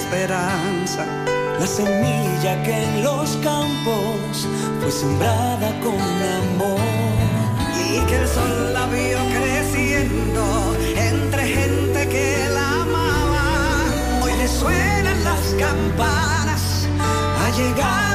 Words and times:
esperanza, 0.00 1.04
la 1.58 1.66
semilla 1.66 2.62
que 2.62 2.84
en 2.84 3.02
los 3.02 3.36
campos 3.42 4.48
fue 4.80 4.90
sembrada 4.90 5.68
con 5.84 6.00
amor. 6.40 6.80
Y 7.92 8.00
que 8.06 8.16
el 8.16 8.28
sol 8.28 8.72
la 8.72 8.86
vio 8.86 9.18
creciendo 9.36 10.42
entre 10.96 11.42
gente 11.46 12.08
que 12.08 12.48
la 12.54 12.82
amaba. 12.82 13.46
Hoy 14.22 14.32
le 14.38 14.48
suenan 14.48 15.24
las 15.24 15.44
campanas, 15.58 16.62
ha 17.40 17.50
llegado 17.56 18.09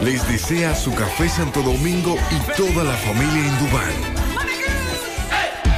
Les 0.00 0.28
desea 0.28 0.76
su 0.76 0.94
café 0.94 1.28
Santo 1.28 1.60
Domingo 1.60 2.16
y 2.30 2.56
toda 2.56 2.84
la 2.84 2.92
familia 2.92 3.48
Indubán. 3.48 4.25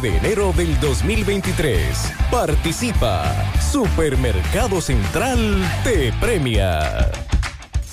de 0.00 0.16
enero 0.16 0.52
del 0.52 0.78
2023. 0.80 2.12
Participa. 2.30 3.34
Supermercado 3.60 4.80
Central 4.80 5.38
te 5.82 6.12
premia. 6.20 7.10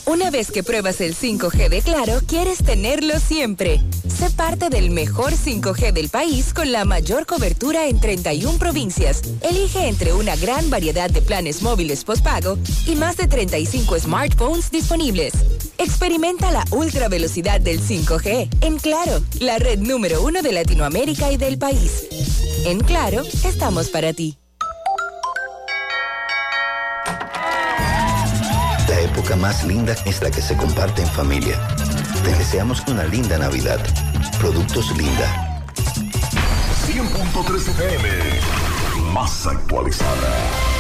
Una 0.08 0.30
vez 0.30 0.52
que 0.52 0.62
pruebas 0.62 1.02
el 1.02 1.16
5G 1.16 1.68
de 1.68 1.82
Claro, 1.82 2.22
quieres 2.28 2.60
tenerlo 2.60 3.20
siempre. 3.20 3.82
Sé 4.08 4.30
parte 4.30 4.70
del 4.70 4.92
mejor 4.92 5.34
5G 5.34 5.94
del 5.94 6.10
país 6.10 6.54
con 6.54 6.72
la 6.72 6.86
mayor 6.86 7.26
cobertura 7.26 7.88
en 7.88 8.00
31 8.00 8.60
provincias. 8.60 9.24
Elige 9.42 9.88
entre 9.88 10.14
una 10.14 10.36
gran 10.36 10.70
variedad 10.70 11.10
de 11.10 11.24
planes 11.24 11.64
móviles 11.64 12.04
postpago 12.04 12.60
y 12.86 12.96
más 12.96 13.18
de 13.18 13.28
35 13.28 14.00
smartphones 14.00 14.70
disponibles. 14.70 15.34
Experimenta 15.80 16.52
la 16.52 16.66
ultra 16.70 17.08
velocidad 17.08 17.60
del 17.60 17.82
5G 17.82 18.50
en 18.62 18.78
Claro, 18.78 19.24
la 19.40 19.58
red 19.58 19.80
número 19.80 20.22
uno 20.22 20.44
de 20.44 20.52
Latinoamérica 20.52 21.32
y 21.32 21.38
del 21.38 21.58
país. 21.58 22.08
En 22.66 22.80
Claro, 22.80 23.24
estamos 23.44 23.90
para 23.90 24.14
ti. 24.14 24.38
Época 29.26 29.36
más 29.38 29.64
linda 29.64 29.96
es 30.06 30.22
la 30.22 30.30
que 30.30 30.42
se 30.42 30.56
comparte 30.56 31.02
en 31.02 31.08
familia. 31.08 31.60
Te 32.24 32.36
deseamos 32.36 32.84
una 32.88 33.06
linda 33.06 33.40
Navidad. 33.40 33.80
Productos 34.40 34.96
Linda. 34.96 35.64
100.3 36.86 37.70
FM, 37.70 39.12
más 39.14 39.48
actualizada. 39.48 40.65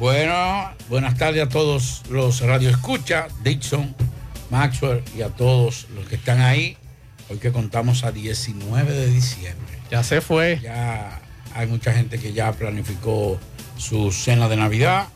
Bueno, 0.00 0.70
buenas 0.88 1.18
tardes 1.18 1.42
a 1.42 1.48
todos 1.50 2.04
los 2.08 2.40
radioescucha, 2.40 3.28
Dixon, 3.44 3.94
Maxwell 4.48 5.02
y 5.14 5.20
a 5.20 5.28
todos 5.28 5.88
los 5.94 6.08
que 6.08 6.14
están 6.14 6.40
ahí. 6.40 6.78
Hoy 7.28 7.36
que 7.36 7.52
contamos 7.52 8.02
a 8.04 8.10
19 8.10 8.94
de 8.94 9.06
diciembre. 9.08 9.78
Ya 9.90 10.02
se 10.02 10.22
fue. 10.22 10.58
Ya 10.62 11.20
hay 11.54 11.66
mucha 11.66 11.92
gente 11.92 12.18
que 12.18 12.32
ya 12.32 12.50
planificó 12.52 13.38
su 13.76 14.10
cena 14.10 14.48
de 14.48 14.56
Navidad. 14.56 15.08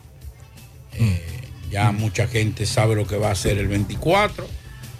Eh, 0.93 1.41
ya 1.71 1.91
mucha 1.91 2.27
gente 2.27 2.67
sabe 2.67 2.95
lo 2.95 3.07
que 3.07 3.17
va 3.17 3.29
a 3.29 3.31
hacer 3.31 3.57
el 3.57 3.67
24. 3.67 4.47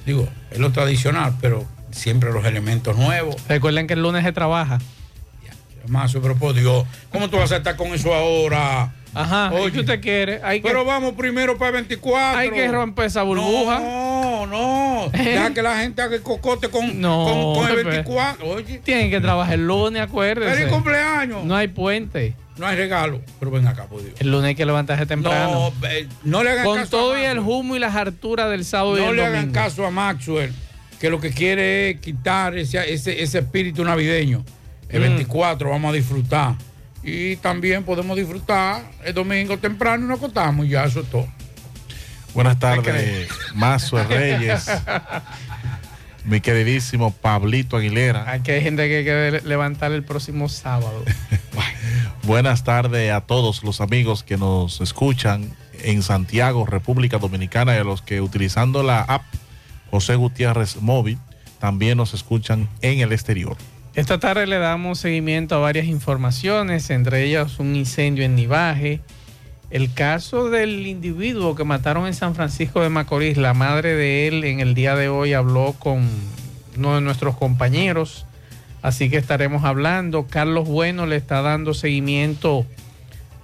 Digo, 0.03 0.27
es 0.49 0.57
lo 0.57 0.71
tradicional, 0.71 1.35
pero 1.39 1.63
siempre 1.91 2.33
los 2.33 2.43
elementos 2.45 2.97
nuevos. 2.97 3.35
Recuerden 3.47 3.85
que 3.85 3.93
el 3.93 4.01
lunes 4.01 4.23
se 4.23 4.31
trabaja. 4.31 4.79
Más, 5.87 6.11
pero 6.13 6.35
por 6.35 6.55
Dios, 6.55 6.87
¿cómo 7.11 7.29
tú 7.29 7.37
vas 7.37 7.51
a 7.51 7.57
estar 7.57 7.75
con 7.75 7.89
eso 7.89 8.15
ahora? 8.15 8.91
Ajá, 9.15 9.51
Oye, 9.53 9.71
¿qué 9.71 9.79
usted 9.79 10.01
quiere? 10.01 10.39
Hay 10.43 10.61
que, 10.61 10.67
pero 10.67 10.83
vamos 10.85 11.13
primero 11.13 11.57
para 11.57 11.69
el 11.69 11.85
24. 11.87 12.37
hay 12.39 12.49
que 12.51 12.67
romper 12.67 13.05
esa 13.05 13.23
burbuja. 13.23 13.79
No, 13.79 14.45
No. 14.45 15.09
Deja 15.11 15.53
que 15.53 15.61
la 15.61 15.77
gente 15.79 16.01
haga 16.01 16.15
el 16.15 16.21
cocote 16.21 16.69
con, 16.69 16.99
No, 16.99 17.25
con, 17.25 17.55
con 17.63 17.69
el 17.71 17.75
pero- 17.77 17.89
24. 17.89 18.47
Oye, 18.47 18.79
Tienen 18.83 19.09
que 19.09 19.19
trabajar 19.21 19.53
el 19.55 19.65
lunes, 19.65 20.01
acuérdense. 20.01 20.55
feliz 20.55 20.71
cumpleaños. 20.71 21.43
No 21.43 21.55
hay 21.55 21.67
puente. 21.69 22.33
No 22.57 22.65
hay 22.67 22.75
regalo. 22.77 23.21
Pero 23.39 23.51
ven 23.51 23.67
acá, 23.67 23.85
por 23.85 24.01
Dios. 24.01 24.13
El 24.19 24.31
lunes 24.31 24.49
hay 24.49 24.55
que 24.55 24.65
levantarse 24.65 25.05
temprano. 25.05 25.51
No, 25.51 25.73
ve- 25.81 26.07
no 26.23 26.43
le 26.43 26.51
hagan 26.51 26.65
Con 26.65 26.77
caso 26.79 26.89
todo 26.91 27.13
a 27.13 27.21
y 27.21 27.25
el 27.25 27.39
humo 27.39 27.75
y 27.75 27.79
las 27.79 27.95
harturas 27.95 28.49
del 28.49 28.63
sábado 28.63 28.97
y 28.97 29.01
No 29.01 29.09
el 29.09 29.15
le 29.17 29.25
hagan 29.25 29.51
caso 29.51 29.85
a 29.85 29.91
Maxwell, 29.91 30.53
que 30.99 31.09
lo 31.09 31.19
que 31.19 31.31
quiere 31.31 31.89
es 31.91 31.99
quitar 31.99 32.57
ese, 32.57 32.93
ese, 32.93 33.21
ese 33.21 33.39
espíritu 33.39 33.83
navideño. 33.83 34.45
El 34.87 34.99
Mm. 35.01 35.03
24 35.03 35.69
vamos 35.69 35.89
a 35.91 35.93
disfrutar. 35.95 36.55
Y 37.07 37.35
también 37.35 37.83
podemos 37.83 38.17
disfrutar 38.17 38.83
el 39.03 39.13
domingo 39.13 39.59
temprano 39.59 40.05
y 40.05 40.07
nos 40.07 40.17
acostamos 40.17 40.65
y 40.65 40.69
ya 40.69 40.85
eso 40.85 41.01
es 41.01 41.09
todo. 41.11 41.27
Buenas 42.33 42.55
¿Qué 42.55 42.61
tardes, 42.61 43.29
Mazo 43.53 44.03
Reyes. 44.09 44.65
Mi 46.25 46.41
queridísimo 46.41 47.11
Pablito 47.11 47.77
Aguilera. 47.77 48.31
Aquí 48.31 48.49
hay 48.49 48.61
gente 48.61 48.87
que 48.87 48.97
hay 48.97 49.05
que 49.05 49.47
levantar 49.47 49.91
el 49.91 50.03
próximo 50.03 50.49
sábado. 50.49 51.03
Buenas 52.23 52.63
tardes 52.63 53.11
a 53.11 53.21
todos 53.21 53.63
los 53.63 53.81
amigos 53.81 54.23
que 54.23 54.37
nos 54.37 54.81
escuchan 54.81 55.55
en 55.83 56.01
Santiago, 56.01 56.65
República 56.65 57.19
Dominicana 57.19 57.75
y 57.75 57.77
a 57.77 57.83
los 57.83 58.01
que 58.01 58.19
utilizando 58.19 58.81
la 58.81 59.01
app 59.01 59.21
José 59.91 60.15
Gutiérrez 60.15 60.81
Móvil 60.81 61.19
también 61.59 61.99
nos 61.99 62.15
escuchan 62.15 62.67
en 62.81 62.99
el 62.99 63.13
exterior. 63.13 63.57
Esta 63.95 64.19
tarde 64.19 64.45
le 64.45 64.57
damos 64.57 64.99
seguimiento 64.99 65.55
a 65.55 65.59
varias 65.59 65.85
informaciones, 65.85 66.89
entre 66.89 67.23
ellas 67.23 67.59
un 67.59 67.77
incendio 67.77 68.25
en 68.25 68.35
Nivaje, 68.35 68.99
el 69.69 69.93
caso 69.93 70.49
del 70.49 70.85
individuo 70.85 71.55
que 71.55 71.63
mataron 71.63 72.05
en 72.05 72.13
San 72.13 72.35
Francisco 72.35 72.81
de 72.81 72.89
Macorís, 72.89 73.37
la 73.37 73.53
madre 73.53 73.95
de 73.95 74.27
él 74.27 74.43
en 74.43 74.59
el 74.59 74.75
día 74.75 74.97
de 74.97 75.07
hoy 75.07 75.31
habló 75.31 75.75
con 75.79 76.09
uno 76.77 76.95
de 76.95 76.99
nuestros 76.99 77.37
compañeros, 77.37 78.25
así 78.81 79.09
que 79.09 79.15
estaremos 79.15 79.63
hablando. 79.63 80.27
Carlos 80.27 80.67
Bueno 80.67 81.05
le 81.05 81.15
está 81.15 81.41
dando 81.41 81.73
seguimiento 81.73 82.65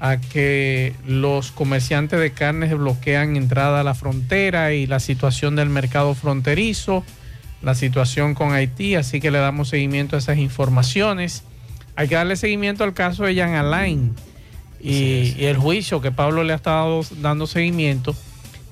a 0.02 0.18
que 0.18 0.94
los 1.08 1.52
comerciantes 1.52 2.20
de 2.20 2.32
carnes 2.32 2.78
bloquean 2.78 3.38
entrada 3.38 3.80
a 3.80 3.84
la 3.86 3.94
frontera 3.94 4.74
y 4.74 4.86
la 4.86 5.00
situación 5.00 5.56
del 5.56 5.70
mercado 5.70 6.14
fronterizo, 6.14 7.06
la 7.62 7.76
situación 7.76 8.34
con 8.34 8.54
Haití, 8.54 8.96
así 8.96 9.20
que 9.20 9.32
le 9.32 9.40
damos 9.40 9.70
seguimiento 9.70 10.16
a 10.16 10.20
esas 10.20 10.38
informaciones. 10.38 11.44
Hay 11.96 12.08
que 12.08 12.16
darle 12.16 12.36
seguimiento 12.36 12.84
al 12.84 12.94
caso 12.94 13.24
de 13.24 13.36
Jan 13.36 13.56
Alain 13.56 14.16
y, 14.80 15.36
y 15.38 15.46
el 15.46 15.58
juicio 15.58 16.02
que 16.02 16.12
Pablo 16.12 16.44
le 16.44 16.54
ha 16.54 16.56
estado 16.56 17.02
dando 17.20 17.48
seguimiento. 17.48 18.16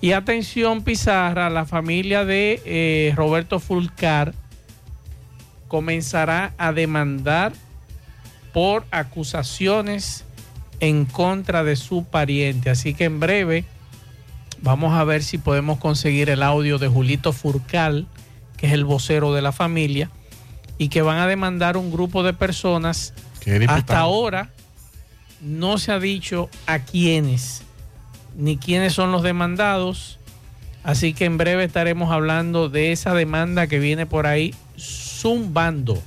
Y 0.01 0.13
atención, 0.13 0.83
Pizarra, 0.83 1.49
la 1.49 1.65
familia 1.65 2.23
de 2.23 2.61
eh, 2.65 3.13
Roberto 3.15 3.59
Fulcar 3.59 4.33
comenzará 5.67 6.53
a 6.57 6.71
demandar 6.71 7.51
por 8.53 8.85
acusaciones 8.91 10.23
en 10.79 11.05
contra 11.05 11.65
de 11.65 11.75
su 11.75 12.05
pariente. 12.05 12.69
Así 12.69 12.93
que 12.93 13.03
en 13.05 13.19
breve 13.19 13.65
vamos 14.61 14.93
a 14.93 15.03
ver 15.03 15.21
si 15.21 15.37
podemos 15.37 15.79
conseguir 15.79 16.29
el 16.29 16.43
audio 16.43 16.77
de 16.77 16.87
Julito 16.87 17.33
Furcal, 17.33 18.07
que 18.59 18.67
es 18.67 18.73
el 18.73 18.85
vocero 18.85 19.33
de 19.33 19.41
la 19.41 19.51
familia, 19.51 20.11
y 20.77 20.89
que 20.89 21.01
van 21.01 21.19
a 21.19 21.27
demandar 21.27 21.77
un 21.77 21.91
grupo 21.91 22.23
de 22.23 22.33
personas. 22.33 23.13
Hasta 23.67 23.99
ahora 23.99 24.51
no 25.41 25.77
se 25.77 25.91
ha 25.91 25.99
dicho 25.99 26.49
a 26.67 26.79
quiénes, 26.79 27.63
ni 28.35 28.57
quiénes 28.57 28.93
son 28.93 29.11
los 29.11 29.23
demandados. 29.23 30.19
Así 30.83 31.13
que 31.13 31.25
en 31.25 31.37
breve 31.37 31.65
estaremos 31.65 32.11
hablando 32.11 32.69
de 32.69 32.91
esa 32.91 33.13
demanda 33.13 33.67
que 33.67 33.79
viene 33.79 34.05
por 34.05 34.25
ahí 34.25 34.55
zumbando. 34.77 36.01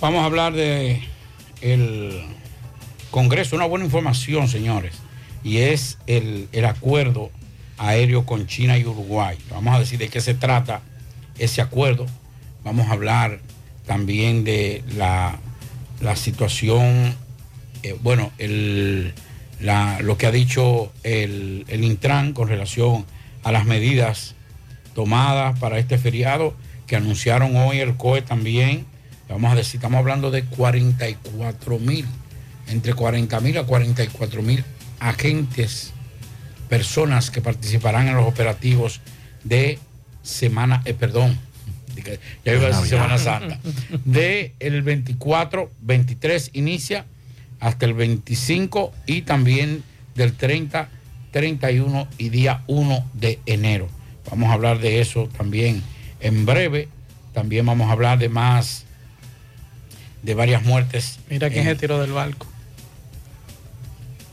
Vamos 0.00 0.20
a 0.22 0.26
hablar 0.26 0.52
de 0.52 1.02
el 1.60 2.22
Congreso, 3.10 3.56
una 3.56 3.64
buena 3.64 3.84
información, 3.84 4.46
señores, 4.46 4.94
y 5.42 5.58
es 5.58 5.98
el, 6.06 6.48
el 6.52 6.66
acuerdo 6.66 7.30
aéreo 7.78 8.26
con 8.26 8.46
China 8.46 8.76
y 8.78 8.84
Uruguay. 8.84 9.38
Vamos 9.50 9.74
a 9.74 9.78
decir 9.80 9.98
de 9.98 10.08
qué 10.08 10.20
se 10.20 10.34
trata 10.34 10.82
ese 11.38 11.62
acuerdo. 11.62 12.06
Vamos 12.64 12.88
a 12.88 12.92
hablar 12.92 13.40
también 13.86 14.44
de 14.44 14.82
la, 14.96 15.38
la 16.00 16.16
situación, 16.16 17.14
eh, 17.82 17.96
bueno, 18.02 18.30
lo 18.38 20.18
que 20.18 20.26
ha 20.26 20.30
dicho 20.30 20.92
el, 21.02 21.64
el 21.68 21.84
Intran 21.84 22.32
con 22.32 22.48
relación 22.48 23.06
a 23.42 23.52
las 23.52 23.64
medidas 23.64 24.34
tomadas 24.94 25.58
para 25.58 25.78
este 25.78 25.96
feriado 25.96 26.54
que 26.86 26.96
anunciaron 26.96 27.54
hoy 27.56 27.78
el 27.78 27.96
COE 27.96 28.22
también. 28.22 28.84
Vamos 29.28 29.52
a 29.52 29.54
decir, 29.54 29.76
estamos 29.76 29.98
hablando 29.98 30.30
de 30.30 30.44
44 30.44 31.78
mil, 31.78 32.06
entre 32.66 32.94
40 32.94 33.40
mil 33.40 33.58
a 33.58 33.64
44 33.64 34.42
mil 34.42 34.64
agentes, 34.98 35.92
personas 36.68 37.30
que 37.30 37.40
participarán 37.40 38.08
en 38.08 38.16
los 38.16 38.26
operativos 38.26 39.00
de 39.44 39.78
semana, 40.22 40.82
eh, 40.84 40.94
perdón, 40.94 41.38
ya 42.44 42.52
iba 42.54 42.66
a 42.66 42.68
decir 42.68 42.86
Semana 42.90 43.18
Santa, 43.18 43.58
de 44.04 44.54
el 44.60 44.82
24, 44.82 45.70
23 45.80 46.50
inicia 46.52 47.06
hasta 47.60 47.86
el 47.86 47.94
25 47.94 48.92
y 49.06 49.22
también 49.22 49.82
del 50.14 50.34
30, 50.34 50.88
31 51.32 52.06
y 52.18 52.28
día 52.28 52.62
1 52.68 53.10
de 53.14 53.40
enero. 53.46 53.88
Vamos 54.30 54.50
a 54.50 54.52
hablar 54.52 54.78
de 54.78 55.00
eso 55.00 55.28
también 55.36 55.82
en 56.20 56.46
breve. 56.46 56.88
También 57.34 57.66
vamos 57.66 57.88
a 57.88 57.92
hablar 57.92 58.18
de 58.18 58.28
más, 58.28 58.84
de 60.22 60.34
varias 60.34 60.62
muertes. 60.64 61.18
Mira 61.30 61.48
quién 61.50 61.66
en- 61.66 61.74
se 61.74 61.80
tiró 61.80 62.00
del 62.00 62.12
barco. 62.12 62.46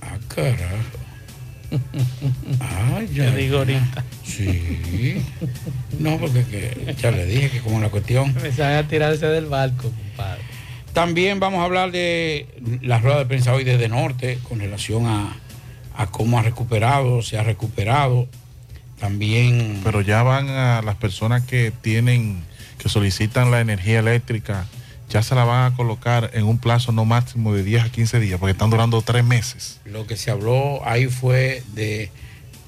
Ah, 0.01 0.17
carajo. 0.27 1.04
Ay, 2.59 3.07
Te 3.07 3.35
digo 3.35 3.59
ahorita. 3.59 4.03
Sí. 4.23 5.21
No, 5.99 6.17
porque 6.17 6.43
que- 6.45 6.95
ya 7.01 7.11
le 7.11 7.25
dije 7.25 7.49
que 7.49 7.59
como 7.59 7.79
la 7.79 7.89
cuestión. 7.89 8.27
Empezaron 8.29 8.77
a 8.77 8.87
tirarse 8.87 9.25
del 9.27 9.45
barco, 9.45 9.91
compadre. 9.91 10.41
También 10.93 11.39
vamos 11.39 11.59
a 11.59 11.65
hablar 11.65 11.91
de 11.91 12.47
la 12.81 12.99
rueda 12.99 13.19
de 13.19 13.25
prensa 13.25 13.53
hoy 13.53 13.63
desde 13.63 13.89
Norte 13.89 14.39
con 14.47 14.59
relación 14.59 15.05
a, 15.07 15.35
a 15.97 16.07
cómo 16.07 16.39
ha 16.39 16.41
recuperado, 16.41 17.21
se 17.21 17.37
ha 17.37 17.43
recuperado. 17.43 18.27
También. 18.99 19.81
Pero 19.83 20.01
ya 20.01 20.23
van 20.23 20.47
a 20.49 20.81
las 20.81 20.95
personas 20.95 21.43
que 21.43 21.71
tienen, 21.81 22.37
que 22.77 22.87
solicitan 22.87 23.51
la 23.51 23.59
energía 23.59 23.99
eléctrica, 23.99 24.65
ya 25.09 25.21
se 25.23 25.35
la 25.35 25.43
van 25.43 25.71
a 25.71 25.75
colocar 25.75 26.31
en 26.33 26.43
un 26.45 26.57
plazo 26.57 26.91
no 26.91 27.05
máximo 27.05 27.53
de 27.53 27.63
10 27.63 27.83
a 27.85 27.89
15 27.89 28.19
días, 28.19 28.39
porque 28.39 28.51
están 28.51 28.69
durando 28.69 29.01
tres 29.01 29.23
meses. 29.23 29.79
Lo 29.85 30.07
que 30.07 30.17
se 30.17 30.31
habló 30.31 30.85
ahí 30.87 31.07
fue 31.07 31.63
de 31.73 32.11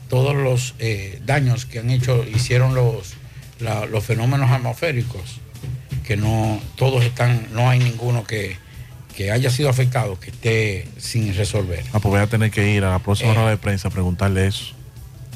todos 0.09 0.35
los 0.35 0.75
eh, 0.79 1.19
daños 1.25 1.65
que 1.65 1.79
han 1.79 1.89
hecho, 1.89 2.23
hicieron 2.23 2.75
los, 2.75 3.13
la- 3.59 3.85
los 3.85 4.03
fenómenos 4.05 4.49
atmosféricos, 4.51 5.39
que 6.05 6.15
no, 6.15 6.59
todos 6.75 7.03
están, 7.03 7.47
no 7.53 7.69
hay 7.69 7.79
ninguno 7.79 8.23
que, 8.23 8.57
que 9.15 9.31
haya 9.31 9.49
sido 9.49 9.67
afectado, 9.69 10.17
que 10.19 10.29
esté 10.29 10.87
sin 10.97 11.35
resolver. 11.35 11.83
Ah, 11.91 11.99
pues 11.99 12.05
voy 12.11 12.19
a 12.21 12.27
tener 12.27 12.51
que 12.51 12.71
ir 12.71 12.83
a 12.85 12.91
la 12.91 12.99
próxima 12.99 13.31
Eh. 13.31 13.35
rueda 13.35 13.49
de 13.49 13.57
prensa 13.57 13.87
a 13.89 13.91
preguntarle 13.91 14.47
eso. 14.47 14.73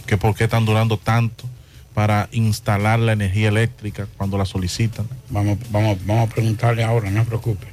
Que 0.06 0.18
por 0.18 0.36
qué 0.36 0.46
están 0.46 0.66
durando 0.66 0.98
tanto 0.98 1.46
para 1.94 2.30
instalar 2.32 3.00
la 3.00 3.14
energía 3.14 3.50
eléctrica 3.50 4.08
cuando 4.18 4.38
la 4.38 4.46
solicitan. 4.46 5.08
Vamos, 5.30 5.58
vamos, 5.72 5.98
vamos 6.06 6.30
a 6.30 6.34
preguntarle 6.34 6.84
ahora, 6.84 7.10
no 7.12 7.22
se 7.22 7.28
preocupe. 7.28 7.68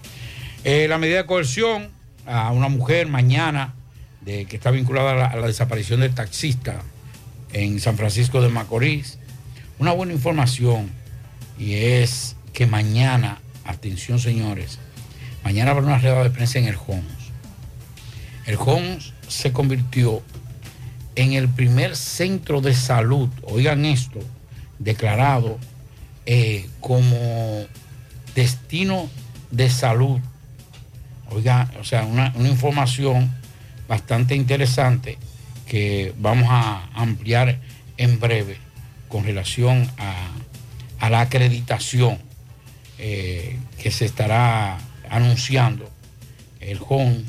Eh, 0.65 0.87
la 0.89 0.99
medida 0.99 1.19
de 1.19 1.27
coerción 1.27 1.91
a 2.27 2.51
una 2.53 2.69
mujer 2.69 3.09
mañana 3.09 3.75
de, 4.21 4.45
que 4.47 4.57
está 4.57 4.71
vinculada 4.71 5.27
a 5.27 5.37
la, 5.37 5.47
desaparición 5.47 6.01
del 6.01 6.15
taxista 6.15 6.83
en 7.53 7.81
San 7.81 7.97
Francisco 7.97 8.43
de 8.43 8.49
Macorís. 8.49 9.19
Una 9.79 9.93
buena 9.93 10.13
información 10.13 10.91
y 11.59 11.75
es 11.75 12.37
que 12.53 12.67
mañana, 12.67 13.41
atención 13.65 14.19
señores, 14.19 14.79
mañana 15.45 15.71
habrá 15.71 15.87
una 15.87 15.99
rueda 15.99 16.25
de 16.25 16.31
prensa 16.31 16.59
en 16.59 16.67
el 16.67 16.77
Homs. 16.77 17.33
El 18.47 18.57
Homs 18.57 19.15
se 19.29 19.53
convirtió 19.53 20.23
en 21.19 21.33
el 21.33 21.49
primer 21.49 21.97
centro 21.97 22.61
de 22.61 22.75
salud, 22.75 23.29
oigan 23.43 23.85
esto, 23.85 24.21
declarado 24.79 25.59
eh, 26.27 26.69
como 26.79 27.67
destino 28.37 29.11
de 29.51 29.69
salud. 29.69 30.21
Oiga, 31.31 31.73
o 31.81 31.83
sea, 31.83 32.05
una, 32.05 32.33
una 32.37 32.49
información 32.49 33.35
bastante 33.89 34.37
interesante 34.37 35.19
que 35.67 36.15
vamos 36.19 36.47
a 36.51 36.89
ampliar 36.95 37.59
en 37.97 38.21
breve 38.21 38.57
con 39.09 39.25
relación 39.25 39.91
a, 39.99 40.15
a 41.01 41.11
la 41.11 41.23
acreditación 41.23 42.19
eh, 42.99 43.59
que 43.83 43.91
se 43.91 44.05
estará 44.05 44.79
anunciando. 45.11 45.91
El 46.61 46.79
HOMS 46.89 47.25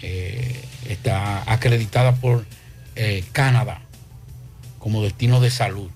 eh, 0.00 0.58
está 0.88 1.42
acreditada 1.52 2.14
por 2.14 2.46
eh, 3.00 3.22
Canadá 3.30 3.80
como 4.80 5.02
destino 5.02 5.40
de 5.40 5.50
salud. 5.50 5.88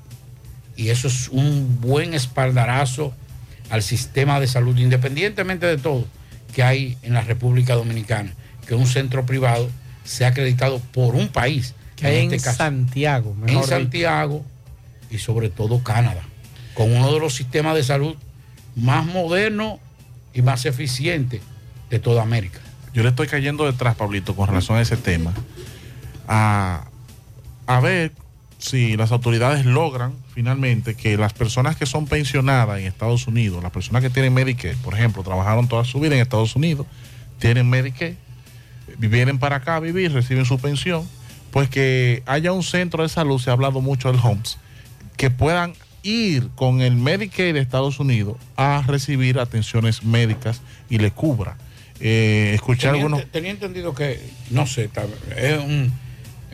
y 0.77 0.91
eso 0.91 1.09
es 1.09 1.29
un 1.29 1.81
buen 1.81 2.15
espaldarazo 2.15 3.13
al 3.71 3.83
sistema 3.83 4.39
de 4.39 4.47
salud, 4.47 4.77
independientemente 4.79 5.67
de 5.67 5.79
todo 5.79 6.07
que 6.55 6.63
hay 6.63 6.97
en 7.03 7.15
la 7.15 7.23
República 7.23 7.75
Dominicana, 7.75 8.33
que 8.67 8.75
un 8.75 8.87
centro 8.87 9.27
privado 9.27 9.69
sea 10.05 10.29
acreditado 10.29 10.79
por 10.93 11.17
un 11.17 11.29
país. 11.29 11.75
Que 11.97 12.07
hay 12.07 12.27
en, 12.27 12.33
este 12.33 12.53
Santiago, 12.53 13.33
en 13.33 13.41
mejor 13.41 13.65
dicho. 13.65 13.77
Santiago 13.77 14.45
y 15.11 15.19
sobre 15.19 15.49
todo 15.49 15.83
Canadá, 15.83 16.23
con 16.75 16.93
uno 16.93 17.13
de 17.13 17.19
los 17.19 17.35
sistemas 17.35 17.75
de 17.75 17.83
salud 17.83 18.15
más 18.77 19.05
modernos 19.07 19.81
y 20.33 20.43
más 20.43 20.67
eficientes 20.67 21.41
de 21.91 21.99
toda 21.99 22.23
América. 22.23 22.61
Yo 22.95 23.03
le 23.03 23.09
estoy 23.09 23.27
cayendo 23.27 23.65
detrás, 23.65 23.97
Pablito, 23.97 24.37
con 24.37 24.47
relación 24.47 24.79
a 24.79 24.83
ese 24.83 24.97
tema. 24.97 25.33
A, 26.29 26.87
a 27.67 27.81
ver 27.81 28.13
si 28.59 28.97
las 28.97 29.11
autoridades 29.11 29.67
logran 29.67 30.15
finalmente 30.35 30.95
que 30.95 31.17
las 31.17 31.33
personas 31.33 31.77
que 31.77 31.85
son 31.85 32.07
pensionadas 32.07 32.79
en 32.79 32.87
Estados 32.87 33.27
Unidos, 33.27 33.63
las 33.63 33.73
personas 33.73 34.03
que 34.03 34.11
tienen 34.11 34.33
Medicare, 34.33 34.77
por 34.85 34.95
ejemplo, 34.95 35.23
trabajaron 35.23 35.69
toda 35.69 35.85
su 35.85 35.99
vida 35.99 36.15
en 36.15 36.21
Estados 36.21 36.55
Unidos, 36.55 36.87
tienen 37.39 37.69
Medicare, 37.69 38.17
vienen 38.99 39.39
para 39.39 39.57
acá 39.57 39.77
a 39.77 39.81
vivir, 39.81 40.13
reciben 40.13 40.45
su 40.45 40.59
pensión, 40.59 41.09
pues 41.51 41.69
que 41.69 42.23
haya 42.25 42.53
un 42.53 42.63
centro 42.63 43.03
de 43.03 43.09
salud, 43.09 43.41
se 43.41 43.51
ha 43.51 43.53
hablado 43.53 43.81
mucho 43.81 44.13
del 44.13 44.21
HOMS, 44.23 44.59
que 45.17 45.31
puedan 45.31 45.75
ir 46.05 46.49
con 46.55 46.81
el 46.81 46.95
Medicare 46.95 47.53
de 47.53 47.61
Estados 47.61 48.01
Unidos 48.01 48.37
a 48.57 48.83
recibir 48.87 49.39
atenciones 49.39 50.05
médicas 50.05 50.63
y 50.89 50.99
le 50.99 51.11
cubra. 51.11 51.57
Eh, 52.01 52.59
tenía, 52.67 52.91
algunos... 52.91 53.25
tenía 53.31 53.51
entendido 53.51 53.95
que, 53.95 54.21
no 54.51 54.67
sé, 54.67 54.91
es 55.37 55.59
un, 55.59 55.93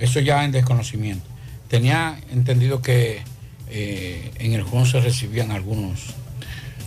eso 0.01 0.21
ya 0.21 0.45
en 0.45 0.53
desconocimiento. 0.53 1.27
Tenía 1.69 2.19
entendido 2.33 2.81
que 2.83 3.23
eh, 3.71 4.31
en 4.39 4.53
el 4.53 4.63
JON 4.63 4.87
se 4.87 5.01
recibían 5.01 5.51
algunos. 5.51 6.15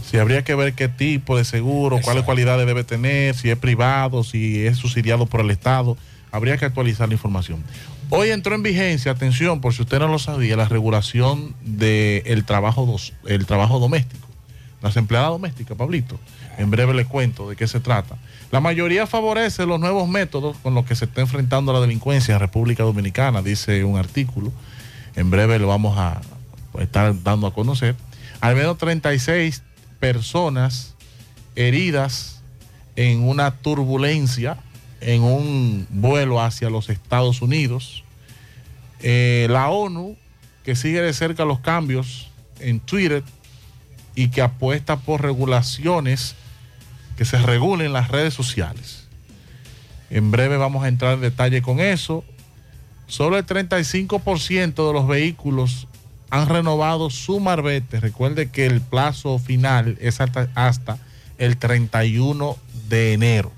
Si 0.09 0.17
habría 0.17 0.43
que 0.43 0.55
ver 0.55 0.73
qué 0.73 0.87
tipo 0.89 1.37
de 1.37 1.45
seguro, 1.45 1.99
cuáles 2.01 2.23
cualidades 2.23 2.65
debe 2.67 2.83
tener, 2.83 3.35
si 3.35 3.49
es 3.49 3.57
privado, 3.57 4.23
si 4.23 4.65
es 4.65 4.77
subsidiado 4.77 5.25
por 5.25 5.41
el 5.41 5.51
Estado. 5.51 5.97
Habría 6.31 6.57
que 6.57 6.65
actualizar 6.65 7.07
la 7.07 7.13
información. 7.13 7.63
Hoy 8.09 8.29
entró 8.29 8.55
en 8.55 8.63
vigencia, 8.63 9.11
atención, 9.13 9.61
por 9.61 9.73
si 9.73 9.83
usted 9.83 9.99
no 9.99 10.07
lo 10.09 10.19
sabía, 10.19 10.57
la 10.57 10.67
regulación 10.67 11.55
del 11.63 12.43
trabajo, 12.45 12.85
dos- 12.85 13.13
el 13.25 13.45
trabajo 13.45 13.79
doméstico. 13.79 14.27
Las 14.81 14.97
empleadas 14.97 15.29
domésticas, 15.29 15.77
Pablito. 15.77 16.19
En 16.61 16.69
breve 16.69 16.93
le 16.93 17.05
cuento 17.05 17.49
de 17.49 17.55
qué 17.55 17.67
se 17.67 17.79
trata. 17.79 18.17
La 18.51 18.59
mayoría 18.59 19.07
favorece 19.07 19.65
los 19.65 19.79
nuevos 19.79 20.07
métodos 20.07 20.57
con 20.57 20.75
los 20.75 20.85
que 20.85 20.95
se 20.95 21.05
está 21.05 21.21
enfrentando 21.21 21.73
la 21.73 21.79
delincuencia 21.79 22.35
en 22.35 22.39
República 22.39 22.83
Dominicana, 22.83 23.41
dice 23.41 23.83
un 23.83 23.97
artículo. 23.97 24.51
En 25.15 25.31
breve 25.31 25.57
lo 25.57 25.67
vamos 25.67 25.97
a 25.97 26.21
estar 26.79 27.23
dando 27.23 27.47
a 27.47 27.53
conocer. 27.53 27.95
Al 28.39 28.55
menos 28.55 28.77
36 28.77 29.63
personas 29.99 30.95
heridas 31.55 32.41
en 32.95 33.27
una 33.27 33.51
turbulencia 33.51 34.57
en 34.99 35.23
un 35.23 35.87
vuelo 35.89 36.39
hacia 36.41 36.69
los 36.69 36.89
Estados 36.89 37.41
Unidos. 37.41 38.03
Eh, 38.99 39.47
la 39.49 39.69
ONU, 39.69 40.15
que 40.63 40.75
sigue 40.75 41.01
de 41.01 41.11
cerca 41.13 41.43
los 41.43 41.59
cambios 41.59 42.29
en 42.59 42.79
Twitter 42.79 43.23
y 44.13 44.27
que 44.29 44.43
apuesta 44.43 44.97
por 44.97 45.23
regulaciones 45.23 46.35
que 47.17 47.25
se 47.25 47.37
regulen 47.37 47.93
las 47.93 48.09
redes 48.09 48.33
sociales. 48.33 49.07
En 50.09 50.31
breve 50.31 50.57
vamos 50.57 50.83
a 50.83 50.87
entrar 50.87 51.13
en 51.13 51.21
detalle 51.21 51.61
con 51.61 51.79
eso. 51.79 52.23
Solo 53.07 53.37
el 53.37 53.45
35% 53.45 54.87
de 54.87 54.93
los 54.93 55.07
vehículos 55.07 55.87
han 56.29 56.47
renovado 56.47 57.09
su 57.09 57.39
marbete. 57.39 57.99
Recuerde 57.99 58.49
que 58.49 58.65
el 58.65 58.81
plazo 58.81 59.39
final 59.39 59.97
es 60.01 60.21
hasta, 60.21 60.49
hasta 60.55 60.97
el 61.37 61.57
31 61.57 62.57
de 62.89 63.13
enero. 63.13 63.51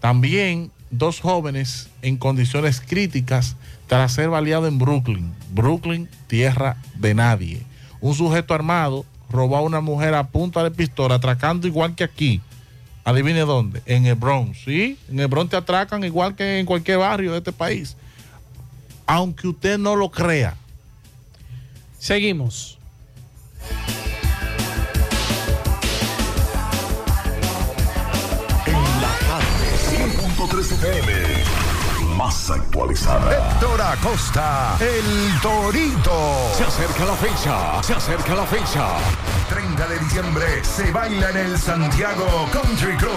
También 0.00 0.70
dos 0.90 1.20
jóvenes 1.20 1.88
en 2.02 2.16
condiciones 2.16 2.80
críticas 2.80 3.56
tras 3.86 4.12
ser 4.12 4.28
baleado 4.30 4.66
en 4.66 4.78
Brooklyn. 4.78 5.32
Brooklyn, 5.52 6.08
tierra 6.26 6.76
de 6.94 7.14
nadie. 7.14 7.62
Un 8.00 8.14
sujeto 8.14 8.54
armado 8.54 9.04
robó 9.30 9.56
a 9.56 9.62
una 9.62 9.80
mujer 9.80 10.14
a 10.14 10.28
punta 10.28 10.62
de 10.62 10.70
pistola, 10.70 11.16
atracando 11.16 11.66
igual 11.66 11.94
que 11.94 12.04
aquí. 12.04 12.40
Adivine 13.04 13.40
dónde, 13.40 13.82
en 13.86 14.06
el 14.06 14.16
Bronx. 14.16 14.58
Sí, 14.64 14.98
en 15.08 15.20
el 15.20 15.28
Bronx 15.28 15.50
te 15.50 15.56
atracan 15.56 16.04
igual 16.04 16.34
que 16.34 16.58
en 16.58 16.66
cualquier 16.66 16.98
barrio 16.98 17.32
de 17.32 17.38
este 17.38 17.52
país. 17.52 17.96
Aunque 19.06 19.48
usted 19.48 19.78
no 19.78 19.96
lo 19.96 20.10
crea. 20.10 20.56
Seguimos. 21.98 22.78
En 28.66 29.00
la 29.00 29.12
tarde, 29.26 29.68
100.3 29.90 30.72
FM. 30.72 31.57
Más 32.18 32.50
actualizada. 32.50 33.32
Héctor 33.32 33.80
Acosta, 33.80 34.76
el 34.80 35.40
Torito. 35.40 36.50
Se 36.52 36.64
acerca 36.64 37.04
la 37.04 37.14
fecha, 37.14 37.80
se 37.84 37.94
acerca 37.94 38.34
la 38.34 38.44
fecha. 38.44 38.88
30 39.48 39.86
de 39.86 39.98
diciembre 40.00 40.64
se 40.64 40.90
baila 40.90 41.30
en 41.30 41.36
el 41.36 41.58
Santiago 41.58 42.26
Country 42.52 42.96
Club. 42.96 43.12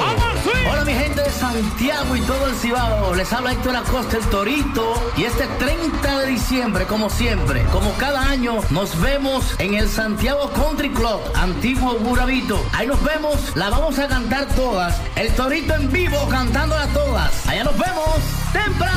Hola 0.70 0.86
mi 0.86 0.94
gente 0.94 1.24
de 1.24 1.32
Santiago 1.32 2.16
y 2.16 2.22
todo 2.22 2.46
el 2.46 2.56
Cibao, 2.56 3.16
les 3.16 3.34
habla 3.34 3.54
Héctor 3.54 3.76
Acosta 3.76 4.18
el 4.18 4.24
Torito 4.26 4.94
y 5.18 5.24
este 5.24 5.48
30 5.48 6.20
de 6.20 6.28
diciembre 6.28 6.86
como 6.86 7.10
siempre, 7.10 7.64
como 7.72 7.92
cada 7.94 8.30
año 8.30 8.60
nos 8.70 9.02
vemos 9.02 9.56
en 9.58 9.74
el 9.74 9.90
Santiago 9.90 10.52
Country 10.52 10.92
Club, 10.92 11.20
antiguo 11.34 11.96
Burabito. 11.96 12.64
Ahí 12.72 12.86
nos 12.86 13.04
vemos, 13.04 13.56
la 13.56 13.72
vamos 13.72 13.98
a 13.98 14.08
cantar 14.08 14.46
todas, 14.50 15.02
el 15.16 15.34
Torito 15.34 15.74
en 15.74 15.92
vivo 15.92 16.28
cantándolas 16.30 16.94
todas. 16.94 17.48
Allá 17.48 17.64
nos 17.64 17.78
vemos 17.80 18.20
temprano. 18.54 18.91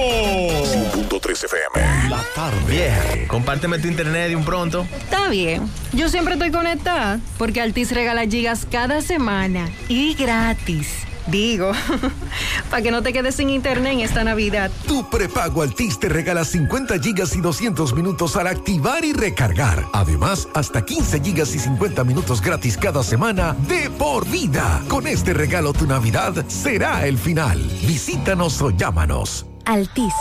100.3 1.08 1.44
FM. 1.44 2.10
La 2.10 2.22
tarde. 2.34 2.56
Vieja, 2.68 3.28
compárteme 3.28 3.78
tu 3.78 3.88
internet 3.88 4.28
de 4.28 4.36
un 4.36 4.44
pronto. 4.44 4.86
Está 4.98 5.28
bien. 5.28 5.70
Yo 5.92 6.08
siempre 6.08 6.34
estoy 6.34 6.50
conectada 6.50 7.20
porque 7.38 7.60
Altis 7.60 7.92
regala 7.92 8.26
gigas 8.26 8.66
cada 8.70 9.00
semana 9.00 9.68
y 9.88 10.14
gratis. 10.14 11.06
Digo, 11.26 11.72
para 12.70 12.82
que 12.82 12.90
no 12.90 13.02
te 13.02 13.12
quedes 13.12 13.34
sin 13.34 13.50
internet 13.50 13.94
en 13.94 14.00
esta 14.00 14.22
Navidad. 14.22 14.70
Tu 14.86 15.08
prepago 15.10 15.62
Altis 15.62 15.98
te 15.98 16.08
regala 16.08 16.44
50 16.44 16.98
gigas 17.00 17.34
y 17.34 17.40
200 17.40 17.94
minutos 17.94 18.36
al 18.36 18.46
activar 18.46 19.04
y 19.04 19.12
recargar. 19.12 19.86
Además, 19.92 20.48
hasta 20.54 20.84
15 20.84 21.20
gigas 21.20 21.54
y 21.54 21.58
50 21.58 22.04
minutos 22.04 22.40
gratis 22.40 22.76
cada 22.76 23.02
semana 23.02 23.56
de 23.66 23.90
por 23.90 24.26
vida. 24.28 24.82
Con 24.88 25.06
este 25.06 25.34
regalo 25.34 25.72
tu 25.72 25.86
Navidad 25.86 26.44
será 26.48 27.06
el 27.06 27.18
final. 27.18 27.58
Visítanos 27.86 28.62
o 28.62 28.70
llámanos. 28.70 29.46
Altis, 29.64 30.14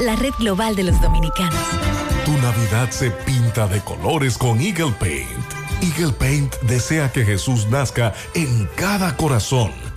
la 0.00 0.14
red 0.16 0.34
global 0.38 0.76
de 0.76 0.82
los 0.82 1.00
dominicanos. 1.00 1.58
Tu 2.26 2.32
Navidad 2.32 2.90
se 2.90 3.10
pinta 3.10 3.66
de 3.66 3.80
colores 3.80 4.36
con 4.36 4.60
Eagle 4.60 4.92
Paint. 5.00 5.28
Eagle 5.80 6.12
Paint 6.12 6.54
desea 6.62 7.10
que 7.10 7.24
Jesús 7.24 7.66
nazca 7.68 8.12
en 8.34 8.68
cada 8.76 9.16
corazón 9.16 9.72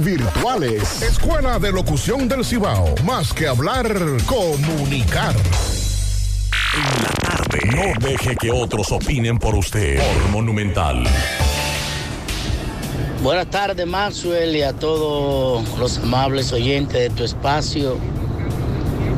virtuales. 0.00 1.02
Escuela 1.02 1.58
de 1.58 1.72
Locución 1.72 2.28
del 2.28 2.44
Cibao. 2.44 2.94
Más 3.04 3.32
que 3.32 3.48
hablar, 3.48 3.86
comunicar. 4.24 5.34
En 6.72 7.02
la 7.02 7.10
tarde. 7.20 7.58
No 7.74 8.08
deje 8.08 8.36
que 8.36 8.52
otros 8.52 8.92
opinen 8.92 9.38
por 9.38 9.56
usted. 9.56 9.98
Por 9.98 10.30
Monumental. 10.30 11.04
Buenas 13.24 13.50
tardes, 13.50 13.86
Maxwell, 13.86 14.54
y 14.54 14.62
a 14.62 14.72
todos 14.72 15.66
los 15.78 15.98
amables 15.98 16.52
oyentes 16.52 17.00
de 17.00 17.10
tu 17.10 17.24
espacio. 17.24 17.98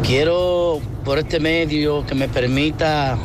Quiero, 0.02 0.80
por 1.04 1.18
este 1.18 1.40
medio, 1.40 2.06
que 2.06 2.14
me 2.14 2.26
permita 2.26 3.18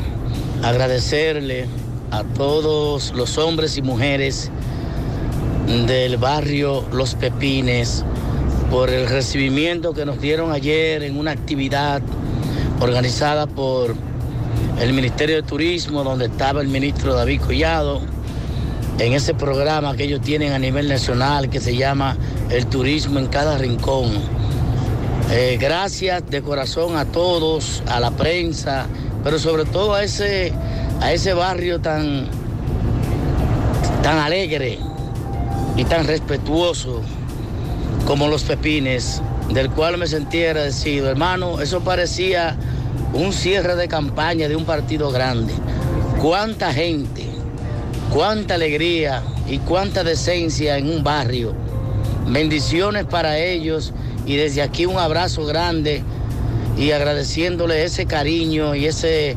agradecerle 0.62 1.66
a 2.10 2.22
todos 2.22 3.12
los 3.12 3.38
hombres 3.38 3.78
y 3.78 3.82
mujeres 3.82 4.50
del 5.66 6.18
barrio 6.18 6.84
Los 6.92 7.14
Pepines 7.14 8.04
por 8.70 8.90
el 8.90 9.08
recibimiento 9.08 9.94
que 9.94 10.04
nos 10.04 10.20
dieron 10.20 10.52
ayer 10.52 11.02
en 11.02 11.18
una 11.18 11.30
actividad 11.30 12.02
organizada 12.80 13.46
por 13.46 13.94
el 14.78 14.92
Ministerio 14.92 15.36
de 15.36 15.42
Turismo, 15.42 16.04
donde 16.04 16.26
estaba 16.26 16.60
el 16.60 16.68
ministro 16.68 17.14
David 17.14 17.40
Collado, 17.40 18.02
en 18.98 19.12
ese 19.14 19.34
programa 19.34 19.96
que 19.96 20.04
ellos 20.04 20.20
tienen 20.20 20.52
a 20.52 20.58
nivel 20.58 20.88
nacional 20.88 21.48
que 21.48 21.60
se 21.60 21.76
llama 21.76 22.16
El 22.50 22.66
Turismo 22.66 23.18
en 23.18 23.26
cada 23.26 23.56
rincón. 23.56 24.12
Eh, 25.30 25.56
gracias 25.58 26.28
de 26.28 26.42
corazón 26.42 26.96
a 26.96 27.06
todos, 27.06 27.82
a 27.86 28.00
la 28.00 28.10
prensa, 28.10 28.86
pero 29.24 29.38
sobre 29.38 29.64
todo 29.64 29.94
a 29.94 30.04
ese, 30.04 30.52
a 31.00 31.12
ese 31.12 31.32
barrio 31.32 31.80
tan, 31.80 32.26
tan 34.02 34.18
alegre 34.18 34.78
y 35.76 35.84
tan 35.84 36.06
respetuoso 36.06 37.02
como 38.06 38.28
los 38.28 38.44
pepines, 38.44 39.22
del 39.50 39.70
cual 39.70 39.98
me 39.98 40.06
sentí 40.06 40.44
agradecido. 40.44 41.08
Hermano, 41.08 41.60
eso 41.60 41.80
parecía 41.80 42.56
un 43.12 43.32
cierre 43.32 43.76
de 43.76 43.88
campaña 43.88 44.48
de 44.48 44.56
un 44.56 44.64
partido 44.64 45.10
grande. 45.10 45.52
Cuánta 46.20 46.72
gente, 46.72 47.26
cuánta 48.12 48.54
alegría 48.54 49.22
y 49.48 49.58
cuánta 49.58 50.04
decencia 50.04 50.78
en 50.78 50.88
un 50.88 51.02
barrio. 51.02 51.54
Bendiciones 52.26 53.04
para 53.04 53.38
ellos 53.38 53.92
y 54.26 54.36
desde 54.36 54.62
aquí 54.62 54.86
un 54.86 54.98
abrazo 54.98 55.44
grande 55.44 56.02
y 56.78 56.90
agradeciéndole 56.90 57.84
ese 57.84 58.06
cariño 58.06 58.74
y 58.74 58.86
ese 58.86 59.36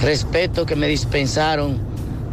respeto 0.00 0.64
que 0.64 0.76
me 0.76 0.88
dispensaron 0.88 1.78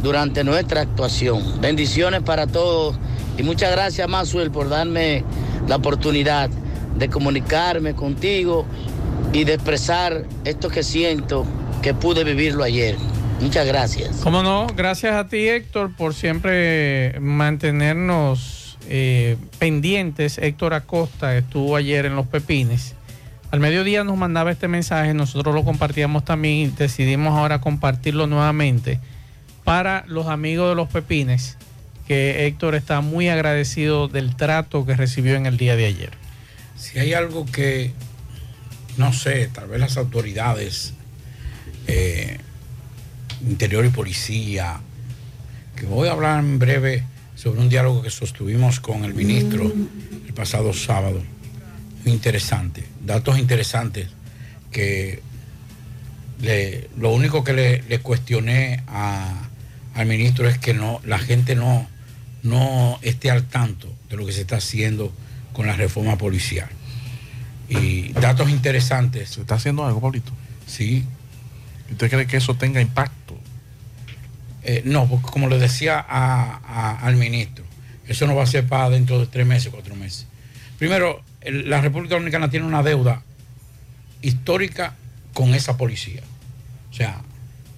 durante 0.02 0.44
nuestra 0.44 0.82
actuación. 0.82 1.60
Bendiciones 1.60 2.22
para 2.22 2.46
todos 2.46 2.96
y 3.40 3.42
muchas 3.42 3.72
gracias, 3.72 4.06
Maxwell, 4.06 4.50
por 4.50 4.68
darme 4.68 5.24
la 5.66 5.76
oportunidad 5.76 6.50
de 6.96 7.08
comunicarme 7.08 7.94
contigo 7.94 8.66
y 9.32 9.44
de 9.44 9.54
expresar 9.54 10.24
esto 10.44 10.68
que 10.68 10.82
siento 10.82 11.46
que 11.80 11.94
pude 11.94 12.22
vivirlo 12.22 12.62
ayer. 12.62 12.96
Muchas 13.40 13.66
gracias. 13.66 14.20
Cómo 14.22 14.42
no, 14.42 14.66
gracias 14.76 15.14
a 15.14 15.28
ti, 15.28 15.48
Héctor, 15.48 15.96
por 15.96 16.12
siempre 16.12 17.18
mantenernos 17.18 18.76
eh, 18.90 19.38
pendientes. 19.58 20.36
Héctor 20.36 20.74
Acosta 20.74 21.34
estuvo 21.36 21.76
ayer 21.76 22.04
en 22.04 22.16
Los 22.16 22.26
Pepines. 22.26 22.94
Al 23.50 23.60
mediodía 23.60 24.04
nos 24.04 24.18
mandaba 24.18 24.50
este 24.50 24.68
mensaje, 24.68 25.14
nosotros 25.14 25.54
lo 25.54 25.64
compartíamos 25.64 26.24
también 26.26 26.56
y 26.56 26.66
decidimos 26.66 27.36
ahora 27.36 27.60
compartirlo 27.60 28.26
nuevamente 28.26 29.00
para 29.64 30.04
los 30.06 30.26
amigos 30.26 30.68
de 30.68 30.74
Los 30.74 30.88
Pepines 30.88 31.56
que 32.10 32.44
Héctor 32.48 32.74
está 32.74 33.02
muy 33.02 33.28
agradecido 33.28 34.08
del 34.08 34.34
trato 34.34 34.84
que 34.84 34.96
recibió 34.96 35.36
en 35.36 35.46
el 35.46 35.56
día 35.56 35.76
de 35.76 35.86
ayer. 35.86 36.10
Si 36.76 36.98
hay 36.98 37.14
algo 37.14 37.46
que, 37.46 37.92
no 38.96 39.12
sé, 39.12 39.46
tal 39.46 39.68
vez 39.68 39.78
las 39.78 39.96
autoridades, 39.96 40.94
eh, 41.86 42.38
interior 43.48 43.86
y 43.86 43.90
policía, 43.90 44.80
que 45.76 45.86
voy 45.86 46.08
a 46.08 46.10
hablar 46.10 46.40
en 46.40 46.58
breve 46.58 47.04
sobre 47.36 47.60
un 47.60 47.68
diálogo 47.68 48.02
que 48.02 48.10
sostuvimos 48.10 48.80
con 48.80 49.04
el 49.04 49.14
ministro 49.14 49.72
el 50.26 50.34
pasado 50.34 50.72
sábado. 50.72 51.22
Interesante, 52.06 52.82
datos 53.06 53.38
interesantes 53.38 54.08
que 54.72 55.22
lo 56.98 57.12
único 57.12 57.44
que 57.44 57.52
le, 57.52 57.82
le 57.82 58.00
cuestioné 58.00 58.82
a- 58.88 59.46
al 59.94 60.06
ministro 60.06 60.48
es 60.48 60.58
que 60.58 60.74
no, 60.74 61.00
la 61.04 61.20
gente 61.20 61.54
no, 61.54 61.86
no 62.42 62.98
esté 63.02 63.30
al 63.30 63.44
tanto 63.44 63.92
de 64.08 64.16
lo 64.16 64.26
que 64.26 64.32
se 64.32 64.40
está 64.42 64.56
haciendo 64.56 65.12
con 65.52 65.66
la 65.66 65.74
reforma 65.74 66.16
policial. 66.16 66.68
Y 67.68 68.12
datos 68.12 68.50
interesantes. 68.50 69.30
¿Se 69.30 69.40
está 69.42 69.54
haciendo 69.56 69.84
algo, 69.84 70.00
Pablito? 70.00 70.32
Sí. 70.66 71.04
¿Usted 71.90 72.10
cree 72.10 72.26
que 72.26 72.36
eso 72.36 72.54
tenga 72.56 72.80
impacto? 72.80 73.36
Eh, 74.62 74.82
no, 74.84 75.08
porque 75.08 75.26
como 75.30 75.48
le 75.48 75.58
decía 75.58 75.98
a- 75.98 76.60
a- 76.64 76.98
al 77.06 77.16
ministro, 77.16 77.64
eso 78.06 78.26
no 78.26 78.34
va 78.34 78.42
a 78.42 78.46
ser 78.46 78.66
para 78.66 78.90
dentro 78.90 79.18
de 79.20 79.26
tres 79.26 79.46
meses, 79.46 79.70
cuatro 79.72 79.94
meses. 79.96 80.26
Primero, 80.78 81.22
el- 81.40 81.68
la 81.70 81.80
República 81.80 82.14
Dominicana 82.14 82.50
tiene 82.50 82.66
una 82.66 82.82
deuda 82.82 83.22
histórica 84.22 84.94
con 85.34 85.54
esa 85.54 85.76
policía. 85.76 86.22
O 86.90 86.94
sea, 86.94 87.20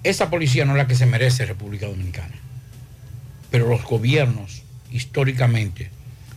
esa 0.03 0.29
policía 0.29 0.65
no 0.65 0.71
es 0.71 0.77
la 0.77 0.87
que 0.87 0.95
se 0.95 1.05
merece 1.05 1.45
República 1.45 1.85
Dominicana. 1.87 2.33
Pero 3.53 3.69
los 3.69 3.83
gobiernos 3.83 4.63
históricamente 4.91 5.91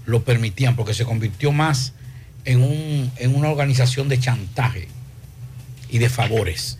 lo 0.04 0.22
permitían 0.22 0.76
porque 0.76 0.92
se 0.92 1.06
convirtió 1.06 1.50
más 1.50 1.94
en, 2.44 2.60
un- 2.62 3.10
en 3.16 3.34
una 3.34 3.48
organización 3.48 4.10
de 4.10 4.18
chantaje 4.20 4.86
y 5.88 5.96
de 5.96 6.10
favores. 6.10 6.76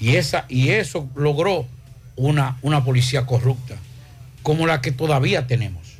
Y, 0.00 0.16
esa, 0.16 0.46
y 0.48 0.70
eso 0.70 1.10
logró 1.14 1.66
una, 2.16 2.56
una 2.62 2.82
policía 2.82 3.26
corrupta, 3.26 3.76
como 4.42 4.66
la 4.66 4.80
que 4.80 4.90
todavía 4.90 5.46
tenemos. 5.46 5.98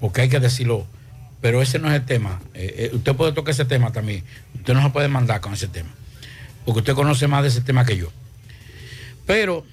Porque 0.00 0.22
hay 0.22 0.30
que 0.30 0.40
decirlo, 0.40 0.86
pero 1.42 1.60
ese 1.60 1.78
no 1.78 1.88
es 1.88 1.94
el 1.94 2.06
tema. 2.06 2.40
Eh, 2.54 2.88
eh, 2.90 2.96
usted 2.96 3.14
puede 3.16 3.32
tocar 3.32 3.52
ese 3.52 3.66
tema 3.66 3.92
también. 3.92 4.24
Usted 4.54 4.72
no 4.72 4.82
se 4.82 4.88
puede 4.88 5.08
mandar 5.08 5.42
con 5.42 5.52
ese 5.52 5.68
tema. 5.68 5.90
Porque 6.64 6.78
usted 6.80 6.94
conoce 6.94 7.26
más 7.28 7.42
de 7.42 7.48
ese 7.50 7.60
tema 7.60 7.84
que 7.84 7.98
yo. 7.98 8.10
Pero 9.26 9.66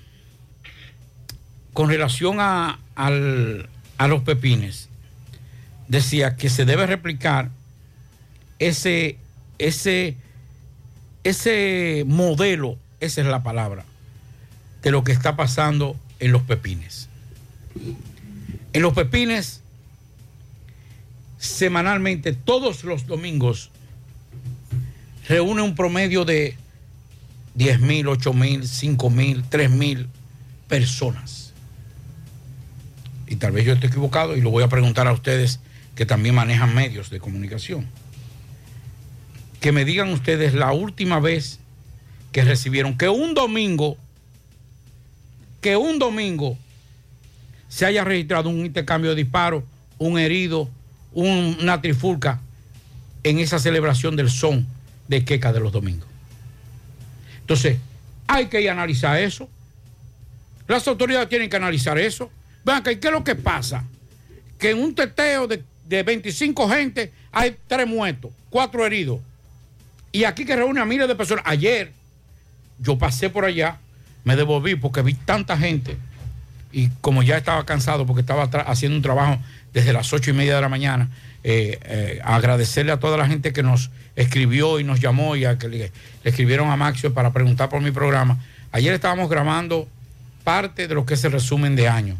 con 1.78 1.90
relación 1.90 2.40
a, 2.40 2.80
al- 2.96 3.70
a 4.00 4.08
los 4.08 4.24
pepines, 4.24 4.90
decía 5.88 6.36
que 6.36 6.50
se 6.50 6.66
debe 6.66 6.88
replicar 6.88 7.52
ese, 8.58 9.20
ese, 9.60 10.18
ese 11.24 12.04
modelo, 12.08 12.80
esa 13.00 13.22
es 13.22 13.28
la 13.28 13.44
palabra, 13.44 13.86
de 14.82 14.90
lo 14.90 15.04
que 15.04 15.12
está 15.12 15.36
pasando 15.36 15.96
en 16.20 16.32
los 16.32 16.42
pepines. 16.42 17.10
En 18.74 18.82
los 18.82 18.94
pepines, 18.96 19.62
semanalmente, 21.38 22.34
todos 22.34 22.84
los 22.86 23.06
domingos, 23.06 23.70
reúne 25.30 25.62
un 25.62 25.76
promedio 25.76 26.26
de 26.26 26.58
10 27.54 27.82
mil, 27.82 28.08
8 28.08 28.34
mil, 28.34 28.68
5 28.68 29.10
mil, 29.12 29.44
3 29.48 29.70
mil 29.70 30.08
personas. 30.68 31.37
Y 33.28 33.36
tal 33.38 33.52
vez 33.52 33.66
yo 33.66 33.74
esté 33.74 33.88
equivocado 33.88 34.36
y 34.38 34.42
lo 34.42 34.50
voy 34.50 34.64
a 34.64 34.70
preguntar 34.70 35.08
a 35.08 35.12
ustedes 35.12 35.60
que 35.96 36.06
también 36.06 36.36
manejan 36.36 36.74
medios 36.74 37.10
de 37.10 37.20
comunicación. 37.20 37.88
Que 39.60 39.72
me 39.72 39.86
digan 39.86 40.10
ustedes 40.14 40.54
la 40.54 40.72
última 40.72 41.20
vez 41.20 41.60
que 42.32 42.44
recibieron 42.44 42.98
que 42.98 43.10
un 43.10 43.34
domingo, 43.34 43.98
que 45.62 45.76
un 45.76 46.00
domingo 46.00 46.58
se 47.68 47.86
haya 47.86 48.04
registrado 48.04 48.50
un 48.50 48.66
intercambio 48.66 49.10
de 49.12 49.16
disparos, 49.18 49.64
un 49.98 50.20
herido, 50.20 50.70
un- 51.14 51.58
una 51.62 51.82
trifulca 51.82 52.40
en 53.24 53.40
esa 53.40 53.60
celebración 53.60 54.16
del 54.16 54.30
son 54.30 54.66
de 55.08 55.26
Queca 55.26 55.52
de 55.52 55.60
los 55.60 55.72
domingos. 55.72 56.08
Entonces, 57.42 57.78
hay 58.28 58.48
que 58.48 58.70
analizar 58.70 59.20
eso. 59.20 59.50
Las 60.68 60.88
autoridades 60.88 61.28
tienen 61.30 61.50
que 61.50 61.56
analizar 61.56 61.98
eso. 61.98 62.30
Vean 62.68 62.84
que 62.84 63.00
qué 63.00 63.08
es 63.08 63.14
lo 63.14 63.24
que 63.24 63.36
pasa. 63.36 63.86
Que 64.60 64.72
en 64.72 64.80
un 64.80 64.94
teteo 64.94 65.48
de, 65.48 65.64
de 65.88 66.04
25 66.04 66.68
gente 66.70 67.14
hay 67.32 67.56
tres 67.66 67.88
muertos, 67.88 68.32
cuatro 68.50 68.86
heridos. 68.86 69.22
Y 70.12 70.26
aquí 70.26 70.44
que 70.44 70.54
reúne 70.54 70.82
a 70.82 70.86
miles 70.86 71.08
de 71.08 71.16
personas. 71.16 71.46
Ayer 71.48 71.94
yo 72.78 72.98
pasé 72.98 73.30
por 73.30 73.46
allá, 73.46 73.78
me 74.26 74.36
devolví 74.36 74.76
porque 74.76 75.02
vi 75.02 75.14
tanta 75.14 75.58
gente. 75.58 75.96
Y 76.74 76.90
como 77.00 77.24
ya 77.24 77.38
estaba 77.38 77.66
cansado 77.66 78.06
porque 78.06 78.20
estaba 78.20 78.44
haciendo 78.44 78.98
un 78.98 79.02
trabajo 79.02 79.38
desde 79.72 79.94
las 79.94 80.12
ocho 80.12 80.32
y 80.32 80.34
media 80.34 80.56
de 80.56 80.62
la 80.62 80.70
mañana, 80.70 81.10
eh, 81.46 81.80
eh, 81.86 82.20
agradecerle 82.22 82.92
a 82.92 83.00
toda 83.00 83.16
la 83.16 83.28
gente 83.28 83.54
que 83.54 83.64
nos 83.64 83.92
escribió 84.18 84.82
y 84.82 84.84
nos 84.84 85.00
llamó 85.00 85.38
y 85.38 85.46
a 85.46 85.58
que 85.58 85.70
le, 85.70 85.78
le 85.78 85.92
escribieron 86.30 86.70
a 86.70 86.76
Maxio 86.76 87.14
para 87.14 87.32
preguntar 87.32 87.70
por 87.70 87.80
mi 87.80 87.92
programa. 87.92 88.44
Ayer 88.74 88.94
estábamos 88.94 89.30
grabando 89.30 89.88
parte 90.44 90.90
de 90.90 90.96
lo 90.96 91.06
que 91.06 91.14
es 91.14 91.24
el 91.24 91.32
resumen 91.32 91.78
de 91.78 91.88
año 91.88 92.18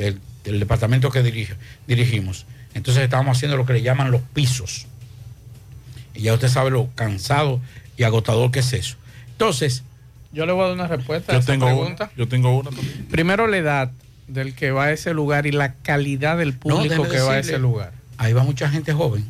del, 0.00 0.20
del 0.44 0.60
departamento 0.60 1.10
que 1.10 1.22
dirige- 1.22 1.56
dirigimos. 1.86 2.46
Entonces 2.74 3.02
estábamos 3.02 3.36
haciendo 3.36 3.56
lo 3.56 3.66
que 3.66 3.72
le 3.74 3.82
llaman 3.82 4.10
los 4.10 4.22
pisos. 4.32 4.86
Y 6.14 6.22
ya 6.22 6.34
usted 6.34 6.48
sabe 6.48 6.70
lo 6.70 6.88
cansado 6.94 7.60
y 7.96 8.02
agotador 8.04 8.50
que 8.50 8.60
es 8.60 8.72
eso. 8.72 8.96
Entonces, 9.32 9.82
Yo 10.32 10.46
le 10.46 10.52
voy 10.52 10.62
a 10.62 10.66
dar 10.66 10.74
una 10.74 10.86
respuesta 10.86 11.32
a 11.32 11.34
Yo 11.36 11.40
esa 11.40 11.52
tengo 11.52 11.66
pregunta. 11.66 12.04
una. 12.04 12.12
Yo 12.16 12.28
tengo 12.28 12.56
una 12.58 12.70
también. 12.70 13.06
Primero 13.10 13.46
la 13.48 13.56
edad 13.56 13.90
del 14.28 14.54
que 14.54 14.70
va 14.70 14.84
a 14.84 14.92
ese 14.92 15.12
lugar 15.12 15.46
y 15.46 15.52
la 15.52 15.74
calidad 15.74 16.38
del 16.38 16.52
público 16.54 17.08
que 17.08 17.18
va 17.20 17.32
a 17.34 17.38
ese 17.40 17.58
lugar. 17.58 17.92
Ahí 18.16 18.32
va 18.32 18.42
mucha 18.44 18.68
gente 18.70 18.92
joven. 18.92 19.26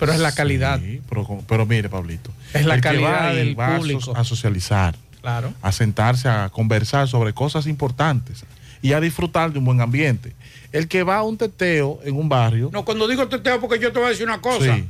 Pero 0.00 0.12
es 0.12 0.18
la 0.18 0.32
calidad. 0.32 0.80
Sí, 0.80 1.00
pero, 1.08 1.44
pero 1.46 1.66
mire, 1.66 1.88
Pablito. 1.88 2.32
Es 2.52 2.66
la 2.66 2.74
el 2.74 2.80
que 2.80 2.88
va 2.98 3.12
calidad 3.12 3.34
del 3.34 3.58
va 3.60 3.66
a 3.66 3.70
so- 3.70 3.76
público. 3.78 4.16
a 4.16 4.24
socializar. 4.24 4.96
Claro. 5.20 5.54
a 5.62 5.70
sentarse 5.70 6.28
a 6.28 6.48
conversar 6.48 7.06
sobre 7.06 7.32
cosas 7.32 7.68
importantes 7.68 8.44
y 8.82 8.92
a 8.92 9.00
disfrutar 9.00 9.52
de 9.52 9.58
un 9.58 9.64
buen 9.64 9.80
ambiente. 9.80 10.34
El 10.72 10.88
que 10.88 11.02
va 11.02 11.16
a 11.16 11.22
un 11.22 11.38
teteo 11.38 12.00
en 12.04 12.16
un 12.16 12.28
barrio. 12.28 12.70
No, 12.72 12.84
cuando 12.84 13.06
digo 13.08 13.28
teteo, 13.28 13.60
porque 13.60 13.78
yo 13.78 13.92
te 13.92 13.98
voy 13.98 14.06
a 14.08 14.10
decir 14.10 14.26
una 14.26 14.40
cosa. 14.40 14.74
Sí. 14.76 14.84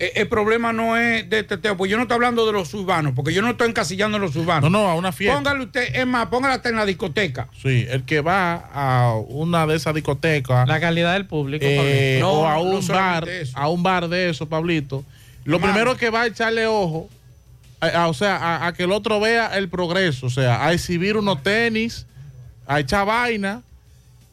Eh, 0.00 0.12
El 0.14 0.28
problema 0.28 0.72
no 0.72 0.96
es 0.96 1.28
de 1.28 1.42
teteo, 1.42 1.76
porque 1.76 1.90
yo 1.90 1.96
no 1.96 2.04
estoy 2.04 2.14
hablando 2.14 2.46
de 2.46 2.52
los 2.52 2.72
urbanos, 2.72 3.14
porque 3.16 3.34
yo 3.34 3.42
no 3.42 3.50
estoy 3.50 3.68
encasillando 3.68 4.16
en 4.16 4.22
los 4.22 4.36
urbanos. 4.36 4.70
No, 4.70 4.78
no, 4.82 4.88
a 4.88 4.94
una 4.94 5.10
fiesta. 5.10 5.36
Póngale 5.36 5.64
usted, 5.64 5.92
es 5.92 6.06
más, 6.06 6.26
póngala 6.28 6.54
hasta 6.54 6.68
en 6.68 6.76
la 6.76 6.86
discoteca. 6.86 7.48
Sí, 7.60 7.84
el 7.90 8.04
que 8.04 8.20
va 8.20 8.68
a 8.72 9.14
una 9.16 9.66
de 9.66 9.74
esas 9.74 9.94
discotecas. 9.94 10.68
La 10.68 10.78
calidad 10.78 11.14
del 11.14 11.26
público. 11.26 11.64
eh, 11.68 12.18
No, 12.20 12.30
o 12.30 12.46
a 12.46 12.54
no 12.54 12.60
un 12.62 12.74
bar, 12.74 12.82
solamente 12.84 13.40
eso. 13.42 13.58
a 13.58 13.68
un 13.68 13.82
bar 13.82 14.08
de 14.08 14.30
eso, 14.30 14.48
Pablito. 14.48 15.04
Lo 15.44 15.58
primero 15.60 15.96
que 15.96 16.10
va 16.10 16.22
a 16.22 16.26
echarle 16.28 16.66
ojo, 16.66 17.08
a- 17.80 17.86
a- 17.88 18.06
o 18.08 18.14
sea, 18.14 18.36
a, 18.36 18.66
a 18.68 18.72
que 18.74 18.84
el 18.84 18.92
otro 18.92 19.18
vea 19.18 19.56
el 19.58 19.68
progreso, 19.68 20.26
o 20.26 20.30
sea, 20.30 20.64
a 20.64 20.72
exhibir 20.72 21.16
unos 21.16 21.42
tenis, 21.42 22.06
a 22.68 22.78
echar 22.80 23.04
vaina, 23.06 23.62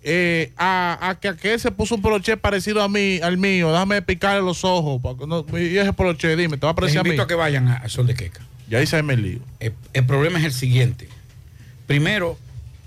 eh, 0.03 0.51
a, 0.57 1.09
a 1.09 1.15
que 1.19 1.29
aquel 1.29 1.59
se 1.59 1.71
puso 1.71 1.95
un 1.95 2.01
poloche 2.03 2.37
parecido 2.37 2.83
a 2.83 2.87
mí, 2.87 3.19
al 3.23 3.37
mío, 3.39 3.71
déjame 3.71 4.03
picarle 4.03 4.41
los 4.43 4.63
ojos, 4.63 5.01
no- 5.27 5.43
y 5.57 5.77
ese 5.77 5.93
poloche, 5.93 6.35
dime, 6.35 6.57
te 6.57 6.65
va 6.67 6.73
a 6.73 6.75
parecer 6.75 6.99
a 6.99 7.03
mí. 7.03 7.09
invito 7.09 7.23
a 7.23 7.27
que 7.27 7.33
vayan 7.33 7.67
a, 7.69 7.77
a 7.77 7.89
Sol 7.89 8.05
de 8.05 8.13
Queca. 8.13 8.41
Y 8.69 8.75
ahí 8.75 8.85
se 8.85 9.01
me 9.01 9.17
lío. 9.17 9.39
El, 9.59 9.73
el 9.93 10.05
problema 10.05 10.37
es 10.39 10.45
el 10.45 10.53
siguiente. 10.53 11.07
Primero, 11.87 12.37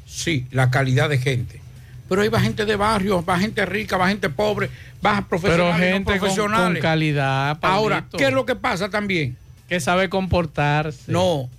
sí, 0.07 0.47
la 0.51 0.71
calidad 0.71 1.09
de 1.09 1.19
gente. 1.19 1.61
Pero 2.09 2.23
ahí 2.23 2.29
va 2.29 2.41
gente 2.41 2.65
de 2.65 2.75
barrio, 2.77 3.25
va 3.25 3.39
gente 3.39 3.65
rica, 3.67 3.97
va 3.97 4.09
gente 4.09 4.31
pobre, 4.31 4.71
va 5.05 5.17
Pero 5.17 5.29
profesionales, 5.29 5.79
no 5.91 5.95
gente 5.95 6.11
con, 6.13 6.19
profesionales. 6.21 6.73
con 6.79 6.83
calidad. 6.83 7.59
Ahora, 7.63 8.07
¿qué 8.17 8.27
es 8.29 8.33
lo 8.33 8.45
que 8.47 8.55
pasa 8.57 8.89
también? 8.91 9.37
que 9.69 9.81
sabe 9.81 10.09
comportarse. 10.09 11.13
No, 11.13 11.51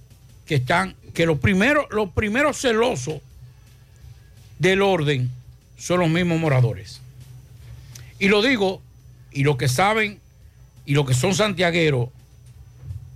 que 0.47 0.55
están, 0.55 0.95
que 1.13 1.27
los 1.27 1.37
primeros, 1.37 1.85
los 1.91 2.09
primeros 2.09 2.57
celosos 2.59 3.21
del 4.59 4.81
orden 4.81 5.29
son 5.77 6.01
los 6.01 6.09
mismos 6.09 6.39
moradores. 6.39 7.01
Y 8.19 8.27
lo 8.27 8.41
digo, 8.41 8.81
y 9.31 9.43
los 9.43 9.57
que 9.57 9.67
saben, 9.67 10.19
y 10.85 10.93
los 10.93 11.05
que 11.07 11.13
son 11.13 11.33
santiagueros, 11.33 12.09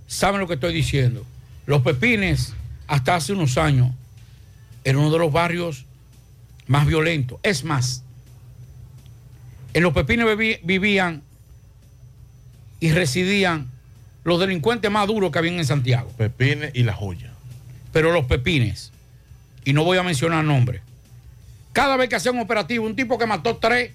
saben 0.06 0.40
lo 0.40 0.48
que 0.48 0.54
estoy 0.54 0.74
diciendo. 0.74 1.24
Los 1.66 1.82
Pepines, 1.82 2.54
hasta 2.86 3.14
hace 3.16 3.32
unos 3.32 3.58
años, 3.58 3.90
era 4.84 4.98
uno 4.98 5.10
de 5.10 5.18
los 5.18 5.32
barrios 5.32 5.84
más 6.66 6.86
violentos. 6.86 7.38
Es 7.42 7.64
más, 7.64 8.02
en 9.74 9.82
los 9.82 9.92
Pepines 9.92 10.26
viví- 10.26 10.60
vivían 10.62 11.22
y 12.80 12.90
residían 12.92 13.68
los 14.24 14.40
delincuentes 14.40 14.90
más 14.90 15.06
duros 15.06 15.30
que 15.30 15.38
habían 15.38 15.56
en 15.56 15.66
Santiago. 15.66 16.10
Pepines 16.16 16.70
y 16.74 16.82
la 16.84 16.94
joya. 16.94 17.32
Pero 17.92 18.12
los 18.12 18.24
Pepines, 18.24 18.92
y 19.64 19.72
no 19.74 19.84
voy 19.84 19.98
a 19.98 20.02
mencionar 20.02 20.44
nombres, 20.44 20.80
cada 21.74 21.98
vez 21.98 22.08
que 22.08 22.16
hacía 22.16 22.32
un 22.32 22.38
operativo, 22.40 22.86
un 22.86 22.96
tipo 22.96 23.18
que 23.18 23.26
mató 23.26 23.56
tres, 23.58 23.92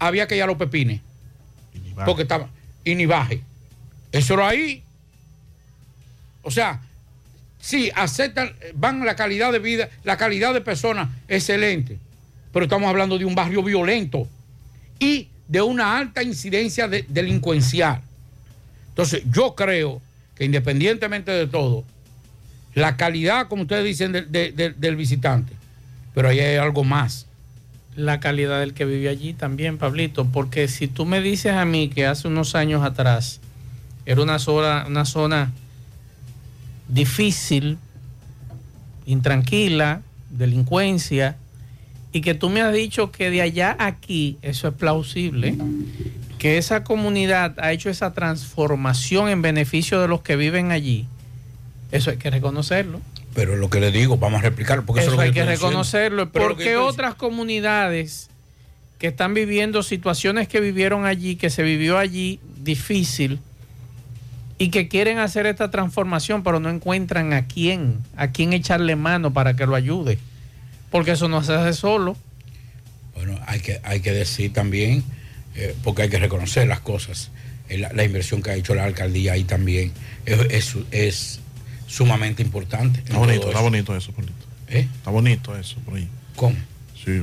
había 0.00 0.26
que 0.26 0.36
ir 0.36 0.42
a 0.42 0.46
los 0.46 0.56
Pepines. 0.56 1.00
Porque 2.04 2.22
estaba, 2.22 2.48
y 2.84 2.94
ni 2.96 3.06
baje. 3.06 3.40
Eso 4.10 4.34
era 4.34 4.48
ahí. 4.48 4.82
O 6.42 6.50
sea, 6.50 6.80
sí, 7.60 7.90
aceptan, 7.94 8.52
van 8.74 9.04
la 9.04 9.14
calidad 9.16 9.52
de 9.52 9.58
vida, 9.60 9.88
la 10.04 10.16
calidad 10.16 10.52
de 10.54 10.60
personas, 10.60 11.08
excelente. 11.28 11.98
pero 12.52 12.64
estamos 12.64 12.88
hablando 12.88 13.18
de 13.18 13.24
un 13.26 13.34
barrio 13.34 13.62
violento 13.62 14.26
y 14.98 15.28
de 15.48 15.60
una 15.60 15.98
alta 15.98 16.22
incidencia 16.22 16.88
de- 16.88 17.04
delincuencial. 17.08 18.00
Entonces, 18.88 19.22
yo 19.30 19.54
creo 19.54 20.00
que 20.34 20.44
independientemente 20.44 21.30
de 21.30 21.46
todo, 21.46 21.84
la 22.74 22.96
calidad, 22.96 23.48
como 23.48 23.62
ustedes 23.62 23.84
dicen, 23.84 24.12
del- 24.12 24.32
de- 24.32 24.52
de- 24.52 24.70
del 24.72 24.96
visitante, 24.96 25.52
pero 26.18 26.30
ahí 26.30 26.40
hay 26.40 26.56
algo 26.56 26.82
más. 26.82 27.28
la 27.94 28.18
calidad 28.18 28.58
del 28.58 28.74
que 28.74 28.84
vive 28.84 29.08
allí 29.08 29.34
también, 29.34 29.78
Pablito, 29.78 30.24
porque 30.24 30.66
si 30.66 30.88
tú 30.88 31.06
me 31.06 31.20
dices 31.20 31.52
a 31.52 31.64
mí 31.64 31.90
que 31.90 32.06
hace 32.06 32.26
unos 32.26 32.56
años 32.56 32.82
atrás 32.82 33.38
era 34.04 34.20
una 34.20 34.40
zona, 34.40 34.84
una 34.88 35.04
zona 35.04 35.52
difícil, 36.88 37.78
intranquila, 39.06 40.02
delincuencia, 40.30 41.36
y 42.12 42.20
que 42.20 42.34
tú 42.34 42.50
me 42.50 42.62
has 42.62 42.72
dicho 42.72 43.12
que 43.12 43.30
de 43.30 43.42
allá 43.42 43.76
aquí 43.78 44.38
eso 44.42 44.66
es 44.66 44.74
plausible, 44.74 45.56
que 46.40 46.58
esa 46.58 46.82
comunidad 46.82 47.54
ha 47.60 47.70
hecho 47.70 47.90
esa 47.90 48.12
transformación 48.12 49.28
en 49.28 49.40
beneficio 49.40 50.00
de 50.00 50.08
los 50.08 50.22
que 50.22 50.34
viven 50.34 50.72
allí, 50.72 51.06
eso 51.92 52.10
hay 52.10 52.16
que 52.16 52.30
reconocerlo. 52.30 53.00
Pero 53.34 53.56
lo 53.56 53.70
que 53.70 53.80
le 53.80 53.90
digo, 53.92 54.16
vamos 54.16 54.40
a 54.40 54.42
replicarlo, 54.42 54.84
porque 54.84 55.00
eso, 55.02 55.10
Eso 55.10 55.14
es 55.14 55.16
lo 55.18 55.22
hay 55.22 55.28
que 55.30 55.34
que 55.34 55.40
estoy 55.40 55.52
diciendo. 55.54 55.70
reconocerlo. 55.70 56.32
Que 56.32 56.40
porque 56.40 56.76
otras 56.76 57.14
comunidades 57.14 58.30
que 58.98 59.06
están 59.08 59.32
viviendo 59.34 59.82
situaciones 59.82 60.48
que 60.48 60.60
vivieron 60.60 61.04
allí, 61.06 61.36
que 61.36 61.50
se 61.50 61.62
vivió 61.62 61.98
allí 61.98 62.40
difícil, 62.62 63.38
y 64.60 64.70
que 64.70 64.88
quieren 64.88 65.18
hacer 65.18 65.46
esta 65.46 65.70
transformación, 65.70 66.42
pero 66.42 66.58
no 66.58 66.68
encuentran 66.68 67.32
a 67.32 67.46
quién, 67.46 67.98
a 68.16 68.32
quién 68.32 68.52
echarle 68.52 68.96
mano 68.96 69.32
para 69.32 69.54
que 69.54 69.66
lo 69.66 69.76
ayude. 69.76 70.18
Porque 70.90 71.12
eso 71.12 71.28
no 71.28 71.44
se 71.44 71.52
hace 71.54 71.74
solo. 71.74 72.16
Bueno, 73.14 73.38
hay 73.46 73.60
que, 73.60 73.80
hay 73.84 74.00
que 74.00 74.10
decir 74.12 74.52
también, 74.52 75.04
eh, 75.54 75.76
porque 75.84 76.02
hay 76.02 76.08
que 76.08 76.18
reconocer 76.18 76.66
las 76.66 76.80
cosas, 76.80 77.30
eh, 77.68 77.78
la, 77.78 77.92
la 77.92 78.02
inversión 78.02 78.42
que 78.42 78.50
ha 78.50 78.54
hecho 78.54 78.74
la 78.74 78.84
alcaldía 78.84 79.34
ahí 79.34 79.44
también 79.44 79.92
es, 80.26 80.40
es- 80.50 80.76
es 80.90 81.40
sumamente 81.88 82.42
importante. 82.42 83.00
Está 83.00 83.18
bonito, 83.18 83.48
está 83.48 83.60
bonito 83.60 83.96
eso, 83.96 84.12
bonito. 84.12 84.34
¿Eh? 84.68 84.86
Está 84.96 85.10
bonito 85.10 85.56
eso 85.56 85.76
por 85.80 85.94
ahí. 85.96 86.06
¿Cómo? 86.36 86.54
Sí, 86.94 87.22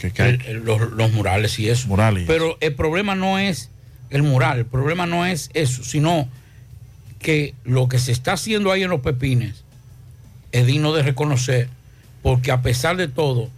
que, 0.00 0.10
que 0.12 0.22
hay- 0.22 0.30
El- 0.30 0.42
el- 0.46 0.64
los, 0.64 0.80
los 0.92 1.12
murales 1.12 1.58
y 1.58 1.68
eso. 1.68 1.88
Murales 1.88 2.24
Pero 2.26 2.56
el 2.60 2.74
problema 2.74 3.14
no 3.14 3.38
es 3.38 3.68
el 4.10 4.22
mural, 4.22 4.60
el 4.60 4.66
problema 4.66 5.04
no 5.06 5.26
es 5.26 5.50
eso, 5.52 5.82
sino 5.84 6.28
que 7.18 7.54
lo 7.64 7.88
que 7.88 7.98
se 7.98 8.12
está 8.12 8.34
haciendo 8.34 8.70
ahí 8.70 8.84
en 8.84 8.90
los 8.90 9.00
pepines 9.00 9.64
es 10.52 10.64
digno 10.66 10.92
de 10.92 11.02
reconocer, 11.02 11.68
porque 12.22 12.52
a 12.52 12.62
pesar 12.62 12.96
de 12.96 13.08
todo, 13.08 13.50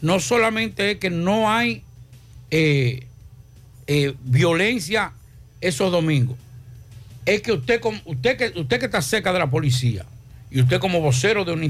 no 0.00 0.20
solamente 0.20 0.92
es 0.92 0.98
que 0.98 1.10
no 1.10 1.50
hay 1.50 1.82
eh, 2.52 3.04
eh, 3.88 4.14
violencia 4.24 5.12
esos 5.60 5.90
domingos, 5.90 6.36
es 7.26 7.42
que 7.42 7.52
usted, 7.52 7.80
com- 7.80 8.00
usted, 8.04 8.36
que 8.36 8.58
usted 8.58 8.78
que 8.78 8.86
está 8.86 9.02
cerca 9.02 9.32
de 9.32 9.38
la 9.38 9.50
policía 9.50 10.04
y 10.50 10.60
usted 10.60 10.80
como 10.80 11.00
vocero 11.00 11.44
de 11.44 11.52
una 11.52 11.66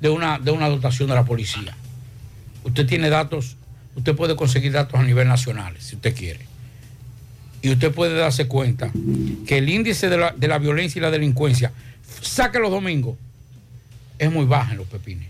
de 0.00 0.08
una, 0.10 0.38
de 0.38 0.50
una 0.50 0.68
dotación 0.68 1.08
de 1.08 1.14
la 1.14 1.24
policía, 1.24 1.74
usted 2.64 2.86
tiene 2.86 3.08
datos, 3.10 3.56
usted 3.96 4.14
puede 4.14 4.36
conseguir 4.36 4.72
datos 4.72 4.98
a 5.00 5.02
nivel 5.02 5.26
nacional, 5.28 5.74
si 5.80 5.96
usted 5.96 6.14
quiere. 6.14 6.46
Y 7.62 7.70
usted 7.70 7.92
puede 7.92 8.14
darse 8.14 8.46
cuenta 8.46 8.92
que 9.46 9.56
el 9.58 9.68
índice 9.70 10.10
de 10.10 10.18
la, 10.18 10.32
de 10.32 10.48
la 10.48 10.58
violencia 10.58 10.98
y 10.98 11.02
la 11.02 11.10
delincuencia, 11.10 11.72
saque 12.20 12.58
los 12.58 12.70
domingos, 12.70 13.16
es 14.18 14.30
muy 14.30 14.44
baja 14.44 14.72
en 14.72 14.78
los 14.78 14.86
pepines. 14.86 15.28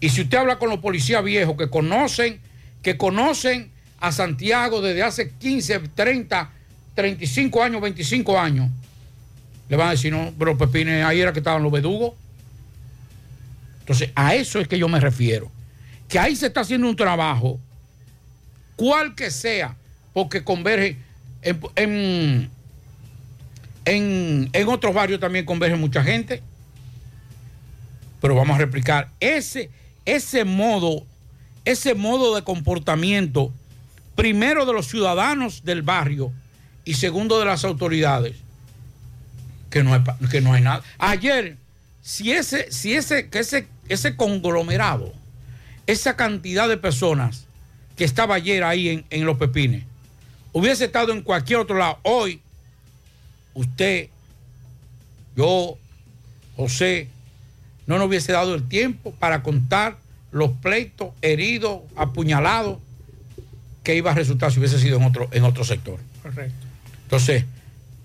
Y 0.00 0.08
si 0.08 0.22
usted 0.22 0.38
habla 0.38 0.58
con 0.58 0.68
los 0.68 0.80
policías 0.80 1.22
viejos 1.22 1.56
que 1.56 1.70
conocen, 1.70 2.40
que 2.82 2.96
conocen 2.96 3.70
a 4.00 4.10
Santiago 4.12 4.82
desde 4.82 5.02
hace 5.04 5.30
15, 5.30 5.78
30, 5.94 6.50
35 6.96 7.62
años, 7.62 7.80
25 7.80 8.40
años, 8.40 8.68
le 9.68 9.76
van 9.76 9.88
a 9.88 9.90
decir, 9.92 10.12
no, 10.12 10.32
pero 10.36 10.58
Pepines, 10.58 11.04
ahí 11.04 11.20
era 11.20 11.32
que 11.32 11.38
estaban 11.38 11.62
los 11.62 11.70
bedugos. 11.70 12.14
Entonces, 13.80 14.10
a 14.16 14.34
eso 14.34 14.58
es 14.58 14.66
que 14.66 14.78
yo 14.78 14.88
me 14.88 14.98
refiero. 14.98 15.50
Que 16.08 16.18
ahí 16.18 16.34
se 16.34 16.46
está 16.46 16.60
haciendo 16.62 16.88
un 16.88 16.96
trabajo, 16.96 17.60
cual 18.74 19.14
que 19.14 19.30
sea, 19.30 19.76
porque 20.12 20.42
converge 20.42 20.96
en, 21.42 21.60
en, 21.76 22.50
en- 23.84 24.50
en 24.52 24.68
otros 24.68 24.94
barrios 24.94 25.20
también 25.20 25.44
converge 25.44 25.76
mucha 25.76 26.02
gente. 26.02 26.42
Pero 28.20 28.34
vamos 28.34 28.56
a 28.56 28.58
replicar 28.58 29.10
ese, 29.20 29.70
ese 30.04 30.44
modo, 30.44 31.04
ese 31.64 31.94
modo 31.94 32.34
de 32.34 32.42
comportamiento, 32.42 33.52
primero 34.14 34.64
de 34.64 34.72
los 34.72 34.86
ciudadanos 34.88 35.64
del 35.64 35.82
barrio 35.82 36.32
y 36.86 36.94
segundo 36.94 37.38
de 37.38 37.44
las 37.44 37.64
autoridades, 37.64 38.36
que 39.68 39.82
no 39.82 39.92
hay, 39.92 40.02
que 40.30 40.40
no 40.40 40.54
hay 40.54 40.62
nada. 40.62 40.82
Ayer, 40.98 41.56
si 42.00 42.32
ese, 42.32 42.70
si 42.72 42.94
ese, 42.94 43.28
que 43.28 43.40
ese, 43.40 43.66
ese 43.88 44.16
conglomerado, 44.16 45.12
esa 45.86 46.16
cantidad 46.16 46.68
de 46.68 46.76
personas 46.76 47.44
que 47.96 48.04
estaba 48.04 48.36
ayer 48.36 48.62
ahí 48.62 48.88
en, 48.88 49.04
en 49.10 49.26
Los 49.26 49.36
Pepines, 49.36 49.82
hubiese 50.52 50.84
estado 50.84 51.12
en 51.12 51.22
cualquier 51.22 51.58
otro 51.58 51.76
lado, 51.76 51.98
hoy, 52.02 52.40
usted, 53.52 54.08
yo, 55.36 55.76
José, 56.56 57.08
no 57.88 57.98
nos 57.98 58.06
hubiese 58.06 58.30
dado 58.30 58.54
el 58.54 58.68
tiempo 58.68 59.12
para 59.12 59.42
contar 59.42 59.98
los 60.30 60.52
pleitos, 60.52 61.08
heridos, 61.20 61.80
apuñalados, 61.96 62.78
que 63.82 63.96
iba 63.96 64.12
a 64.12 64.14
resultar 64.14 64.52
si 64.52 64.60
hubiese 64.60 64.78
sido 64.78 64.98
en 64.98 65.04
otro, 65.04 65.28
en 65.32 65.42
otro 65.42 65.64
sector. 65.64 65.98
Correcto. 66.22 66.65
Entonces, 67.06 67.44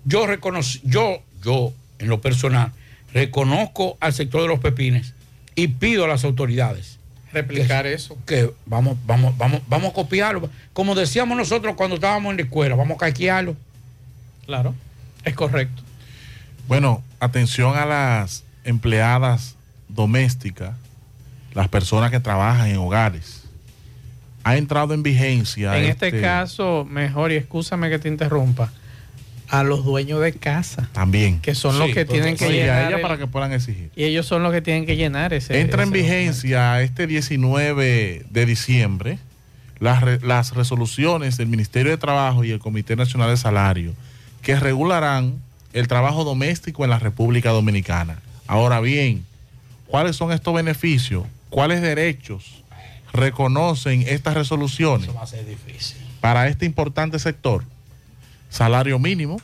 yo 0.04 0.26
reconozco, 0.26 0.80
yo, 0.84 1.22
yo, 1.42 1.72
en 1.98 2.08
lo 2.08 2.20
personal, 2.20 2.72
reconozco 3.12 3.96
al 4.00 4.12
sector 4.12 4.42
de 4.42 4.48
los 4.48 4.60
pepines 4.60 5.14
y 5.54 5.68
pido 5.68 6.04
a 6.04 6.08
las 6.08 6.24
autoridades 6.24 6.98
Replicar 7.32 7.84
que, 7.84 7.94
eso. 7.94 8.18
Que 8.26 8.50
vamos, 8.66 8.98
vamos, 9.06 9.36
vamos, 9.38 9.62
vamos 9.66 9.90
a 9.90 9.94
copiarlo. 9.94 10.50
Como 10.72 10.94
decíamos 10.94 11.36
nosotros 11.36 11.74
cuando 11.76 11.96
estábamos 11.96 12.30
en 12.30 12.36
la 12.36 12.42
escuela, 12.42 12.74
vamos 12.74 12.96
a 12.96 12.98
caquearlo. 12.98 13.56
Claro, 14.46 14.74
es 15.24 15.34
correcto. 15.34 15.82
Bueno, 16.68 17.02
atención 17.20 17.76
a 17.76 17.86
las 17.86 18.44
empleadas 18.64 19.56
domésticas, 19.88 20.74
las 21.54 21.68
personas 21.68 22.10
que 22.10 22.20
trabajan 22.20 22.68
en 22.68 22.76
hogares. 22.76 23.44
Ha 24.44 24.56
entrado 24.56 24.92
en 24.92 25.02
vigencia. 25.02 25.78
En 25.78 25.84
este 25.84 26.20
caso, 26.20 26.86
mejor, 26.88 27.32
y 27.32 27.36
escúchame 27.36 27.88
que 27.88 27.98
te 27.98 28.08
interrumpa, 28.08 28.72
a 29.52 29.62
los 29.62 29.84
dueños 29.84 30.20
de 30.20 30.32
casa. 30.32 30.88
También. 30.92 31.38
Que 31.40 31.54
son 31.54 31.78
los 31.78 31.90
que 31.90 32.04
tienen 32.04 32.36
que 32.36 32.46
sí, 32.48 32.52
a 32.52 32.56
llenar. 32.64 32.86
ella 32.88 32.96
el- 32.96 33.02
para 33.02 33.18
que 33.18 33.26
puedan 33.26 33.52
exigir. 33.52 33.90
Y 33.94 34.04
ellos 34.04 34.26
son 34.26 34.42
los 34.42 34.50
que 34.52 34.62
tienen 34.62 34.86
que 34.86 34.96
llenar 34.96 35.32
ese. 35.34 35.60
Entra 35.60 35.82
en 35.82 35.90
vigencia 35.92 36.80
este 36.82 37.06
19 37.06 38.24
de 38.28 38.46
diciembre 38.46 39.18
las, 39.78 40.00
re- 40.02 40.20
las 40.22 40.54
resoluciones 40.54 41.36
del 41.36 41.48
Ministerio 41.48 41.92
de 41.92 41.98
Trabajo 41.98 42.44
y 42.44 42.50
el 42.50 42.58
Comité 42.60 42.96
Nacional 42.96 43.30
de 43.30 43.36
Salario 43.36 43.92
que 44.42 44.56
regularán 44.58 45.34
el 45.72 45.86
trabajo 45.86 46.24
doméstico 46.24 46.84
en 46.84 46.90
la 46.90 46.98
República 46.98 47.50
Dominicana. 47.50 48.18
Ahora 48.46 48.80
bien, 48.80 49.24
¿cuáles 49.86 50.16
son 50.16 50.32
estos 50.32 50.54
beneficios? 50.54 51.24
¿Cuáles 51.50 51.80
derechos 51.82 52.62
reconocen 53.12 54.02
estas 54.08 54.34
resoluciones 54.34 55.08
Eso 55.08 55.14
va 55.14 55.22
a 55.22 55.26
ser 55.26 55.44
difícil. 55.46 55.98
para 56.20 56.48
este 56.48 56.64
importante 56.66 57.18
sector? 57.18 57.64
Salario 58.52 58.98
mínimo, 58.98 59.40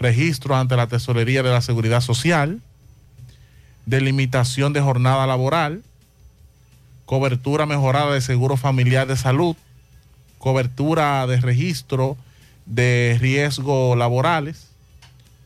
registro 0.00 0.56
ante 0.56 0.74
la 0.76 0.88
Tesorería 0.88 1.44
de 1.44 1.50
la 1.50 1.60
Seguridad 1.60 2.00
Social, 2.00 2.60
delimitación 3.86 4.72
de 4.72 4.80
jornada 4.80 5.24
laboral, 5.28 5.82
cobertura 7.06 7.64
mejorada 7.64 8.12
de 8.12 8.20
seguro 8.20 8.56
familiar 8.56 9.06
de 9.06 9.16
salud, 9.16 9.54
cobertura 10.38 11.26
de 11.28 11.40
registro 11.40 12.16
de 12.66 13.16
riesgo 13.20 13.94
laborales, 13.94 14.66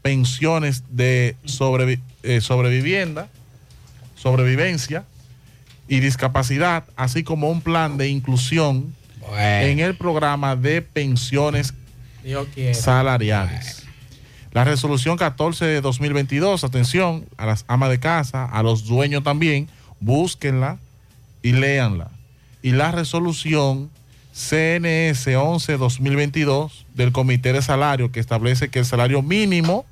pensiones 0.00 0.82
de 0.88 1.36
sobrevi- 1.44 2.00
eh, 2.22 2.40
sobrevivienda, 2.40 3.28
sobrevivencia 4.16 5.04
y 5.88 6.00
discapacidad, 6.00 6.84
así 6.96 7.22
como 7.22 7.50
un 7.50 7.60
plan 7.60 7.98
de 7.98 8.08
inclusión 8.08 8.94
en 9.70 9.78
el 9.80 9.94
programa 9.94 10.56
de 10.56 10.80
pensiones 10.80 11.74
Dios 12.24 12.48
salariales. 12.72 13.84
La 14.52 14.64
resolución 14.64 15.16
14 15.16 15.64
de 15.64 15.80
2022, 15.80 16.64
atención 16.64 17.26
a 17.36 17.46
las 17.46 17.64
amas 17.68 17.90
de 17.90 18.00
casa, 18.00 18.44
a 18.44 18.62
los 18.62 18.86
dueños 18.86 19.22
también, 19.22 19.68
búsquenla 20.00 20.78
y 21.42 21.52
léanla. 21.52 22.10
Y 22.62 22.70
la 22.72 22.90
resolución 22.92 23.90
CNS 24.32 25.26
11-2022 25.26 26.84
del 26.94 27.12
Comité 27.12 27.52
de 27.52 27.62
Salario 27.62 28.10
que 28.10 28.20
establece 28.20 28.68
que 28.68 28.80
el 28.80 28.84
salario 28.84 29.22
mínimo 29.22 29.84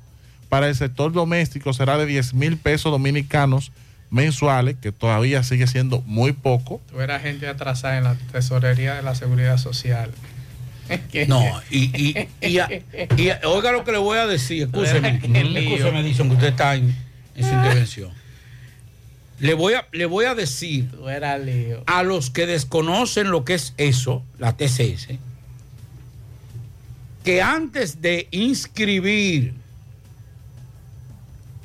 para 0.49 0.67
el 0.67 0.75
sector 0.75 1.11
doméstico 1.11 1.73
será 1.73 1.97
de 1.97 2.05
10 2.05 2.33
mil 2.33 2.57
pesos 2.57 2.91
dominicanos 2.91 3.71
mensuales, 4.09 4.75
que 4.79 4.91
todavía 4.91 5.43
sigue 5.43 5.65
siendo 5.65 6.01
muy 6.01 6.33
poco. 6.33 6.79
Tú 6.89 7.01
eras 7.01 7.21
gente 7.23 7.47
atrasada 7.47 7.97
en 7.97 8.03
la 8.03 8.15
tesorería 8.31 8.93
de 8.93 9.01
la 9.01 9.15
seguridad 9.15 9.57
social. 9.57 10.11
No, 11.27 11.43
y, 11.69 11.83
y, 11.95 12.27
y, 12.41 12.59
y 12.59 13.29
oiga 13.45 13.71
lo 13.71 13.83
que 13.83 13.91
le 13.91 13.97
voy 13.97 14.17
a 14.17 14.27
decir, 14.27 14.63
escúcheme, 14.63 15.15
escúcheme, 15.23 16.01
Edison, 16.01 16.27
que 16.29 16.35
usted 16.35 16.47
está 16.49 16.75
en, 16.75 16.95
en 17.35 17.43
su 17.43 17.53
intervención. 17.53 18.11
Le 19.39 19.53
voy, 19.55 19.73
a, 19.73 19.87
le 19.91 20.05
voy 20.05 20.25
a 20.25 20.35
decir 20.35 20.89
a 21.85 22.03
los 22.03 22.29
que 22.29 22.45
desconocen 22.45 23.29
lo 23.29 23.43
que 23.43 23.55
es 23.55 23.73
eso, 23.77 24.23
la 24.37 24.55
TCS, 24.55 25.07
que 27.23 27.41
antes 27.41 28.01
de 28.01 28.27
inscribir, 28.31 29.53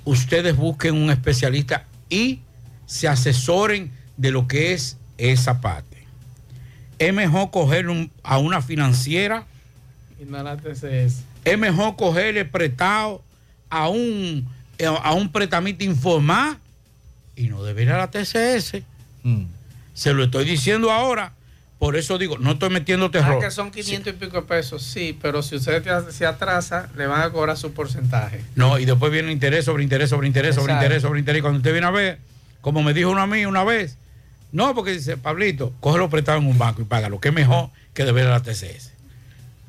ustedes 0.04 0.56
busquen 0.56 0.94
un 0.94 1.10
especialista 1.10 1.86
y 2.08 2.40
se 2.86 3.06
asesoren 3.06 3.92
de 4.16 4.30
lo 4.30 4.48
que 4.48 4.72
es 4.72 4.96
esa 5.18 5.60
parte. 5.60 5.87
Es 6.98 7.12
mejor 7.14 7.50
coger 7.50 7.88
un- 7.88 8.10
a 8.22 8.38
una 8.38 8.60
financiera, 8.62 9.44
Y 10.20 10.24
no 10.24 10.42
la 10.42 10.56
TCS. 10.56 11.22
es 11.44 11.58
mejor 11.58 11.96
cogerle 11.96 12.44
prestado 12.44 13.22
a 13.70 13.88
un, 13.88 14.48
a 15.02 15.12
un 15.14 15.30
prestamista 15.30 15.84
informal 15.84 16.58
y 17.36 17.48
no 17.48 17.62
debería 17.62 17.96
la 17.96 18.10
TCS. 18.10 18.82
Mm. 19.22 19.44
Se 19.94 20.12
lo 20.12 20.24
estoy 20.24 20.44
diciendo 20.44 20.90
ahora. 20.90 21.32
Por 21.78 21.96
eso 21.96 22.18
digo, 22.18 22.38
no 22.38 22.52
estoy 22.52 22.70
metiendo 22.70 23.06
Ah, 23.06 23.10
terror. 23.12 23.38
que 23.40 23.52
son 23.52 23.70
500 23.70 24.12
y 24.12 24.16
pico 24.16 24.40
de 24.40 24.42
pesos, 24.42 24.82
sí, 24.82 25.16
pero 25.22 25.42
si 25.44 25.54
usted 25.54 25.80
te- 25.80 26.10
se 26.12 26.26
atrasa, 26.26 26.88
le 26.96 27.06
van 27.06 27.20
a 27.22 27.30
cobrar 27.30 27.56
su 27.56 27.72
porcentaje. 27.72 28.42
No, 28.56 28.80
y 28.80 28.84
después 28.84 29.12
viene 29.12 29.30
interés 29.30 29.64
sobre 29.64 29.84
interés 29.84 30.10
sobre 30.10 30.26
interés 30.26 30.56
sobre 30.56 30.72
interés 30.72 31.02
sobre 31.02 31.20
interés. 31.20 31.38
Y 31.38 31.42
cuando 31.42 31.58
usted 31.58 31.70
viene 31.70 31.86
a 31.86 31.92
ver, 31.92 32.18
como 32.62 32.82
me 32.82 32.92
dijo 32.94 33.10
uno 33.10 33.20
a 33.22 33.28
mí 33.28 33.46
una 33.46 33.62
vez, 33.62 33.96
no, 34.52 34.74
porque 34.74 34.92
dice, 34.92 35.16
Pablito, 35.16 35.72
cógelo 35.80 36.08
prestado 36.08 36.38
en 36.38 36.46
un 36.46 36.56
banco 36.58 36.80
y 36.82 36.84
págalo, 36.84 37.20
que 37.20 37.28
es 37.28 37.34
mejor 37.34 37.70
que 37.94 38.04
deber 38.04 38.26
a 38.26 38.30
la 38.30 38.42
TCS. 38.42 38.92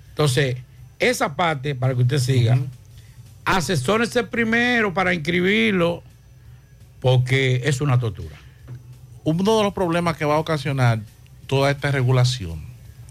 Entonces, 0.10 0.58
esa 1.00 1.36
parte, 1.36 1.76
para 1.76 1.96
que 1.96 2.02
usted 2.02 2.20
siga, 2.20 2.58
asesórese 3.46 4.24
primero 4.24 4.94
para 4.94 5.14
inscribirlo, 5.14 6.04
porque 7.02 7.62
es 7.66 7.82
una 7.82 8.00
tortura. 8.00 8.36
Uno 9.24 9.58
de 9.58 9.64
los 9.64 9.74
problemas 9.74 10.18
que 10.18 10.26
va 10.26 10.36
a 10.36 10.40
ocasionar 10.40 11.00
toda 11.48 11.72
esta 11.72 11.92
regulación, 11.92 12.62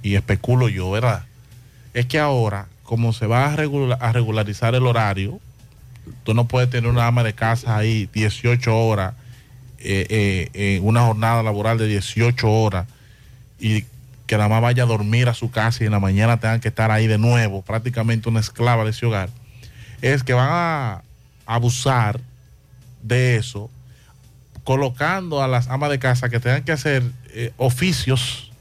y 0.03 0.15
especulo 0.15 0.69
yo, 0.69 0.91
¿verdad? 0.91 1.25
Es 1.93 2.07
que 2.07 2.19
ahora, 2.21 2.69
como 2.85 3.13
se 3.13 3.27
va 3.27 3.53
a, 3.53 3.57
regula- 3.57 3.97
a 4.01 4.13
regularizar 4.13 4.75
el 4.75 4.87
horario, 4.87 5.41
tú 6.23 6.35
no 6.35 6.47
puedes 6.47 6.71
tener 6.71 6.89
una 6.89 7.07
ama 7.07 7.25
de 7.25 7.35
casa 7.35 7.77
ahí 7.77 8.09
18 8.13 8.77
horas, 8.77 9.15
eh, 9.81 10.07
eh, 10.09 10.49
eh, 10.55 10.81
una 10.83 11.03
jornada 11.03 11.43
laboral 11.43 11.79
de 11.79 11.87
18 11.87 12.51
horas, 12.51 12.87
y 13.59 13.85
que 14.27 14.37
nada 14.37 14.49
más 14.49 14.61
vaya 14.63 14.83
a 14.83 14.87
dormir 14.87 15.29
a 15.29 15.35
su 15.35 15.51
casa 15.51 15.83
y 15.83 15.87
en 15.87 15.93
la 15.93 16.01
mañana 16.01 16.39
tengan 16.39 16.61
que 16.61 16.69
estar 16.69 16.91
ahí 16.91 17.07
de 17.07 17.19
nuevo, 17.19 17.63
prácticamente 17.63 18.29
una 18.29 18.41
esclava 18.41 18.85
de 18.85 18.91
ese 18.91 19.07
hogar, 19.07 19.31
es 20.03 20.23
que 20.23 20.35
van 20.35 20.49
a 20.51 21.03
abusar 21.47 22.21
de 23.03 23.37
eso, 23.37 23.71
colocando 24.65 25.43
a 25.43 25.49
las 25.49 25.69
amas 25.69 25.91
de 25.91 25.99
casa 25.99 26.29
que 26.29 26.41
tengan 26.41 26.63
que 26.63 26.73
hacer 26.73 27.03
eh, 27.31 27.53
oficios. 27.57 28.53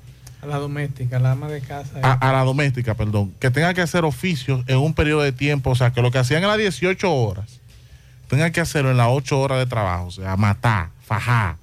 A 0.42 0.46
la 0.46 0.58
doméstica, 0.58 1.18
a 1.18 1.20
la 1.20 1.32
ama 1.32 1.50
de 1.50 1.60
casa. 1.60 2.00
a, 2.02 2.14
a 2.14 2.32
la 2.32 2.44
doméstica, 2.44 2.96
perdón, 2.96 3.34
que 3.40 3.52
tengan 3.52 3.76
que 3.76 3.82
hacer 3.82 4.06
oficios 4.06 4.64
en 4.68 4.78
un 4.78 4.94
periodo 4.94 5.22
de 5.22 5.34
tiempo, 5.34 5.72
o 5.72 5.76
sea, 5.76 5.92
que 5.92 6.02
lo 6.02 6.12
que 6.12 6.20
hacían 6.20 6.42
en 6.44 6.48
las 6.48 6.58
18 6.58 7.14
horas, 7.14 7.60
tengan 8.30 8.54
que 8.54 8.62
hacerlo 8.62 8.92
en 8.92 8.98
las 8.98 9.08
8 9.10 9.38
horas 9.38 9.58
de 9.58 9.66
trabajo, 9.66 10.06
o 10.06 10.12
sea, 10.12 10.38
matar, 10.38 10.92
fajar, 11.08 11.56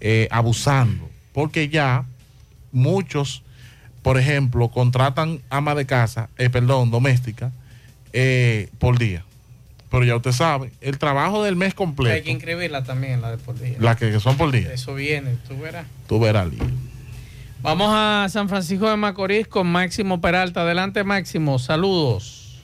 eh, 0.00 0.26
abusando, 0.30 1.08
porque 1.34 1.68
ya 1.68 2.06
muchos, 2.72 3.42
por 4.02 4.18
ejemplo, 4.18 4.70
contratan 4.70 5.40
ama 5.50 5.74
de 5.74 5.84
casa, 5.84 6.30
eh, 6.38 6.48
perdón, 6.48 6.90
doméstica, 6.90 7.52
eh, 8.14 8.70
por 8.78 8.98
día. 8.98 9.22
Pero 9.90 10.04
ya 10.04 10.16
usted 10.16 10.32
sabe, 10.32 10.72
el 10.80 10.98
trabajo 10.98 11.44
del 11.44 11.56
mes 11.56 11.66
Hay 11.66 11.70
que 11.72 11.76
completo, 11.76 12.30
inscribirla 12.30 12.82
también, 12.84 13.20
la 13.20 13.32
de 13.32 13.38
por 13.38 13.58
día. 13.60 13.76
las 13.78 13.96
que, 13.96 14.10
que 14.10 14.18
son 14.18 14.36
por 14.38 14.50
día, 14.50 14.72
Eso 14.72 14.94
viene, 14.94 15.36
tú 15.46 15.58
verás. 15.60 15.86
tú 16.08 16.18
verás. 16.18 16.48
Lili. 16.48 16.64
Vamos 17.62 17.90
a 17.92 18.26
San 18.30 18.48
Francisco 18.48 18.88
de 18.90 18.96
Macorís 18.96 19.46
con 19.46 19.66
Máximo 19.66 20.20
Peralta. 20.20 20.62
Adelante, 20.62 21.04
Máximo. 21.04 21.58
Saludos. 21.58 22.60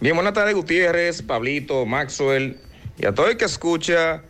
Bien, 0.00 0.14
buenas 0.14 0.34
tardes, 0.34 0.54
Gutiérrez, 0.54 1.22
Pablito, 1.22 1.86
Maxwell 1.86 2.58
y 2.98 3.06
a 3.06 3.14
todo 3.14 3.28
el 3.28 3.36
que 3.36 3.46
escucha 3.46 4.22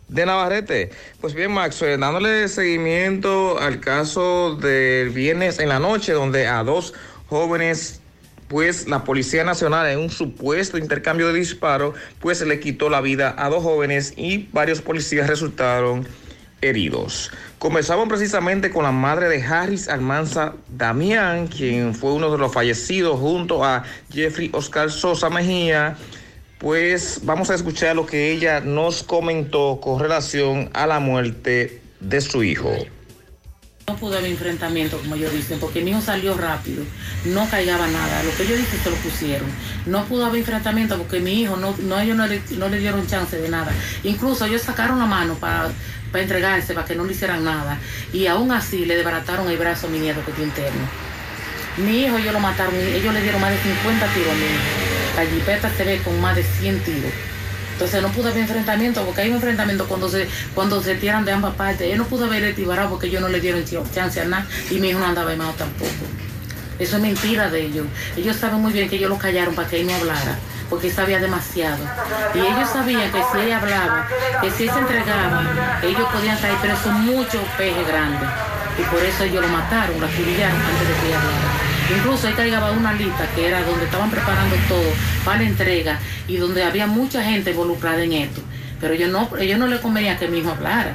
de 0.09 0.27
Navarrete. 0.27 0.91
Pues 1.21 1.35
bien, 1.35 1.53
Max, 1.53 1.81
eh, 1.83 1.97
dándole 1.99 2.49
seguimiento 2.49 3.59
al 3.59 3.81
caso 3.81 4.57
del 4.57 5.11
viernes 5.11 5.59
en 5.59 5.69
la 5.69 5.81
noche, 5.81 6.13
donde 6.13 6.47
a 6.47 6.63
dos 6.63 6.95
jóvenes, 7.29 8.01
pues 8.49 8.87
la 8.87 9.03
Policía 9.03 9.45
Nacional, 9.45 9.89
en 9.89 9.99
un 9.99 10.11
supuesto 10.11 10.79
intercambio 10.79 11.29
de 11.29 11.39
disparos, 11.39 11.95
pues 12.21 12.41
le 12.43 12.61
quitó 12.61 12.89
la 12.89 13.01
vida 13.01 13.35
a 13.37 13.49
dos 13.49 13.63
jóvenes 13.63 14.15
y 14.17 14.49
varios 14.53 14.81
policías 14.81 15.27
resultaron 15.27 16.07
heridos. 16.67 17.31
Comenzamos 17.59 18.09
precisamente 18.09 18.71
con 18.71 18.85
la 18.85 18.93
madre 18.93 19.29
de 19.29 19.43
Harris 19.43 19.89
Almanza 19.89 20.55
Damián, 20.69 21.47
quien 21.47 21.95
fue 21.95 22.13
uno 22.13 22.31
de 22.31 22.39
los 22.39 22.53
fallecidos 22.53 23.19
junto 23.19 23.65
a 23.65 23.85
Jeffrey 24.13 24.51
Oscar 24.53 24.91
Sosa 24.91 25.31
Mejía. 25.31 25.97
Pues 26.59 27.21
vamos 27.25 27.51
a 27.51 27.55
escuchar 27.55 27.97
lo 27.97 28.07
que 28.07 28.33
ella 28.33 28.61
nos 28.61 29.03
comentó 29.03 29.79
con 29.81 30.01
relación 30.01 30.71
a 30.75 30.87
la 30.87 31.01
muerte 31.01 31.81
de 32.01 32.21
su 32.21 32.43
hijo. 32.43 32.73
No 33.89 33.95
pudo 33.95 34.19
haber 34.19 34.33
enfrentamiento, 34.33 34.99
como 34.99 35.15
ellos 35.15 35.33
dicen, 35.33 35.61
porque 35.61 35.81
mi 35.81 35.93
hijo 35.93 36.01
salió 36.01 36.35
rápido, 36.35 36.83
no 37.25 37.49
caigaba 37.49 37.87
nada. 37.87 38.25
Lo 38.25 38.33
que 38.37 38.43
ellos 38.43 38.59
dicen 38.59 38.81
se 38.83 38.91
lo 38.91 38.97
pusieron. 38.97 39.49
No 39.87 40.05
pudo 40.07 40.27
haber 40.27 40.41
enfrentamiento 40.41 40.99
porque 40.99 41.21
mi 41.21 41.43
hijo, 41.43 41.57
no, 41.57 42.01
ellos 42.01 42.17
no 42.17 42.69
le 42.69 42.79
dieron 42.81 43.07
chance 43.07 43.41
de 43.41 43.49
nada. 43.49 43.73
Incluso 44.03 44.45
ellos 44.45 44.63
sacaron 44.63 44.99
la 44.99 45.07
mano 45.07 45.35
para, 45.35 45.71
para 46.17 46.23
entregarse, 46.23 46.73
para 46.73 46.87
que 46.87 46.95
no 46.95 47.05
le 47.05 47.13
hicieran 47.13 47.45
nada. 47.45 47.79
Y 48.11 48.27
aún 48.27 48.51
así 48.51 48.87
le 48.87 48.97
desbarataron 48.97 49.51
el 49.51 49.59
brazo 49.59 49.87
a 49.87 49.91
mi 49.91 49.99
nieto 49.99 50.25
que 50.25 50.31
está 50.31 50.43
interno. 50.43 50.81
Mi 51.77 52.05
hijo 52.05 52.17
ellos 52.17 52.33
lo 52.33 52.41
mataron, 52.41 52.75
ellos 52.75 53.13
le 53.13 53.21
dieron 53.21 53.39
más 53.39 53.51
de 53.51 53.59
50 53.59 54.07
tiros 54.15 54.31
a 54.31 54.35
mi 54.35 54.45
hijo. 54.47 55.17
La 55.17 55.27
jipeta 55.27 55.71
se 55.77 55.85
ve 55.85 56.01
con 56.03 56.19
más 56.21 56.35
de 56.35 56.43
100 56.43 56.81
tiros. 56.81 57.13
Entonces 57.75 58.01
no 58.01 58.09
pudo 58.09 58.29
haber 58.31 58.41
enfrentamiento, 58.45 59.05
porque 59.05 59.21
hay 59.21 59.29
un 59.29 59.35
enfrentamiento 59.37 59.87
cuando 59.87 60.09
se 60.09 60.27
cuando 60.55 60.83
se 60.83 60.95
tiran 60.95 61.27
de 61.27 61.33
ambas 61.33 61.55
partes. 61.57 61.93
Él 61.93 61.99
no 61.99 62.07
pudo 62.07 62.25
haber 62.25 62.55
disparado 62.57 62.89
porque 62.89 63.09
ellos 63.09 63.21
no 63.21 63.29
le 63.29 63.39
dieron 63.41 63.63
ch- 63.67 63.85
chance 63.95 64.19
a 64.19 64.25
nada 64.25 64.47
y 64.71 64.79
mi 64.79 64.89
hijo 64.89 64.99
no 64.99 65.05
andaba 65.05 65.31
armado 65.33 65.53
tampoco. 65.59 65.91
Eso 66.79 66.97
es 66.97 67.03
mentira 67.03 67.49
de 67.49 67.63
ellos. 67.63 67.87
Ellos 68.17 68.37
saben 68.37 68.61
muy 68.61 68.73
bien 68.73 68.89
que 68.89 68.97
ellos 68.97 69.09
lo 69.09 69.19
callaron 69.19 69.55
para 69.55 69.69
que 69.69 69.81
él 69.81 69.87
no 69.87 69.95
hablara, 69.95 70.37
porque 70.69 70.89
él 70.89 70.93
sabía 70.93 71.19
demasiado. 71.19 71.79
Y 72.35 72.39
ellos 72.39 72.69
sabían 72.71 73.11
que 73.11 73.23
si 73.33 73.39
él 73.41 73.53
hablaba, 73.53 74.07
que 74.43 74.51
si 74.51 74.65
él 74.65 74.71
se 74.71 74.79
entregaba, 74.79 75.43
ellos 75.83 76.07
podían 76.13 76.39
caer 76.39 76.57
presos 76.57 76.93
muchos 76.93 77.41
peces 77.57 77.87
grandes. 77.89 78.29
Y 78.79 78.83
por 78.83 79.03
eso 79.03 79.25
ellos 79.25 79.43
lo 79.43 79.49
mataron, 79.49 79.99
lo 79.99 80.07
acribillaron 80.07 80.61
antes 80.61 80.89
de 80.89 80.95
que 80.95 81.09
él 81.09 81.15
hablara. 81.15 81.67
Incluso 81.97 82.29
él 82.29 82.35
cargaba 82.35 82.73
una 82.73 82.93
lista 82.93 83.27
que 83.35 83.49
era 83.49 83.63
donde 83.63 83.85
estaban 83.85 84.11
preparando 84.11 84.57
todo 84.69 84.91
para 85.25 85.39
la 85.39 85.45
entrega 85.45 85.99
y 86.29 86.37
donde 86.37 86.63
había 86.63 86.87
mucha 86.87 87.23
gente 87.23 87.53
involucrada 87.53 88.03
en 88.03 88.13
esto. 88.13 88.43
Pero 88.81 88.93
ellos 88.93 89.11
no, 89.11 89.31
ellos 89.39 89.59
no 89.59 89.67
le 89.67 89.81
convenía 89.81 90.19
que 90.19 90.29
mi 90.29 90.39
hijo 90.39 90.51
hablara. 90.51 90.95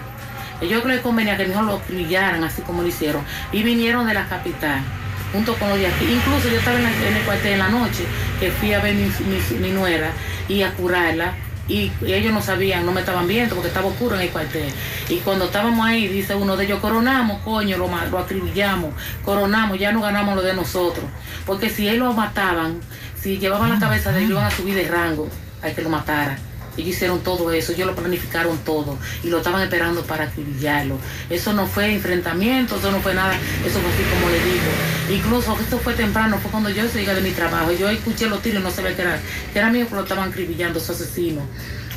Ellos 0.60 0.86
les 0.86 1.02
convenía 1.02 1.38
que 1.38 1.46
mi 1.46 1.54
hijo 1.54 1.64
lo 1.64 1.78
acribillaran 1.78 2.44
así 2.44 2.62
como 2.62 2.84
lo 2.84 2.88
hicieron. 2.88 3.24
Y 3.52 3.64
vinieron 3.64 4.06
de 4.06 4.14
la 4.14 4.28
capital 4.28 4.84
junto 5.32 5.54
con 5.56 5.70
los 5.70 5.78
de 5.80 5.88
aquí. 5.88 6.06
Incluso 6.06 6.50
yo 6.50 6.58
estaba 6.60 6.78
en, 6.78 6.84
la- 6.84 7.08
en 7.08 7.16
el 7.18 7.24
cuartel 7.24 7.54
en 7.54 7.60
la 7.60 7.70
noche, 7.70 8.04
que 8.40 8.52
fui 8.52 8.74
a 8.74 8.80
ver 8.82 8.96
mi, 8.96 9.04
mi- 9.06 9.60
mi 9.60 9.70
nuera 9.72 10.12
y 10.48 10.62
a 10.64 10.74
curarla 10.74 11.34
y 11.68 11.90
ellos 12.06 12.34
no 12.34 12.42
sabían, 12.42 12.86
no 12.86 12.92
me 12.92 13.00
estaban 13.00 13.28
viendo 13.28 13.56
porque 13.56 13.70
estaba 13.70 13.88
oscuro 13.88 14.16
en 14.16 14.22
el 14.24 14.30
cuartel. 14.30 14.70
Y 15.08 15.18
cuando 15.20 15.46
estábamos 15.46 15.86
ahí, 15.86 16.08
dice 16.08 16.36
uno 16.36 16.58
de 16.58 16.66
ellos, 16.66 16.80
coronamos, 16.82 17.40
coño, 17.44 17.78
lo, 17.78 17.88
lo 18.10 18.18
acribillamos, 18.20 18.94
coronamos, 19.24 19.80
ya 19.80 19.92
no 19.94 20.02
ganamos 20.02 20.36
lo 20.36 20.42
de 20.42 20.54
nosotros. 20.54 21.06
Porque 21.46 21.70
si 21.70 21.88
él 21.88 21.98
lo 22.00 22.12
mataban, 22.14 22.80
si 23.18 23.38
llevaban 23.38 23.70
la 23.70 23.80
cabeza 23.80 24.12
de 24.12 24.24
él, 24.24 24.32
iban 24.32 24.46
a 24.46 24.52
subir 24.52 24.76
de 24.76 24.88
rango, 24.88 25.30
hay 25.62 25.74
que 25.74 25.82
lo 25.82 25.90
matara. 25.90 26.38
Ellos 26.78 26.96
hicieron 26.96 27.20
todo 27.22 27.52
eso, 27.52 27.74
ellos 27.74 27.88
lo 27.88 27.96
planificaron 27.96 28.58
todo 28.60 28.98
y 29.24 29.30
lo 29.30 29.38
estaban 29.38 29.62
esperando 29.62 30.04
para 30.04 30.26
acribillarlo. 30.26 30.98
Eso 31.30 31.54
no 31.54 31.68
fue 31.68 31.94
enfrentamiento, 31.94 32.78
eso 32.78 32.92
no 32.92 33.02
fue 33.02 33.14
nada, 33.14 33.34
eso 33.66 33.80
fue 33.80 33.92
así 33.92 34.04
como 34.04 34.30
le 34.30 34.40
digo. 34.44 35.22
Incluso 35.22 35.58
esto 35.60 35.80
fue 35.80 35.94
temprano, 35.94 36.38
fue 36.42 36.52
cuando 36.52 36.70
yo 36.70 36.84
llegué 36.86 37.14
de 37.14 37.22
mi 37.22 37.32
trabajo. 37.32 37.72
Yo 37.72 37.90
escuché 37.90 38.28
los 38.28 38.42
tiros 38.42 38.62
y 38.62 38.64
no 38.64 38.72
sabía 38.72 38.96
que 38.96 39.02
era, 39.02 39.20
que 39.52 39.60
era 39.60 39.70
mío 39.70 39.88
que 39.88 39.96
lo 39.96 40.04
estaban 40.04 40.30
acribillando, 40.30 40.80
esos 40.80 41.02
asesinos. 41.02 41.44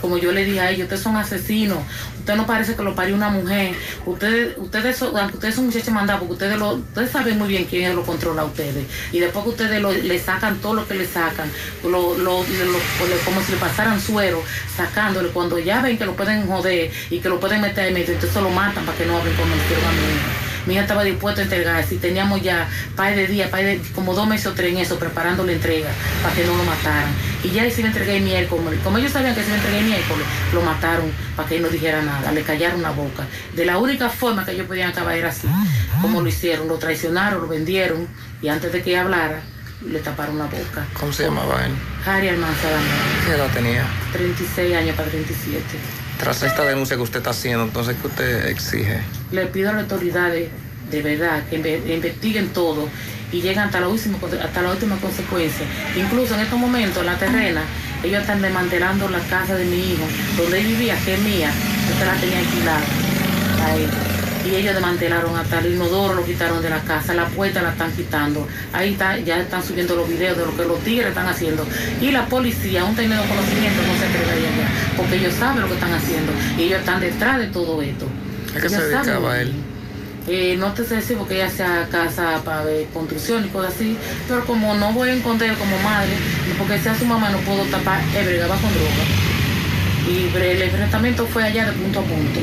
Como 0.05 0.19
yo 0.19 0.33
le 0.33 0.45
dije 0.45 0.61
a 0.61 0.69
ellos, 0.71 0.83
ustedes 0.83 1.01
son 1.03 1.17
asesinos, 1.17 1.79
usted 2.19 2.35
no 2.37 2.45
parece 2.47 2.77
que 2.77 2.83
lo 2.83 2.95
parió 2.95 3.15
una 3.15 3.31
mujer, 3.31 3.75
ustedes, 4.05 4.53
ustedes 4.59 4.99
son, 4.99 5.17
aunque 5.17 5.37
ustedes 5.37 5.55
son 5.55 5.65
muchachos 5.65 5.89
mandados, 5.95 6.19
porque 6.21 6.35
ustedes 6.35 6.59
lo, 6.59 6.73
ustedes 6.75 7.11
saben 7.11 7.39
muy 7.39 7.49
bien 7.49 7.65
quién 7.65 7.97
lo 7.97 8.03
controla 8.03 8.43
a 8.43 8.45
ustedes. 8.45 8.85
Y 9.13 9.21
después 9.21 9.45
que 9.45 9.51
ustedes 9.53 9.81
lo- 9.81 9.93
le 9.95 10.19
sacan 10.19 10.59
todo 10.59 10.75
lo 10.75 10.87
que 10.87 10.93
le 10.93 11.07
sacan, 11.07 11.51
como 11.83 13.43
si 13.47 13.53
le 13.53 13.59
pasaran 13.59 13.99
suero, 13.99 14.43
sacándole, 14.77 15.31
cuando 15.31 15.59
ya 15.59 15.81
ven 15.81 15.97
que 15.97 16.05
lo 16.05 16.15
pueden 16.15 16.47
joder 16.47 16.91
y 17.09 17.19
que 17.21 17.29
lo 17.31 17.41
pueden 17.41 17.63
meter 17.63 17.87
en 17.89 17.95
medio, 17.95 18.13
entonces 18.13 18.43
lo 18.43 18.51
matan 18.51 18.85
para 18.85 18.99
que 18.99 19.07
no 19.07 19.17
hablen 19.17 19.35
como 19.37 19.57
hicieron 19.57 19.85
a 19.87 20.44
mi 20.67 20.75
hija. 20.75 20.83
Estaba 20.83 21.05
dispuesta 21.05 21.41
a 21.41 21.45
entregar, 21.45 21.85
si 21.85 21.97
teníamos 21.97 22.43
ya 22.43 22.69
par 22.97 23.15
de 23.15 23.27
días, 23.27 23.49
par 23.51 23.63
de, 23.63 23.81
como 23.95 24.15
dos 24.15 24.27
meses 24.27 24.47
o 24.47 24.53
tres 24.53 24.73
en 24.73 24.79
eso, 24.79 24.99
preparando 24.99 25.45
la 25.45 25.53
entrega 25.53 25.91
para 26.23 26.35
que 26.35 26.45
no 26.45 26.57
lo 26.57 26.65
mataran. 26.65 27.13
Y 27.43 27.51
ya 27.51 27.69
si 27.71 27.83
le 27.83 27.89
entregué 27.89 28.19
el 28.19 28.25
miércoles, 28.25 28.81
como 28.83 28.99
ellos 28.99 29.13
sabían 29.13 29.35
que 29.35 29.43
si 29.43 29.51
le 29.51 29.57
entregué 29.57 29.79
el 29.79 29.87
miércoles, 29.87 30.27
lo 30.53 30.63
mataron 30.63 31.11
para 31.37 31.49
que 31.49 31.57
él 31.57 31.63
no 31.63 31.69
dijera 31.69 32.03
nada, 32.03 32.33
le 32.33 32.43
callaron 32.43 32.83
la 32.83 32.91
boca. 32.91 33.27
De 33.55 33.65
la 33.65 33.79
única 33.79 34.09
forma 34.09 34.45
que 34.45 34.53
ellos 34.53 34.67
podían 34.67 34.91
acabar 34.91 35.17
era 35.17 35.29
así, 35.29 35.49
como 36.01 36.21
lo 36.21 36.29
hicieron, 36.29 36.69
lo 36.69 36.77
traicionaron, 36.77 37.43
lo 37.43 37.49
vendieron 37.49 38.09
y 38.43 38.49
antes 38.49 38.73
de 38.73 38.83
que 38.83 38.97
hablara, 38.97 39.43
le 39.85 39.99
taparon 40.01 40.39
la 40.39 40.47
boca. 40.47 40.87
¿Cómo 40.99 41.13
se 41.13 41.25
llamaba 41.25 41.65
él? 41.67 41.73
Harry 42.07 42.29
Almanza 42.29 42.69
¿Qué 43.27 43.33
edad 43.33 43.51
tenía? 43.53 43.87
36 44.13 44.77
años 44.77 44.97
para 44.97 45.09
37. 45.09 45.63
Tras 46.19 46.43
esta 46.43 46.65
denuncia 46.65 46.97
que 46.97 47.03
usted 47.03 47.19
está 47.19 47.31
haciendo, 47.31 47.65
entonces, 47.65 47.97
¿qué 48.01 48.07
usted 48.07 48.47
exige? 48.47 49.01
Le 49.35 49.47
pido 49.47 49.71
a 49.71 49.73
las 49.73 49.83
autoridades 49.83 50.49
de 50.93 51.03
verdad 51.03 51.43
que 51.51 51.61
inve- 51.61 51.93
investiguen 51.93 52.49
todo 52.51 52.89
y 53.33 53.41
lleguen 53.43 53.59
hasta 53.61 53.81
la 53.81 53.89
última, 53.89 54.17
hasta 54.45 54.63
la 54.63 54.71
última 54.71 54.97
consecuencia. 54.97 55.67
Incluso 55.97 56.35
en 56.35 56.41
estos 56.43 56.57
momentos, 56.57 56.99
en 57.01 57.07
la 57.07 57.19
terrena, 57.19 57.63
ellos 58.05 58.21
están 58.21 58.41
desmantelando 58.41 59.09
la 59.09 59.19
casa 59.19 59.57
de 59.57 59.65
mi 59.65 59.77
hijo, 59.77 60.05
donde 60.37 60.61
él 60.61 60.67
vivía, 60.69 60.95
que 61.05 61.15
es 61.15 61.21
mía, 61.21 61.51
yo 61.99 62.05
la 62.07 62.15
tenía 62.21 62.39
alquilada 62.39 62.85
a 63.65 63.77
él. 63.77 63.89
Y 64.47 64.55
ellos 64.55 64.75
desmantelaron 64.75 65.35
hasta 65.37 65.59
el 65.59 65.75
inodoro, 65.75 66.15
lo 66.15 66.25
quitaron 66.25 66.63
de 66.63 66.71
la 66.71 66.81
casa, 66.83 67.13
la 67.15 67.27
puerta 67.27 67.61
la 67.63 67.71
están 67.71 67.91
quitando. 67.91 68.47
Ahí 68.73 68.93
está, 68.93 69.19
ya 69.19 69.41
están 69.41 69.65
subiendo 69.65 69.97
los 69.97 70.09
videos 70.09 70.37
de 70.39 70.45
lo 70.47 70.57
que 70.57 70.65
los 70.65 70.79
tigres 70.85 71.09
están 71.09 71.27
haciendo. 71.27 71.67
Y 72.01 72.13
la 72.13 72.27
policía, 72.27 72.83
aún 72.83 72.95
teniendo 72.95 73.25
conocimiento, 73.25 73.83
no 73.83 73.99
se 73.99 74.05
atreve 74.07 74.31
allá, 74.31 74.69
porque 74.97 75.17
ellos 75.17 75.35
saben 75.35 75.63
lo 75.63 75.67
que 75.67 75.75
están 75.75 75.95
haciendo. 75.95 76.31
Y 76.57 76.65
ellos 76.65 76.81
están 76.81 77.01
detrás 77.01 77.39
de 77.39 77.47
todo 77.47 77.83
esto. 77.83 78.07
¿A 78.57 78.61
qué 78.61 78.69
se 78.69 78.83
dedicaba 78.83 79.41
él? 79.41 79.53
Eh, 80.27 80.57
no 80.59 80.73
te 80.73 80.85
sé 80.85 80.97
decir 80.97 81.19
porque 81.19 81.35
ella 81.35 81.47
hacía 81.47 81.87
casa 81.91 82.41
para 82.45 82.65
ver 82.65 82.87
construcción 82.95 83.45
y 83.45 83.49
cosas 83.49 83.75
así, 83.75 83.97
pero 84.27 84.45
como 84.47 84.75
no 84.75 84.93
voy 84.93 85.11
a 85.11 85.15
esconder 85.15 85.55
como 85.57 85.77
madre, 85.81 86.13
porque 86.57 86.79
sea 86.79 86.99
su 86.99 87.05
mamá 87.05 87.29
no 87.31 87.39
puedo 87.39 87.63
tapar, 87.65 88.01
él 88.17 88.27
bregaba 88.27 88.57
con 88.57 88.73
droga. 88.73 89.05
Y 90.09 90.35
el 90.35 90.63
enfrentamiento 90.63 91.27
fue 91.27 91.45
allá 91.45 91.67
de 91.67 91.73
punto 91.73 92.01
a 92.01 92.03
punto, 92.03 92.41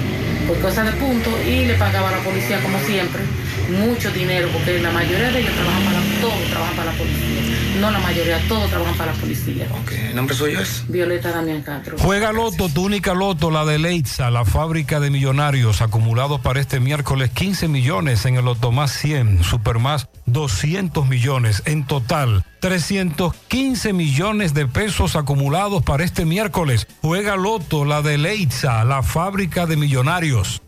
por 0.47 0.59
cosas 0.59 0.85
de 0.85 0.91
punto, 0.93 1.31
y 1.43 1.65
le 1.65 1.73
pagaba 1.75 2.09
a 2.09 2.11
la 2.11 2.19
policía 2.19 2.59
como 2.61 2.77
siempre 2.81 3.21
mucho 3.69 4.11
dinero, 4.11 4.49
porque 4.53 4.79
la 4.79 4.91
mayoría 4.91 5.31
de 5.31 5.39
ellos 5.39 5.53
trabajan 5.53 5.83
para, 5.85 5.99
todos 6.21 6.49
trabajan 6.49 6.75
para 6.75 6.91
la 6.91 6.97
policía, 6.97 7.79
no 7.79 7.91
la 7.91 7.99
mayoría, 7.99 8.47
todos 8.47 8.69
trabajan 8.69 8.95
para 8.95 9.13
la 9.13 9.19
policía. 9.19 9.67
¿El 10.09 10.15
nombre 10.15 10.35
suyo 10.35 10.59
es? 10.59 10.83
Violeta 10.87 11.31
Damián 11.31 11.61
Castro. 11.61 11.97
Juega 11.99 12.31
Loto, 12.31 12.69
tu 12.69 12.85
única 12.85 13.13
Loto, 13.13 13.51
la 13.51 13.65
de 13.65 13.79
Leitza, 13.79 14.29
la 14.29 14.45
fábrica 14.45 14.99
de 14.99 15.09
millonarios, 15.09 15.81
acumulados 15.81 16.41
para 16.41 16.59
este 16.59 16.79
miércoles 16.79 17.31
15 17.31 17.67
millones 17.67 18.25
en 18.25 18.35
el 18.35 18.45
Loto 18.45 18.71
más 18.71 18.91
100, 18.91 19.43
Super 19.43 19.79
más 19.79 20.09
200 20.25 21.07
millones, 21.07 21.63
en 21.65 21.85
total 21.85 22.45
315 22.61 23.93
millones 23.93 24.53
de 24.53 24.67
pesos 24.67 25.15
acumulados 25.15 25.83
para 25.83 26.03
este 26.03 26.25
miércoles. 26.25 26.87
Juega 27.01 27.35
Loto, 27.35 27.85
la 27.85 28.01
de 28.01 28.17
Leitza, 28.17 28.83
la 28.85 29.01
fábrica 29.01 29.65
de 29.65 29.77
millonarios. 29.77 30.61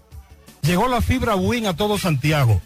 Llegó 0.63 0.87
la 0.87 1.01
fibra 1.01 1.35
Win 1.35 1.67
a 1.67 1.75
todo 1.75 1.97
Santiago. 1.97 2.61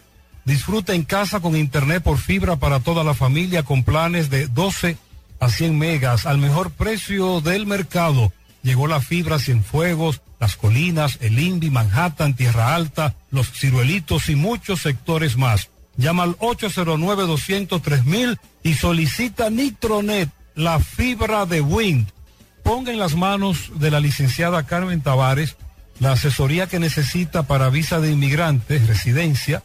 Disfruta 0.48 0.94
en 0.94 1.04
casa 1.04 1.40
con 1.40 1.54
internet 1.54 2.02
por 2.02 2.16
fibra 2.16 2.56
para 2.56 2.80
toda 2.80 3.04
la 3.04 3.12
familia 3.12 3.64
con 3.64 3.84
planes 3.84 4.30
de 4.30 4.46
12 4.46 4.96
a 5.40 5.50
100 5.50 5.78
megas 5.78 6.24
al 6.24 6.38
mejor 6.38 6.70
precio 6.70 7.42
del 7.42 7.66
mercado. 7.66 8.32
Llegó 8.62 8.86
la 8.86 9.02
fibra 9.02 9.38
Cienfuegos, 9.38 10.22
Las 10.40 10.56
Colinas, 10.56 11.18
El 11.20 11.38
Indy, 11.38 11.68
Manhattan, 11.68 12.34
Tierra 12.34 12.74
Alta, 12.74 13.14
Los 13.30 13.52
Ciruelitos 13.52 14.30
y 14.30 14.36
muchos 14.36 14.80
sectores 14.80 15.36
más. 15.36 15.68
Llama 15.98 16.22
al 16.22 16.38
809-203 16.38 18.38
y 18.62 18.72
solicita 18.72 19.50
Nitronet, 19.50 20.30
la 20.54 20.80
fibra 20.80 21.44
de 21.44 21.60
Wind. 21.60 22.08
Ponga 22.62 22.90
en 22.90 22.98
las 22.98 23.16
manos 23.16 23.70
de 23.74 23.90
la 23.90 24.00
licenciada 24.00 24.64
Carmen 24.64 25.02
Tavares 25.02 25.58
la 26.00 26.12
asesoría 26.12 26.68
que 26.68 26.78
necesita 26.78 27.42
para 27.42 27.70
visa 27.70 28.00
de 28.00 28.12
inmigrante, 28.12 28.78
residencia, 28.78 29.64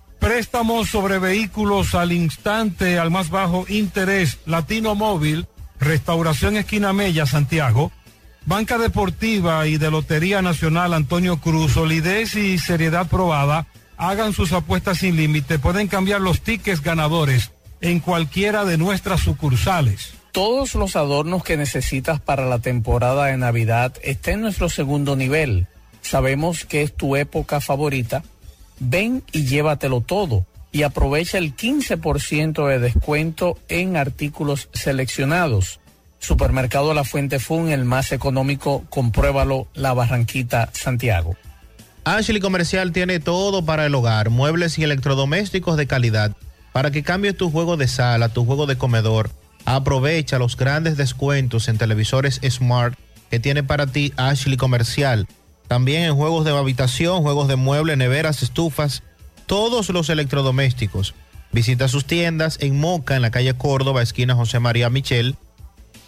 Préstamos 0.21 0.91
sobre 0.91 1.17
vehículos 1.17 1.95
al 1.95 2.11
instante, 2.11 2.99
al 2.99 3.09
más 3.09 3.31
bajo 3.31 3.65
interés. 3.67 4.37
Latino 4.45 4.93
Móvil, 4.93 5.47
Restauración 5.79 6.57
Esquina 6.57 6.93
Mella, 6.93 7.25
Santiago. 7.25 7.91
Banca 8.45 8.77
Deportiva 8.77 9.65
y 9.65 9.77
de 9.77 9.89
Lotería 9.89 10.43
Nacional 10.43 10.93
Antonio 10.93 11.37
Cruz, 11.37 11.73
solidez 11.73 12.35
y 12.35 12.59
seriedad 12.59 13.07
probada. 13.07 13.65
Hagan 13.97 14.33
sus 14.33 14.53
apuestas 14.53 14.99
sin 14.99 15.17
límite. 15.17 15.57
Pueden 15.57 15.87
cambiar 15.87 16.21
los 16.21 16.41
tickets 16.41 16.83
ganadores 16.83 17.51
en 17.81 17.99
cualquiera 17.99 18.63
de 18.63 18.77
nuestras 18.77 19.21
sucursales. 19.21 20.13
Todos 20.33 20.75
los 20.75 20.95
adornos 20.95 21.43
que 21.43 21.57
necesitas 21.57 22.19
para 22.19 22.45
la 22.45 22.59
temporada 22.59 23.25
de 23.25 23.37
Navidad 23.37 23.93
están 24.03 24.35
en 24.35 24.41
nuestro 24.41 24.69
segundo 24.69 25.15
nivel. 25.15 25.67
Sabemos 26.01 26.63
que 26.63 26.83
es 26.83 26.95
tu 26.95 27.15
época 27.15 27.59
favorita. 27.59 28.23
Ven 28.83 29.21
y 29.31 29.45
llévatelo 29.45 30.01
todo 30.01 30.47
y 30.71 30.81
aprovecha 30.81 31.37
el 31.37 31.55
15% 31.55 32.67
de 32.67 32.79
descuento 32.79 33.59
en 33.69 33.95
artículos 33.95 34.69
seleccionados. 34.73 35.79
Supermercado 36.17 36.95
La 36.95 37.03
Fuente 37.03 37.37
Fun, 37.37 37.69
el 37.69 37.85
más 37.85 38.11
económico, 38.11 38.83
compruébalo, 38.89 39.67
La 39.75 39.93
Barranquita, 39.93 40.69
Santiago. 40.73 41.35
Ashley 42.05 42.41
Comercial 42.41 42.91
tiene 42.91 43.19
todo 43.19 43.63
para 43.63 43.85
el 43.85 43.93
hogar, 43.93 44.31
muebles 44.31 44.79
y 44.79 44.83
electrodomésticos 44.83 45.77
de 45.77 45.85
calidad. 45.85 46.35
Para 46.73 46.89
que 46.89 47.03
cambies 47.03 47.37
tu 47.37 47.51
juego 47.51 47.77
de 47.77 47.87
sala, 47.87 48.29
tu 48.29 48.45
juego 48.45 48.65
de 48.65 48.79
comedor, 48.79 49.29
aprovecha 49.65 50.39
los 50.39 50.57
grandes 50.57 50.97
descuentos 50.97 51.67
en 51.67 51.77
televisores 51.77 52.41
Smart 52.49 52.97
que 53.29 53.39
tiene 53.39 53.61
para 53.61 53.85
ti 53.85 54.11
Ashley 54.17 54.57
Comercial. 54.57 55.27
También 55.71 56.03
en 56.03 56.17
juegos 56.17 56.43
de 56.43 56.51
habitación, 56.51 57.21
juegos 57.21 57.47
de 57.47 57.55
muebles, 57.55 57.97
neveras, 57.97 58.43
estufas, 58.43 59.03
todos 59.45 59.87
los 59.87 60.09
electrodomésticos. 60.09 61.13
Visita 61.53 61.87
sus 61.87 62.03
tiendas 62.03 62.57
en 62.59 62.77
Moca, 62.77 63.15
en 63.15 63.21
la 63.21 63.31
calle 63.31 63.53
Córdoba, 63.53 64.01
esquina 64.01 64.35
José 64.35 64.59
María 64.59 64.89
Michel. 64.89 65.37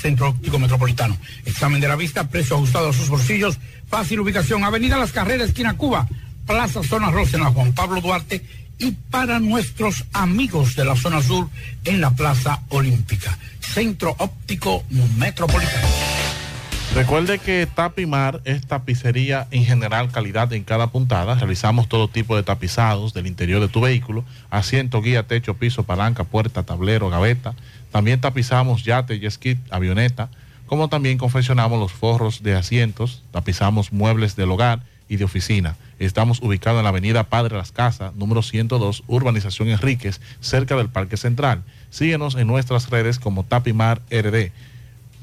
Centro 0.00 0.28
Óptico 0.28 0.58
Metropolitano. 0.58 1.16
Examen 1.44 1.80
de 1.80 1.88
la 1.88 1.96
vista, 1.96 2.28
precio 2.28 2.56
ajustado 2.56 2.90
a 2.90 2.92
sus 2.92 3.08
bolsillos, 3.08 3.58
fácil 3.88 4.20
ubicación, 4.20 4.64
Avenida 4.64 4.96
Las 4.96 5.12
Carreras, 5.12 5.48
esquina 5.48 5.76
Cuba, 5.76 6.06
Plaza 6.46 6.82
Zona 6.82 7.10
Rosena, 7.10 7.46
Juan 7.46 7.72
Pablo 7.72 8.00
Duarte 8.00 8.42
y 8.78 8.92
para 8.92 9.40
nuestros 9.40 10.04
amigos 10.12 10.76
de 10.76 10.84
la 10.84 10.96
zona 10.96 11.20
sur 11.20 11.48
en 11.84 12.00
la 12.00 12.10
Plaza 12.10 12.62
Olímpica. 12.68 13.36
Centro 13.60 14.14
Óptico 14.18 14.84
Metropolitano. 15.16 15.88
Recuerde 16.94 17.38
que 17.38 17.68
Tapimar 17.72 18.40
es 18.44 18.66
tapicería 18.66 19.46
en 19.50 19.64
general 19.64 20.10
calidad 20.10 20.52
en 20.52 20.64
cada 20.64 20.86
puntada. 20.86 21.34
Realizamos 21.34 21.86
todo 21.86 22.08
tipo 22.08 22.34
de 22.34 22.42
tapizados 22.42 23.12
del 23.12 23.26
interior 23.26 23.60
de 23.60 23.68
tu 23.68 23.82
vehículo, 23.82 24.24
asiento, 24.50 25.02
guía, 25.02 25.26
techo, 25.26 25.54
piso, 25.54 25.82
palanca, 25.82 26.24
puerta, 26.24 26.62
tablero, 26.62 27.10
gaveta. 27.10 27.54
También 27.90 28.20
tapizamos 28.20 28.84
yate, 28.84 29.18
jet 29.18 29.32
ski, 29.32 29.58
avioneta, 29.70 30.28
como 30.66 30.88
también 30.88 31.18
confeccionamos 31.18 31.78
los 31.80 31.92
forros 31.92 32.42
de 32.42 32.54
asientos, 32.54 33.22
tapizamos 33.30 33.92
muebles 33.92 34.36
del 34.36 34.50
hogar 34.50 34.82
y 35.08 35.16
de 35.16 35.24
oficina. 35.24 35.76
Estamos 35.98 36.40
ubicados 36.42 36.78
en 36.78 36.84
la 36.84 36.90
avenida 36.90 37.24
Padre 37.24 37.56
Las 37.56 37.72
Casas, 37.72 38.14
número 38.14 38.42
102, 38.42 39.02
Urbanización 39.06 39.68
Enríquez, 39.68 40.20
cerca 40.40 40.76
del 40.76 40.90
Parque 40.90 41.16
Central. 41.16 41.62
Síguenos 41.90 42.34
en 42.34 42.46
nuestras 42.46 42.90
redes 42.90 43.18
como 43.18 43.44
Tapimar 43.44 44.02
RD. 44.10 44.52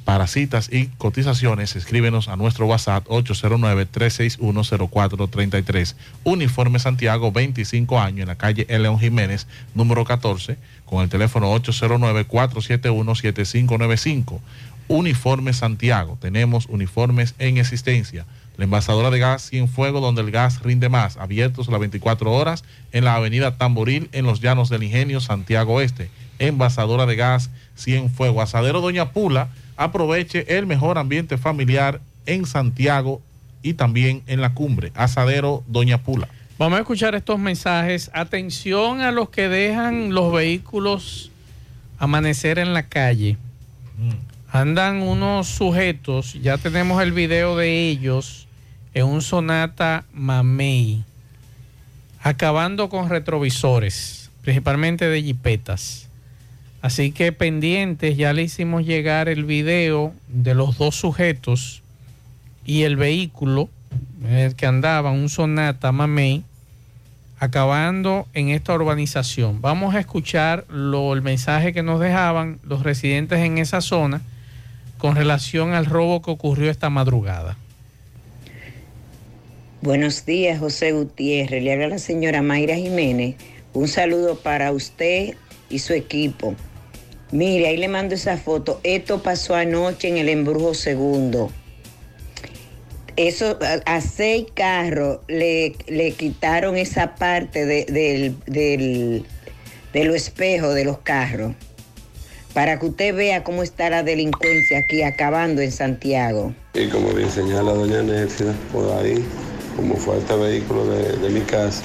Para 0.05 0.27
citas 0.27 0.69
y 0.71 0.85
cotizaciones, 0.99 1.75
escríbenos 1.75 2.27
a 2.27 2.35
nuestro 2.35 2.67
WhatsApp 2.67 3.07
809-361-0433. 3.07 5.95
Uniforme 6.23 6.77
Santiago, 6.77 7.31
25 7.31 7.99
años, 7.99 8.21
en 8.21 8.27
la 8.27 8.35
calle 8.35 8.67
León 8.69 8.99
Jiménez, 8.99 9.47
número 9.73 10.05
14, 10.05 10.59
con 10.85 11.01
el 11.01 11.09
teléfono 11.09 11.51
809-471-7595. 11.55 14.39
Uniforme 14.87 15.53
Santiago, 15.53 16.19
tenemos 16.21 16.67
uniformes 16.67 17.33
en 17.39 17.57
existencia. 17.57 18.27
La 18.57 18.65
envasadora 18.65 19.09
de 19.09 19.17
gas 19.17 19.49
Fuego, 19.73 20.01
donde 20.01 20.21
el 20.21 20.29
gas 20.29 20.61
rinde 20.61 20.87
más, 20.87 21.17
abiertos 21.17 21.67
las 21.67 21.79
24 21.79 22.31
horas 22.31 22.63
en 22.91 23.05
la 23.05 23.15
avenida 23.15 23.57
Tamboril, 23.57 24.09
en 24.11 24.27
los 24.27 24.39
llanos 24.39 24.69
del 24.69 24.83
Ingenio, 24.83 25.19
Santiago 25.19 25.73
Oeste. 25.73 26.11
Envasadora 26.37 27.07
de 27.07 27.15
gas 27.15 27.49
Fuego. 28.15 28.43
Asadero 28.43 28.81
Doña 28.81 29.11
Pula, 29.11 29.49
aproveche 29.77 30.57
el 30.57 30.65
mejor 30.65 30.97
ambiente 30.97 31.37
familiar 31.37 32.01
en 32.25 32.45
Santiago 32.45 33.21
y 33.61 33.73
también 33.73 34.23
en 34.27 34.41
la 34.41 34.53
cumbre. 34.53 34.91
Asadero 34.95 35.63
Doña 35.67 35.97
Pula. 35.97 36.27
Vamos 36.57 36.77
a 36.77 36.81
escuchar 36.81 37.15
estos 37.15 37.37
mensajes. 37.39 38.09
Atención 38.13 39.01
a 39.01 39.11
los 39.11 39.29
que 39.29 39.49
dejan 39.49 40.13
los 40.13 40.31
vehículos 40.31 41.31
amanecer 41.97 42.59
en 42.59 42.73
la 42.73 42.83
calle. 42.83 43.37
Andan 44.51 45.01
unos 45.01 45.47
sujetos, 45.47 46.33
ya 46.41 46.57
tenemos 46.57 47.01
el 47.01 47.11
video 47.11 47.57
de 47.57 47.89
ellos 47.89 48.47
en 48.93 49.05
un 49.05 49.21
Sonata 49.21 50.05
Mamey, 50.13 51.03
acabando 52.21 52.87
con 52.87 53.09
retrovisores, 53.09 54.31
principalmente 54.41 55.09
de 55.09 55.21
jipetas. 55.21 56.04
Así 56.85 57.11
que 57.11 57.31
pendientes, 57.31 58.15
ya 58.15 58.31
le 58.31 58.43
hicimos 58.43 58.85
llegar 58.85 59.27
el 59.27 59.43
video 59.43 60.13
de 60.27 60.53
los 60.53 60.77
dos 60.77 60.93
sujetos 60.93 61.81
y 62.63 62.83
el 62.83 62.95
vehículo 62.95 63.69
el 64.29 64.55
que 64.55 64.67
andaba, 64.67 65.09
un 65.09 65.29
Sonata 65.29 65.91
Mamey, 65.91 66.43
acabando 67.39 68.27
en 68.35 68.49
esta 68.49 68.75
urbanización. 68.75 69.61
Vamos 69.61 69.95
a 69.95 69.99
escuchar 69.99 70.63
lo, 70.69 71.13
el 71.13 71.23
mensaje 71.23 71.73
que 71.73 71.81
nos 71.81 71.99
dejaban 71.99 72.59
los 72.61 72.83
residentes 72.83 73.39
en 73.39 73.57
esa 73.57 73.81
zona 73.81 74.21
con 74.99 75.15
relación 75.15 75.73
al 75.73 75.87
robo 75.87 76.21
que 76.21 76.29
ocurrió 76.29 76.69
esta 76.69 76.91
madrugada. 76.91 77.57
Buenos 79.81 80.23
días, 80.23 80.59
José 80.59 80.91
Gutiérrez. 80.91 81.63
Le 81.63 81.73
habla 81.73 81.87
la 81.87 81.97
señora 81.97 82.43
Mayra 82.43 82.75
Jiménez. 82.75 83.37
Un 83.73 83.87
saludo 83.87 84.37
para 84.37 84.71
usted 84.71 85.33
y 85.67 85.79
su 85.79 85.93
equipo. 85.93 86.55
Mire, 87.31 87.67
ahí 87.67 87.77
le 87.77 87.87
mando 87.87 88.15
esa 88.15 88.37
foto. 88.37 88.79
Esto 88.83 89.21
pasó 89.21 89.55
anoche 89.55 90.07
en 90.07 90.17
el 90.17 90.29
embrujo 90.29 90.73
segundo. 90.73 91.51
Eso, 93.15 93.57
a, 93.85 94.01
seis 94.01 94.45
carros 94.53 95.19
le, 95.27 95.75
le 95.87 96.11
quitaron 96.11 96.75
esa 96.75 97.15
parte 97.15 97.65
de, 97.65 97.85
del, 97.85 98.35
del, 98.45 99.25
de 99.93 100.03
los 100.03 100.15
espejos 100.15 100.75
de 100.75 100.83
los 100.83 100.99
carros. 100.99 101.53
Para 102.53 102.77
que 102.79 102.85
usted 102.85 103.15
vea 103.15 103.43
cómo 103.43 103.63
está 103.63 103.89
la 103.89 104.03
delincuencia 104.03 104.79
aquí 104.79 105.01
acabando 105.01 105.61
en 105.61 105.71
Santiago. 105.71 106.53
Y 106.73 106.87
como 106.87 107.13
bien 107.13 107.29
señala 107.29 107.73
doña 107.73 108.01
Nexia, 108.01 108.53
por 108.71 108.91
ahí, 108.97 109.25
como 109.75 109.95
fue 109.95 110.17
este 110.17 110.35
vehículo 110.35 110.85
de, 110.85 111.29
mi 111.29 111.41
casa, 111.41 111.83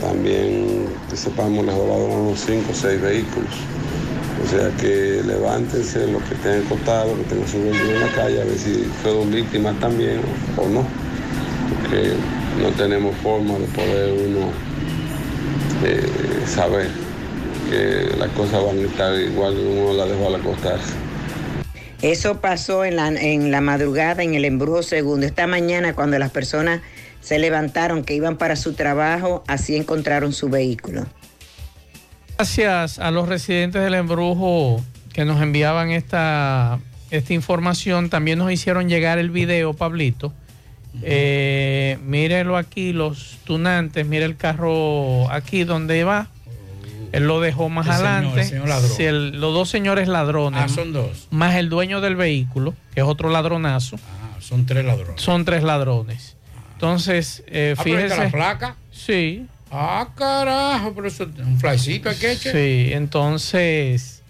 también 0.00 0.86
que 1.10 1.16
sepamos 1.16 1.64
le 1.64 1.72
robaron 1.72 2.10
unos 2.10 2.40
5 2.40 2.70
o 2.70 2.74
6 2.74 3.00
vehículos. 3.00 3.54
O 4.44 4.46
sea 4.48 4.70
que 4.80 5.22
levántense 5.26 6.06
los 6.06 6.22
que 6.22 6.34
estén 6.34 6.64
acostados, 6.64 7.16
que 7.18 7.24
tengan 7.24 7.48
su 7.48 7.62
vehículo 7.62 7.92
en 7.92 8.00
la 8.00 8.12
calle, 8.12 8.40
a 8.40 8.44
ver 8.44 8.58
si 8.58 8.84
fueron 9.02 9.30
víctimas 9.30 9.78
también 9.80 10.20
o, 10.56 10.68
no. 10.68 10.86
Porque 11.68 12.12
no 12.62 12.70
tenemos 12.76 13.16
forma 13.16 13.58
de 13.58 13.66
poder 13.66 14.12
uno 14.12 14.50
eh, 15.84 16.06
saber 16.46 16.88
que 17.70 18.16
las 18.16 18.30
cosas 18.30 18.64
van 18.64 18.78
a 18.78 18.82
estar 18.82 19.14
igual 19.20 19.54
que 19.54 19.60
uno 19.60 19.92
la 19.92 20.06
dejó 20.06 20.28
al 20.28 20.36
acostarse. 20.36 20.94
Eso 22.00 22.40
pasó 22.40 22.84
en 22.84 22.96
la, 22.96 23.08
en 23.08 23.50
la 23.50 23.60
madrugada 23.60 24.22
en 24.22 24.34
el 24.34 24.44
embrujo 24.44 24.82
segundo. 24.82 25.26
Esta 25.26 25.46
mañana 25.46 25.94
cuando 25.94 26.18
las 26.18 26.30
personas 26.30 26.80
se 27.20 27.38
levantaron 27.38 28.04
que 28.04 28.14
iban 28.14 28.38
para 28.38 28.56
su 28.56 28.74
trabajo, 28.74 29.42
así 29.48 29.76
encontraron 29.76 30.32
su 30.32 30.48
vehículo. 30.48 31.06
Gracias 32.48 33.00
a 33.00 33.10
los 33.10 33.28
residentes 33.28 33.82
del 33.82 33.94
embrujo 33.94 34.80
que 35.12 35.24
nos 35.24 35.42
enviaban 35.42 35.90
esta, 35.90 36.78
esta 37.10 37.34
información. 37.34 38.10
También 38.10 38.38
nos 38.38 38.52
hicieron 38.52 38.88
llegar 38.88 39.18
el 39.18 39.30
video, 39.30 39.74
Pablito. 39.74 40.32
Eh, 41.02 41.98
mírenlo 42.04 42.56
aquí, 42.56 42.92
los 42.92 43.38
tunantes. 43.42 44.06
Mire 44.06 44.24
el 44.24 44.36
carro 44.36 45.28
aquí 45.32 45.64
donde 45.64 46.04
va. 46.04 46.28
Él 47.10 47.26
lo 47.26 47.40
dejó 47.40 47.70
más 47.70 47.86
El 47.88 47.92
señor, 47.94 48.06
adelante. 48.06 48.40
el 48.40 48.46
señor 48.46 48.68
el- 49.00 49.40
los 49.40 49.52
dos 49.52 49.68
señores 49.68 50.06
ladrones. 50.06 50.60
Ah, 50.62 50.68
son 50.68 50.92
dos. 50.92 51.26
Más 51.32 51.56
el 51.56 51.68
dueño 51.68 52.00
del 52.00 52.14
vehículo, 52.14 52.72
que 52.94 53.00
es 53.00 53.06
otro 53.06 53.30
ladronazo. 53.30 53.96
Ah, 53.96 54.36
son 54.38 54.64
tres 54.64 54.84
ladrones. 54.84 55.20
Son 55.20 55.44
tres 55.44 55.64
ladrones. 55.64 56.36
Entonces, 56.74 57.42
eh, 57.48 57.74
Ah, 57.76 57.82
fíjese. 57.82 58.16
la 58.16 58.30
placa? 58.30 58.76
Sí. 58.92 59.44
Ah, 59.70 60.08
carajo, 60.16 60.92
pero 60.94 61.08
eso 61.08 61.24
es 61.24 61.46
un 61.46 61.58
flycito 61.60 62.08
aquí. 62.10 62.26
Sí, 62.36 62.90
entonces. 62.92 64.22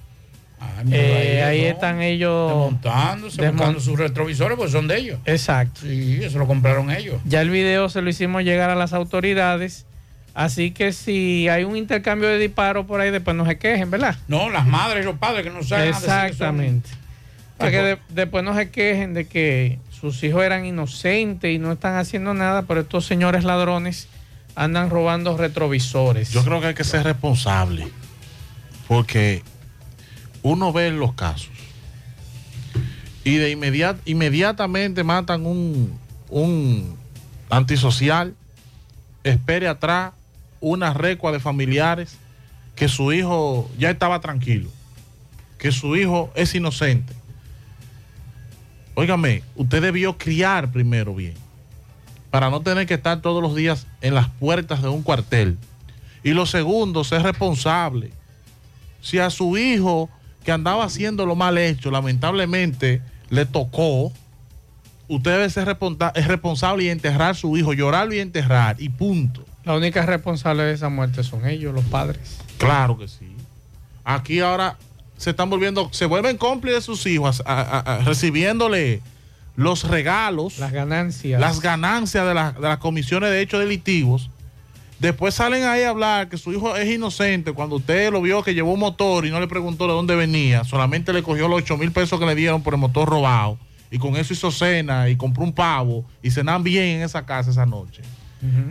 eh, 0.91 1.45
ahí, 1.47 1.65
están 1.65 2.01
ellos. 2.03 2.51
Desmontándose, 2.51 3.41
desmon- 3.43 3.53
buscando 3.53 3.81
sus 3.81 3.99
retrovisores, 3.99 4.57
pues 4.59 4.73
son 4.73 4.89
de 4.89 4.97
ellos. 4.99 5.21
Exacto. 5.25 5.83
Sí, 5.83 6.19
eso 6.23 6.39
lo 6.39 6.47
compraron 6.47 6.91
ellos. 6.91 7.21
Ya 7.25 7.41
el 7.43 7.51
video 7.51 7.89
se 7.89 8.03
lo 8.03 8.11
hicimos 8.11 8.43
llegar 8.43 8.71
a 8.71 8.75
las 8.75 8.93
autoridades. 8.93 9.87
Así 10.35 10.71
que 10.71 10.93
si 10.93 11.49
hay 11.49 11.65
un 11.65 11.77
intercambio 11.77 12.29
de 12.29 12.39
disparos 12.39 12.87
por 12.87 13.01
ahí, 13.01 13.11
después 13.11 13.37
no 13.37 13.45
se 13.47 13.59
quejen, 13.59 13.91
¿verdad? 13.91 14.17
No, 14.29 14.51
las 14.51 14.67
madres 14.67 15.03
y 15.03 15.07
los 15.07 15.19
padres 15.19 15.43
que 15.45 15.51
no 15.51 15.63
saben 15.63 15.89
que 15.89 15.93
son- 15.95 16.03
Exactamente. 16.05 16.91
Para 17.57 17.71
que 17.73 17.79
de- 17.79 17.99
después 18.11 18.45
no 18.45 18.55
se 18.57 18.71
quejen 18.71 19.15
de 19.15 19.27
que 19.27 19.79
sus 19.91 20.23
hijos 20.23 20.45
eran 20.45 20.65
inocentes 20.65 21.53
y 21.53 21.59
no 21.59 21.73
están 21.73 21.97
haciendo 21.97 22.35
nada, 22.35 22.63
pero 22.63 22.81
estos 22.83 23.05
señores 23.05 23.43
ladrones 23.43 24.07
andan 24.59 24.91
robando 24.91 25.37
retrovisores. 25.37 26.31
Yo 26.31 26.45
creo 26.45 26.61
que 26.61 26.69
hay 26.69 26.75
que 26.75 26.85
ser 26.85 27.05
responsable. 27.05 27.89
Porque 28.87 29.43
uno 30.43 30.73
ve 30.73 30.91
los 30.91 31.15
casos 31.15 31.51
y 33.29 33.37
de 33.37 33.51
inmediat, 33.51 33.99
inmediatamente 34.07 35.05
matan 35.05 35.45
un, 35.45 35.99
un 36.31 36.97
antisocial, 37.51 38.35
espere 39.23 39.69
atrás 39.69 40.13
una 40.61 40.95
recua 40.95 41.31
de 41.31 41.39
familiares 41.39 42.17
que 42.75 42.89
su 42.89 43.13
hijo 43.13 43.71
ya 43.79 43.91
estaba 43.91 44.21
tranquilo, 44.21 44.71
que 45.59 45.73
su 45.73 45.95
hijo 45.95 46.33
es 46.35 46.55
inocente. 46.55 47.15
Óigame, 48.95 49.43
usted 49.57 49.83
debió 49.83 50.17
criar 50.17 50.73
primero 50.73 51.15
bien, 51.15 51.35
para 52.31 52.51
no 52.51 52.61
tener 52.61 52.87
que 52.87 52.95
estar 52.95 53.21
todos 53.23 53.43
los 53.43 53.55
días 53.55 53.87
en 54.01 54.15
las 54.15 54.29
puertas 54.29 54.83
de 54.83 54.89
un 54.89 55.03
cuartel. 55.03 55.57
Y 56.23 56.31
lo 56.31 56.47
segundo, 56.47 57.05
ser 57.05 57.23
responsable. 57.23 58.13
Si 59.01 59.19
a 59.19 59.31
su 59.31 59.57
hijo 59.57 60.11
que 60.45 60.53
andaba 60.53 60.85
haciendo 60.85 61.25
lo 61.27 61.37
mal 61.37 61.57
hecho, 61.59 61.91
lamentablemente 61.91 63.03
le 63.31 63.47
tocó, 63.47 64.13
usted 65.09 65.31
debe 65.33 65.51
ser 65.51 65.67
responsa- 65.69 66.13
es 66.15 66.27
responsable 66.27 66.85
y 66.85 66.89
enterrar 66.89 67.31
a 67.31 67.35
su 67.35 67.57
hijo, 67.57 67.73
llorarlo 67.73 68.15
y 68.15 68.19
enterrar, 68.19 68.77
y 68.81 68.89
punto. 68.89 69.45
La 69.65 69.75
única 69.77 70.05
responsable 70.05 70.63
de 70.65 70.73
esa 70.75 70.89
muerte 70.89 71.23
son 71.23 71.47
ellos, 71.47 71.75
los 71.75 71.85
padres. 71.85 72.39
Claro 72.59 72.99
que 72.99 73.09
sí. 73.09 73.29
Aquí 74.05 74.41
ahora 74.41 74.77
se 75.19 75.31
están 75.31 75.51
volviendo, 75.51 75.89
se 75.93 76.07
vuelven 76.07 76.37
cómplices 76.39 76.81
de 76.81 76.87
sus 76.87 77.07
hijos, 77.07 77.43
a- 77.45 77.61
a- 77.61 77.79
a- 77.81 77.99
recibiéndole 77.99 79.03
los 79.59 79.85
regalos, 79.89 80.59
las 80.59 80.71
ganancias, 80.73 81.41
las 81.41 81.61
ganancias 81.61 82.27
de, 82.27 82.33
la- 82.35 82.53
de 82.53 82.61
las 82.61 82.79
comisiones 82.79 83.31
de 83.31 83.41
hechos 83.41 83.61
delictivos. 83.61 84.31
Después 85.01 85.35
salen 85.35 85.65
ahí 85.65 85.83
a 85.83 85.91
hablar 85.91 86.29
que 86.29 86.39
su 86.39 86.53
hijo 86.53 86.77
es 86.77 86.89
inocente 86.93 87.53
cuando 87.53 87.77
usted 87.77 88.11
lo 88.13 88.21
vio 88.23 88.43
que 88.43 88.55
llevó 88.55 88.73
un 88.73 88.81
motor 88.81 89.27
y 89.27 89.31
no 89.31 89.39
le 89.41 89.47
preguntó 89.47 89.87
de 89.87 89.93
dónde 89.93 90.17
venía, 90.17 90.65
solamente 90.65 91.13
le 91.13 91.23
cogió 91.23 91.47
los 91.49 91.59
8 91.63 91.77
mil 91.77 91.93
pesos 91.93 92.19
que 92.19 92.27
le 92.27 92.35
dieron 92.35 92.63
por 92.63 92.75
el 92.75 92.81
motor 92.81 93.09
robado 93.09 93.59
y 93.91 93.99
con 93.99 94.17
eso 94.17 94.33
hizo 94.33 94.51
cena 94.51 95.09
y 95.09 95.17
compró 95.17 95.43
un 95.45 95.53
pavo 95.53 96.05
y 96.23 96.31
cenan 96.31 96.63
bien 96.65 96.85
en 96.99 97.03
esa 97.03 97.25
casa 97.27 97.51
esa 97.51 97.65
noche. 97.67 98.03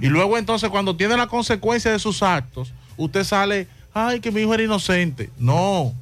Y 0.02 0.08
luego 0.08 0.38
entonces 0.38 0.70
cuando 0.70 0.96
tiene 0.96 1.18
la 1.18 1.28
consecuencia 1.28 1.92
de 1.92 2.00
sus 2.00 2.24
actos, 2.24 2.72
usted 2.98 3.24
sale, 3.26 3.68
ay, 3.94 4.20
que 4.22 4.32
mi 4.32 4.42
hijo 4.42 4.54
era 4.54 4.64
inocente. 4.64 5.30
No, 5.38 5.94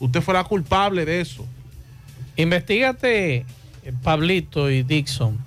usted 0.00 0.20
fue 0.22 0.34
la 0.34 0.44
culpable 0.44 1.04
de 1.04 1.20
eso. 1.20 1.44
Investígate, 2.36 3.44
Pablito 3.92 4.70
y 4.70 4.82
Dixon, 4.82 5.38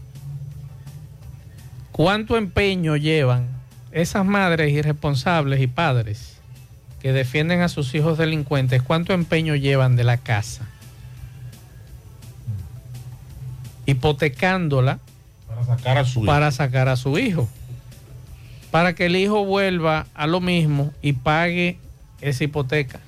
cuánto 1.91 2.37
empeño 2.37 2.95
llevan 2.95 3.47
esas 3.91 4.25
madres 4.25 4.71
irresponsables 4.71 5.61
y 5.61 5.67
padres 5.67 6.37
que 7.01 7.13
defienden 7.13 7.61
a 7.61 7.69
sus 7.69 7.93
hijos 7.95 8.17
delincuentes, 8.17 8.81
cuánto 8.81 9.13
empeño 9.13 9.55
llevan 9.55 9.95
de 9.95 10.03
la 10.03 10.17
casa, 10.17 10.67
hipotecándola 13.85 14.99
Para 15.47 15.65
sacar 15.65 15.97
a 15.97 16.05
su 16.05 16.19
hijo. 16.19 16.25
para 16.25 16.51
sacar 16.51 16.89
a 16.89 16.95
su 16.95 17.17
hijo, 17.17 17.49
para 18.71 18.93
que 18.93 19.07
el 19.07 19.15
hijo 19.15 19.45
vuelva 19.45 20.07
a 20.13 20.27
lo 20.27 20.41
mismo 20.41 20.93
y 21.01 21.13
pague 21.13 21.77
esa 22.21 22.43
hipoteca. 22.43 22.99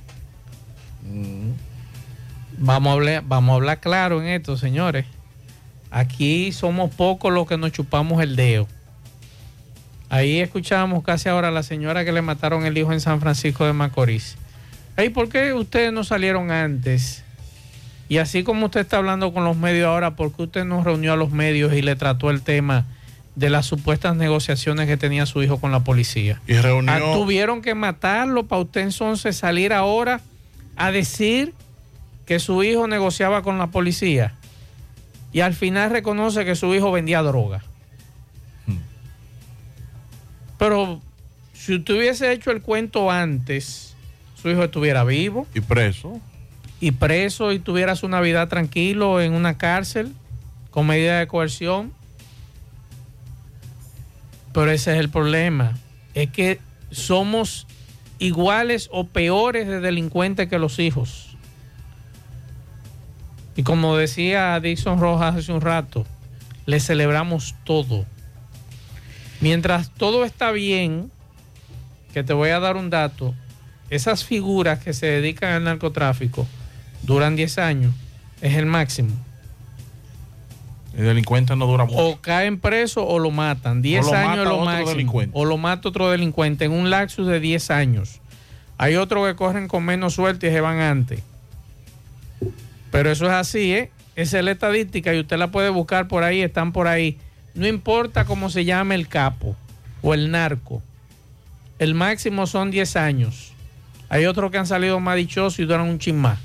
Vamos 2.58 2.92
a, 2.92 2.94
hablar, 2.94 3.24
vamos 3.26 3.54
a 3.54 3.56
hablar 3.56 3.80
claro 3.80 4.22
en 4.22 4.28
esto, 4.28 4.58
señores. 4.58 5.06
Aquí 5.96 6.52
somos 6.52 6.90
pocos 6.94 7.32
los 7.32 7.48
que 7.48 7.56
nos 7.56 7.72
chupamos 7.72 8.22
el 8.24 8.36
dedo. 8.36 8.68
Ahí 10.10 10.40
escuchamos 10.40 11.04
casi 11.04 11.30
ahora 11.30 11.50
a 11.50 11.52
la 11.52 11.62
señora 11.64 12.04
que 12.04 12.12
le 12.12 12.22
mataron 12.24 12.66
el 12.66 12.76
hijo 12.78 12.92
en 12.94 13.00
San 13.00 13.22
Francisco 13.22 13.66
de 13.66 13.74
Macorís. 13.74 14.36
Ay, 14.98 15.10
¿por 15.10 15.30
qué 15.30 15.54
ustedes 15.54 15.94
no 15.94 16.04
salieron 16.04 16.50
antes? 16.52 17.24
Y 18.10 18.18
así 18.18 18.44
como 18.44 18.66
usted 18.66 18.82
está 18.82 18.98
hablando 18.98 19.34
con 19.34 19.44
los 19.44 19.56
medios 19.56 19.86
ahora, 19.88 20.16
¿por 20.16 20.32
qué 20.36 20.44
usted 20.44 20.66
no 20.66 20.84
reunió 20.84 21.14
a 21.14 21.16
los 21.16 21.32
medios 21.32 21.74
y 21.74 21.82
le 21.84 21.96
trató 21.96 22.32
el 22.32 22.42
tema 22.42 22.86
de 23.36 23.50
las 23.52 23.66
supuestas 23.68 24.16
negociaciones 24.16 24.88
que 24.88 24.98
tenía 24.98 25.26
su 25.28 25.42
hijo 25.44 25.60
con 25.60 25.72
la 25.72 25.80
policía? 25.82 26.42
Y 26.48 26.54
reunió- 26.56 26.92
Ah, 26.92 27.00
tuvieron 27.16 27.62
que 27.62 27.76
matarlo 27.76 28.46
para 28.48 28.62
usted 28.64 28.82
entonces 28.82 29.36
salir 29.38 29.74
ahora 29.74 30.22
a 30.76 30.92
decir 30.92 31.54
que 32.26 32.40
su 32.40 32.64
hijo 32.64 32.88
negociaba 32.88 33.44
con 33.44 33.58
la 33.58 33.68
policía 33.68 34.34
y 35.34 35.42
al 35.42 35.54
final 35.54 35.90
reconoce 35.90 36.46
que 36.46 36.56
su 36.56 36.74
hijo 36.74 36.92
vendía 36.92 37.22
droga. 37.22 37.64
Pero 40.58 41.02
si 41.54 41.76
usted 41.76 41.96
hubiese 41.98 42.32
hecho 42.32 42.52
el 42.52 42.62
cuento 42.62 43.12
antes, 43.12 43.96
su 44.42 44.50
hijo 44.50 44.64
estuviera 44.64 45.04
vivo 45.04 45.46
Y 45.54 45.60
preso. 45.60 46.22
y 46.80 46.92
preso 46.92 47.52
y 47.52 47.60
tuviera 47.60 47.96
su 47.96 48.08
Navidad 48.08 48.48
tranquilo 48.48 49.20
en 49.20 49.34
una 49.34 49.58
cárcel 49.58 50.14
con 50.72 50.88
medida 50.88 51.20
de 51.20 51.28
coerción. 51.28 51.92
Pero 54.54 54.72
ese 54.72 54.94
es 54.94 55.00
el 55.00 55.10
problema. 55.10 55.74
Es 56.14 56.30
que 56.30 56.60
somos 56.92 57.68
iguales 58.20 58.88
o 58.92 59.08
peores 59.08 59.68
de 59.68 59.80
delincuentes 59.82 60.48
que 60.48 60.60
los 60.60 60.80
hijos. 60.80 61.33
Y 63.56 63.64
como 63.64 63.96
decía 63.98 64.60
Dixon 64.60 65.00
Rojas 65.00 65.36
hace 65.36 65.52
un 65.52 65.62
rato, 65.62 66.06
le 66.66 66.80
celebramos 66.80 67.56
todo. 67.64 68.06
Mientras 69.42 69.92
todo 69.92 70.26
está 70.26 70.52
bien, 70.52 71.12
que 72.14 72.24
te 72.24 72.34
voy 72.34 72.50
a 72.50 72.60
dar 72.60 72.78
un 72.78 72.90
dato, 72.90 73.34
esas 73.90 74.24
figuras 74.24 74.80
que 74.80 74.94
se 74.94 75.06
dedican 75.08 75.52
al 75.52 75.64
narcotráfico 75.66 76.48
duran 77.04 77.36
10 77.36 77.58
años, 77.58 77.94
es 78.42 78.56
el 78.56 78.66
máximo. 78.66 79.14
El 80.96 81.06
delincuente 81.06 81.56
no 81.56 81.66
dura 81.66 81.86
mucho. 81.86 81.98
O 81.98 82.22
caen 82.22 82.60
presos 82.60 83.04
o 83.08 83.18
lo 83.18 83.32
matan. 83.32 83.82
10 83.82 84.06
O 84.06 84.12
lo 84.12 84.18
años 84.18 84.38
es 84.38 84.44
lo 84.46 84.60
máximo. 84.60 85.24
O 85.34 85.46
lo 85.46 85.58
mata 85.58 85.90
otro 85.90 86.10
delincuente 86.12 86.66
en 86.66 86.72
un 86.72 86.90
lapsus 86.90 87.28
de 87.28 87.40
10 87.40 87.72
años. 87.72 88.22
Hay 88.78 88.96
otros 88.96 89.28
que 89.28 89.36
corren 89.36 89.68
con 89.68 89.84
menos 89.84 90.14
suerte 90.14 90.48
y 90.48 90.52
se 90.52 90.62
van 90.62 90.80
antes. 90.80 91.22
Pero 92.94 93.10
eso 93.10 93.26
es 93.26 93.32
así, 93.32 93.74
¿eh? 93.74 93.90
Esa 94.16 94.38
es 94.38 94.46
la 94.46 94.52
estadística 94.52 95.16
y 95.16 95.20
usted 95.20 95.38
la 95.38 95.50
puede 95.50 95.70
buscar 95.70 96.08
por 96.08 96.24
ahí, 96.24 96.44
están 96.44 96.72
por 96.72 96.88
ahí. 96.88 97.18
No 97.56 97.66
importa 97.66 98.26
cómo 98.26 98.52
se 98.52 98.66
llame 98.66 98.94
el 98.94 99.08
capo 99.08 99.56
o 100.04 100.14
el 100.14 100.30
narco. 100.30 100.84
El 101.80 101.96
máximo 101.96 102.46
son 102.46 102.70
10 102.70 102.96
años. 102.98 103.54
Hay 104.10 104.28
otros 104.28 104.52
que 104.52 104.60
han 104.60 104.68
salido 104.68 105.00
más 105.00 105.16
dichosos 105.16 105.58
y 105.58 105.64
duran 105.64 105.90
un 105.90 105.98
chin 105.98 106.18
más. 106.18 106.38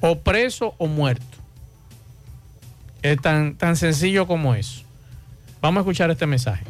O 0.00 0.18
preso 0.18 0.74
o 0.78 0.88
muerto. 0.88 1.38
Es 3.02 3.20
tan, 3.20 3.54
tan 3.54 3.76
sencillo 3.76 4.26
como 4.26 4.56
eso. 4.56 4.82
Vamos 5.60 5.78
a 5.78 5.80
escuchar 5.82 6.10
este 6.10 6.26
mensaje. 6.26 6.64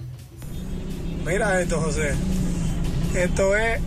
Mira 1.24 1.58
esto, 1.58 1.80
José. 1.80 2.12
Esto 3.14 3.56
es 3.56 3.80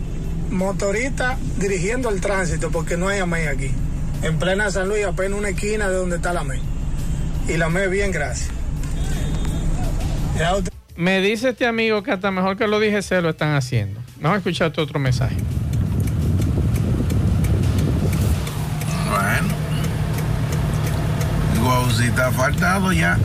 motorista 0.50 1.38
dirigiendo 1.56 2.10
el 2.10 2.20
tránsito 2.20 2.72
porque 2.72 2.96
no 2.96 3.06
hay 3.06 3.20
AME 3.20 3.46
aquí. 3.46 3.70
En 4.22 4.38
plena 4.38 4.70
San 4.70 4.88
Luis, 4.88 5.04
apenas 5.04 5.38
una 5.38 5.50
esquina 5.50 5.88
de 5.88 5.94
donde 5.96 6.16
está 6.16 6.32
la 6.32 6.40
AME. 6.40 6.60
Y 7.48 7.56
la 7.56 7.66
AME 7.66 7.88
bien, 7.88 8.10
gracias. 8.10 8.50
Ya 10.38 10.56
usted- 10.56 10.72
Me 10.96 11.20
dice 11.20 11.50
este 11.50 11.66
amigo 11.66 12.02
que 12.02 12.10
hasta 12.12 12.30
mejor 12.30 12.56
que 12.56 12.66
lo 12.66 12.80
dije 12.80 13.02
se 13.02 13.20
lo 13.20 13.30
están 13.30 13.54
haciendo. 13.54 14.00
Vamos 14.20 14.36
a 14.36 14.38
escuchar 14.38 14.68
este 14.68 14.80
otro 14.80 14.98
mensaje. 14.98 15.36
Bueno. 19.10 19.54
Guaucita 21.62 22.28
ha 22.28 22.32
faltado 22.32 22.92
ya. 22.92 23.18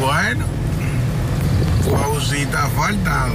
Bueno. 0.00 0.57
Guaucita 1.88 2.64
ha 2.64 2.68
faltado. 2.70 3.34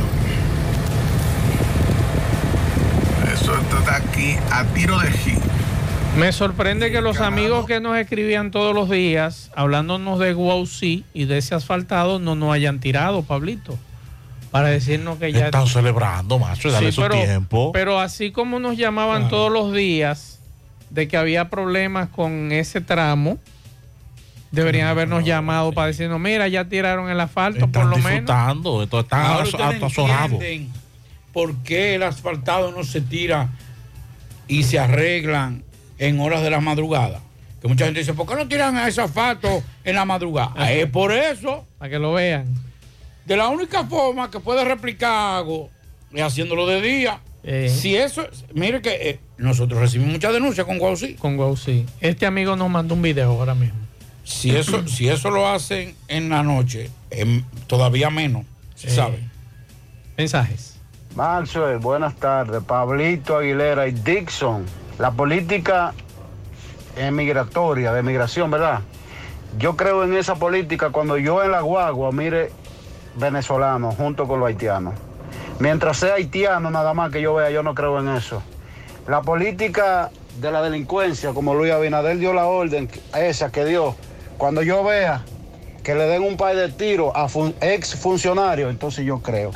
Eso 3.33 3.55
está 3.57 3.95
aquí 3.97 4.35
a 4.51 4.63
tiro 4.73 4.99
de 4.99 5.11
hit. 5.11 5.39
Me 6.17 6.31
sorprende 6.31 6.91
que 6.91 7.01
los 7.01 7.19
amigos 7.19 7.65
que 7.65 7.79
nos 7.79 7.97
escribían 7.97 8.51
todos 8.51 8.75
los 8.75 8.89
días, 8.89 9.49
hablándonos 9.55 10.19
de 10.19 10.33
Guaucí 10.33 11.05
y 11.13 11.25
de 11.25 11.39
ese 11.39 11.55
asfaltado, 11.55 12.19
no 12.19 12.35
nos 12.35 12.53
hayan 12.53 12.79
tirado, 12.79 13.23
Pablito. 13.23 13.77
Para 14.51 14.67
decirnos 14.69 15.17
que 15.17 15.31
ya. 15.33 15.45
Están 15.45 15.65
celebrando, 15.65 16.37
macho, 16.37 16.71
dale 16.71 16.87
Sí, 16.91 16.91
su 16.91 17.01
pero, 17.01 17.15
tiempo. 17.15 17.71
pero 17.71 17.99
así 17.99 18.31
como 18.31 18.59
nos 18.59 18.77
llamaban 18.77 19.27
todos 19.29 19.51
los 19.51 19.73
días 19.73 20.37
de 20.91 21.07
que 21.07 21.17
había 21.17 21.49
problemas 21.49 22.09
con 22.09 22.51
ese 22.51 22.79
tramo, 22.79 23.39
deberían 24.53 24.87
habernos 24.87 25.25
llamado 25.25 25.73
para 25.73 25.87
decirnos, 25.87 26.19
mira, 26.19 26.47
ya 26.47 26.69
tiraron 26.69 27.09
el 27.09 27.19
asfalto, 27.19 27.67
por 27.67 27.85
lo 27.85 27.97
menos. 27.97 28.05
disfrutando, 28.11 28.83
esto 28.83 28.99
está 29.01 29.33
Ahora 29.33 29.43
aso- 29.43 29.57
ustedes 29.57 29.83
azorado. 29.83 30.35
entienden 30.35 30.69
por 31.33 31.55
qué 31.63 31.95
el 31.95 32.03
asfaltado 32.03 32.71
no 32.71 32.83
se 32.83 33.01
tira 33.01 33.49
y 34.47 34.63
se 34.63 34.77
arreglan 34.79 35.63
en 35.97 36.19
horas 36.19 36.43
de 36.43 36.51
la 36.51 36.61
madrugada. 36.61 37.19
Que 37.61 37.67
mucha 37.67 37.85
gente 37.85 38.01
dice, 38.01 38.13
¿por 38.13 38.27
qué 38.27 38.35
no 38.35 38.47
tiran 38.47 38.77
a 38.77 38.87
ese 38.87 39.01
asfalto 39.01 39.63
en 39.83 39.95
la 39.95 40.05
madrugada? 40.05 40.71
es 40.71 40.85
por 40.87 41.11
eso. 41.11 41.65
Para 41.79 41.89
que 41.89 41.97
lo 41.99 42.13
vean. 42.13 42.45
De 43.25 43.35
la 43.37 43.47
única 43.47 43.85
forma 43.85 44.29
que 44.29 44.39
puede 44.39 44.63
replicar 44.65 45.37
algo 45.37 45.69
es 46.13 46.21
haciéndolo 46.21 46.67
de 46.67 46.81
día. 46.81 47.19
Eh. 47.45 47.69
Si 47.75 47.95
eso, 47.95 48.27
mire 48.53 48.81
que 48.81 49.09
eh, 49.09 49.19
nosotros 49.37 49.79
recibimos 49.79 50.13
muchas 50.13 50.33
denuncias 50.33 50.67
con 50.67 50.77
Guausí. 50.77 51.15
Con 51.15 51.37
Guausí. 51.37 51.85
Este 52.01 52.25
amigo 52.25 52.55
nos 52.55 52.69
mandó 52.69 52.93
un 52.93 53.01
video 53.01 53.31
ahora 53.31 53.55
mismo. 53.55 53.79
Si 54.23 54.55
eso, 54.55 54.87
si 54.87 55.09
eso 55.09 55.29
lo 55.29 55.47
hacen 55.47 55.95
en 56.07 56.29
la 56.29 56.43
noche, 56.43 56.89
em, 57.09 57.43
todavía 57.67 58.09
menos, 58.09 58.45
se 58.75 58.87
Eh. 58.87 58.91
sabe. 58.91 59.19
Mensajes. 60.17 60.79
Maxwell, 61.15 61.77
buenas 61.79 62.15
tardes. 62.15 62.63
Pablito 62.63 63.37
Aguilera 63.37 63.87
y 63.87 63.91
Dixon. 63.91 64.65
La 64.99 65.11
política 65.11 65.93
migratoria, 67.11 67.91
de 67.93 68.03
migración, 68.03 68.51
¿verdad? 68.51 68.81
Yo 69.57 69.75
creo 69.75 70.03
en 70.03 70.15
esa 70.15 70.35
política 70.35 70.89
cuando 70.91 71.17
yo 71.17 71.43
en 71.43 71.51
la 71.51 71.61
guagua 71.61 72.11
mire 72.11 72.51
venezolanos 73.15 73.95
junto 73.95 74.27
con 74.27 74.39
los 74.39 74.47
haitianos. 74.47 74.93
Mientras 75.59 75.97
sea 75.97 76.15
haitiano 76.15 76.71
nada 76.71 76.93
más 76.93 77.11
que 77.11 77.21
yo 77.21 77.35
vea, 77.35 77.49
yo 77.51 77.61
no 77.63 77.75
creo 77.75 77.99
en 77.99 78.09
eso. 78.09 78.41
La 79.07 79.21
política 79.21 80.09
de 80.39 80.51
la 80.51 80.61
delincuencia, 80.61 81.33
como 81.33 81.53
Luis 81.53 81.71
Abinader 81.71 82.17
dio 82.17 82.33
la 82.33 82.45
orden 82.45 82.89
esa 83.15 83.51
que 83.51 83.65
dio, 83.65 83.95
cuando 84.37 84.61
yo 84.63 84.83
vea 84.83 85.23
que 85.83 85.95
le 85.95 86.05
den 86.05 86.23
un 86.23 86.37
par 86.37 86.55
de 86.55 86.69
tiros 86.69 87.11
a 87.15 87.27
fun- 87.27 87.53
ex 87.61 87.95
funcionarios, 87.95 88.69
entonces 88.71 89.05
yo 89.05 89.19
creo. 89.19 89.51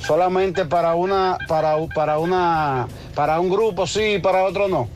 Solamente 0.00 0.64
para 0.66 0.94
una 0.94 1.38
para, 1.48 1.76
para 1.94 2.18
una 2.18 2.86
para 3.14 3.40
un 3.40 3.48
grupo 3.48 3.86
sí 3.86 4.18
para 4.22 4.44
otro 4.44 4.68
no. 4.68 4.88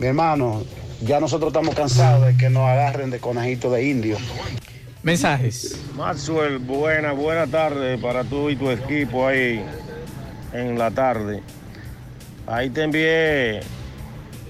Mi 0.00 0.08
hermano 0.08 0.62
ya 1.02 1.20
nosotros 1.20 1.48
estamos 1.50 1.74
cansados 1.74 2.26
de 2.26 2.36
que 2.36 2.50
nos 2.50 2.68
agarren 2.68 3.10
de 3.10 3.20
conejito 3.20 3.70
de 3.70 3.84
indio. 3.86 4.16
Mensajes. 5.02 5.80
Maxwell 5.94 6.58
buena 6.58 7.12
buena 7.12 7.46
tarde 7.46 7.96
para 7.98 8.24
tú 8.24 8.50
y 8.50 8.56
tu 8.56 8.70
equipo 8.70 9.28
ahí 9.28 9.64
en 10.52 10.76
la 10.76 10.90
tarde. 10.90 11.42
Ahí 12.48 12.70
te 12.70 12.82
envié 12.82 13.60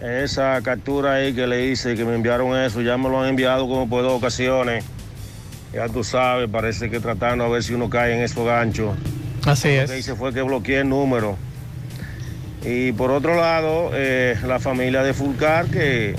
esa 0.02 0.60
captura 0.62 1.14
ahí 1.14 1.32
que 1.32 1.46
le 1.46 1.66
hice 1.66 1.94
que 1.94 2.04
me 2.04 2.14
enviaron 2.14 2.56
eso 2.58 2.80
ya 2.82 2.96
me 2.98 3.08
lo 3.08 3.22
han 3.22 3.30
enviado 3.30 3.66
como 3.66 3.88
por 3.88 4.02
dos 4.02 4.12
ocasiones 4.12 4.84
ya 5.72 5.88
tú 5.88 6.04
sabes 6.04 6.48
parece 6.50 6.90
que 6.90 7.00
tratando 7.00 7.44
a 7.44 7.48
ver 7.48 7.62
si 7.62 7.72
uno 7.74 7.88
cae 7.88 8.14
en 8.16 8.22
esos 8.22 8.44
ganchos 8.46 8.94
Así 9.46 9.68
Lo 9.68 9.82
es. 9.82 9.90
que 9.90 9.98
hice 9.98 10.14
fue 10.16 10.34
que 10.34 10.42
bloqueé 10.42 10.80
el 10.80 10.88
número. 10.88 11.36
Y 12.64 12.90
por 12.90 13.12
otro 13.12 13.36
lado, 13.36 13.92
eh, 13.94 14.36
la 14.44 14.58
familia 14.58 15.04
de 15.04 15.14
Fulcar 15.14 15.66
que 15.66 16.16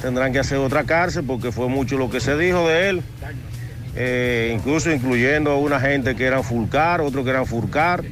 tendrán 0.00 0.32
que 0.32 0.38
hacer 0.38 0.56
otra 0.56 0.84
cárcel 0.84 1.24
porque 1.26 1.52
fue 1.52 1.68
mucho 1.68 1.98
lo 1.98 2.08
que 2.08 2.18
se 2.18 2.34
dijo 2.38 2.66
de 2.66 2.88
él. 2.88 3.02
Eh, 3.94 4.52
incluso 4.56 4.90
incluyendo 4.90 5.50
a 5.50 5.58
una 5.58 5.78
gente 5.80 6.16
que 6.16 6.24
eran 6.24 6.42
Fulcar, 6.44 7.02
otros 7.02 7.24
que 7.24 7.30
eran 7.30 7.44
Fulcar, 7.44 8.02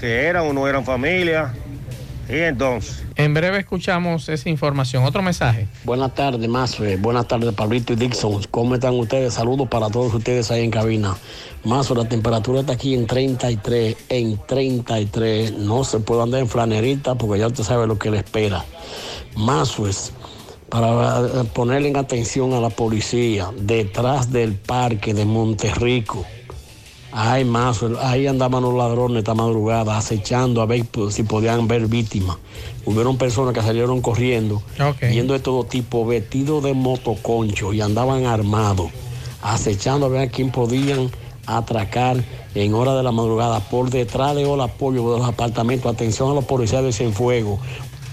que 0.00 0.22
eran 0.24 0.46
o 0.46 0.54
no 0.54 0.66
eran 0.66 0.86
familia. 0.86 1.52
Y 2.28 2.38
entonces. 2.38 3.04
En 3.16 3.34
breve 3.34 3.58
escuchamos 3.58 4.28
esa 4.28 4.48
información. 4.48 5.04
Otro 5.04 5.22
mensaje. 5.22 5.68
Buenas 5.84 6.14
tardes, 6.14 6.48
Mazo. 6.48 6.84
Buenas 6.98 7.28
tardes, 7.28 7.52
Pablito 7.54 7.92
y 7.92 7.96
Dixon. 7.96 8.42
¿Cómo 8.50 8.74
están 8.74 8.94
ustedes? 8.94 9.34
Saludos 9.34 9.68
para 9.68 9.88
todos 9.88 10.14
ustedes 10.14 10.50
ahí 10.50 10.64
en 10.64 10.70
cabina. 10.70 11.16
Mazo, 11.64 11.94
la 11.94 12.08
temperatura 12.08 12.60
está 12.60 12.72
aquí 12.74 12.94
en 12.94 13.06
33, 13.06 13.96
en 14.08 14.38
33. 14.46 15.52
No 15.52 15.84
se 15.84 16.00
puede 16.00 16.22
andar 16.22 16.40
en 16.40 16.48
flanerita 16.48 17.14
porque 17.14 17.38
ya 17.38 17.46
usted 17.46 17.64
sabe 17.64 17.86
lo 17.86 17.98
que 17.98 18.10
le 18.10 18.18
espera. 18.18 18.64
Mazo 19.36 19.86
es 19.86 20.12
para 20.68 21.44
ponerle 21.54 21.88
en 21.88 21.96
atención 21.96 22.52
a 22.52 22.60
la 22.60 22.70
policía 22.70 23.50
detrás 23.56 24.32
del 24.32 24.54
parque 24.54 25.14
de 25.14 25.24
Monterrico. 25.24 26.24
Ay, 27.16 27.44
Mazo, 27.44 27.96
ahí 28.02 28.26
andaban 28.26 28.64
los 28.64 28.74
ladrones 28.74 29.18
esta 29.18 29.34
madrugada 29.34 29.96
acechando 29.96 30.60
a 30.60 30.66
ver 30.66 30.84
pues, 30.90 31.14
si 31.14 31.22
podían 31.22 31.68
ver 31.68 31.86
víctimas. 31.86 32.38
Hubieron 32.84 33.16
personas 33.16 33.54
que 33.54 33.62
salieron 33.62 34.02
corriendo, 34.02 34.60
yendo 35.00 35.32
de 35.32 35.38
todo 35.38 35.62
tipo, 35.62 36.04
vestidos 36.04 36.64
de 36.64 36.74
motoconcho 36.74 37.72
y 37.72 37.80
andaban 37.80 38.26
armados, 38.26 38.90
acechando 39.42 40.06
a 40.06 40.08
ver 40.08 40.22
a 40.22 40.26
quién 40.28 40.50
podían 40.50 41.08
atracar 41.46 42.16
en 42.56 42.74
hora 42.74 42.96
de 42.96 43.04
la 43.04 43.12
madrugada 43.12 43.60
por 43.60 43.90
detrás 43.90 44.34
de 44.34 44.42
el 44.42 44.60
apoyo 44.60 45.12
de 45.12 45.20
los 45.20 45.28
apartamentos. 45.28 45.94
Atención 45.94 46.32
a 46.32 46.34
los 46.34 46.44
policías 46.46 46.82
de 46.82 46.92
Cienfuegos. 46.92 47.60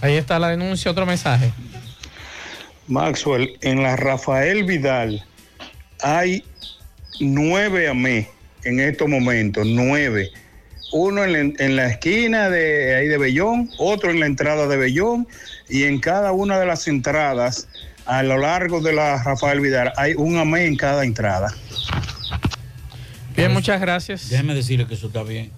Ahí 0.02 0.14
está 0.14 0.38
la 0.38 0.50
denuncia. 0.50 0.92
Otro 0.92 1.08
mensaje. 1.08 1.52
Maxwell, 2.88 3.58
en 3.62 3.82
la 3.82 3.96
Rafael 3.96 4.64
Vidal 4.64 5.26
hay 6.04 6.44
nueve 7.20 7.90
AME 7.90 8.41
en 8.64 8.80
estos 8.80 9.08
momentos, 9.08 9.66
nueve. 9.68 10.30
Uno 10.94 11.24
en 11.24 11.32
la, 11.32 11.40
en 11.40 11.76
la 11.76 11.90
esquina 11.90 12.50
de 12.50 12.96
ahí 12.96 13.08
de 13.08 13.18
Bellón, 13.18 13.70
otro 13.78 14.12
en 14.12 14.20
la 14.20 14.26
entrada 14.26 14.68
de 14.68 14.78
Bellón, 14.78 15.28
y 15.70 15.84
en 15.84 16.00
cada 16.00 16.34
una 16.34 16.60
de 16.60 16.66
las 16.66 16.88
entradas 16.88 17.68
a 18.06 18.24
lo 18.24 18.38
largo 18.38 18.82
de 18.82 18.94
la 18.94 19.24
Rafael 19.24 19.62
Vidal 19.62 19.94
hay 19.96 20.14
un 20.16 20.38
AME 20.38 20.66
en 20.66 20.76
cada 20.76 21.06
entrada. 21.06 21.56
Bien, 23.36 23.54
muchas 23.54 23.80
gracias. 23.80 24.30
Déjeme 24.30 24.54
decirle 24.54 24.86
que 24.86 24.96
eso 24.96 25.08
está 25.08 25.24
bien. 25.24 25.52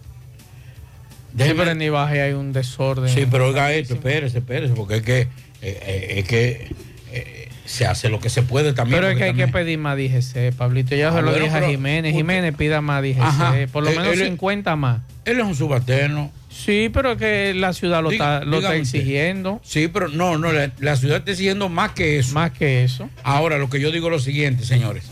Sí, 1.35 1.51
pero 1.57 1.71
en 1.71 1.81
Ibaje 1.81 2.21
hay 2.21 2.33
un 2.33 2.53
desorden. 2.53 3.09
Sí, 3.09 3.25
pero 3.29 3.47
oiga 3.47 3.73
esto, 3.73 3.95
espérese, 3.95 4.37
espérese, 4.37 4.75
porque 4.75 4.97
es 4.97 5.01
que, 5.01 5.21
eh, 5.21 5.27
eh, 5.61 6.13
es 6.17 6.27
que 6.27 6.75
eh, 7.11 7.42
se 7.65 7.85
hace 7.85 8.09
lo 8.09 8.19
que 8.19 8.29
se 8.29 8.41
puede 8.43 8.73
también. 8.73 8.99
Pero 8.99 9.11
es 9.11 9.17
que 9.17 9.23
hay 9.25 9.33
que 9.33 9.47
pedir 9.47 9.77
más 9.79 9.97
DGC, 9.97 10.51
Pablito. 10.55 10.95
Ya 10.95 11.09
Ah, 11.09 11.13
se 11.13 11.21
lo 11.21 11.29
bueno, 11.31 11.45
dije 11.45 11.57
a 11.57 11.67
Jiménez. 11.69 12.13
Jiménez 12.13 12.53
pida 12.55 12.81
más 12.81 13.01
DGC. 13.01 13.21
Ajá. 13.21 13.53
Por 13.71 13.83
lo 13.83 13.89
Él- 13.89 13.97
menos 13.97 14.13
él 14.13 14.21
es- 14.21 14.27
50 14.29 14.75
más. 14.75 15.01
Él 15.25 15.39
es 15.39 15.45
un 15.45 15.55
subalterno. 15.55 16.31
Sí, 16.49 16.89
pero 16.93 17.13
es 17.13 17.17
que 17.17 17.53
la 17.55 17.73
ciudad 17.73 18.03
lo 18.03 18.09
Diga- 18.11 18.39
está, 18.39 18.45
lo 18.45 18.57
está 18.57 18.75
exigiendo. 18.75 19.59
Sí, 19.63 19.87
pero 19.87 20.07
no, 20.09 20.37
no, 20.37 20.51
la, 20.51 20.71
la 20.79 20.95
ciudad 20.97 21.17
está 21.17 21.31
exigiendo 21.31 21.69
más 21.69 21.91
que 21.93 22.19
eso. 22.19 22.33
Más 22.33 22.51
que 22.51 22.83
eso. 22.83 23.09
Ahora, 23.23 23.57
lo 23.57 23.69
que 23.69 23.79
yo 23.79 23.91
digo 23.91 24.07
es 24.07 24.11
lo 24.11 24.19
siguiente, 24.19 24.65
señores. 24.65 25.05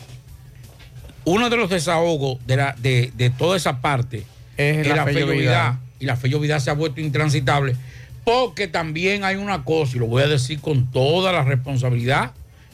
Uno 1.24 1.50
de 1.50 1.58
los 1.58 1.70
desahogos 1.70 2.40
de, 2.46 2.58
la, 2.58 2.76
de, 2.80 3.12
de 3.16 3.30
toda 3.30 3.56
esa 3.56 3.80
parte 3.82 4.24
Es 4.58 4.88
la. 4.88 5.06
Fellovidad. 5.06 5.76
Y 6.00 6.06
la 6.06 6.16
Fellovidad 6.16 6.60
se 6.60 6.70
ha 6.70 6.74
vuelto 6.74 7.00
intransitable. 7.00 7.76
Porque 8.24 8.68
también 8.68 9.24
hay 9.24 9.36
una 9.36 9.64
cosa, 9.64 9.96
y 9.96 10.00
lo 10.00 10.06
voy 10.08 10.24
a 10.24 10.28
decir 10.28 10.60
con 10.60 10.92
toda 10.92 11.32
la 11.32 11.44
responsabilidad 11.44 12.32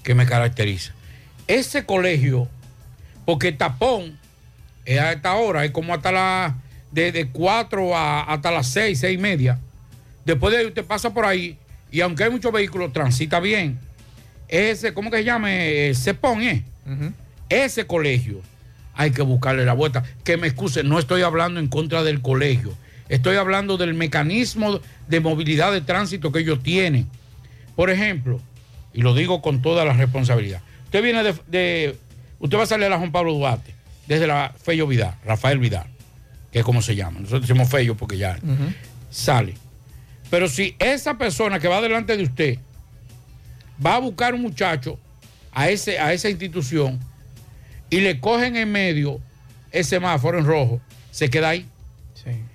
que 0.08 0.16
me 0.16 0.26
caracteriza. 0.26 0.94
Ese 1.48 1.86
colegio, 1.86 2.48
porque 3.26 3.52
tapón 3.52 4.18
es 4.86 4.98
a 5.02 5.12
esta 5.12 5.36
hora, 5.36 5.66
es 5.66 5.72
como 5.72 5.94
hasta 5.94 6.14
las 6.14 6.54
de, 6.94 7.12
de 7.12 7.28
4 7.28 7.94
a, 7.94 8.22
hasta 8.22 8.50
las 8.50 8.68
6, 8.68 8.98
6 9.02 9.14
y 9.14 9.22
media. 9.22 9.60
Después 10.24 10.54
de 10.54 10.62
ahí 10.62 10.66
usted 10.66 10.86
pasa 10.86 11.14
por 11.14 11.26
ahí 11.26 11.58
y 11.92 12.00
aunque 12.00 12.24
hay 12.24 12.30
muchos 12.30 12.54
vehículos, 12.54 12.94
transita 12.94 13.42
bien. 13.42 13.80
Ese, 14.48 14.94
¿cómo 14.94 15.12
que 15.12 15.18
se 15.18 15.24
llama? 15.26 15.54
Eh, 15.54 15.94
Cepón, 15.94 16.42
¿eh? 16.42 16.64
Ese 17.50 17.86
colegio 17.86 18.40
hay 18.94 19.12
que 19.12 19.24
buscarle 19.24 19.66
la 19.66 19.74
vuelta. 19.74 20.06
Que 20.24 20.38
me 20.38 20.48
excuse, 20.48 20.86
no 20.86 21.00
estoy 21.00 21.24
hablando 21.24 21.60
en 21.60 21.68
contra 21.68 22.04
del 22.04 22.22
colegio. 22.22 22.74
Estoy 23.10 23.36
hablando 23.36 23.76
del 23.76 23.94
mecanismo 23.94 24.80
de 25.10 25.20
movilidad 25.20 25.74
de 25.74 25.82
tránsito 25.82 26.32
que 26.32 26.40
ellos 26.40 26.64
tienen. 26.64 27.10
Por 27.76 27.90
ejemplo, 27.90 28.40
y 28.98 29.02
lo 29.04 29.14
digo 29.14 29.42
con 29.44 29.62
toda 29.62 29.86
la 29.86 29.94
responsabilidad. 29.94 30.62
Usted 30.86 31.04
viene 31.04 31.24
de, 31.24 31.36
de- 31.48 31.96
usted 32.40 32.58
va 32.58 32.64
a 32.64 32.66
salir 32.66 32.88
a 32.88 32.90
la 32.90 32.98
Juan 32.98 33.12
Pablo 33.12 33.34
Duarte, 33.36 33.74
desde 34.08 34.26
la 34.26 34.54
Fello 34.64 34.88
Vidal, 34.88 35.16
Rafael 35.24 35.60
Vidal, 35.60 35.86
que 36.52 36.60
es 36.60 36.66
como 36.66 36.82
se 36.82 36.96
llama. 36.96 37.20
Nosotros 37.20 37.44
decimos 37.48 37.70
Fello 37.70 37.96
porque 37.96 38.18
ya 38.18 38.40
sale. 39.12 39.54
Pero 40.32 40.50
si 40.50 40.76
esa 40.80 41.18
persona 41.18 41.60
que 41.60 41.68
va 41.68 41.80
delante 41.80 42.18
de 42.18 42.24
usted 42.24 42.58
va 43.86 43.96
a 43.96 44.00
buscar 44.00 44.34
un 44.34 44.42
muchacho 44.42 45.00
a, 45.52 45.70
ese, 45.70 46.00
a 46.00 46.12
esa 46.14 46.30
institución 46.30 47.00
y 47.90 48.00
le 48.02 48.20
cogen 48.20 48.56
en 48.58 48.72
medio 48.72 49.20
ese 49.72 49.92
semáforo 49.92 50.40
en 50.40 50.46
rojo, 50.46 50.82
se 51.12 51.30
queda 51.30 51.50
ahí. 51.50 51.66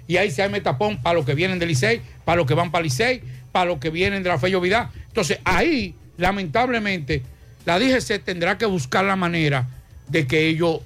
Y 0.08 0.16
ahí 0.16 0.30
se 0.32 0.42
arma 0.42 0.56
el 0.56 0.62
tapón 0.64 1.00
para 1.00 1.14
los 1.14 1.24
que 1.24 1.34
vienen 1.34 1.58
del 1.58 1.68
Licey, 1.68 2.00
para 2.24 2.36
los 2.36 2.46
que 2.46 2.54
van 2.54 2.70
para 2.72 2.82
Licey, 2.82 3.22
para 3.52 3.66
los 3.66 3.78
que 3.78 3.90
vienen 3.90 4.22
de 4.22 4.28
la 4.28 4.38
Fello 4.38 4.60
Vidal. 4.60 4.88
Entonces 5.06 5.38
ahí, 5.44 5.94
lamentablemente, 6.16 7.22
la 7.64 7.78
DGC 7.78 8.22
tendrá 8.24 8.58
que 8.58 8.66
buscar 8.66 9.04
la 9.04 9.16
manera 9.16 9.68
de 10.08 10.26
que 10.26 10.48
ellos 10.48 10.80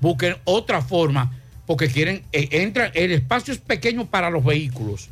busquen 0.00 0.36
otra 0.44 0.82
forma, 0.82 1.32
porque 1.66 1.88
quieren, 1.88 2.22
eh, 2.32 2.48
entran, 2.52 2.90
el 2.94 3.12
espacio 3.12 3.52
es 3.52 3.60
pequeño 3.60 4.06
para 4.06 4.30
los 4.30 4.44
vehículos 4.44 5.10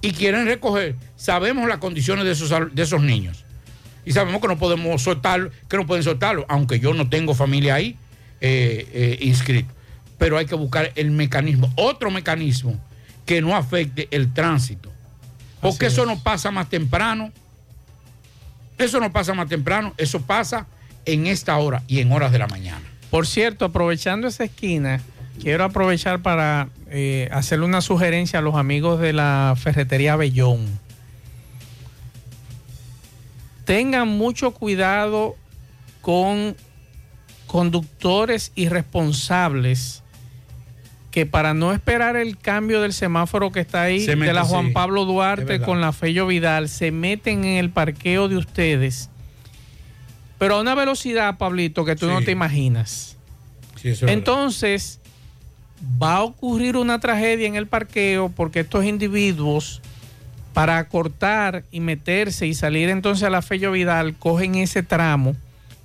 y 0.00 0.12
quieren 0.12 0.46
recoger. 0.46 0.96
Sabemos 1.16 1.68
las 1.68 1.78
condiciones 1.78 2.24
de 2.24 2.32
esos, 2.32 2.50
de 2.74 2.82
esos 2.82 3.02
niños 3.02 3.44
y 4.04 4.12
sabemos 4.12 4.40
que 4.40 4.48
no 4.48 4.58
podemos 4.58 5.02
soltarlo, 5.02 5.50
que 5.68 5.76
no 5.76 5.86
pueden 5.86 6.02
soltarlo, 6.02 6.46
aunque 6.48 6.80
yo 6.80 6.94
no 6.94 7.08
tengo 7.10 7.34
familia 7.34 7.74
ahí 7.74 7.96
eh, 8.40 8.88
eh, 8.92 9.18
inscrito. 9.20 9.72
Pero 10.16 10.38
hay 10.38 10.46
que 10.46 10.54
buscar 10.54 10.92
el 10.96 11.10
mecanismo, 11.10 11.70
otro 11.76 12.10
mecanismo 12.10 12.78
que 13.26 13.42
no 13.42 13.54
afecte 13.54 14.08
el 14.10 14.32
tránsito. 14.32 14.90
Porque 15.60 15.86
Así 15.86 15.94
eso 15.94 16.02
es. 16.02 16.08
no 16.08 16.22
pasa 16.22 16.50
más 16.50 16.68
temprano. 16.70 17.32
Eso 18.78 19.00
no 19.00 19.12
pasa 19.12 19.34
más 19.34 19.48
temprano, 19.48 19.92
eso 19.98 20.20
pasa 20.22 20.66
en 21.04 21.26
esta 21.26 21.56
hora 21.58 21.82
y 21.88 22.00
en 22.00 22.12
horas 22.12 22.32
de 22.32 22.38
la 22.38 22.46
mañana. 22.46 22.82
Por 23.10 23.26
cierto, 23.26 23.64
aprovechando 23.64 24.28
esa 24.28 24.44
esquina, 24.44 25.00
quiero 25.40 25.64
aprovechar 25.64 26.22
para 26.22 26.68
eh, 26.88 27.28
hacerle 27.32 27.64
una 27.64 27.80
sugerencia 27.80 28.38
a 28.38 28.42
los 28.42 28.54
amigos 28.54 29.00
de 29.00 29.12
la 29.12 29.54
ferretería 29.56 30.16
Bellón. 30.16 30.78
Tengan 33.64 34.08
mucho 34.08 34.52
cuidado 34.52 35.36
con 36.00 36.56
conductores 37.46 38.52
irresponsables 38.54 40.02
que 41.10 41.26
para 41.26 41.54
no 41.54 41.72
esperar 41.72 42.16
el 42.16 42.36
cambio 42.36 42.80
del 42.80 42.92
semáforo 42.92 43.50
que 43.50 43.60
está 43.60 43.82
ahí 43.82 44.04
de 44.04 44.32
la 44.32 44.44
Juan 44.44 44.66
sí, 44.66 44.72
Pablo 44.72 45.04
Duarte 45.04 45.60
con 45.60 45.80
la 45.80 45.92
Fello 45.92 46.26
Vidal, 46.26 46.68
se 46.68 46.90
meten 46.90 47.44
en 47.44 47.56
el 47.56 47.70
parqueo 47.70 48.28
de 48.28 48.36
ustedes, 48.36 49.08
pero 50.38 50.56
a 50.56 50.60
una 50.60 50.74
velocidad, 50.74 51.38
Pablito, 51.38 51.84
que 51.84 51.96
tú 51.96 52.06
no 52.06 52.22
te 52.22 52.30
imaginas. 52.30 53.16
Sí, 53.76 53.88
eso 53.88 53.92
es 53.92 54.00
verdad. 54.02 54.14
Entonces, 54.14 55.00
va 56.00 56.16
a 56.16 56.22
ocurrir 56.22 56.76
una 56.76 57.00
tragedia 57.00 57.46
en 57.46 57.56
el 57.56 57.66
parqueo 57.66 58.28
porque 58.28 58.60
estos 58.60 58.84
individuos, 58.84 59.80
para 60.52 60.88
cortar 60.88 61.64
y 61.70 61.80
meterse 61.80 62.46
y 62.46 62.54
salir 62.54 62.88
entonces 62.88 63.24
a 63.24 63.30
la 63.30 63.42
Fello 63.42 63.72
Vidal, 63.72 64.14
cogen 64.14 64.56
ese 64.56 64.82
tramo 64.82 65.36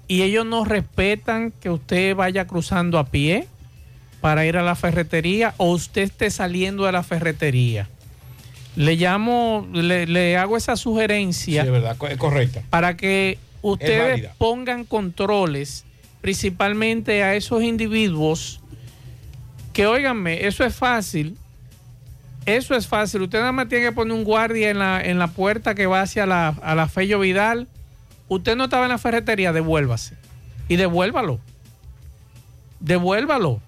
y 0.07 0.21
ellos 0.23 0.45
no 0.45 0.65
respetan 0.65 1.51
que 1.51 1.69
usted 1.69 2.15
vaya 2.15 2.45
cruzando 2.45 2.99
a 2.99 3.05
pie 3.05 3.47
para 4.23 4.45
ir 4.45 4.55
a 4.55 4.63
la 4.63 4.75
ferretería 4.75 5.53
o 5.57 5.71
usted 5.73 6.03
esté 6.03 6.31
saliendo 6.31 6.85
de 6.85 6.93
la 6.93 7.03
ferretería. 7.03 7.89
Le 8.77 8.95
llamo, 8.95 9.67
le, 9.73 10.07
le 10.07 10.37
hago 10.37 10.55
esa 10.55 10.77
sugerencia 10.77 11.61
Sí, 11.63 11.67
es 11.67 11.71
verdad, 11.73 11.97
es 12.09 12.17
correcta. 12.17 12.63
para 12.69 12.95
que 12.95 13.37
ustedes 13.61 14.29
pongan 14.37 14.85
controles 14.85 15.83
principalmente 16.21 17.21
a 17.21 17.35
esos 17.35 17.63
individuos 17.63 18.61
que, 19.73 19.87
óiganme, 19.87 20.47
eso 20.47 20.63
es 20.63 20.73
fácil. 20.73 21.35
Eso 22.45 22.75
es 22.75 22.87
fácil. 22.87 23.23
Usted 23.23 23.39
nada 23.39 23.51
más 23.51 23.67
tiene 23.67 23.83
que 23.87 23.91
poner 23.91 24.13
un 24.13 24.23
guardia 24.23 24.69
en 24.69 24.79
la, 24.79 25.01
en 25.03 25.19
la 25.19 25.27
puerta 25.27 25.75
que 25.75 25.85
va 25.85 25.99
hacia 25.99 26.25
la, 26.25 26.47
a 26.63 26.75
la 26.75 26.87
Fello 26.87 27.19
Vidal. 27.19 27.67
Usted 28.29 28.55
no 28.55 28.63
estaba 28.63 28.85
en 28.85 28.91
la 28.91 28.97
ferretería, 28.99 29.51
devuélvase. 29.51 30.15
Y 30.69 30.77
devuélvalo. 30.77 31.41
Devuélvalo. 32.79 33.59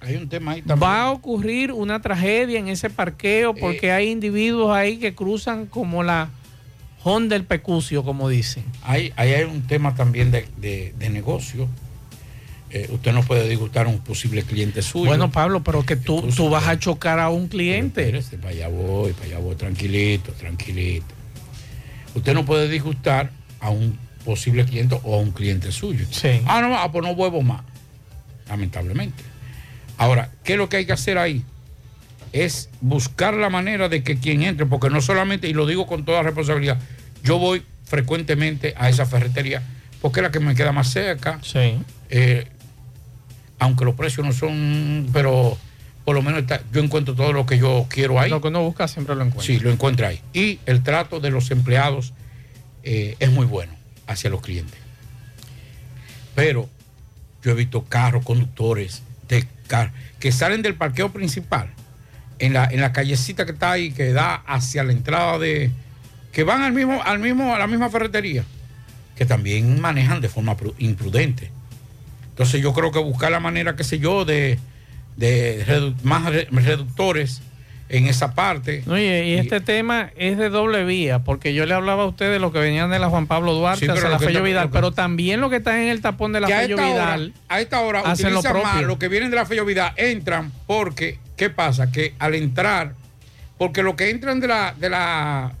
Hay 0.00 0.16
un 0.16 0.28
tema 0.28 0.52
ahí 0.52 0.62
también. 0.62 0.88
Va 0.90 1.02
a 1.02 1.10
ocurrir 1.10 1.72
una 1.72 2.00
tragedia 2.00 2.58
en 2.58 2.68
ese 2.68 2.88
parqueo 2.90 3.54
porque 3.54 3.90
hay 3.92 4.08
individuos 4.10 4.70
ahí 4.74 4.98
que 4.98 5.14
cruzan 5.14 5.66
como 5.66 6.02
la 6.02 6.30
Honda 7.04 7.34
del 7.34 7.44
Pecucio, 7.44 8.02
como 8.04 8.28
dicen. 8.28 8.64
Ahí 8.82 9.12
hay 9.16 9.42
un 9.44 9.62
tema 9.66 9.94
también 9.94 10.30
de, 10.30 10.46
de- 10.58 10.94
de 10.98 11.10
negocio. 11.10 11.68
Eh, 12.70 12.86
usted 12.92 13.12
no 13.14 13.22
puede 13.22 13.48
disgustar 13.48 13.86
a 13.86 13.88
un 13.88 13.98
posible 14.00 14.42
cliente 14.42 14.82
suyo. 14.82 15.06
Bueno, 15.06 15.30
Pablo, 15.30 15.62
pero 15.64 15.84
que 15.86 15.96
tú, 15.96 16.18
Incluso- 16.18 16.36
tú 16.44 16.50
vas 16.50 16.68
a 16.68 16.78
chocar 16.78 17.18
a 17.18 17.30
un 17.30 17.48
cliente. 17.48 18.02
Espérese, 18.02 18.36
para 18.36 18.50
allá 18.50 18.68
voy, 18.68 19.12
para 19.14 19.24
allá 19.26 19.38
voy, 19.38 19.56
tranquilito, 19.56 20.32
tranquilito. 20.32 21.06
Usted 22.14 22.34
no 22.34 22.44
puede 22.44 22.68
disgustar 22.68 23.30
a 23.60 23.70
un 23.70 23.98
posible 24.24 24.64
cliente 24.66 24.98
o 25.02 25.14
a 25.14 25.18
un 25.18 25.30
cliente 25.30 25.72
suyo. 25.72 26.04
Sí. 26.10 26.40
Ah, 26.46 26.60
no, 26.60 26.76
ah, 26.76 26.92
pues 26.92 27.02
no 27.04 27.12
huevo 27.12 27.40
más. 27.42 27.62
Lamentablemente. 28.48 29.22
Ahora, 29.98 30.30
¿qué 30.44 30.52
es 30.52 30.58
lo 30.58 30.68
que 30.70 30.78
hay 30.78 30.86
que 30.86 30.92
hacer 30.92 31.18
ahí? 31.18 31.44
Es 32.32 32.70
buscar 32.80 33.34
la 33.34 33.50
manera 33.50 33.88
de 33.90 34.02
que 34.02 34.18
quien 34.18 34.42
entre, 34.42 34.64
porque 34.64 34.88
no 34.90 35.00
solamente, 35.02 35.48
y 35.48 35.52
lo 35.52 35.66
digo 35.66 35.86
con 35.86 36.04
toda 36.06 36.22
responsabilidad, 36.22 36.78
yo 37.22 37.38
voy 37.38 37.62
frecuentemente 37.84 38.74
a 38.76 38.88
esa 38.88 39.04
ferretería 39.06 39.62
porque 40.00 40.20
es 40.20 40.22
la 40.24 40.30
que 40.30 40.40
me 40.40 40.54
queda 40.54 40.70
más 40.72 40.88
cerca. 40.92 41.40
Sí. 41.42 41.76
Eh, 42.10 42.46
aunque 43.58 43.84
los 43.84 43.94
precios 43.96 44.24
no 44.24 44.32
son, 44.32 45.08
pero 45.12 45.58
por 46.04 46.14
lo 46.14 46.22
menos 46.22 46.40
está- 46.42 46.62
yo 46.72 46.80
encuentro 46.80 47.14
todo 47.14 47.32
lo 47.32 47.44
que 47.44 47.58
yo 47.58 47.86
quiero 47.88 48.20
ahí. 48.20 48.30
Lo 48.30 48.40
que 48.40 48.48
uno 48.48 48.62
busca 48.62 48.86
siempre 48.86 49.14
lo 49.16 49.22
encuentra. 49.24 49.46
Sí, 49.46 49.58
lo 49.58 49.70
encuentra 49.70 50.08
ahí. 50.08 50.20
Y 50.32 50.60
el 50.66 50.82
trato 50.84 51.18
de 51.18 51.30
los 51.30 51.50
empleados 51.50 52.12
eh, 52.84 53.16
es 53.18 53.30
muy 53.32 53.44
bueno 53.46 53.72
hacia 54.06 54.30
los 54.30 54.40
clientes. 54.40 54.78
Pero 56.34 56.68
yo 57.42 57.50
he 57.50 57.54
visto 57.54 57.84
carros, 57.84 58.24
conductores 58.24 59.02
de 59.28 59.44
que 60.18 60.32
salen 60.32 60.62
del 60.62 60.74
parqueo 60.74 61.12
principal 61.12 61.70
en 62.38 62.52
la, 62.54 62.64
en 62.64 62.80
la 62.80 62.92
callecita 62.92 63.44
que 63.46 63.52
está 63.52 63.72
ahí, 63.72 63.92
que 63.92 64.12
da 64.12 64.34
hacia 64.34 64.82
la 64.84 64.92
entrada 64.92 65.38
de. 65.38 65.70
que 66.32 66.42
van 66.44 66.62
al 66.62 66.72
mismo, 66.72 67.02
al 67.02 67.18
mismo, 67.18 67.54
a 67.54 67.58
la 67.58 67.66
misma 67.66 67.90
ferretería, 67.90 68.44
que 69.16 69.24
también 69.26 69.80
manejan 69.80 70.20
de 70.20 70.28
forma 70.28 70.56
pru- 70.56 70.74
imprudente. 70.78 71.50
Entonces 72.30 72.60
yo 72.62 72.72
creo 72.72 72.92
que 72.92 73.00
buscar 73.00 73.30
la 73.32 73.40
manera, 73.40 73.74
qué 73.76 73.82
sé 73.84 73.98
yo, 73.98 74.24
de, 74.24 74.58
de 75.16 75.92
más 76.04 76.24
re- 76.26 76.46
reductores 76.52 77.42
en 77.90 78.06
esa 78.06 78.34
parte. 78.34 78.82
Oye, 78.88 79.24
y 79.28 79.34
este 79.34 79.60
tema 79.60 80.10
es 80.16 80.36
de 80.36 80.50
doble 80.50 80.84
vía, 80.84 81.20
porque 81.20 81.54
yo 81.54 81.64
le 81.66 81.74
hablaba 81.74 82.02
a 82.02 82.06
usted 82.06 82.30
de 82.30 82.38
lo 82.38 82.52
que 82.52 82.58
venían 82.58 82.90
de 82.90 82.98
la 82.98 83.08
Juan 83.08 83.26
Pablo 83.26 83.54
Duarte 83.54 83.86
Sí, 83.86 83.90
hacia 83.90 84.04
lo 84.04 84.10
la 84.10 84.18
Fello 84.18 84.42
Vidal, 84.42 84.64
lo 84.64 84.70
que- 84.70 84.74
pero 84.74 84.92
también 84.92 85.40
lo 85.40 85.48
que 85.50 85.56
está 85.56 85.80
en 85.82 85.88
el 85.88 86.00
tapón 86.02 86.32
de 86.32 86.40
la 86.40 86.48
Fello 86.48 86.76
hora, 86.76 86.86
Vidal. 86.86 87.32
a 87.48 87.60
esta 87.60 87.80
hora 87.80 88.00
hacen 88.00 88.32
lo 88.32 88.40
utilizan 88.40 88.62
más 88.62 88.72
propio. 88.72 88.86
lo 88.88 88.98
que 88.98 89.08
vienen 89.08 89.30
de 89.30 89.36
la 89.36 89.46
Fellovidad, 89.46 89.92
entran 89.96 90.52
porque, 90.66 91.18
¿qué 91.36 91.48
pasa? 91.50 91.90
Que 91.90 92.14
al 92.18 92.34
entrar, 92.34 92.92
porque 93.56 93.82
lo 93.82 93.96
que 93.96 94.10
entran 94.10 94.38
de 94.40 94.48
la, 94.48 94.74
de 94.78 94.90
la, 94.90 95.52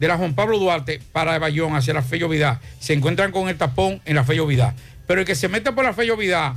de 0.00 0.08
la 0.08 0.16
Juan 0.16 0.34
Pablo 0.34 0.58
Duarte 0.58 1.00
para 1.12 1.38
Bayón 1.38 1.76
hacia 1.76 1.94
la 1.94 2.02
Fellovidad, 2.02 2.60
se 2.80 2.92
encuentran 2.94 3.30
con 3.30 3.48
el 3.48 3.56
tapón 3.56 4.00
en 4.04 4.16
la 4.16 4.24
Fellovidad. 4.24 4.74
Pero 5.06 5.20
el 5.20 5.26
que 5.26 5.34
se 5.36 5.48
mete 5.48 5.72
por 5.72 5.84
la 5.84 5.92
Fellovidad 5.94 6.54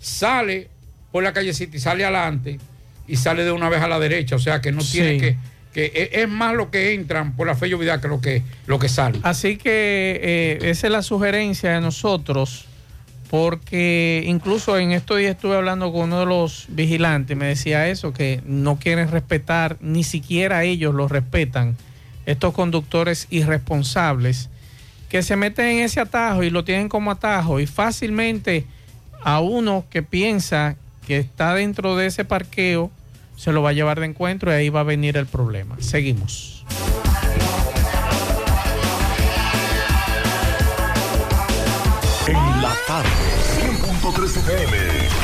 sale 0.00 0.68
por 1.12 1.22
la 1.22 1.32
callecita 1.32 1.76
y 1.76 1.80
sale 1.80 2.04
adelante 2.04 2.58
y 3.06 3.16
sale 3.16 3.44
de 3.44 3.52
una 3.52 3.68
vez 3.68 3.80
a 3.82 3.88
la 3.88 3.98
derecha. 3.98 4.36
O 4.36 4.38
sea 4.38 4.60
que 4.60 4.72
no 4.72 4.80
Sí. 4.80 4.92
tiene 4.98 5.18
que, 5.18 5.36
que 5.72 5.92
es- 5.94 6.08
es 6.22 6.28
más 6.28 6.54
lo 6.54 6.70
que 6.70 6.94
entran 6.94 7.34
por 7.36 7.46
la 7.46 7.54
Fellovidad 7.54 8.00
que 8.00 8.08
lo 8.08 8.20
que, 8.20 8.42
lo 8.66 8.78
que 8.78 8.88
salen. 8.88 9.20
Así 9.24 9.56
que 9.56 10.20
eh, 10.22 10.58
esa 10.70 10.86
es 10.86 10.92
la 10.92 11.02
sugerencia 11.02 11.72
de 11.72 11.80
nosotros, 11.80 12.66
porque 13.30 14.22
incluso 14.26 14.78
en 14.78 14.92
estos 14.92 15.18
días 15.18 15.32
estuve 15.34 15.56
hablando 15.56 15.90
con 15.92 16.02
uno 16.04 16.20
de 16.20 16.26
los 16.26 16.66
vigilantes, 16.68 17.36
me 17.36 17.46
decía 17.46 17.88
eso, 17.88 18.12
que 18.12 18.40
no 18.46 18.78
quieren 18.78 19.10
respetar, 19.10 19.76
ni 19.80 20.04
siquiera 20.04 20.62
ellos 20.64 20.94
lo 20.94 21.08
respetan, 21.08 21.76
estos 22.26 22.54
conductores 22.54 23.26
irresponsables, 23.30 24.50
que 25.08 25.22
se 25.22 25.36
meten 25.36 25.66
en 25.66 25.78
ese 25.84 26.00
atajo 26.00 26.42
y 26.44 26.50
lo 26.50 26.64
tienen 26.64 26.88
como 26.88 27.10
atajo 27.10 27.58
y 27.60 27.66
fácilmente 27.66 28.64
a 29.22 29.40
uno 29.40 29.84
que 29.90 30.02
piensa 30.02 30.76
que 31.06 31.18
está 31.18 31.54
dentro 31.54 31.96
de 31.96 32.06
ese 32.06 32.24
parqueo, 32.24 32.90
se 33.36 33.52
lo 33.52 33.62
va 33.62 33.70
a 33.70 33.72
llevar 33.72 34.00
de 34.00 34.06
encuentro 34.06 34.50
y 34.50 34.54
ahí 34.54 34.68
va 34.68 34.80
a 34.80 34.84
venir 34.84 35.16
el 35.16 35.26
problema. 35.26 35.76
Seguimos. 35.80 36.64
En 42.26 42.62
la 42.62 42.74
tarde, 42.86 43.08
100.3 43.60 44.36
FM. 44.36 45.23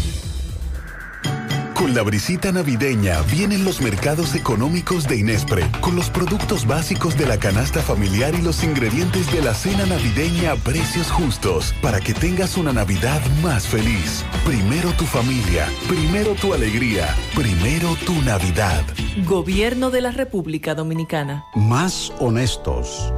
Con 1.81 1.95
la 1.95 2.03
brisita 2.03 2.51
navideña 2.51 3.23
vienen 3.23 3.65
los 3.65 3.81
mercados 3.81 4.35
económicos 4.35 5.07
de 5.07 5.17
Inespre, 5.17 5.67
con 5.81 5.95
los 5.95 6.11
productos 6.11 6.67
básicos 6.67 7.17
de 7.17 7.25
la 7.25 7.39
canasta 7.39 7.81
familiar 7.81 8.35
y 8.35 8.41
los 8.43 8.63
ingredientes 8.63 9.31
de 9.31 9.41
la 9.41 9.55
cena 9.55 9.87
navideña 9.87 10.51
a 10.51 10.55
precios 10.57 11.09
justos, 11.09 11.73
para 11.81 11.99
que 11.99 12.13
tengas 12.13 12.55
una 12.55 12.71
Navidad 12.71 13.19
más 13.41 13.67
feliz. 13.67 14.23
Primero 14.45 14.91
tu 14.91 15.05
familia, 15.05 15.67
primero 15.87 16.35
tu 16.35 16.53
alegría, 16.53 17.15
primero 17.33 17.95
tu 18.05 18.13
Navidad. 18.21 18.83
Gobierno 19.25 19.89
de 19.89 20.01
la 20.01 20.11
República 20.11 20.75
Dominicana. 20.75 21.45
Más 21.55 22.13
honestos. 22.19 23.11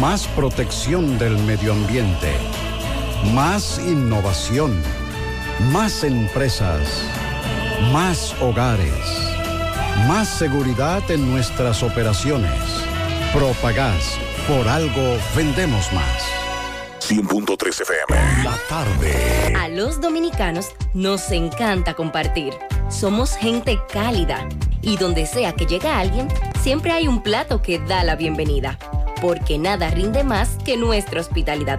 Más 0.00 0.26
protección 0.26 1.16
del 1.16 1.38
medio 1.38 1.74
ambiente. 1.74 2.32
Más 3.32 3.80
innovación. 3.86 4.82
Más 5.70 6.02
empresas. 6.02 7.06
Más 7.90 8.34
hogares. 8.40 8.94
Más 10.06 10.28
seguridad 10.28 11.02
en 11.10 11.30
nuestras 11.30 11.82
operaciones. 11.82 12.52
Propagás. 13.34 14.18
Por 14.46 14.68
algo 14.68 15.18
vendemos 15.34 15.92
más. 15.92 16.22
100.3 17.00 17.82
FM. 17.82 18.44
La 18.44 18.56
tarde. 18.68 19.54
A 19.56 19.68
los 19.68 20.00
dominicanos 20.00 20.72
nos 20.94 21.30
encanta 21.32 21.94
compartir. 21.94 22.54
Somos 22.88 23.36
gente 23.36 23.78
cálida 23.92 24.48
y 24.80 24.96
donde 24.96 25.26
sea 25.26 25.52
que 25.52 25.66
llega 25.66 25.98
alguien, 25.98 26.28
siempre 26.62 26.92
hay 26.92 27.08
un 27.08 27.22
plato 27.22 27.62
que 27.62 27.78
da 27.80 28.04
la 28.04 28.16
bienvenida, 28.16 28.78
porque 29.20 29.58
nada 29.58 29.90
rinde 29.90 30.24
más 30.24 30.56
que 30.64 30.76
nuestra 30.76 31.20
hospitalidad. 31.20 31.78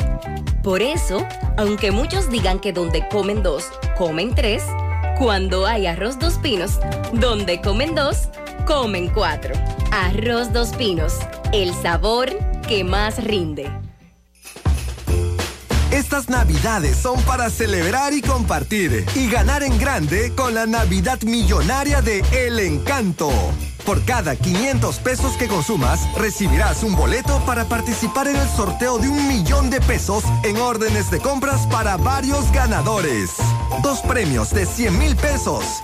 Por 0.64 0.82
eso, 0.82 1.26
aunque 1.58 1.92
muchos 1.92 2.30
digan 2.30 2.60
que 2.60 2.74
donde 2.74 3.08
comen 3.10 3.44
dos, 3.44 3.72
comen 3.98 4.34
tres, 4.34 4.64
cuando 5.24 5.66
hay 5.66 5.88
arroz 5.88 6.20
dos 6.20 6.34
pinos, 6.34 6.80
donde 7.14 7.62
comen 7.62 7.96
dos, 7.96 8.28
comen 8.68 9.08
cuatro. 9.08 9.54
Arroz 9.90 10.52
dos 10.52 10.74
pinos, 10.76 11.14
el 11.54 11.74
sabor 11.74 12.30
que 12.68 12.84
más 12.84 13.24
rinde. 13.24 13.72
Estas 15.92 16.28
navidades 16.28 16.98
son 16.98 17.22
para 17.22 17.50
celebrar 17.50 18.12
y 18.12 18.22
compartir 18.22 19.06
y 19.16 19.30
ganar 19.30 19.64
en 19.64 19.80
grande 19.80 20.34
con 20.36 20.56
la 20.56 20.66
Navidad 20.66 21.22
Millonaria 21.22 22.02
de 22.02 22.22
El 22.34 22.60
Encanto. 22.60 23.32
Por 23.86 24.06
cada 24.06 24.36
500 24.36 25.00
pesos 25.00 25.36
que 25.36 25.48
consumas, 25.48 26.00
recibirás 26.16 26.84
un 26.84 26.96
boleto 26.96 27.42
para 27.46 27.66
participar 27.66 28.28
en 28.28 28.38
el 28.38 28.48
sorteo 28.48 28.98
de 28.98 29.10
un 29.10 29.28
millón 29.28 29.70
de 29.70 29.82
pesos 29.82 30.24
en 30.44 30.58
órdenes 30.58 31.12
de 31.12 31.20
compras 31.20 31.68
para 31.68 31.98
varios 31.98 32.50
ganadores. 32.54 33.32
Dos 33.82 34.00
premios 34.00 34.52
de 34.52 34.66
100 34.66 34.98
mil 34.98 35.16
pesos, 35.18 35.84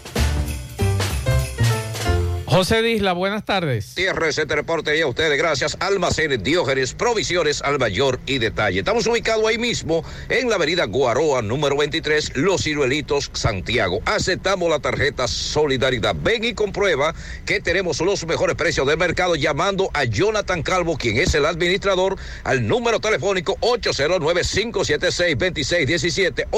José 2.51 2.81
Disla, 2.81 3.13
buenas 3.13 3.45
tardes. 3.45 3.93
Cierre 3.95 4.27
este 4.27 4.43
reporte 4.43 4.97
y 4.97 4.99
a 4.99 5.07
ustedes 5.07 5.37
gracias. 5.37 5.77
Almacenes 5.79 6.43
Diógenes, 6.43 6.93
provisiones 6.93 7.61
al 7.61 7.79
mayor 7.79 8.19
y 8.25 8.39
detalle. 8.39 8.79
Estamos 8.79 9.07
ubicados 9.07 9.47
ahí 9.47 9.57
mismo 9.57 10.03
en 10.27 10.49
la 10.49 10.55
avenida 10.55 10.83
Guaroa, 10.83 11.41
número 11.41 11.77
23, 11.77 12.33
Los 12.35 12.63
Ciruelitos, 12.63 13.31
Santiago. 13.31 14.01
Aceptamos 14.03 14.69
la 14.69 14.79
tarjeta 14.79 15.29
Solidaridad. 15.29 16.13
Ven 16.13 16.43
y 16.43 16.53
comprueba 16.53 17.15
que 17.45 17.61
tenemos 17.61 18.01
los 18.01 18.27
mejores 18.27 18.57
precios 18.57 18.85
del 18.85 18.97
mercado 18.97 19.35
llamando 19.35 19.89
a 19.93 20.03
Jonathan 20.03 20.61
Calvo, 20.61 20.97
quien 20.97 21.19
es 21.19 21.33
el 21.33 21.45
administrador, 21.45 22.17
al 22.43 22.67
número 22.67 22.99
telefónico 22.99 23.55
809-576-2617, 23.61 26.49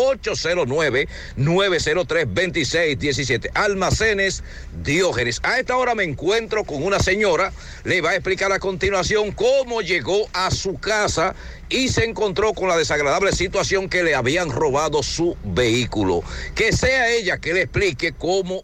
809-903-2617. 1.38 3.52
Almacenes 3.54 4.44
Diógenes. 4.82 5.40
A 5.44 5.60
esta 5.60 5.78
hora 5.78 5.83
me 5.94 6.04
encuentro 6.04 6.64
con 6.64 6.82
una 6.82 7.00
señora, 7.00 7.52
le 7.84 8.02
va 8.02 8.12
a 8.12 8.16
explicar 8.16 8.52
a 8.52 8.60
continuación 8.60 9.32
cómo 9.32 9.82
llegó 9.82 10.28
a 10.34 10.50
su 10.50 10.80
casa 10.80 11.36
y 11.70 11.90
se 11.90 12.06
encontró 12.06 12.54
con 12.54 12.70
la 12.70 12.78
desagradable 12.78 13.34
situación 13.34 13.90
que 13.90 14.04
le 14.04 14.16
habían 14.16 14.50
robado 14.50 15.04
su 15.04 15.36
vehículo. 15.44 16.24
Que 16.56 16.72
sea 16.72 17.10
ella 17.10 17.38
que 17.38 17.54
le 17.54 17.64
explique 17.64 18.14
cómo... 18.14 18.64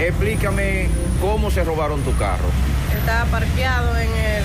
Explícame 0.00 0.88
cómo 1.20 1.50
se 1.50 1.62
robaron 1.64 2.02
tu 2.02 2.16
carro. 2.16 2.48
Estaba 2.98 3.30
parqueado 3.30 3.96
en 3.98 4.08
el, 4.08 4.44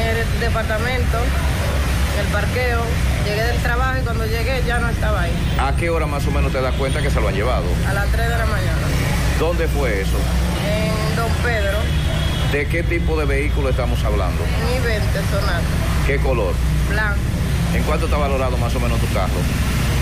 en 0.00 0.16
el 0.16 0.40
departamento, 0.40 1.18
en 2.14 2.26
el 2.26 2.32
parqueo. 2.32 2.82
Llegué 3.24 3.42
del 3.42 3.62
trabajo 3.62 3.98
y 4.00 4.04
cuando 4.04 4.26
llegué 4.26 4.62
ya 4.66 4.78
no 4.78 4.88
estaba 4.88 5.22
ahí. 5.22 5.32
¿A 5.60 5.76
qué 5.76 5.90
hora 5.90 6.06
más 6.06 6.26
o 6.26 6.30
menos 6.30 6.50
te 6.50 6.60
das 6.60 6.74
cuenta 6.76 7.02
que 7.02 7.10
se 7.10 7.20
lo 7.20 7.28
han 7.28 7.34
llevado? 7.34 7.66
A 7.86 7.92
las 7.92 8.10
3 8.10 8.28
de 8.28 8.38
la 8.38 8.46
mañana. 8.46 8.86
¿Dónde 9.38 9.68
fue 9.68 10.00
eso? 10.00 10.16
En 10.66 11.16
Don 11.16 11.30
Pedro, 11.42 11.78
¿De 12.52 12.66
qué 12.66 12.82
tipo 12.82 13.18
de 13.18 13.26
vehículo 13.26 13.68
estamos 13.68 14.02
hablando? 14.04 14.42
en 14.42 14.82
I-20 14.82 15.00
Sonata, 15.30 15.60
¿Qué 16.06 16.16
color? 16.18 16.54
blanco. 16.88 17.18
¿En 17.74 17.82
cuánto 17.82 18.06
está 18.06 18.16
valorado 18.16 18.56
más 18.56 18.74
o 18.74 18.80
menos 18.80 18.98
tu 18.98 19.06
carro? 19.12 19.28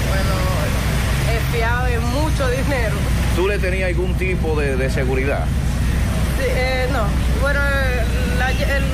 Bueno, 0.09 1.37
es 1.37 1.43
fiado 1.57 1.87
de 1.87 1.99
mucho 1.99 2.49
dinero. 2.51 2.95
¿Tú 3.34 3.49
le 3.49 3.59
tenías 3.59 3.89
algún 3.89 4.14
tipo 4.14 4.59
de, 4.59 4.76
de 4.76 4.89
seguridad? 4.91 5.45
Sí, 6.39 6.45
eh, 6.49 6.87
no, 6.93 7.03
bueno, 7.43 7.59
la- 8.39 8.51
el, 8.53 8.84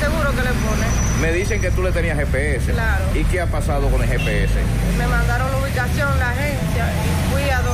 seguro 0.00 0.30
que 0.32 0.42
le 0.42 0.50
pone. 0.50 0.86
Me 1.22 1.32
dicen 1.32 1.60
que 1.60 1.70
tú 1.70 1.82
le 1.82 1.92
tenías 1.92 2.18
GPS. 2.18 2.72
Claro. 2.72 3.04
¿Y 3.14 3.22
qué 3.24 3.40
ha 3.40 3.46
pasado 3.46 3.88
con 3.88 4.02
el 4.02 4.08
GPS? 4.08 4.52
Me 4.98 5.06
mandaron 5.06 5.50
la 5.52 5.58
ubicación, 5.58 6.18
la 6.18 6.30
agencia, 6.30 6.86
y 6.90 7.32
fui 7.32 7.48
a 7.50 7.60
donde 7.62 7.73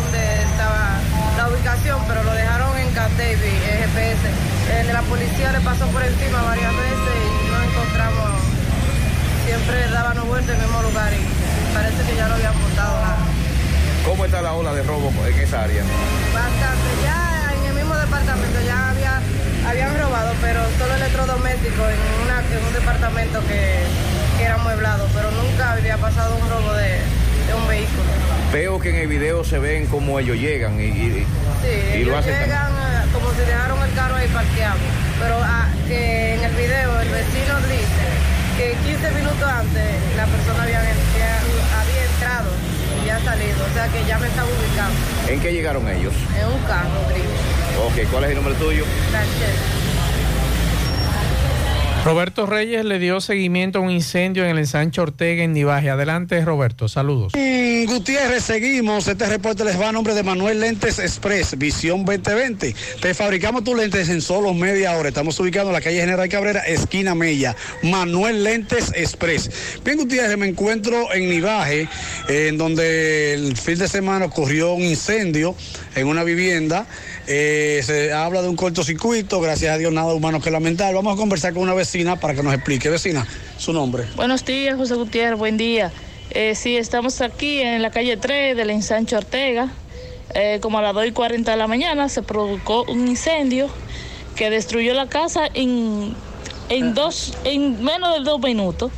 ubicación, 1.60 2.00
pero 2.08 2.22
lo 2.22 2.32
dejaron 2.32 2.76
en 2.78 2.90
Cat 2.92 3.10
GPS. 3.16 4.24
Eh, 4.70 4.92
la 4.92 5.02
policía 5.02 5.52
le 5.52 5.60
pasó 5.60 5.86
por 5.88 6.02
encima 6.02 6.42
varias 6.42 6.72
veces 6.72 7.14
y 7.20 7.50
no 7.50 7.62
encontramos, 7.62 8.30
siempre 9.44 9.90
dábamos 9.90 10.26
vuelta 10.26 10.54
en 10.54 10.60
el 10.60 10.66
mismo 10.66 10.82
lugar 10.82 11.12
y 11.12 11.74
parece 11.74 12.02
que 12.08 12.16
ya 12.16 12.28
lo 12.28 12.34
habían 12.34 12.58
montado. 12.58 12.96
¿Cómo 14.06 14.24
está 14.24 14.40
la 14.40 14.54
ola 14.54 14.72
de 14.72 14.82
robo 14.84 15.12
en 15.26 15.38
esa 15.38 15.62
área? 15.62 15.82
Bastante, 16.32 16.88
ya 17.04 17.52
en 17.52 17.64
el 17.66 17.74
mismo 17.74 17.94
departamento 17.94 18.58
ya 18.64 18.90
había, 18.90 19.20
habían 19.68 19.98
robado, 19.98 20.32
pero 20.40 20.60
solo 20.78 20.94
electrodomésticos 20.94 21.88
en, 21.92 22.00
una, 22.24 22.40
en 22.40 22.64
un 22.64 22.72
departamento 22.72 23.40
que, 23.46 23.84
que 24.38 24.44
era 24.44 24.54
amueblado, 24.54 25.06
pero 25.12 25.30
nunca 25.32 25.72
había 25.72 25.98
pasado 25.98 26.36
un 26.36 26.48
robo 26.48 26.72
de, 26.72 27.00
de 27.46 27.54
un 27.54 27.68
vehículo. 27.68 28.39
Veo 28.52 28.80
que 28.80 28.90
en 28.90 28.96
el 28.96 29.06
video 29.06 29.44
se 29.44 29.58
ven 29.58 29.86
cómo 29.86 30.18
ellos 30.18 30.36
llegan 30.36 30.80
y, 30.80 30.84
y- 30.86 31.26
Sí, 31.62 31.98
y 32.00 32.04
lo 32.04 32.16
hacen. 32.16 32.34
llegan 32.40 32.72
eh, 32.72 33.06
como 33.12 33.30
si 33.32 33.40
dejaron 33.40 33.82
el 33.82 33.92
carro 33.94 34.16
ahí 34.16 34.26
parqueado, 34.28 34.78
pero 35.20 35.36
ah, 35.42 35.68
que 35.86 36.34
en 36.34 36.42
el 36.44 36.52
video 36.56 37.00
el 37.00 37.08
vecino 37.10 37.56
dice 37.68 38.06
que 38.56 38.76
15 38.90 39.10
minutos 39.12 39.42
antes 39.42 39.84
la 40.16 40.24
persona 40.26 40.62
había, 40.64 40.80
había- 40.80 40.90
había 41.80 42.04
entrado 42.12 42.50
y 43.02 43.06
ya 43.06 43.20
salido, 43.20 43.64
o 43.70 43.74
sea 43.74 43.86
que 43.88 44.04
ya 44.08 44.18
me 44.18 44.26
estaba 44.26 44.48
ubicando 44.48 44.96
¿En 45.28 45.40
qué 45.40 45.52
llegaron 45.52 45.86
ellos? 45.88 46.14
en 46.40 46.46
un 46.48 46.62
carro 46.64 47.00
gris. 47.08 48.02
Ok, 48.04 48.10
¿cuál 48.10 48.24
es 48.24 48.30
el 48.30 48.36
nombre 48.36 48.54
tuyo? 48.54 48.84
Roberto 52.02 52.46
Reyes 52.46 52.82
le 52.86 52.98
dio 52.98 53.20
seguimiento 53.20 53.78
a 53.78 53.82
un 53.82 53.90
incendio 53.90 54.44
en 54.44 54.50
el 54.50 54.58
ensanche 54.58 55.02
Ortega 55.02 55.44
en 55.44 55.52
Nivaje. 55.52 55.90
Adelante, 55.90 56.42
Roberto. 56.42 56.88
Saludos. 56.88 57.34
Mm, 57.36 57.84
Gutiérrez, 57.84 58.42
seguimos. 58.42 59.06
Este 59.06 59.26
reporte 59.26 59.64
les 59.64 59.78
va 59.78 59.90
a 59.90 59.92
nombre 59.92 60.14
de 60.14 60.22
Manuel 60.22 60.60
Lentes 60.60 60.98
Express, 60.98 61.58
Visión 61.58 62.06
2020. 62.06 62.74
Te 63.02 63.12
fabricamos 63.12 63.64
tus 63.64 63.76
lentes 63.76 64.08
en 64.08 64.22
solo 64.22 64.54
media 64.54 64.96
hora. 64.96 65.10
Estamos 65.10 65.38
ubicados 65.40 65.68
en 65.68 65.74
la 65.74 65.82
calle 65.82 66.00
General 66.00 66.26
Cabrera, 66.30 66.60
esquina 66.60 67.14
Mella. 67.14 67.54
Manuel 67.82 68.44
Lentes 68.44 68.92
Express. 68.94 69.80
Bien, 69.84 69.98
Gutiérrez, 69.98 70.38
me 70.38 70.46
encuentro 70.46 71.12
en 71.12 71.28
Nivaje, 71.28 71.86
en 72.28 72.56
donde 72.56 73.34
el 73.34 73.56
fin 73.58 73.78
de 73.78 73.88
semana 73.88 74.24
ocurrió 74.24 74.72
un 74.72 74.82
incendio 74.82 75.54
en 75.94 76.06
una 76.06 76.24
vivienda. 76.24 76.86
Eh, 77.26 77.80
se 77.84 78.12
habla 78.12 78.42
de 78.42 78.48
un 78.48 78.56
cortocircuito, 78.56 79.40
gracias 79.40 79.74
a 79.74 79.78
Dios 79.78 79.92
nada 79.92 80.12
humano 80.12 80.40
que 80.40 80.50
lamentar. 80.50 80.94
Vamos 80.94 81.14
a 81.14 81.16
conversar 81.16 81.52
con 81.52 81.62
una 81.62 81.74
vecina 81.74 82.16
para 82.16 82.34
que 82.34 82.42
nos 82.42 82.54
explique. 82.54 82.88
Vecina, 82.88 83.26
su 83.58 83.72
nombre. 83.72 84.04
Buenos 84.16 84.44
días, 84.44 84.76
José 84.76 84.94
Gutiérrez, 84.94 85.38
buen 85.38 85.56
día. 85.56 85.92
Eh, 86.30 86.54
sí, 86.54 86.76
estamos 86.76 87.20
aquí 87.20 87.60
en 87.60 87.82
la 87.82 87.90
calle 87.90 88.16
3 88.16 88.56
del 88.56 88.70
ensanche 88.70 89.16
Ortega. 89.16 89.68
Eh, 90.34 90.58
como 90.60 90.78
a 90.78 90.82
las 90.82 90.94
2 90.94 91.06
y 91.06 91.12
40 91.12 91.50
de 91.50 91.56
la 91.56 91.66
mañana 91.66 92.08
se 92.08 92.22
produjo 92.22 92.84
un 92.84 93.08
incendio 93.08 93.68
que 94.36 94.48
destruyó 94.48 94.94
la 94.94 95.08
casa 95.08 95.48
en, 95.54 96.14
en, 96.68 96.94
dos, 96.94 97.34
en 97.44 97.82
menos 97.82 98.16
de 98.16 98.24
dos 98.24 98.40
minutos. 98.40 98.92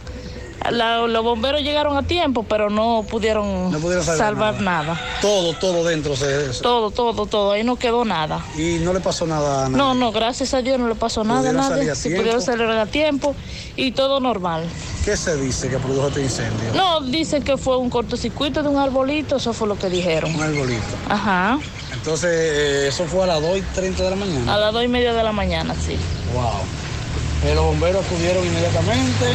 La- 0.71 1.07
los 1.07 1.25
bomberos 1.25 1.63
llegaron 1.63 1.97
a 1.97 2.03
tiempo, 2.05 2.45
pero 2.45 2.71
no 2.71 3.05
pudieron, 3.09 3.71
No 3.73 3.79
pudieron 3.79 4.05
salvar 4.05 4.29
salvar 4.29 4.61
nada. 4.61 5.01
Todo, 5.21 5.55
todo 5.55 5.85
dentro 5.85 6.15
se... 6.17 6.27
Todo, 6.63 6.91
todo, 6.91 7.27
todo. 7.27 7.53
Ahí 7.53 7.65
no 7.65 7.77
quedó 7.77 8.05
nada. 8.05 8.45
Y 8.57 8.79
no 8.81 8.93
le 8.93 9.01
pasó 9.01 9.27
nada 9.27 9.67
a 9.67 9.69
nadie. 9.69 9.77
No, 9.77 9.95
no, 9.95 10.13
gracias 10.13 10.55
a 10.55 10.63
Dios 10.63 10.79
no 10.79 10.89
le 10.89 10.95
pasó 10.95 11.25
nada 11.25 11.41
a 11.41 11.43
¿Pudieron 11.43 11.63
salir 11.65 11.87
nadie. 11.89 11.95
Si 11.97 12.11
pudieron 12.11 12.43
salir 12.43 12.67
a 12.69 12.87
tiempo 12.87 13.35
y 13.77 13.93
todo 13.93 14.21
normal. 14.21 14.65
¿Qué 15.05 15.17
se 15.17 15.37
dice 15.37 15.69
que 15.69 15.79
produjo 15.79 16.09
este 16.09 16.23
incendio? 16.23 16.73
No, 16.75 17.01
dicen 17.01 17.43
que 17.43 17.57
fue 17.57 17.77
un 17.77 17.91
cortocircuito 17.91 18.63
de 18.63 18.69
un 18.69 18.79
arbolito, 18.79 19.37
eso 19.37 19.53
fue 19.53 19.67
lo 19.67 19.77
que 19.77 19.89
dijeron. 19.91 20.33
Un 20.35 20.43
arbolito. 20.43 20.83
Ajá, 21.09 21.59
Entonces, 21.93 22.31
eh, 22.33 22.87
eso 22.89 23.05
fue 23.07 23.25
a 23.25 23.27
las 23.27 23.43
2 23.43 23.59
y 23.59 23.63
30 23.63 24.03
de 24.05 24.11
la 24.11 24.17
mañana. 24.17 24.55
a 24.55 24.59
las 24.59 24.73
dos 24.73 24.85
y 24.85 24.89
media 24.89 25.13
de 25.13 25.23
la 25.25 25.33
mañana, 25.33 25.75
sí. 25.75 25.97
Wow. 26.33 26.45
Eh, 27.45 27.55
los 27.55 27.65
bomberos 27.65 28.05
acudieron 28.07 28.45
inmediatamente. 28.47 29.27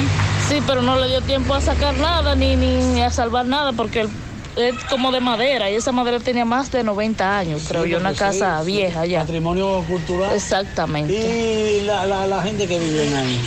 Sí, 0.47 0.61
pero 0.65 0.81
no 0.81 0.97
le 0.99 1.07
dio 1.09 1.21
tiempo 1.21 1.53
a 1.53 1.61
sacar 1.61 1.95
nada 1.97 2.35
ni, 2.35 2.55
ni 2.55 3.01
a 3.01 3.09
salvar 3.09 3.45
nada 3.45 3.73
porque 3.73 4.01
el, 4.01 4.09
es 4.57 4.75
como 4.85 5.11
de 5.11 5.19
madera 5.19 5.69
y 5.69 5.75
esa 5.75 5.91
madera 5.91 6.19
tenía 6.19 6.43
más 6.45 6.71
de 6.71 6.83
90 6.83 7.37
años, 7.37 7.65
creo 7.67 7.85
yo, 7.85 7.99
una 7.99 8.13
casa 8.13 8.61
sí, 8.63 8.71
vieja 8.71 9.05
ya. 9.05 9.19
Patrimonio 9.21 9.83
cultural. 9.87 10.33
Exactamente. 10.33 11.13
¿Y 11.13 11.85
la, 11.85 12.05
la, 12.05 12.25
la 12.25 12.41
gente 12.41 12.67
que 12.67 12.79
vive 12.79 13.15
ahí? 13.15 13.39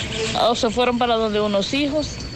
O 0.49 0.55
se 0.55 0.71
fueron 0.71 0.99
para 0.99 1.17
donde 1.17 1.41
unos 1.41 1.75
hijos, 1.75 2.11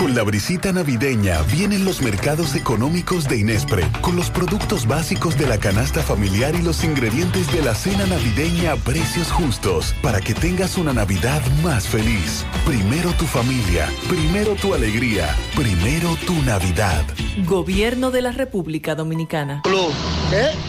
Con 0.00 0.14
la 0.14 0.22
brisita 0.22 0.72
navideña 0.72 1.42
vienen 1.42 1.84
los 1.84 2.00
mercados 2.00 2.54
económicos 2.54 3.28
de 3.28 3.36
Inespre, 3.36 3.86
con 4.00 4.16
los 4.16 4.30
productos 4.30 4.86
básicos 4.86 5.36
de 5.36 5.46
la 5.46 5.58
canasta 5.58 6.00
familiar 6.00 6.54
y 6.54 6.62
los 6.62 6.82
ingredientes 6.84 7.52
de 7.52 7.62
la 7.62 7.74
cena 7.74 8.06
navideña 8.06 8.72
a 8.72 8.76
precios 8.76 9.30
justos, 9.30 9.94
para 10.00 10.22
que 10.22 10.32
tengas 10.32 10.78
una 10.78 10.94
Navidad 10.94 11.42
más 11.62 11.86
feliz. 11.86 12.46
Primero 12.64 13.12
tu 13.12 13.26
familia, 13.26 13.90
primero 14.08 14.54
tu 14.54 14.72
alegría, 14.72 15.36
primero 15.54 16.16
tu 16.26 16.32
Navidad. 16.44 17.04
Gobierno 17.44 18.10
de 18.10 18.22
la 18.22 18.32
República 18.32 18.94
Dominicana. 18.94 19.60
Club. 19.64 19.92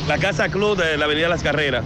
La 0.09 0.17
Casa 0.17 0.49
Club 0.49 0.75
de 0.75 0.97
la 0.97 1.05
Avenida 1.05 1.29
Las 1.29 1.41
Carreras. 1.41 1.85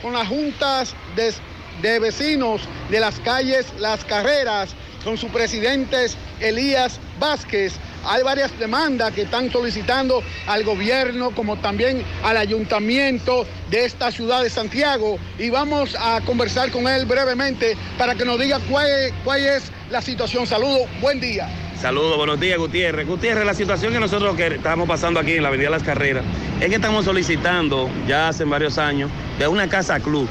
con 0.00 0.14
las 0.14 0.26
juntas 0.26 0.94
de 1.16 1.34
de 1.80 1.98
vecinos 1.98 2.62
de 2.90 3.00
las 3.00 3.18
calles 3.20 3.66
Las 3.78 4.04
Carreras 4.04 4.74
con 5.04 5.16
sus 5.16 5.30
presidentes 5.30 6.16
Elías 6.40 6.98
Vázquez. 7.18 7.74
Hay 8.04 8.22
varias 8.22 8.56
demandas 8.58 9.12
que 9.12 9.22
están 9.22 9.50
solicitando 9.50 10.22
al 10.46 10.64
gobierno 10.64 11.30
como 11.30 11.56
también 11.56 12.02
al 12.24 12.36
ayuntamiento 12.36 13.46
de 13.70 13.84
esta 13.84 14.10
ciudad 14.10 14.42
de 14.42 14.50
Santiago 14.50 15.18
y 15.38 15.50
vamos 15.50 15.96
a 15.98 16.20
conversar 16.22 16.70
con 16.70 16.88
él 16.88 17.06
brevemente 17.06 17.76
para 17.96 18.14
que 18.14 18.24
nos 18.24 18.40
diga 18.40 18.58
cuál 18.68 18.86
es, 18.88 19.12
cuál 19.24 19.40
es 19.44 19.70
la 19.90 20.02
situación. 20.02 20.46
Saludos, 20.46 20.88
buen 21.00 21.20
día. 21.20 21.48
Saludos, 21.80 22.16
buenos 22.16 22.38
días, 22.38 22.58
Gutiérrez. 22.58 23.06
Gutiérrez, 23.08 23.44
la 23.44 23.54
situación 23.54 23.92
que 23.92 23.98
nosotros 23.98 24.38
estamos 24.38 24.88
pasando 24.88 25.18
aquí 25.18 25.32
en 25.32 25.42
la 25.42 25.48
Avenida 25.48 25.68
Las 25.70 25.82
Carreras 25.82 26.24
es 26.60 26.68
que 26.68 26.76
estamos 26.76 27.04
solicitando 27.04 27.90
ya 28.06 28.28
hace 28.28 28.44
varios 28.44 28.78
años 28.78 29.10
de 29.38 29.48
una 29.48 29.68
casa 29.68 29.98
club 29.98 30.28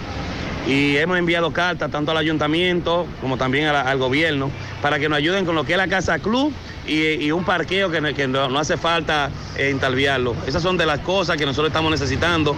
y 0.68 0.97
hemos 0.97 1.18
enviado 1.18 1.51
cartas 1.51 1.89
tanto 1.89 2.12
al 2.12 2.18
ayuntamiento 2.18 3.07
como 3.20 3.38
también 3.38 3.68
al 3.68 3.97
gobierno 3.97 4.51
para 4.82 4.99
que 4.99 5.09
nos 5.09 5.18
ayuden 5.18 5.45
con 5.45 5.55
lo 5.55 5.64
que 5.64 5.74
es 5.74 5.78
la 5.78 5.88
casa 5.88 6.20
club 6.20 6.53
y, 6.88 7.32
un 7.32 7.43
parqueo 7.43 7.89
que, 7.89 8.01
no- 8.28 8.59
hace 8.59 8.78
falta 8.78 9.30
eh. 9.57 9.76
Esas 10.47 10.62
son 10.62 10.78
de 10.78 10.86
las 10.86 10.99
cosas 10.99 11.38
que 11.38 11.45
nosotros 11.45 11.68
estamos 11.70 11.91
necesitando 11.91 12.55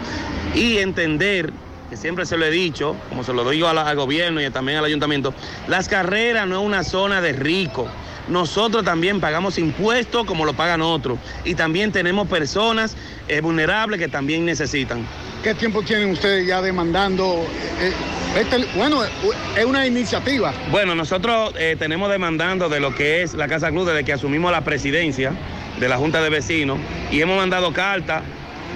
y 0.56 0.78
entender 0.78 1.52
que 1.90 1.98
siempre 1.98 2.26
se 2.26 2.38
lo 2.38 2.46
he 2.46 2.52
dicho, 2.52 2.96
como 3.10 3.24
se 3.24 3.34
lo 3.34 3.50
digo 3.50 3.72
la- 3.74 3.88
al 3.88 3.96
gobierno 3.96 4.42
y 4.42 4.50
también 4.50 4.78
al 4.80 4.86
ayuntamiento, 4.86 5.34
las 5.68 5.88
carreras 5.88 6.48
no 6.48 6.60
es 6.60 6.66
una 6.66 6.84
zona 6.84 7.22
de 7.22 7.34
ricos. 7.34 7.88
Nosotros 8.28 8.84
también 8.86 9.20
pagamos 9.20 9.58
impuestos 9.58 10.26
como 10.26 10.46
lo 10.46 10.54
pagan 10.54 10.82
otros 10.82 11.20
y 11.44 11.56
también 11.56 11.92
tenemos 11.92 12.28
personas 12.28 12.96
eh, 13.28 13.42
vulnerables 13.42 14.00
que 14.00 14.08
también 14.08 14.46
necesitan. 14.46 15.06
¿Qué 15.44 15.54
tiempo 15.56 15.82
tienen 15.84 16.12
ustedes 16.12 16.48
ya 16.48 16.62
demandando? 16.62 17.46
eh, 17.82 17.92
este- 18.40 18.66
bueno, 18.78 19.02
es 19.04 19.66
una 19.66 19.86
iniciativa. 19.86 20.54
Bueno, 20.72 20.96
nosotros 20.96 21.54
eh, 21.60 21.76
tenemos 21.78 22.10
demandando 22.10 22.70
de 22.70 22.80
lo 22.80 22.96
que 22.96 23.24
es 23.24 23.34
la 23.34 23.48
Casa 23.48 23.70
Club 23.72 23.88
desde 23.88 24.06
que 24.06 24.14
asumimos 24.14 24.52
la 24.52 24.62
presidencia 24.62 25.34
de 25.80 25.90
la 25.90 25.98
Junta 25.98 26.22
de 26.22 26.30
Vecinos 26.30 26.80
y 27.12 27.20
hemos 27.22 27.36
mandado 27.38 27.74
cartas. 27.74 28.24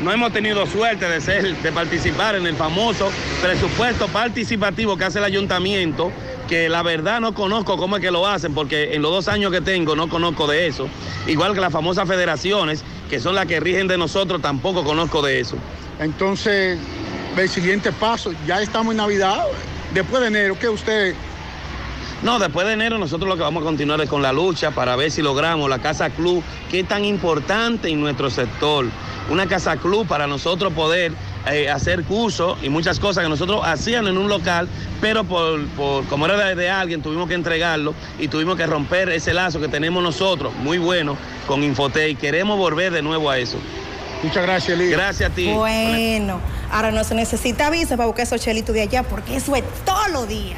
No 0.04 0.12
hemos 0.12 0.32
tenido 0.32 0.66
suerte 0.68 1.10
de 1.10 1.20
ser, 1.20 1.58
de 1.58 1.72
participar 1.72 2.36
en 2.36 2.46
el 2.46 2.56
famoso 2.56 3.10
presupuesto 3.42 4.08
participativo 4.08 4.96
que 4.96 5.06
hace 5.06 5.18
el 5.18 5.26
ayuntamiento, 5.26 6.12
que 6.48 6.70
la 6.70 6.84
verdad 6.84 7.20
no 7.20 7.34
conozco 7.34 7.78
cómo 7.78 7.98
es 7.98 8.02
que 8.02 8.12
lo 8.12 8.28
hacen, 8.28 8.54
porque 8.54 8.94
en 8.94 9.02
los 9.02 9.12
dos 9.12 9.28
años 9.28 9.52
que 9.52 9.62
tengo 9.62 9.96
no 9.96 10.08
conozco 10.08 10.46
de 10.46 10.68
eso. 10.68 10.88
Igual 11.26 11.56
que 11.56 11.62
las 11.62 11.74
famosas 11.74 12.08
federaciones, 12.08 12.84
que 13.10 13.20
son 13.20 13.34
las 13.34 13.48
que 13.48 13.60
rigen 13.60 13.88
de 13.88 13.98
nosotros, 13.98 14.40
tampoco 14.42 14.84
conozco 14.84 15.24
de 15.24 15.40
eso. 15.40 15.58
Entonces, 16.00 16.78
el 17.36 17.50
siguiente 17.50 17.92
paso, 17.92 18.32
ya 18.46 18.62
estamos 18.62 18.92
en 18.92 18.98
Navidad, 18.98 19.46
después 19.94 20.22
de 20.22 20.28
enero, 20.28 20.58
¿qué 20.60 20.70
usted? 20.70 21.16
No, 22.24 22.40
después 22.40 22.66
de 22.66 22.74
enero 22.74 22.98
nosotros 22.98 23.30
lo 23.30 23.36
que 23.36 23.44
vamos 23.44 23.62
a 23.62 23.66
continuar 23.66 24.02
es 24.02 24.10
con 24.10 24.22
la 24.24 24.34
lucha 24.34 24.72
para 24.72 24.96
ver 24.96 25.12
si 25.12 25.22
logramos 25.22 25.70
la 25.70 25.80
Casa 25.80 26.10
Club, 26.10 26.44
que 26.70 26.80
es 26.80 26.88
tan 26.88 27.06
importante 27.06 27.90
en 27.90 28.00
nuestro 28.02 28.30
sector. 28.32 28.86
Una 29.30 29.46
Casa 29.46 29.78
Club 29.78 30.08
para 30.08 30.26
nosotros 30.26 30.74
poder 30.74 31.12
eh, 31.52 31.70
hacer 31.70 32.04
cursos 32.06 32.58
y 32.64 32.70
muchas 32.70 33.00
cosas 33.00 33.24
que 33.24 33.30
nosotros 33.30 33.62
hacíamos 33.64 34.10
en 34.10 34.18
un 34.18 34.30
local, 34.30 34.68
pero 35.00 35.26
por, 35.26 35.64
por- 35.70 36.06
como 36.06 36.26
era 36.26 36.38
de, 36.38 36.56
de 36.56 36.70
alguien 36.72 37.02
tuvimos 37.04 37.28
que 37.28 37.36
entregarlo 37.36 37.94
y 38.18 38.30
tuvimos 38.30 38.56
que 38.58 38.66
romper 38.66 39.10
ese 39.10 39.34
lazo 39.34 39.60
que 39.60 39.68
tenemos 39.68 40.02
nosotros, 40.02 40.54
muy 40.56 40.80
bueno, 40.80 41.18
con 41.46 41.64
Infotec 41.64 42.10
y 42.12 42.16
queremos 42.16 42.58
volver 42.58 42.92
de 42.94 43.02
nuevo 43.04 43.30
a 43.30 43.38
eso. 43.38 43.58
Muchas 44.24 44.44
gracias, 44.44 44.80
Elías. 44.80 44.92
Gracias 44.98 45.30
a 45.30 45.34
ti. 45.36 45.52
Bueno, 45.54 46.40
ahora 46.72 46.92
no 46.92 47.04
se 47.04 47.14
necesita 47.14 47.70
visa 47.70 47.96
para 47.96 48.08
buscar 48.08 48.24
esos 48.24 48.42
chelitos 48.42 48.74
de 48.74 48.82
allá, 48.82 49.04
porque 49.04 49.36
eso 49.36 49.56
es 49.56 49.64
todos 49.86 50.10
los 50.12 50.28
días. 50.28 50.58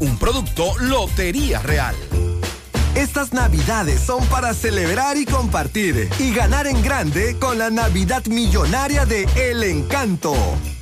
Un 0.00 0.16
producto 0.16 0.78
Lotería 0.78 1.60
Real. 1.60 1.96
Estas 2.94 3.32
navidades 3.32 4.00
son 4.00 4.24
para 4.26 4.54
celebrar 4.54 5.16
y 5.16 5.24
compartir 5.24 6.08
y 6.18 6.32
ganar 6.32 6.66
en 6.68 6.80
grande 6.82 7.36
con 7.38 7.58
la 7.58 7.70
Navidad 7.70 8.24
Millonaria 8.26 9.06
de 9.06 9.28
El 9.36 9.64
Encanto. 9.64 10.34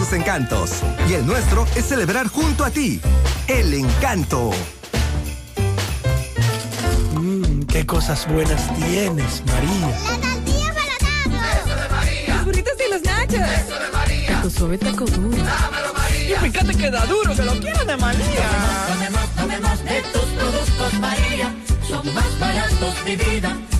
sus 0.00 0.14
encantos. 0.14 0.70
Y 1.10 1.12
el 1.12 1.26
nuestro 1.26 1.66
es 1.76 1.84
celebrar 1.84 2.26
junto 2.26 2.64
a 2.64 2.70
ti. 2.70 3.02
El 3.46 3.74
encanto. 3.74 4.50
Mmm, 7.12 7.60
qué 7.64 7.84
cosas 7.84 8.26
buenas 8.26 8.74
tienes, 8.76 9.42
María. 9.44 9.88
La 9.88 10.16
tortilla 10.16 10.74
para 10.74 11.52
Eso 11.52 11.82
de 11.82 11.88
María. 11.90 12.34
Los 12.34 12.44
burritos 12.46 12.72
y 12.86 12.90
los 12.90 13.02
nachos. 13.02 13.34
Eso 13.34 13.78
de 13.78 13.90
María. 13.92 14.28
Taco 14.28 14.50
suave, 14.50 14.78
taco 14.78 15.04
duro. 15.04 15.36
Dámelo, 15.36 15.92
María. 15.92 16.36
Y 16.46 16.50
fíjate 16.50 16.74
que 16.78 16.90
da 16.90 17.04
duro, 17.04 17.36
que 17.36 17.42
lo 17.42 17.60
quiero 17.60 17.84
de 17.84 17.96
María. 17.98 18.48
Tomemos, 18.88 19.30
tomemos, 19.36 19.84
de 19.84 20.02
tus 20.14 20.24
productos, 20.24 20.94
María. 20.98 21.54
Son 21.86 22.14
más 22.14 22.38
baratos 22.38 23.04
de 23.04 23.16
vida 23.16 23.54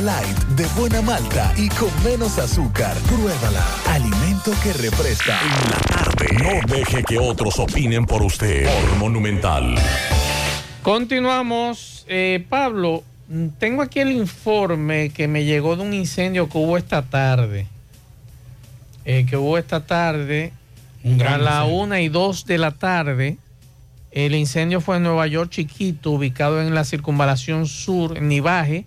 Light 0.00 0.38
de 0.56 0.66
buena 0.78 1.00
malta 1.02 1.52
y 1.56 1.68
con 1.68 1.88
menos 2.04 2.38
azúcar. 2.38 2.96
Pruébala. 3.06 3.64
Alimento 3.88 4.52
que 4.62 4.72
refresca. 4.72 5.38
En 5.40 5.70
la 5.70 5.78
tarde. 5.78 6.26
No 6.42 6.74
deje 6.74 7.02
que 7.04 7.18
otros 7.18 7.58
opinen 7.58 8.04
por 8.04 8.22
usted. 8.22 8.66
Por 8.66 8.96
Monumental. 8.98 9.74
Continuamos. 10.82 12.04
Eh, 12.08 12.44
Pablo, 12.48 13.02
tengo 13.58 13.82
aquí 13.82 14.00
el 14.00 14.12
informe 14.12 15.10
que 15.10 15.28
me 15.28 15.44
llegó 15.44 15.76
de 15.76 15.82
un 15.82 15.94
incendio 15.94 16.48
que 16.48 16.58
hubo 16.58 16.76
esta 16.76 17.02
tarde. 17.02 17.66
Eh, 19.04 19.26
que 19.28 19.36
hubo 19.36 19.58
esta 19.58 19.84
tarde 19.84 20.52
Un 21.02 21.18
gran 21.18 21.34
a 21.34 21.38
la 21.38 21.50
incendio. 21.62 21.82
una 21.82 22.00
y 22.00 22.08
dos 22.08 22.44
de 22.46 22.58
la 22.58 22.72
tarde. 22.72 23.38
El 24.10 24.34
incendio 24.34 24.80
fue 24.80 24.96
en 24.98 25.02
Nueva 25.02 25.26
York 25.26 25.50
chiquito, 25.50 26.12
ubicado 26.12 26.60
en 26.62 26.74
la 26.74 26.84
circunvalación 26.84 27.66
sur, 27.66 28.16
en 28.16 28.28
Nivaje. 28.28 28.86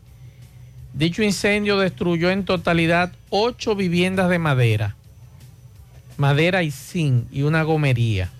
Dicho 0.98 1.22
incendio 1.22 1.78
destruyó 1.78 2.32
en 2.32 2.44
totalidad 2.44 3.12
ocho 3.30 3.76
viviendas 3.76 4.32
de 4.32 4.40
madera, 4.40 4.96
madera 6.18 6.64
y 6.64 6.72
zinc 6.72 7.28
y 7.32 7.44
una 7.44 7.62
gomería. 7.62 8.32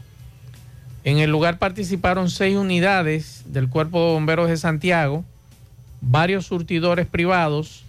En 1.04 1.20
el 1.20 1.30
lugar 1.30 1.60
participaron 1.60 2.32
seis 2.32 2.58
unidades 2.58 3.44
del 3.46 3.70
Cuerpo 3.70 4.00
de 4.00 4.14
Bomberos 4.14 4.50
de 4.50 4.58
Santiago, 4.58 5.24
varios 6.02 6.48
surtidores 6.48 7.06
privados, 7.06 7.84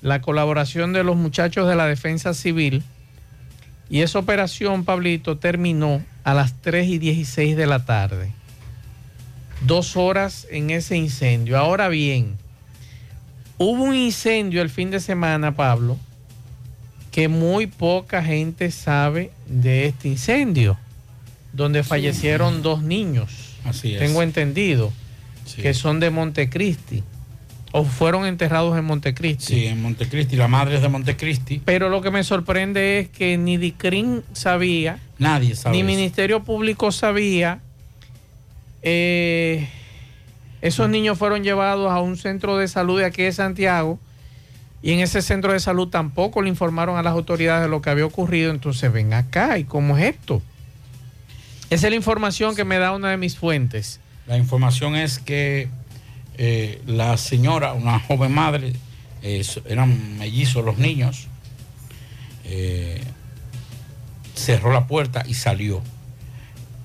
la 0.00 0.22
colaboración 0.22 0.94
de 0.94 1.04
los 1.04 1.16
muchachos 1.16 1.68
de 1.68 1.76
la 1.76 1.86
Defensa 1.86 2.32
Civil. 2.32 2.82
Y 3.90 4.00
esa 4.00 4.18
operación, 4.18 4.86
Pablito, 4.86 5.36
terminó 5.36 6.02
a 6.24 6.32
las 6.32 6.54
3 6.62 6.88
y 6.88 6.98
16 6.98 7.54
de 7.54 7.66
la 7.66 7.84
tarde. 7.84 8.32
Dos 9.66 9.94
horas 9.94 10.46
en 10.50 10.70
ese 10.70 10.96
incendio. 10.96 11.58
Ahora 11.58 11.88
bien, 11.88 12.38
hubo 13.58 13.84
un 13.84 13.94
incendio 13.94 14.62
el 14.62 14.70
fin 14.70 14.90
de 14.90 15.00
semana, 15.00 15.54
Pablo, 15.54 15.96
que 17.10 17.28
muy 17.28 17.66
poca 17.66 18.22
gente 18.22 18.70
sabe 18.70 19.30
de 19.46 19.86
este 19.86 20.08
incendio, 20.08 20.78
donde 21.52 21.82
fallecieron 21.82 22.62
dos 22.62 22.82
niños. 22.82 23.54
Así 23.64 23.94
es. 23.94 23.98
Tengo 24.00 24.22
entendido 24.22 24.92
que 25.56 25.72
son 25.74 26.00
de 26.00 26.10
Montecristi 26.10 27.02
o 27.72 27.84
fueron 27.84 28.26
enterrados 28.26 28.76
en 28.78 28.84
Montecristi. 28.84 29.54
Sí, 29.54 29.66
en 29.66 29.82
Montecristi, 29.82 30.36
la 30.36 30.48
madre 30.48 30.76
es 30.76 30.82
de 30.82 30.88
Montecristi. 30.88 31.60
Pero 31.64 31.88
lo 31.88 32.00
que 32.00 32.10
me 32.10 32.24
sorprende 32.24 33.00
es 33.00 33.08
que 33.08 33.36
ni 33.38 33.56
DICRIN 33.56 34.22
sabía, 34.32 34.98
Nadie 35.18 35.54
sabe. 35.56 35.74
ni 35.76 35.80
eso. 35.80 35.86
Ministerio 35.86 36.42
Público 36.44 36.92
sabía. 36.92 37.60
Eh, 38.82 39.68
esos 40.66 40.88
niños 40.88 41.18
fueron 41.18 41.44
llevados 41.44 41.90
a 41.90 42.00
un 42.00 42.16
centro 42.16 42.58
de 42.58 42.68
salud 42.68 42.98
de 42.98 43.04
aquí 43.04 43.22
de 43.22 43.32
Santiago 43.32 43.98
y 44.82 44.92
en 44.92 45.00
ese 45.00 45.22
centro 45.22 45.52
de 45.52 45.60
salud 45.60 45.88
tampoco 45.88 46.42
le 46.42 46.48
informaron 46.48 46.96
a 46.96 47.02
las 47.02 47.12
autoridades 47.12 47.62
de 47.62 47.68
lo 47.68 47.82
que 47.82 47.90
había 47.90 48.06
ocurrido. 48.06 48.50
Entonces 48.50 48.92
ven 48.92 49.14
acá, 49.14 49.58
¿y 49.58 49.64
cómo 49.64 49.96
es 49.96 50.14
esto? 50.14 50.42
Esa 51.70 51.86
es 51.86 51.90
la 51.90 51.96
información 51.96 52.54
que 52.54 52.64
me 52.64 52.78
da 52.78 52.92
una 52.92 53.10
de 53.10 53.16
mis 53.16 53.36
fuentes. 53.36 54.00
La 54.26 54.36
información 54.36 54.94
es 54.94 55.18
que 55.18 55.68
eh, 56.38 56.82
la 56.86 57.16
señora, 57.16 57.72
una 57.72 57.98
joven 57.98 58.32
madre, 58.32 58.74
eh, 59.22 59.44
eran 59.66 60.18
mellizos 60.18 60.64
los 60.64 60.78
niños, 60.78 61.26
eh, 62.44 63.02
cerró 64.34 64.72
la 64.72 64.86
puerta 64.86 65.24
y 65.26 65.34
salió. 65.34 65.82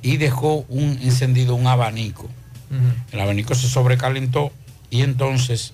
Y 0.01 0.17
dejó 0.17 0.65
un 0.69 0.97
encendido 1.01 1.53
un 1.53 1.67
abanico. 1.67 2.27
El 3.11 3.19
abanico 3.19 3.53
se 3.55 3.67
sobrecalentó 3.67 4.51
y 4.89 5.01
entonces 5.01 5.73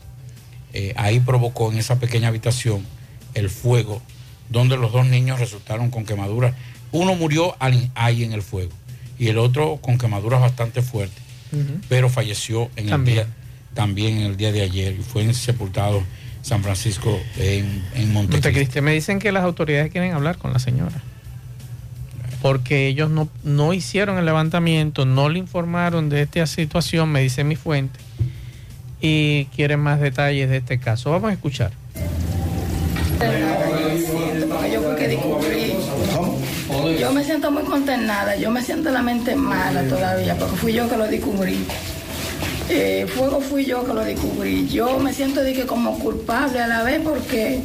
eh, 0.73 0.93
ahí 0.97 1.19
provocó 1.19 1.71
en 1.71 1.77
esa 1.77 1.99
pequeña 1.99 2.27
habitación 2.27 2.85
el 3.33 3.49
fuego, 3.49 4.01
donde 4.49 4.77
los 4.77 4.91
dos 4.91 5.05
niños 5.05 5.39
resultaron 5.39 5.91
con 5.91 6.05
quemaduras. 6.05 6.53
Uno 6.91 7.15
murió 7.15 7.55
ahí 7.59 8.23
en 8.23 8.33
el 8.33 8.41
fuego 8.41 8.71
y 9.19 9.27
el 9.27 9.37
otro 9.37 9.77
con 9.77 9.97
quemaduras 9.97 10.41
bastante 10.41 10.81
fuertes, 10.81 11.21
pero 11.89 12.09
falleció 12.09 12.69
en 12.75 12.87
También. 12.87 13.19
el 13.19 13.25
día, 13.25 13.35
también 13.73 14.17
en 14.17 14.23
el 14.23 14.37
día 14.37 14.51
de 14.51 14.61
ayer 14.61 14.95
y 14.99 15.03
fue 15.03 15.31
sepultado 15.33 15.99
en 15.99 16.05
San 16.41 16.63
Francisco 16.63 17.19
en, 17.37 17.83
en 17.95 18.13
Montecristi. 18.13 18.47
Montecristi, 18.47 18.81
me 18.81 18.93
dicen 18.93 19.19
que 19.19 19.31
las 19.31 19.43
autoridades 19.43 19.91
quieren 19.91 20.13
hablar 20.13 20.37
con 20.37 20.53
la 20.53 20.59
señora. 20.59 21.01
Porque 22.47 22.87
ellos 22.87 23.09
no, 23.09 23.27
no 23.43 23.73
hicieron 23.73 24.17
el 24.17 24.23
levantamiento, 24.23 25.05
no 25.05 25.27
le 25.27 25.37
informaron 25.37 26.07
de 26.07 26.21
esta 26.21 26.47
situación, 26.47 27.11
me 27.11 27.19
dice 27.19 27.43
mi 27.43 27.57
fuente, 27.57 27.99
y 29.01 29.45
quieren 29.53 29.81
más 29.81 29.99
detalles 29.99 30.49
de 30.49 30.55
este 30.55 30.79
caso. 30.79 31.11
Vamos 31.11 31.31
a 31.31 31.33
escuchar. 31.33 31.71
yo. 36.79 36.97
Yo 36.97 37.11
me 37.11 37.25
siento 37.25 37.51
muy 37.51 37.63
consternada, 37.63 38.37
yo 38.37 38.49
me 38.49 38.61
siento 38.61 38.91
la 38.91 39.01
mente 39.01 39.35
mala 39.35 39.83
todavía, 39.83 40.37
porque 40.37 40.55
fui 40.55 40.71
yo 40.71 40.87
que 40.87 40.95
lo 40.95 41.05
descubrí. 41.05 41.65
Eh, 42.69 43.05
fuego 43.13 43.41
fui 43.41 43.65
yo 43.65 43.85
que 43.85 43.93
lo 43.93 44.05
descubrí. 44.05 44.69
Yo 44.69 44.99
me 44.99 45.11
siento 45.11 45.43
de 45.43 45.51
que 45.51 45.65
como 45.65 45.99
culpable 45.99 46.61
a 46.61 46.67
la 46.67 46.83
vez 46.83 47.01
porque 47.03 47.59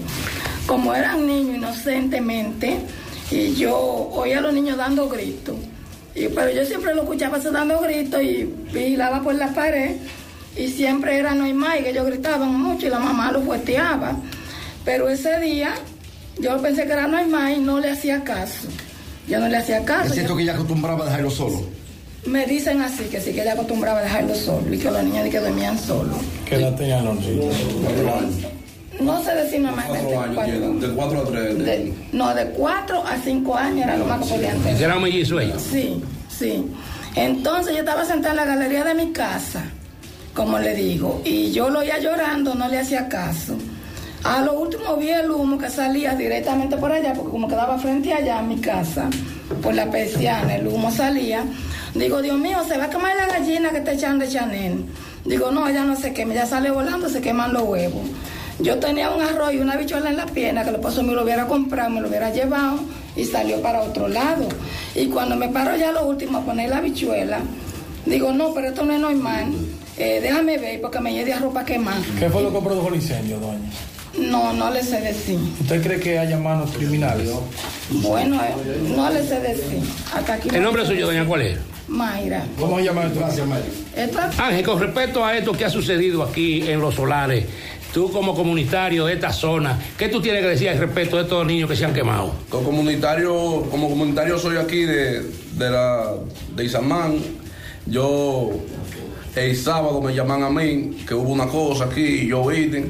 como 0.66 0.92
eran 0.92 1.24
niños 1.24 1.56
inocentemente 1.56 2.80
y 3.32 3.54
yo 3.54 3.76
oía 4.12 4.38
a 4.38 4.40
los 4.42 4.52
niños 4.52 4.76
dando 4.76 5.08
gritos. 5.08 5.56
Y, 6.14 6.28
pero 6.28 6.50
yo 6.52 6.64
siempre 6.66 6.94
lo 6.94 7.02
escuchaba 7.02 7.38
dando 7.38 7.80
gritos 7.80 8.22
y 8.22 8.44
vigilaba 8.72 9.22
por 9.22 9.34
la 9.34 9.48
pared 9.54 9.96
y 10.56 10.68
siempre 10.68 11.16
era 11.18 11.34
normal 11.34 11.82
que 11.82 11.90
ellos 11.90 12.06
gritaban 12.06 12.54
mucho 12.60 12.86
y 12.86 12.90
la 12.90 12.98
mamá 12.98 13.32
lo 13.32 13.40
fuesteaba. 13.42 14.16
Pero 14.84 15.08
ese 15.08 15.38
día 15.40 15.74
yo 16.38 16.60
pensé 16.60 16.84
que 16.86 16.92
era 16.92 17.06
normal 17.06 17.54
y 17.56 17.60
no 17.60 17.78
le 17.80 17.90
hacía 17.90 18.22
caso. 18.24 18.68
Yo 19.28 19.38
no 19.40 19.48
le 19.48 19.56
hacía 19.56 19.84
caso. 19.84 20.08
Es 20.08 20.12
cierto 20.14 20.32
Yo- 20.32 20.36
que 20.36 20.42
ella 20.42 20.54
acostumbraba 20.54 21.02
a 21.02 21.06
dejarlo 21.06 21.30
solo. 21.30 21.62
me 22.26 22.44
dicen 22.46 22.80
así, 22.82 23.04
que 23.04 23.20
sí, 23.20 23.32
que 23.32 23.42
ella 23.42 23.54
acostumbraba 23.54 24.00
a 24.00 24.02
dejarlo 24.02 24.34
solo 24.34 24.72
y 24.74 24.78
que 24.78 24.90
los 24.90 25.02
niños 25.04 25.28
que 25.30 25.38
dormían 25.40 25.78
solos. 25.78 26.18
¿Qué 26.44 26.56
edad 26.56 26.74
tenían 26.76 27.04
los 27.04 27.18
niños? 27.20 27.54
No 29.00 29.22
sé 29.22 29.34
decir 29.34 29.60
normalmente 29.60 30.14
cuánto. 30.14 30.42
De 30.86 30.94
4 30.94 31.20
a 31.20 31.24
3. 31.24 31.58
De- 31.58 31.94
no, 32.12 32.34
de 32.34 32.44
4 32.46 33.04
a 33.06 33.16
5 33.16 33.56
años 33.56 33.84
era 33.86 33.96
lo 33.96 34.04
más 34.06 34.20
que 34.26 34.34
podían 34.34 34.58
tener. 34.58 34.82
¿Eran 34.82 35.02
mellizos 35.02 35.42
ellos? 35.42 35.62
Sí, 35.62 36.02
sí. 36.28 36.66
Entonces 37.16 37.72
yo 37.74 37.80
estaba 37.80 38.04
sentada 38.04 38.30
en 38.30 38.36
la 38.36 38.44
galería 38.44 38.84
de 38.84 38.94
mi 38.94 39.12
casa, 39.12 39.64
como 40.34 40.58
le 40.58 40.74
digo, 40.74 41.20
y 41.24 41.52
yo 41.52 41.68
lo 41.70 41.80
oía 41.80 41.98
llorando, 41.98 42.54
no 42.54 42.68
le 42.68 42.78
hacía 42.78 43.08
caso. 43.08 43.56
A 44.24 44.40
lo 44.42 44.52
último 44.58 44.96
vi 44.96 45.10
el 45.10 45.30
humo 45.30 45.58
que 45.58 45.68
salía 45.68 46.14
directamente 46.14 46.76
por 46.76 46.92
allá, 46.92 47.12
porque 47.12 47.30
como 47.32 47.48
quedaba 47.48 47.76
frente 47.78 48.12
allá 48.14 48.38
a 48.38 48.42
mi 48.42 48.56
casa, 48.60 49.10
por 49.62 49.74
la 49.74 49.90
persiana, 49.90 50.54
el 50.56 50.68
humo 50.68 50.90
salía. 50.90 51.44
Digo, 51.94 52.22
Dios 52.22 52.38
mío, 52.38 52.58
se 52.66 52.78
va 52.78 52.84
a 52.84 52.90
quemar 52.90 53.14
la 53.16 53.26
gallina 53.26 53.70
que 53.70 53.80
te 53.80 53.92
echan 53.94 54.18
de 54.18 54.28
Chanel. 54.28 54.84
Digo, 55.24 55.50
no, 55.50 55.68
ella 55.68 55.84
no 55.84 55.96
se 55.96 56.12
quema, 56.14 56.34
ya 56.34 56.46
sale 56.46 56.70
volando, 56.70 57.08
se 57.08 57.20
queman 57.20 57.52
los 57.52 57.64
huevos. 57.64 58.02
Yo 58.62 58.78
tenía 58.78 59.10
un 59.10 59.20
arroz 59.20 59.52
y 59.52 59.58
una 59.58 59.76
bichuela 59.76 60.10
en 60.10 60.16
la 60.16 60.26
pierna 60.26 60.62
que 60.62 60.68
el 60.68 60.76
esposo 60.76 61.02
me 61.02 61.12
lo 61.12 61.24
hubiera 61.24 61.46
comprado, 61.46 61.90
me 61.90 62.00
lo 62.00 62.08
hubiera 62.08 62.30
llevado 62.30 62.78
y 63.16 63.24
salió 63.24 63.60
para 63.60 63.82
otro 63.82 64.06
lado. 64.06 64.48
Y 64.94 65.06
cuando 65.06 65.34
me 65.34 65.48
paro 65.48 65.76
ya 65.76 65.90
lo 65.90 66.06
último 66.06 66.38
a 66.38 66.44
poner 66.44 66.70
la 66.70 66.80
bichuela, 66.80 67.40
digo, 68.06 68.32
no, 68.32 68.54
pero 68.54 68.68
esto 68.68 68.84
no 68.84 68.92
es 68.92 69.00
normal. 69.00 69.52
Eh, 69.98 70.20
déjame 70.22 70.58
ver 70.58 70.80
porque 70.80 71.00
me 71.00 71.12
lleve 71.12 71.26
de 71.26 71.32
arroz 71.34 71.52
para 71.52 71.66
quemar. 71.66 71.98
¿Qué 72.18 72.30
fue 72.30 72.42
lo 72.42 72.52
que 72.52 72.60
produjo 72.60 72.88
el 72.88 72.94
incendio, 72.94 73.40
doña? 73.40 73.68
No, 74.16 74.52
no 74.52 74.70
le 74.70 74.82
sé 74.82 75.00
decir. 75.00 75.38
¿Usted 75.60 75.82
cree 75.82 75.98
que 75.98 76.18
haya 76.18 76.38
manos 76.38 76.70
criminales? 76.70 77.30
Bueno, 77.90 78.40
eh, 78.42 78.54
no 78.94 79.10
le 79.10 79.26
sé 79.26 79.40
decir. 79.40 79.80
Hasta 80.14 80.34
aquí. 80.34 80.48
¿El 80.54 80.62
nombre 80.62 80.86
suyo, 80.86 81.06
doña, 81.06 81.24
cuál 81.26 81.42
es? 81.42 81.58
Mayra. 81.88 82.44
¿Cómo 82.58 82.78
se 82.78 82.84
llama 82.84 83.04
esto? 83.04 83.20
Gracias, 83.20 83.46
Mayra. 83.46 84.30
Ángel, 84.38 84.64
con 84.64 84.80
respecto 84.80 85.24
a 85.24 85.36
esto 85.36 85.52
que 85.52 85.64
ha 85.64 85.70
sucedido 85.70 86.22
aquí 86.22 86.62
en 86.68 86.80
Los 86.80 86.94
Solares, 86.94 87.44
tú 87.92 88.10
como 88.10 88.34
comunitario 88.34 89.06
de 89.06 89.14
esta 89.14 89.32
zona, 89.32 89.78
¿qué 89.98 90.08
tú 90.08 90.20
tienes 90.20 90.42
que 90.42 90.48
decir 90.48 90.68
al 90.70 90.78
respecto 90.78 91.16
de 91.16 91.22
estos 91.22 91.46
niños 91.46 91.68
que 91.68 91.76
se 91.76 91.84
han 91.84 91.92
quemado? 91.92 92.32
Como 92.48 92.64
comunitario, 92.64 93.66
como 93.70 93.88
comunitario 93.88 94.38
soy 94.38 94.56
aquí 94.56 94.84
de, 94.84 95.22
de 95.22 95.70
la 95.70 96.14
de 96.56 96.64
Isamán. 96.64 97.18
Yo 97.86 98.50
el 99.34 99.56
sábado 99.56 100.00
me 100.00 100.14
llaman 100.14 100.42
a 100.42 100.50
mí 100.50 100.98
que 101.06 101.14
hubo 101.14 101.30
una 101.30 101.46
cosa 101.46 101.84
aquí 101.84 102.02
y 102.02 102.28
yo 102.28 102.46
vine, 102.46 102.84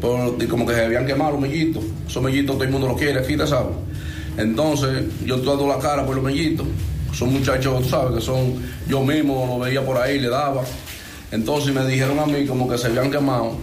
por, 0.00 0.36
y 0.40 0.46
como 0.46 0.66
que 0.66 0.74
se 0.74 0.84
habían 0.84 1.06
quemado 1.06 1.32
los 1.32 1.40
mellitos. 1.40 1.84
Esos 2.08 2.22
mellitos 2.22 2.54
todo 2.54 2.64
el 2.64 2.70
mundo 2.70 2.88
los 2.88 2.98
quiere 2.98 3.18
aquí, 3.18 3.36
¿te 3.36 3.46
sabes? 3.46 3.74
Entonces 4.36 5.04
yo 5.24 5.36
estoy 5.36 5.48
dando 5.48 5.66
la 5.66 5.78
cara 5.78 6.04
por 6.04 6.14
los 6.14 6.24
mellitos. 6.24 6.66
Son 7.12 7.32
muchachos, 7.32 7.82
tú 7.82 7.88
sabes, 7.88 8.16
que 8.16 8.20
son, 8.20 8.62
yo 8.86 9.02
mismo 9.02 9.46
lo 9.46 9.64
veía 9.64 9.84
por 9.84 9.96
ahí, 9.96 10.18
le 10.18 10.28
daba. 10.28 10.62
Entonces 11.32 11.74
me 11.74 11.84
dijeron 11.86 12.18
a 12.18 12.26
mí 12.26 12.46
como 12.46 12.68
que 12.68 12.76
se 12.76 12.88
habían 12.88 13.10
quemado. 13.10 13.56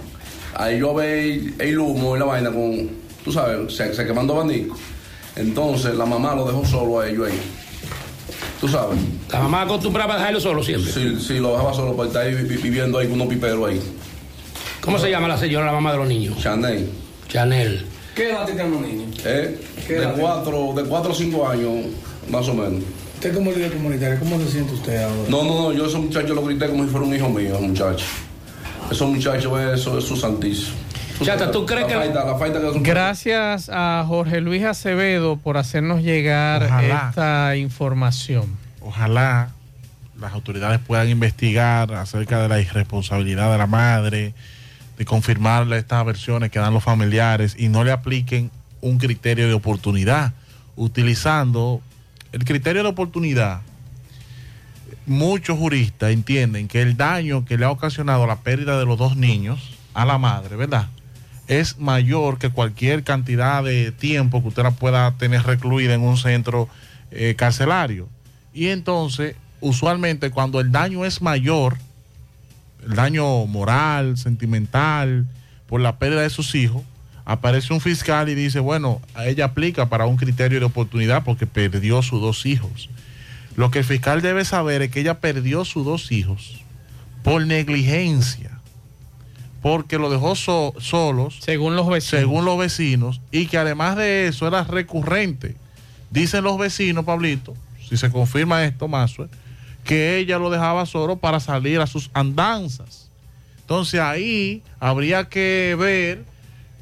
Ahí 0.55 0.79
yo 0.79 0.93
veía 0.93 1.51
el 1.59 1.79
humo 1.79 2.15
y 2.15 2.19
la 2.19 2.25
vaina 2.25 2.51
con, 2.51 2.89
tú 3.23 3.31
sabes, 3.31 3.73
se, 3.75 3.93
se 3.93 4.05
quemando 4.05 4.33
abanico. 4.33 4.77
Entonces 5.35 5.95
la 5.95 6.05
mamá 6.05 6.35
lo 6.35 6.45
dejó 6.45 6.65
solo 6.65 6.99
a 6.99 7.09
ellos 7.09 7.27
ahí. 7.29 7.39
Tú 8.61 8.67
sabes. 8.67 8.97
¿La 9.31 9.39
mamá 9.39 9.63
acostumbraba 9.63 10.13
a 10.13 10.17
dejarlo 10.17 10.39
solo 10.39 10.63
siempre? 10.63 10.91
Sí, 10.91 11.17
sí, 11.19 11.39
lo 11.39 11.51
dejaba 11.51 11.73
solo 11.73 11.95
para 11.95 12.07
estar 12.07 12.25
ahí 12.25 12.35
vi- 12.35 12.57
viviendo 12.57 12.97
ahí 12.99 13.07
con 13.07 13.15
unos 13.19 13.27
piperos 13.33 13.67
ahí. 13.69 13.81
¿Cómo 14.81 14.97
se 14.99 15.09
llama 15.09 15.27
la 15.27 15.37
señora, 15.37 15.65
la 15.65 15.71
mamá 15.73 15.91
de 15.93 15.97
los 15.97 16.07
niños? 16.07 16.37
Chanel. 16.41 16.89
Chanel. 17.29 17.85
¿Qué 18.15 18.29
edad 18.29 18.45
tienen 18.45 18.71
los 18.71 18.81
niños? 18.81 19.09
¿Eh? 19.25 19.59
¿Qué 19.87 19.93
De 19.95 20.07
cuatro, 20.13 20.73
de 20.75 20.83
cuatro 20.83 21.11
a 21.11 21.15
cinco 21.15 21.47
años, 21.47 21.87
más 22.29 22.47
o 22.47 22.53
menos. 22.53 22.83
Usted 23.15 23.33
como 23.33 23.51
líder 23.51 23.73
comunitario, 23.73 24.19
¿cómo 24.19 24.37
se 24.39 24.51
siente 24.51 24.73
usted 24.73 25.01
ahora? 25.01 25.15
No, 25.29 25.43
no, 25.43 25.55
no, 25.55 25.71
yo 25.73 25.85
a 25.85 25.87
esos 25.87 25.99
muchachos 26.01 26.29
los 26.31 26.45
grité 26.45 26.67
como 26.67 26.83
si 26.83 26.89
fuera 26.89 27.05
un 27.05 27.15
hijo 27.15 27.29
mío, 27.29 27.57
esos 28.93 29.09
muchachos. 29.09 29.39
Esos 29.39 29.51
muchachos, 29.51 29.79
eso 29.79 29.97
es 29.97 30.05
su 30.05 30.15
santísimo. 30.15 30.75
Chata, 31.23 31.51
¿tú 31.51 31.65
crees 31.65 31.83
la 31.83 31.87
que- 31.87 31.93
Falta, 31.95 32.25
la 32.25 32.37
falta 32.37 32.59
que 32.59 32.69
es 32.69 32.75
un- 32.75 32.83
Gracias 32.83 33.69
a 33.71 34.03
Jorge 34.07 34.41
Luis 34.41 34.63
Acevedo 34.63 35.37
por 35.37 35.57
hacernos 35.57 36.01
llegar 36.01 36.63
Ojalá. 36.63 37.07
esta 37.09 37.55
información. 37.55 38.45
Ojalá 38.81 39.49
las 40.19 40.33
autoridades 40.33 40.79
puedan 40.79 41.09
investigar 41.09 41.93
acerca 41.93 42.41
de 42.41 42.49
la 42.49 42.59
irresponsabilidad 42.59 43.51
de 43.51 43.57
la 43.57 43.67
madre, 43.67 44.33
de 44.97 45.05
confirmarle 45.05 45.77
estas 45.77 46.03
versiones 46.05 46.51
que 46.51 46.59
dan 46.59 46.73
los 46.73 46.83
familiares 46.83 47.55
y 47.57 47.69
no 47.69 47.83
le 47.83 47.91
apliquen 47.91 48.51
un 48.81 48.97
criterio 48.97 49.47
de 49.47 49.53
oportunidad, 49.53 50.33
utilizando 50.75 51.81
el 52.31 52.43
criterio 52.43 52.83
de 52.83 52.89
oportunidad. 52.89 53.61
Muchos 55.05 55.57
juristas 55.57 56.11
entienden 56.11 56.69
que 56.69 56.81
el 56.81 56.95
daño 56.95 57.43
que 57.43 57.57
le 57.57 57.65
ha 57.65 57.71
ocasionado 57.71 58.25
la 58.25 58.37
pérdida 58.37 58.79
de 58.79 58.85
los 58.85 58.97
dos 58.97 59.17
niños 59.17 59.71
a 59.93 60.05
la 60.05 60.17
madre, 60.17 60.55
¿verdad? 60.55 60.87
Es 61.47 61.77
mayor 61.77 62.39
que 62.39 62.49
cualquier 62.49 63.03
cantidad 63.03 63.63
de 63.63 63.91
tiempo 63.91 64.41
que 64.41 64.47
usted 64.47 64.63
la 64.63 64.71
pueda 64.71 65.11
tener 65.17 65.43
recluida 65.43 65.93
en 65.93 66.01
un 66.01 66.15
centro 66.15 66.69
eh, 67.11 67.35
carcelario. 67.37 68.07
Y 68.53 68.67
entonces, 68.67 69.35
usualmente 69.59 70.31
cuando 70.31 70.61
el 70.61 70.71
daño 70.71 71.03
es 71.03 71.21
mayor, 71.21 71.77
el 72.85 72.95
daño 72.95 73.45
moral, 73.45 74.17
sentimental, 74.17 75.27
por 75.67 75.81
la 75.81 75.97
pérdida 75.97 76.21
de 76.21 76.29
sus 76.29 76.55
hijos, 76.55 76.81
aparece 77.25 77.73
un 77.73 77.81
fiscal 77.81 78.29
y 78.29 78.35
dice, 78.35 78.61
bueno, 78.61 79.01
a 79.15 79.25
ella 79.25 79.45
aplica 79.45 79.89
para 79.89 80.05
un 80.05 80.15
criterio 80.15 80.59
de 80.59 80.65
oportunidad 80.65 81.23
porque 81.23 81.45
perdió 81.45 82.01
sus 82.01 82.21
dos 82.21 82.45
hijos. 82.45 82.89
Lo 83.55 83.69
que 83.71 83.79
el 83.79 83.85
fiscal 83.85 84.21
debe 84.21 84.45
saber 84.45 84.81
es 84.81 84.91
que 84.91 85.01
ella 85.01 85.19
perdió 85.19 85.63
sus 85.65 85.85
dos 85.85 86.11
hijos 86.11 86.61
por 87.23 87.45
negligencia, 87.45 88.59
porque 89.61 89.97
lo 89.97 90.09
dejó 90.09 90.35
so- 90.35 90.73
solos, 90.79 91.37
según 91.41 91.75
los 91.75 91.87
vecinos. 91.87 92.19
según 92.21 92.45
los 92.45 92.57
vecinos, 92.57 93.21
y 93.31 93.45
que 93.45 93.57
además 93.57 93.95
de 93.95 94.27
eso 94.27 94.47
era 94.47 94.63
recurrente. 94.63 95.55
Dicen 96.09 96.43
los 96.43 96.57
vecinos, 96.57 97.05
Pablito, 97.05 97.53
si 97.87 97.95
se 97.97 98.11
confirma 98.11 98.65
esto, 98.65 98.87
Mazue, 98.87 99.27
que 99.83 100.17
ella 100.17 100.37
lo 100.39 100.49
dejaba 100.49 100.85
solo 100.85 101.17
para 101.17 101.39
salir 101.39 101.79
a 101.79 101.87
sus 101.87 102.09
andanzas. 102.13 103.09
Entonces 103.61 103.99
ahí 103.99 104.61
habría 104.79 105.29
que 105.29 105.75
ver 105.79 106.25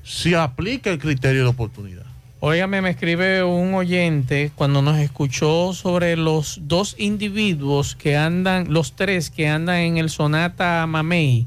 si 0.04 0.34
aplica 0.34 0.90
el 0.90 1.00
criterio 1.00 1.44
de 1.44 1.50
oportunidad. 1.50 2.06
Óigame, 2.44 2.82
me 2.82 2.90
escribe 2.90 3.44
un 3.44 3.76
oyente 3.76 4.52
cuando 4.56 4.82
nos 4.82 4.98
escuchó 4.98 5.74
sobre 5.74 6.18
los 6.18 6.62
dos 6.64 6.96
individuos 6.98 7.96
que 7.96 8.18
andan, 8.18 8.74
los 8.74 8.94
tres 8.94 9.30
que 9.30 9.48
andan 9.48 9.76
en 9.76 9.98
el 9.98 10.10
Sonata 10.10 10.88
Mamey, 10.88 11.46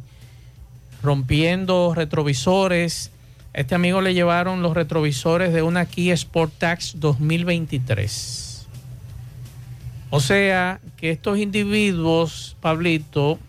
rompiendo 1.02 1.94
retrovisores. 1.96 3.10
A 3.54 3.58
este 3.58 3.74
amigo 3.74 4.02
le 4.02 4.14
llevaron 4.14 4.62
los 4.62 4.74
retrovisores 4.74 5.52
de 5.52 5.62
una 5.62 5.84
Kia 5.84 6.16
Sportax 6.16 7.00
2023. 7.00 8.68
O 10.10 10.20
sea 10.20 10.78
que 10.96 11.10
estos 11.10 11.38
individuos, 11.38 12.56
Pablito, 12.60 13.40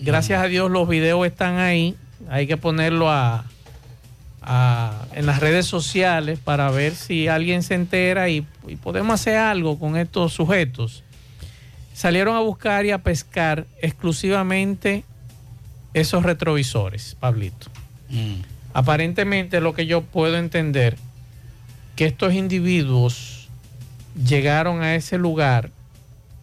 gracias 0.00 0.42
a 0.42 0.48
Dios 0.48 0.70
los 0.70 0.86
videos 0.86 1.26
están 1.26 1.60
ahí. 1.60 1.96
Hay 2.28 2.46
que 2.46 2.58
ponerlo 2.58 3.08
a, 3.10 3.46
a- 4.42 5.06
en 5.14 5.26
las 5.26 5.40
redes 5.40 5.66
sociales 5.66 6.38
para 6.38 6.70
ver 6.70 6.94
si 6.94 7.28
alguien 7.28 7.62
se 7.62 7.74
entera 7.74 8.28
y, 8.28 8.46
y 8.66 8.76
podemos 8.76 9.14
hacer 9.20 9.36
algo 9.36 9.78
con 9.78 9.96
estos 9.96 10.32
sujetos. 10.32 11.02
Salieron 11.94 12.36
a 12.36 12.40
buscar 12.40 12.86
y 12.86 12.90
a 12.92 12.98
pescar 13.02 13.66
exclusivamente 13.82 15.04
esos 15.92 16.22
retrovisores, 16.22 17.16
Pablito. 17.20 17.66
Aparentemente 18.72 19.60
lo 19.60 19.74
que 19.74 19.86
yo 19.86 20.02
puedo 20.02 20.38
entender, 20.38 20.96
que 21.96 22.06
estos 22.06 22.32
individuos 22.32 23.48
llegaron 24.26 24.82
a 24.82 24.94
ese 24.94 25.18
lugar 25.18 25.70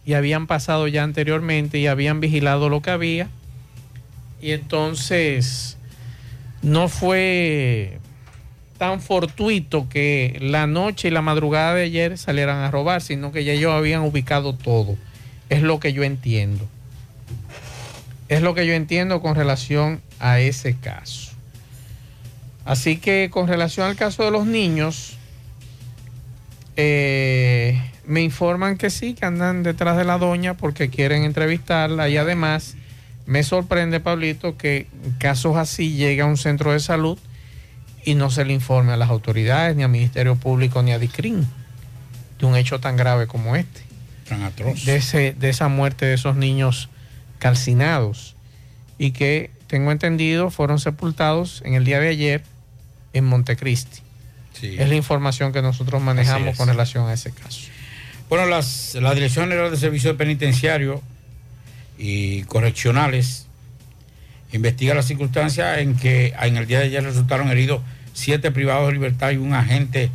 y 0.06 0.14
habían 0.14 0.46
pasado 0.48 0.88
ya 0.88 1.04
anteriormente 1.04 1.80
y 1.80 1.88
habían 1.88 2.20
vigilado 2.20 2.70
lo 2.70 2.82
que 2.82 2.92
había. 2.92 3.30
Y 4.42 4.52
entonces 4.52 5.77
no 6.62 6.90
fue 6.90 8.00
tan 8.78 9.02
fortuito 9.02 9.90
que 9.90 10.38
la 10.40 10.68
noche 10.68 11.08
y 11.08 11.12
la 11.12 11.22
madrugada 11.22 11.74
de 11.74 11.84
ayer 11.84 12.18
salieran 12.18 12.58
a 12.58 12.72
robar, 12.72 13.02
sino 13.02 13.32
que 13.32 13.44
ya 13.44 13.54
ellos 13.54 13.74
habían 13.74 14.02
ubicado 14.02 14.54
todo. 14.54 14.96
Es 15.50 15.62
lo 15.62 15.80
que 15.80 15.94
yo 15.94 16.04
entiendo. 16.04 16.68
Es 18.28 18.42
lo 18.42 18.54
que 18.54 18.68
yo 18.68 18.74
entiendo 18.74 19.22
con 19.22 19.36
relación 19.36 20.02
a 20.20 20.40
ese 20.40 20.76
caso. 20.76 21.32
Así 22.66 22.98
que 22.98 23.30
con 23.32 23.48
relación 23.48 23.88
al 23.88 23.96
caso 23.96 24.26
de 24.26 24.32
los 24.32 24.46
niños, 24.46 25.18
eh, 26.76 27.82
me 28.06 28.22
informan 28.22 28.78
que 28.78 28.90
sí, 28.90 29.14
que 29.14 29.26
andan 29.26 29.64
detrás 29.64 29.98
de 29.98 30.04
la 30.04 30.18
doña 30.18 30.56
porque 30.56 30.90
quieren 30.90 31.24
entrevistarla 31.24 32.10
y 32.10 32.18
además 32.18 32.76
me 33.28 33.44
sorprende, 33.44 34.00
Pablito, 34.00 34.58
que 34.58 34.88
casos 35.20 35.58
así 35.58 35.94
llega 35.94 36.24
a 36.24 36.28
un 36.28 36.38
centro 36.38 36.72
de 36.72 36.80
salud 36.80 37.20
y 38.06 38.16
no 38.16 38.32
se 38.32 38.46
le 38.46 38.54
informe 38.54 38.94
a 38.94 38.98
las 38.98 39.10
autoridades, 39.10 39.76
ni 39.76 39.84
al 39.84 39.90
Ministerio 39.90 40.38
Público, 40.38 40.82
ni 40.82 40.94
a 40.94 40.98
DICRIN 40.98 41.46
de 42.40 42.46
un 42.46 42.56
hecho 42.56 42.80
tan 42.80 42.96
grave 42.96 43.28
como 43.28 43.58
este. 43.58 43.82
Tan 44.30 44.44
atroz. 44.44 44.86
De, 44.86 44.96
ese, 44.96 45.36
de 45.38 45.50
esa 45.50 45.68
muerte 45.68 46.06
de 46.06 46.14
esos 46.14 46.38
niños 46.38 46.88
calcinados 47.38 48.36
y 48.98 49.12
que, 49.12 49.52
tengo 49.68 49.92
entendido, 49.92 50.50
fueron 50.50 50.80
sepultados 50.80 51.62
en 51.66 51.74
el 51.74 51.84
día 51.84 52.00
de 52.00 52.08
ayer 52.08 52.44
en 53.12 53.26
Montecristi. 53.26 54.00
Es 54.62 54.88
la 54.88 54.96
información 54.96 55.52
que 55.52 55.62
nosotros 55.62 56.02
manejamos 56.02 56.56
con 56.56 56.70
relación 56.70 57.08
a 57.10 57.14
ese 57.14 57.32
caso. 57.32 57.68
Bueno, 58.30 58.46
las, 58.46 58.96
la 58.96 59.14
Dirección 59.14 59.46
General 59.50 59.70
de 59.70 59.78
Servicios 59.78 60.16
Penitenciarios 60.16 61.02
y 61.98 62.44
Correccionales 62.44 63.48
investiga 64.52 64.94
las 64.94 65.06
circunstancias 65.06 65.80
en 65.80 65.96
que 65.96 66.34
en 66.42 66.58
el 66.58 66.68
día 66.68 66.80
de 66.80 66.86
ayer 66.86 67.04
resultaron 67.04 67.50
heridos 67.50 67.82
siete 68.14 68.52
privados 68.52 68.88
de 68.88 68.94
libertad 68.94 69.32
y 69.32 69.38
un 69.38 69.54
agente 69.54 70.10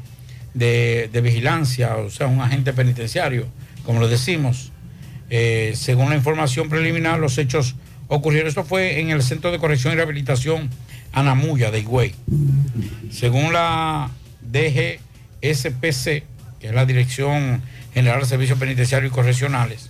de, 0.55 1.11
de 1.13 1.21
vigilancia, 1.21 1.97
o 1.97 2.11
sea, 2.11 2.27
un 2.27 2.41
agente 2.41 2.73
penitenciario, 2.73 3.47
como 3.85 4.01
lo 4.01 4.09
decimos, 4.09 4.73
Eh, 5.35 5.73
según 5.77 6.11
la 6.11 6.17
información 6.17 6.69
preliminar, 6.69 7.19
los 7.19 7.39
hechos 7.39 7.75
ocurrieron. 8.09 8.49
Esto 8.49 8.65
fue 8.65 9.01
en 9.01 9.09
el 9.09 9.23
Centro 9.23 9.51
de 9.51 9.59
Corrección 9.59 9.95
y 9.95 9.97
Rehabilitación 9.97 10.69
Anamuya 11.15 11.71
de 11.71 11.79
Higüey. 11.81 12.15
Según 13.11 13.51
la 13.55 14.11
DGSPC, 14.43 16.25
que 16.61 16.67
es 16.69 16.75
la 16.75 16.85
Dirección 16.85 17.63
General 17.95 18.21
de 18.21 18.27
Servicios 18.27 18.59
Penitenciarios 18.59 19.11
y 19.11 19.15
Correccionales, 19.15 19.89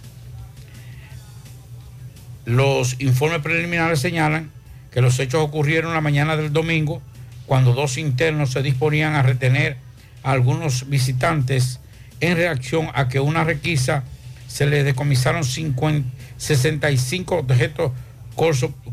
los 2.44 2.96
informes 3.00 3.40
preliminares 3.40 4.00
señalan 4.00 4.50
que 4.90 5.00
los 5.00 5.18
hechos 5.18 5.42
ocurrieron 5.42 5.94
la 5.94 6.00
mañana 6.00 6.36
del 6.36 6.52
domingo 6.52 7.00
cuando 7.46 7.72
dos 7.72 7.98
internos 7.98 8.50
se 8.52 8.62
disponían 8.62 9.14
a 9.14 9.22
retener 9.22 9.76
a 10.22 10.32
algunos 10.32 10.88
visitantes 10.88 11.80
en 12.20 12.36
reacción 12.36 12.88
a 12.94 13.08
que 13.08 13.20
una 13.20 13.44
requisa 13.44 14.04
se 14.48 14.66
les 14.66 14.84
decomisaron 14.84 15.44
50 15.44 16.08
65 16.36 17.36
objetos 17.36 17.92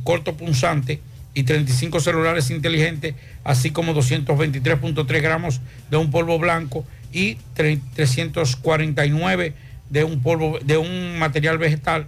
cortopunzantes 0.03 0.99
y 1.33 1.43
35 1.43 1.99
celulares 1.99 2.49
inteligentes, 2.49 3.15
así 3.43 3.71
como 3.71 3.93
223.3 3.93 5.21
gramos 5.21 5.61
de 5.89 5.97
un 5.97 6.11
polvo 6.11 6.37
blanco 6.39 6.85
y 7.11 7.37
tre- 7.55 7.79
349 7.95 9.53
de 9.89 10.03
un 10.03 10.21
polvo 10.21 10.59
de 10.63 10.77
un 10.77 11.17
material 11.17 11.57
vegetal 11.57 12.07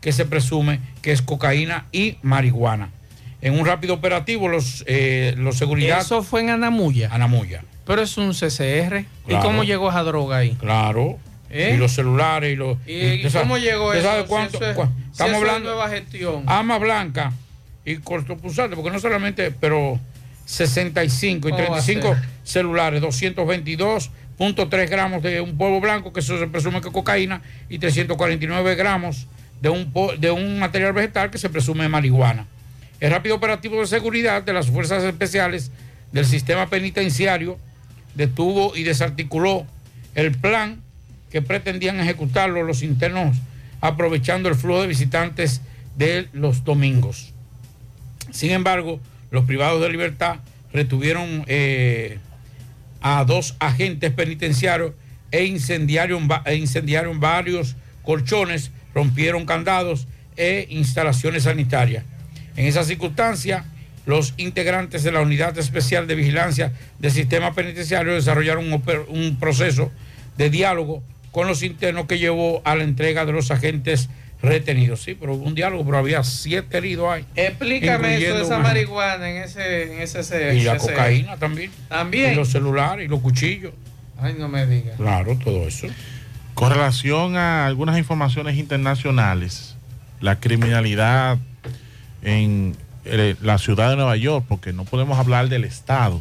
que 0.00 0.12
se 0.12 0.24
presume 0.24 0.80
que 1.02 1.12
es 1.12 1.22
cocaína 1.22 1.86
y 1.92 2.16
marihuana. 2.22 2.90
En 3.42 3.58
un 3.58 3.66
rápido 3.66 3.94
operativo, 3.94 4.48
los, 4.48 4.82
eh, 4.86 5.34
los 5.36 5.56
seguridad. 5.56 6.00
Eso 6.00 6.22
fue 6.22 6.40
en 6.40 6.50
Anamuya. 6.50 7.10
Anamuya. 7.12 7.62
Pero 7.84 8.02
es 8.02 8.16
un 8.18 8.32
CCR. 8.32 9.04
¿Y 9.28 9.34
cómo 9.42 9.62
llegó 9.64 9.90
esa 9.90 10.02
droga 10.02 10.38
ahí? 10.38 10.56
Claro. 10.58 11.18
¿Eh? 11.50 11.72
Y 11.74 11.76
los 11.78 11.92
celulares 11.92 12.52
y 12.52 12.56
los. 12.56 12.76
¿Y, 12.86 13.16
¿Usted 13.16 13.30
sabe- 13.30 13.44
cómo 13.44 13.58
llegó 13.58 13.92
eso? 13.92 14.02
sabe 14.02 14.22
Si 14.22 14.28
cuánto? 14.28 14.56
eso 14.56 14.70
es- 14.70 14.76
cua- 14.76 14.88
si 14.88 15.10
estamos 15.12 15.32
eso 15.34 15.42
es 15.44 15.48
hablando. 15.48 15.68
nueva 15.70 15.88
gestión. 15.88 16.42
Ama 16.46 16.78
blanca 16.78 17.32
y 17.84 17.96
cortopulsante, 17.98 18.74
porque 18.74 18.90
no 18.90 18.98
solamente, 18.98 19.52
pero 19.52 20.00
65 20.44 21.48
y 21.48 21.52
¿Cómo 21.52 21.62
va 21.70 21.78
a 21.78 21.82
35 21.82 22.14
ser? 22.14 22.24
celulares, 22.42 23.00
222.3 23.00 24.90
gramos 24.90 25.22
de 25.22 25.40
un 25.40 25.56
polvo 25.56 25.80
blanco, 25.80 26.12
que 26.12 26.20
eso 26.20 26.38
se 26.38 26.46
presume 26.48 26.80
que 26.80 26.88
es 26.88 26.92
cocaína, 26.94 27.42
y 27.68 27.78
349 27.78 28.74
gramos 28.74 29.26
de 29.60 29.68
un, 29.68 29.92
de 30.18 30.30
un 30.30 30.58
material 30.58 30.92
vegetal 30.92 31.30
que 31.30 31.38
se 31.38 31.48
presume 31.48 31.88
marihuana. 31.88 32.46
El 33.00 33.10
rápido 33.10 33.36
operativo 33.36 33.80
de 33.80 33.86
seguridad 33.86 34.42
de 34.42 34.52
las 34.52 34.68
fuerzas 34.68 35.04
especiales 35.04 35.70
del 36.12 36.24
sistema 36.24 36.68
penitenciario 36.68 37.58
detuvo 38.14 38.74
y 38.76 38.82
desarticuló 38.82 39.66
el 40.14 40.32
plan 40.32 40.82
que 41.30 41.42
pretendían 41.42 42.00
ejecutarlo 42.00 42.62
los 42.62 42.82
internos 42.82 43.36
aprovechando 43.80 44.48
el 44.48 44.54
flujo 44.54 44.82
de 44.82 44.88
visitantes 44.88 45.60
de 45.96 46.28
los 46.32 46.64
domingos. 46.64 47.32
Sin 48.30 48.50
embargo, 48.50 49.00
los 49.30 49.44
privados 49.44 49.80
de 49.82 49.90
libertad 49.90 50.36
retuvieron 50.72 51.44
eh, 51.46 52.18
a 53.00 53.24
dos 53.24 53.56
agentes 53.58 54.12
penitenciarios 54.12 54.92
e 55.30 55.44
incendiaron, 55.44 56.28
e 56.44 56.54
incendiaron 56.54 57.20
varios 57.20 57.76
colchones, 58.02 58.70
rompieron 58.96 59.44
candados 59.44 60.08
e 60.38 60.66
instalaciones 60.70 61.42
sanitarias. 61.42 62.02
En 62.56 62.64
esa 62.64 62.82
circunstancia, 62.82 63.66
los 64.06 64.32
integrantes 64.38 65.02
de 65.02 65.12
la 65.12 65.20
Unidad 65.20 65.56
Especial 65.58 66.06
de 66.06 66.14
Vigilancia 66.14 66.72
del 66.98 67.12
Sistema 67.12 67.52
Penitenciario 67.52 68.14
desarrollaron 68.14 68.72
un, 68.72 69.36
proceso 69.38 69.92
de 70.38 70.48
diálogo 70.48 71.02
con 71.30 71.46
los 71.46 71.62
internos 71.62 72.06
que 72.06 72.18
llevó 72.18 72.62
a 72.64 72.74
la 72.74 72.84
entrega 72.84 73.26
de 73.26 73.32
los 73.32 73.50
agentes 73.50 74.08
retenidos. 74.40 75.02
Sí, 75.02 75.14
pero 75.14 75.34
hubo 75.34 75.44
un 75.44 75.54
diálogo, 75.54 75.84
pero 75.84 75.98
había 75.98 76.24
siete 76.24 76.78
heridos 76.78 77.12
ahí. 77.12 77.26
Explícame 77.34 78.16
eso 78.16 78.34
de 78.34 78.42
esa 78.44 78.60
marihuana 78.60 79.28
en 79.28 79.42
ese, 79.42 79.92
en 79.92 80.00
ese 80.00 80.20
CCR. 80.20 80.54
Y 80.54 80.62
la 80.62 80.78
cocaína 80.78 81.36
también. 81.36 81.70
También. 81.90 82.32
Y 82.32 82.34
los 82.34 82.48
celulares 82.48 83.04
y 83.04 83.08
los 83.08 83.20
cuchillos. 83.20 83.74
Ay, 84.18 84.36
no 84.38 84.48
me 84.48 84.66
digas. 84.66 84.96
Claro, 84.96 85.36
todo 85.36 85.68
eso. 85.68 85.86
Con 86.56 86.70
relación 86.70 87.36
a 87.36 87.66
algunas 87.66 87.98
informaciones 87.98 88.56
internacionales, 88.56 89.76
la 90.22 90.40
criminalidad 90.40 91.36
en 92.22 92.74
eh, 93.04 93.36
la 93.42 93.58
ciudad 93.58 93.90
de 93.90 93.96
Nueva 93.96 94.16
York, 94.16 94.46
porque 94.48 94.72
no 94.72 94.86
podemos 94.86 95.18
hablar 95.18 95.50
del 95.50 95.64
Estado, 95.64 96.18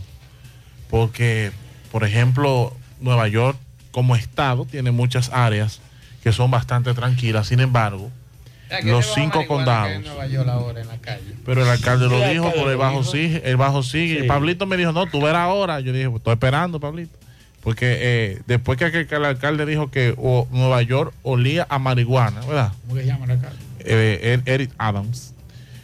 porque, 0.89 1.53
por 1.89 2.03
ejemplo, 2.03 2.75
Nueva 2.99 3.29
York 3.29 3.57
como 3.91 4.17
Estado 4.17 4.65
tiene 4.65 4.91
muchas 4.91 5.31
áreas 5.31 5.79
que 6.21 6.33
son 6.33 6.51
bastante 6.51 6.93
tranquilas, 6.93 7.47
sin 7.47 7.61
embargo, 7.61 8.11
los 8.83 9.13
cinco 9.13 9.47
condados. 9.47 9.87
hay 9.87 9.95
en 9.95 10.03
Nueva 10.03 10.27
York 10.27 10.49
ahora 10.49 10.81
en 10.81 10.87
la 10.89 10.97
calle. 10.97 11.33
Pero 11.45 11.63
el 11.63 11.69
alcalde 11.69 12.09
lo 12.09 12.21
El 12.21 12.33
dijo, 12.33 12.47
alcalde 12.47 12.61
por 12.61 12.71
el 12.73 12.77
bajo 12.77 13.03
sigue, 13.05 13.41
el 13.49 13.55
bajo 13.55 13.83
sigue. 13.83 14.23
Sí. 14.23 14.27
Pablito 14.27 14.65
me 14.65 14.75
dijo, 14.75 14.91
no, 14.91 15.05
tú 15.05 15.21
verás 15.21 15.43
ahora. 15.43 15.79
Yo 15.79 15.93
dije, 15.93 16.09
pues, 16.09 16.19
estoy 16.19 16.33
esperando, 16.33 16.77
Pablito. 16.81 17.17
Porque 17.65 17.97
eh, 17.99 18.41
después 18.47 18.77
que, 18.77 19.05
que 19.07 19.15
el 19.15 19.25
alcalde 19.25 19.65
dijo 19.65 19.89
que 19.91 20.13
o, 20.17 20.47
Nueva 20.51 20.81
York 20.83 21.13
olía 21.23 21.65
a 21.67 21.79
marihuana, 21.79 22.39
¿verdad? 22.41 22.71
¿Cómo 22.87 23.01
se 23.01 23.05
llama 23.07 23.25
la 23.25 23.37
calle? 23.39 23.55
Eh, 23.79 24.19
Er- 24.45 24.53
Eric 24.53 24.71
Adams, 24.77 25.33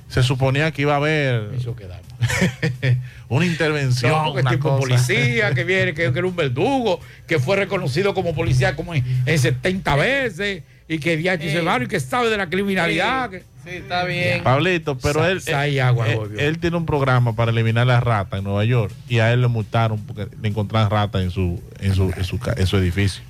se 0.07 0.21
suponía 0.23 0.71
que 0.71 0.83
iba 0.83 0.93
a 0.93 0.97
haber 0.97 1.49
una 3.29 3.45
intervención. 3.45 4.11
No, 4.11 4.33
que 4.35 4.41
una 4.41 4.51
tipo 4.51 4.69
cosa. 4.69 4.79
policía 4.79 5.53
que 5.53 5.63
viene, 5.63 5.93
que, 5.93 6.11
que 6.13 6.19
era 6.19 6.27
un 6.27 6.35
verdugo, 6.35 6.99
que 7.27 7.39
fue 7.39 7.55
reconocido 7.55 8.13
como 8.13 8.33
policía 8.35 8.75
como 8.75 8.93
en, 8.93 9.03
en 9.25 9.39
70 9.39 9.95
veces 9.95 10.63
y 10.87 10.99
que 10.99 11.17
Sí. 11.17 11.61
"Mano, 11.63 11.85
y 11.85 11.87
que 11.87 11.99
sabe 11.99 12.29
de 12.29 12.37
la 12.37 12.47
criminalidad. 12.49 13.29
que- 13.29 13.43
Sí, 13.63 13.69
está 13.69 14.03
bien. 14.05 14.43
Pablito, 14.43 14.97
pero 14.97 15.19
Sa- 15.21 15.29
él, 15.31 15.41
sa- 15.41 15.67
y 15.67 15.75
él, 15.77 15.81
agua, 15.81 16.07
él- 16.09 16.17
obvio. 16.17 16.39
él 16.39 16.57
tiene 16.59 16.77
un 16.77 16.85
programa 16.85 17.35
para 17.35 17.51
eliminar 17.51 17.85
las 17.85 18.01
ratas 18.03 18.39
en 18.39 18.43
Nueva 18.43 18.65
York 18.65 18.93
y 19.07 19.19
a 19.19 19.31
él 19.33 19.41
le 19.41 19.47
multaron 19.47 19.99
porque 19.99 20.27
le 20.41 20.47
encontraron 20.49 20.89
ratas 20.89 21.21
en 21.21 21.31
su, 21.31 21.61
en 21.79 21.93
su, 21.93 22.11
en 22.15 22.23
su, 22.23 22.39
ca- 22.39 22.55
en 22.57 22.65
su 22.65 22.77
edificio. 22.77 23.21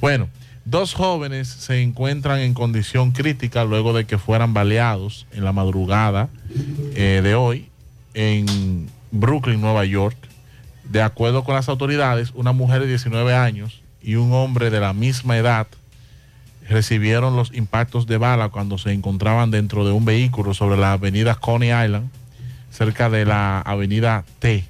Bueno, 0.00 0.28
dos 0.64 0.94
jóvenes 0.94 1.48
se 1.48 1.82
encuentran 1.82 2.38
en 2.40 2.54
condición 2.54 3.10
crítica 3.10 3.64
luego 3.64 3.92
de 3.92 4.04
que 4.06 4.16
fueran 4.18 4.54
baleados 4.54 5.26
en 5.32 5.44
la 5.44 5.52
madrugada 5.52 6.28
eh, 6.94 7.20
de 7.24 7.34
hoy 7.34 7.68
en 8.14 8.88
Brooklyn, 9.10 9.60
Nueva 9.60 9.84
York. 9.84 10.16
De 10.84 11.02
acuerdo 11.02 11.44
con 11.44 11.54
las 11.54 11.68
autoridades, 11.68 12.30
una 12.34 12.52
mujer 12.52 12.80
de 12.82 12.86
19 12.88 13.34
años 13.34 13.82
y 14.02 14.14
un 14.16 14.32
hombre 14.32 14.70
de 14.70 14.80
la 14.80 14.92
misma 14.92 15.36
edad 15.36 15.66
recibieron 16.70 17.36
los 17.36 17.52
impactos 17.52 18.06
de 18.06 18.16
bala 18.16 18.48
cuando 18.48 18.78
se 18.78 18.92
encontraban 18.92 19.50
dentro 19.50 19.84
de 19.84 19.92
un 19.92 20.04
vehículo 20.04 20.54
sobre 20.54 20.76
la 20.76 20.92
avenida 20.92 21.34
Coney 21.34 21.70
Island, 21.70 22.08
cerca 22.70 23.10
de 23.10 23.24
la 23.24 23.60
avenida 23.60 24.24
T. 24.38 24.64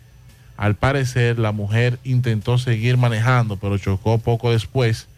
Al 0.56 0.74
parecer, 0.74 1.38
la 1.38 1.52
mujer 1.52 1.98
intentó 2.02 2.58
seguir 2.58 2.96
manejando, 2.96 3.56
pero 3.56 3.78
chocó 3.78 4.18
poco 4.18 4.50
después. 4.50 5.08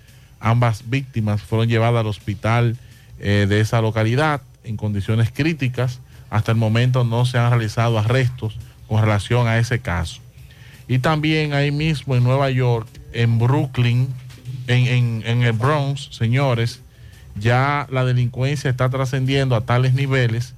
Ambas 0.40 0.90
víctimas 0.90 1.42
fueron 1.42 1.68
llevadas 1.68 2.00
al 2.00 2.09
hospital 2.09 2.76
eh, 3.20 3.46
de 3.48 3.60
esa 3.60 3.80
localidad 3.80 4.42
en 4.64 4.76
condiciones 4.76 5.30
críticas. 5.32 6.00
Hasta 6.30 6.50
el 6.52 6.59
momento 6.59 7.04
no 7.04 7.26
se 7.26 7.38
han 7.38 7.50
realizado 7.50 7.98
arrestos 7.98 8.56
con 8.88 9.00
relación 9.00 9.46
a 9.46 9.59
ese 9.59 9.80
caso. 9.80 10.20
Y 10.88 10.98
también 10.98 11.54
ahí 11.54 11.70
mismo 11.70 12.16
en 12.16 12.24
Nueva 12.24 12.50
York, 12.50 12.88
en 13.12 13.38
Brooklyn, 13.38 14.09
en, 14.73 14.86
en- 14.86 15.23
en 15.27 15.43
el 15.43 15.53
Bronx, 15.53 16.09
señores, 16.12 16.81
ya 17.36 17.86
la 17.90 18.05
delincuencia 18.05 18.70
está 18.70 18.89
trascendiendo 18.90 19.57
a 19.57 19.62
tales 19.62 19.94
niveles 19.94 20.55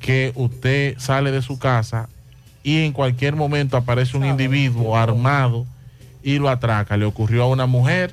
que 0.00 0.32
usted 0.34 0.98
sale 0.98 1.30
de 1.30 1.42
su 1.42 1.58
casa 1.58 2.08
y 2.62 2.82
en 2.84 2.92
cualquier 2.92 3.36
momento 3.36 3.76
aparece 3.76 4.16
un 4.16 4.24
individuo 4.26 4.96
armado 4.96 5.66
y 6.22 6.38
lo 6.38 6.48
atraca. 6.48 6.96
Le 6.96 7.04
ocurrió 7.04 7.44
a 7.44 7.48
una 7.48 7.66
mujer 7.66 8.12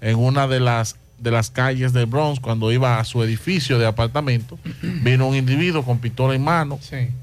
en 0.00 0.16
una 0.16 0.46
de 0.48 0.60
las 0.60 0.96
de 1.16 1.30
las 1.30 1.48
calles 1.48 1.92
del 1.94 2.04
Bronx 2.06 2.40
cuando 2.40 2.70
iba 2.72 2.98
a 2.98 3.04
su 3.04 3.22
edificio 3.22 3.78
de 3.78 3.86
apartamento. 3.86 4.58
Vino 4.82 5.26
un 5.28 5.36
individuo 5.36 5.82
con 5.84 5.98
pistola 5.98 6.34
en 6.34 6.42
mano, 6.42 6.78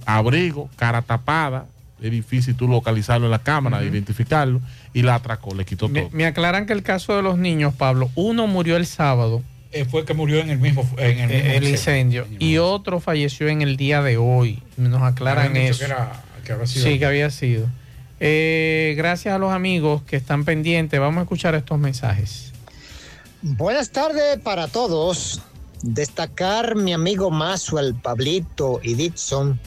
abrigo, 0.06 0.70
cara 0.78 1.02
tapada. 1.02 1.66
Es 2.02 2.10
difícil 2.12 2.56
tú 2.56 2.68
localizarlo 2.68 3.28
en 3.28 3.32
la 3.32 3.40
cámara, 3.44 3.78
Ujú. 3.78 3.86
identificarlo, 3.86 4.60
y 4.94 5.04
la 5.04 5.16
atracó, 5.16 5.54
le 5.54 5.66
quitó 5.66 5.88
Me, 5.88 6.02
todo. 6.02 6.10
me 6.14 6.26
aclaran 6.26 6.66
que 6.66 6.74
el 6.74 6.82
caso 6.84 7.16
de 7.16 7.22
los 7.22 7.38
niños, 7.38 7.74
Pablo, 7.76 8.10
uno 8.16 8.48
murió 8.48 8.76
el 8.78 8.86
sábado. 8.88 9.44
Eh, 9.72 9.86
fue 9.86 10.04
que 10.04 10.14
murió 10.14 10.40
en 10.40 10.50
el 10.50 10.58
mismo, 10.58 10.82
en 10.98 11.20
el 11.20 11.28
mismo 11.30 11.44
eh, 11.50 11.58
el 11.58 11.68
incendio. 11.68 12.28
Y 12.40 12.58
otro 12.58 13.00
falleció 13.00 13.48
en 13.48 13.62
el 13.62 13.78
día 13.78 14.02
de 14.02 14.18
hoy. 14.18 14.62
Nos 14.78 15.02
aclaran 15.04 15.56
eso. 15.56 15.80
que 15.80 15.86
era- 15.86 16.24
que 16.44 16.52
había 16.54 16.66
sido 16.68 16.86
sí, 16.86 17.00
que 17.00 17.06
había 17.06 17.30
sido. 17.30 17.68
Eh, 18.20 18.94
gracias 18.98 19.34
a 19.34 19.38
los 19.38 19.54
amigos 19.54 20.02
que 20.04 20.16
están 20.16 20.44
pendientes. 20.44 21.00
Vamos 21.00 21.20
a 21.20 21.22
escuchar 21.24 21.56
estos 21.56 21.80
mensajes. 21.80 22.52
Buenas 23.42 23.92
tardes 23.92 24.40
para 24.40 24.68
todos. 24.68 25.42
Destacar 25.84 26.76
mi 26.76 26.94
amigo 26.94 27.32
Maxwell, 27.32 27.96
Pablito 27.96 28.80
y 28.84 28.94
Dixon 28.94 29.60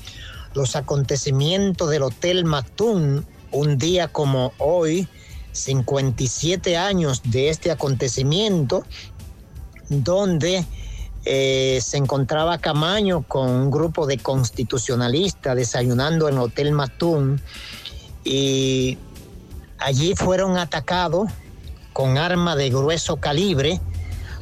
los 0.55 0.77
acontecimientos 0.77 1.91
del 1.91 2.03
Hotel 2.03 2.45
Matún 2.45 3.27
un 3.51 3.79
día 3.79 4.09
como 4.09 4.53
hoy, 4.59 5.09
57 5.53 6.77
años 6.77 7.23
de 7.25 7.51
este 7.51 7.71
acontecimiento, 7.71 8.85
donde 9.89 10.65
eh, 11.25 11.79
se 11.83 11.97
encontraba 11.97 12.59
Camaño 12.59 13.23
con 13.23 13.49
un 13.49 13.71
grupo 13.71 14.07
de 14.07 14.19
constitucionalistas 14.19 15.57
desayunando 15.57 16.29
en 16.29 16.35
el 16.35 16.41
Hotel 16.41 16.73
Matún 16.73 17.41
y 18.25 18.99
allí 19.79 20.15
fueron 20.17 20.57
atacados 20.57 21.31
con 21.93 22.19
arma 22.19 22.57
de 22.57 22.71
grueso 22.71 23.17
calibre. 23.17 23.81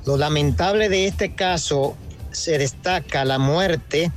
Lo 0.06 0.16
lamentable 0.16 0.88
de 0.88 1.06
este 1.06 1.34
caso 1.34 1.94
se 2.30 2.58
destaca 2.58 3.24
la 3.24 3.38
muerte 3.38 4.10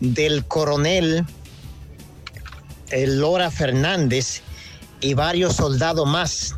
del 0.00 0.44
coronel 0.46 1.24
eh, 2.90 3.06
Lora 3.06 3.50
Fernández 3.50 4.42
y 5.00 5.14
varios 5.14 5.56
soldados 5.56 6.06
más, 6.08 6.56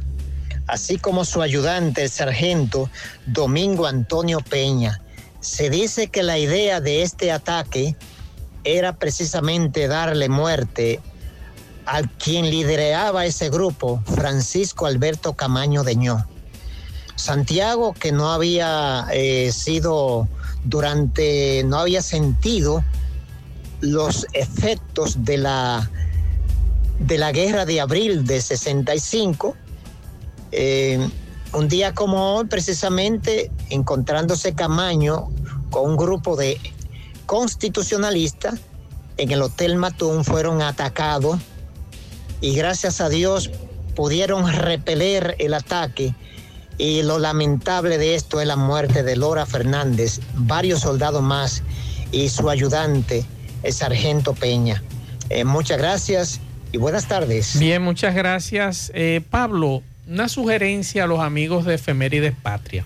así 0.66 0.98
como 0.98 1.24
su 1.24 1.42
ayudante, 1.42 2.02
el 2.02 2.10
sargento 2.10 2.88
Domingo 3.26 3.86
Antonio 3.86 4.40
Peña. 4.40 5.00
Se 5.40 5.70
dice 5.70 6.08
que 6.08 6.22
la 6.22 6.38
idea 6.38 6.80
de 6.80 7.02
este 7.02 7.32
ataque 7.32 7.96
era 8.64 8.96
precisamente 8.96 9.88
darle 9.88 10.28
muerte 10.28 11.00
a 11.84 12.02
quien 12.02 12.48
lideraba 12.48 13.26
ese 13.26 13.50
grupo, 13.50 14.02
Francisco 14.14 14.86
Alberto 14.86 15.34
Camaño 15.34 15.82
Deñó. 15.82 16.26
Santiago, 17.16 17.92
que 17.92 18.12
no 18.12 18.32
había 18.32 19.06
eh, 19.12 19.52
sido 19.52 20.28
durante, 20.64 21.62
no 21.64 21.78
había 21.78 22.02
sentido 22.02 22.84
los 23.82 24.26
efectos 24.32 25.24
de 25.24 25.36
la, 25.36 25.90
de 27.00 27.18
la 27.18 27.32
guerra 27.32 27.66
de 27.66 27.80
abril 27.80 28.24
de 28.24 28.40
65, 28.40 29.56
eh, 30.52 31.10
un 31.52 31.68
día 31.68 31.92
como 31.92 32.36
hoy, 32.36 32.46
precisamente 32.46 33.50
encontrándose 33.68 34.54
Camaño 34.54 35.28
con 35.70 35.90
un 35.90 35.96
grupo 35.96 36.36
de 36.36 36.58
constitucionalistas 37.26 38.60
en 39.16 39.32
el 39.32 39.42
Hotel 39.42 39.76
Matún, 39.76 40.24
fueron 40.24 40.62
atacados 40.62 41.38
y 42.40 42.54
gracias 42.54 43.00
a 43.00 43.08
Dios 43.08 43.50
pudieron 43.94 44.50
repeler 44.50 45.36
el 45.38 45.54
ataque. 45.54 46.14
Y 46.78 47.02
lo 47.02 47.18
lamentable 47.18 47.98
de 47.98 48.14
esto 48.14 48.40
es 48.40 48.46
la 48.46 48.56
muerte 48.56 49.02
de 49.02 49.16
Lora 49.16 49.44
Fernández, 49.44 50.20
varios 50.34 50.80
soldados 50.80 51.22
más 51.22 51.62
y 52.12 52.28
su 52.28 52.48
ayudante, 52.48 53.26
sargento 53.70 54.34
Peña. 54.34 54.82
Eh, 55.28 55.44
muchas 55.44 55.78
gracias 55.78 56.40
y 56.72 56.78
buenas 56.78 57.06
tardes. 57.06 57.58
Bien, 57.58 57.82
muchas 57.82 58.14
gracias. 58.14 58.90
Eh, 58.94 59.20
Pablo, 59.30 59.82
una 60.08 60.28
sugerencia 60.28 61.04
a 61.04 61.06
los 61.06 61.20
amigos 61.20 61.64
de 61.64 61.74
Efemérides 61.74 62.34
Patria. 62.34 62.84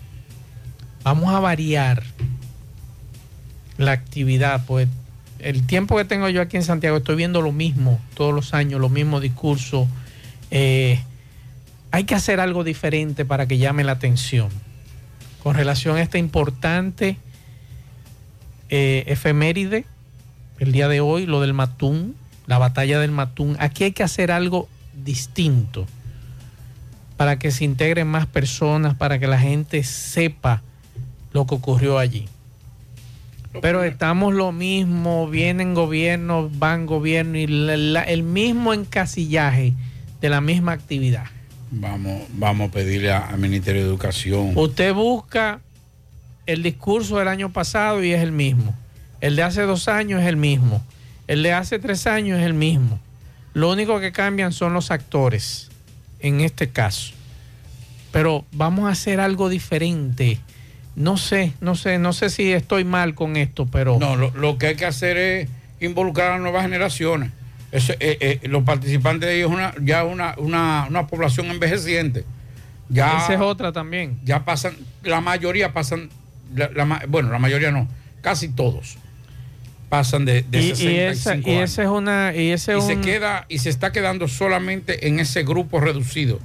Vamos 1.03 1.32
a 1.32 1.40
variar 1.40 2.03
la 3.78 3.93
actividad, 3.93 4.65
pues 4.66 4.89
el 5.39 5.66
tiempo 5.66 5.97
que 5.97 6.05
tengo 6.05 6.28
yo 6.28 6.40
aquí 6.40 6.57
en 6.57 6.62
Santiago 6.62 6.98
estoy 6.98 7.16
viendo 7.16 7.43
lo 7.43 7.53
mismo 7.53 8.01
todos 8.15 8.35
los 8.35 8.55
años, 8.55 8.81
los 8.81 8.90
mismos 8.90 9.23
discursos. 9.23 9.86
Eh, 10.51 11.01
hay 11.90 12.05
que 12.05 12.15
hacer 12.15 12.40
algo 12.40 12.65
diferente 12.65 13.24
para 13.24 13.47
que 13.47 13.59
llame 13.59 13.85
la 13.85 13.93
atención 13.93 14.48
con 15.43 15.55
relación 15.55 15.97
a 15.97 16.03
esta 16.03 16.19
importante 16.19 17.19
eh, 18.69 19.05
efeméride, 19.07 19.85
el 20.59 20.73
día 20.73 20.89
de 20.89 21.01
hoy, 21.01 21.27
lo 21.27 21.41
del 21.41 21.53
Matún, 21.55 22.15
la 22.47 22.59
batalla 22.59 22.99
del 23.01 23.11
Matún. 23.11 23.57
Aquí 23.61 23.85
hay 23.85 23.93
que 23.93 24.03
hacer 24.03 24.31
algo 24.33 24.69
distinto 25.05 25.87
para 27.16 27.39
que 27.39 27.51
se 27.51 27.65
integren 27.65 28.07
más 28.07 28.27
personas, 28.27 28.95
para 28.95 29.19
que 29.19 29.27
la 29.27 29.39
gente 29.39 29.83
sepa 29.85 30.62
lo 31.33 31.47
que 31.47 31.55
ocurrió 31.55 31.99
allí. 31.99 32.27
Pero 33.62 33.85
estamos 33.85 34.35
lo 34.35 34.53
mismo, 34.53 35.28
vienen 35.28 35.73
gobiernos, 35.73 36.59
van 36.59 36.85
gobiernos 36.85 37.37
y 37.39 37.47
la- 37.47 37.77
la- 37.77 38.03
el 38.03 38.23
mismo 38.23 38.74
encasillaje 38.74 39.73
de 40.20 40.28
la 40.28 40.43
misma 40.43 40.73
actividad. 40.73 41.24
Vamos, 41.70 42.23
vamos 42.35 42.69
a 42.69 42.73
pedirle 42.73 43.12
al 43.12 43.39
Ministerio 43.39 43.83
de 43.83 43.89
Educación. 43.89 44.53
Usted 44.55 44.93
busca 44.93 45.61
el 46.45 46.62
discurso 46.62 47.19
del 47.19 47.28
año 47.28 47.51
pasado 47.51 48.05
y 48.05 48.12
es 48.12 48.23
el 48.23 48.31
mismo. 48.33 48.74
El 49.27 49.35
de 49.35 49.43
hace 49.43 49.62
dos 49.62 49.89
años 49.89 50.20
es 50.23 50.28
el 50.28 50.36
mismo. 50.36 50.85
El 51.27 51.43
de 51.43 51.53
hace 51.53 51.78
tres 51.81 52.07
años 52.07 52.39
es 52.39 52.47
el 52.47 52.55
mismo. 52.55 53.01
Lo 53.55 53.70
único 53.73 53.98
que 53.98 54.12
cambian 54.12 54.53
son 54.53 54.73
los 54.73 54.90
actores, 54.93 55.69
en 56.20 56.40
este 56.40 56.69
caso. 56.69 57.12
Pero 58.12 58.44
vamos 58.53 58.86
a 58.89 58.93
hacer 58.93 59.19
algo 59.20 59.48
diferente. 59.48 60.39
No 60.94 61.16
sé, 61.16 61.53
no 61.61 61.74
sé, 61.74 61.98
no 61.98 62.12
sé 62.12 62.31
si 62.31 62.53
estoy 62.53 62.85
mal 62.85 63.15
con 63.15 63.36
esto, 63.36 63.66
pero... 63.66 63.98
No, 63.98 64.15
lo, 64.16 64.31
lo 64.31 64.59
que 64.59 64.69
hay 64.69 64.77
que 64.77 64.86
hacer 64.86 65.16
es 65.16 65.48
involucrar 65.81 66.28
a 66.28 66.32
las 66.35 66.40
nuevas 66.43 66.62
generaciones. 66.62 67.31
Eso, 67.73 67.94
eh, 67.94 68.39
eh, 68.43 68.48
los 68.48 68.62
participantes 68.62 69.28
de 69.28 69.36
ellos 69.39 69.51
es 69.51 69.57
una, 69.57 69.74
ya 69.82 70.05
una, 70.05 70.35
una, 70.39 70.86
una 70.89 71.07
población 71.09 71.47
envejeciente. 71.47 72.24
Ya, 72.89 73.19
Esa 73.24 73.35
es 73.35 73.40
otra 73.40 73.73
también. 73.73 74.20
Ya 74.24 74.44
pasan, 74.44 74.77
la 75.03 75.20
mayoría 75.20 75.73
pasan, 75.73 76.09
la- 76.55 76.70
la 76.73 76.85
ma- 76.85 77.03
bueno, 77.09 77.31
la 77.31 77.40
mayoría 77.40 77.73
no, 77.73 77.89
casi 78.23 78.48
todos 78.48 78.97
pasan 79.89 80.25
de, 80.25 80.43
de 80.43 80.63
Y, 80.63 80.71
y 80.71 80.77
65 80.77 81.41
esa, 81.41 81.51
y 81.51 81.55
esa 81.57 81.83
es 81.83 81.89
una... 81.89 82.35
Y, 82.35 82.51
ese 82.51 82.77
y 82.77 82.81
se 82.81 83.01
queda 83.01 83.47
y 83.49 83.59
se 83.59 83.71
está 83.71 83.93
quedando 83.93 84.29
solamente 84.29 85.09
en 85.09 85.21
ese 85.21 85.43
grupo 85.45 85.81
reducido. 85.81 86.39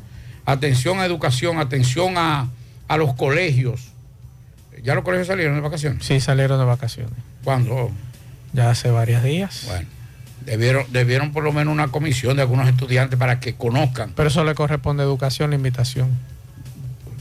Atención 0.45 0.99
a 0.99 1.05
educación, 1.05 1.59
atención 1.59 2.17
a, 2.17 2.49
a 2.87 2.97
los 2.97 3.13
colegios. 3.13 3.91
¿Ya 4.83 4.95
los 4.95 5.03
colegios 5.03 5.27
salieron 5.27 5.55
de 5.55 5.61
vacaciones? 5.61 6.05
Sí, 6.05 6.19
salieron 6.19 6.59
de 6.59 6.65
vacaciones. 6.65 7.13
¿Cuándo? 7.43 7.91
Ya 8.53 8.69
hace 8.69 8.89
varios 8.89 9.23
días. 9.23 9.65
Bueno, 9.67 9.87
debieron, 10.45 10.85
debieron 10.91 11.31
por 11.31 11.43
lo 11.43 11.53
menos 11.53 11.71
una 11.71 11.89
comisión 11.89 12.35
de 12.35 12.41
algunos 12.41 12.67
estudiantes 12.67 13.17
para 13.17 13.39
que 13.39 13.53
conozcan. 13.53 14.13
Pero 14.15 14.29
eso 14.29 14.43
le 14.43 14.55
corresponde 14.55 15.03
a 15.03 15.05
educación, 15.05 15.51
la 15.51 15.55
invitación. 15.55 16.09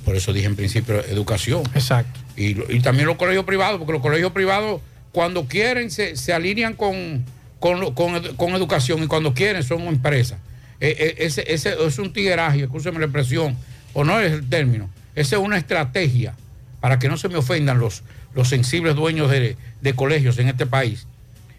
Por 0.04 0.16
eso 0.16 0.32
dije 0.32 0.46
en 0.46 0.56
principio 0.56 1.04
educación. 1.04 1.62
Exacto. 1.74 2.18
Y, 2.36 2.56
y 2.74 2.80
también 2.80 3.06
los 3.06 3.16
colegios 3.16 3.44
privados, 3.44 3.78
porque 3.78 3.92
los 3.92 4.02
colegios 4.02 4.32
privados 4.32 4.80
cuando 5.12 5.46
quieren 5.46 5.90
se, 5.90 6.16
se 6.16 6.32
alinean 6.32 6.74
con, 6.74 7.24
con, 7.58 7.94
con 7.94 8.14
edu- 8.14 8.36
con 8.36 8.50
educación 8.54 9.02
y 9.02 9.06
cuando 9.06 9.34
quieren 9.34 9.62
son 9.62 9.82
empresas. 9.82 10.38
Eh, 10.80 10.96
eh, 10.98 11.14
ese, 11.18 11.44
ese 11.52 11.74
es 11.86 11.98
un 11.98 12.12
tigueraje, 12.12 12.62
escúcheme 12.62 12.98
la 12.98 13.06
expresión, 13.06 13.56
o 13.92 14.04
no 14.04 14.20
es 14.20 14.32
el 14.32 14.48
término. 14.48 14.88
Esa 15.14 15.36
es 15.36 15.42
una 15.42 15.58
estrategia 15.58 16.34
para 16.80 16.98
que 16.98 17.08
no 17.08 17.16
se 17.16 17.28
me 17.28 17.36
ofendan 17.36 17.78
los, 17.78 18.02
los 18.34 18.48
sensibles 18.48 18.94
dueños 18.94 19.30
de, 19.30 19.56
de 19.80 19.92
colegios 19.94 20.38
en 20.38 20.48
este 20.48 20.64
país. 20.64 21.06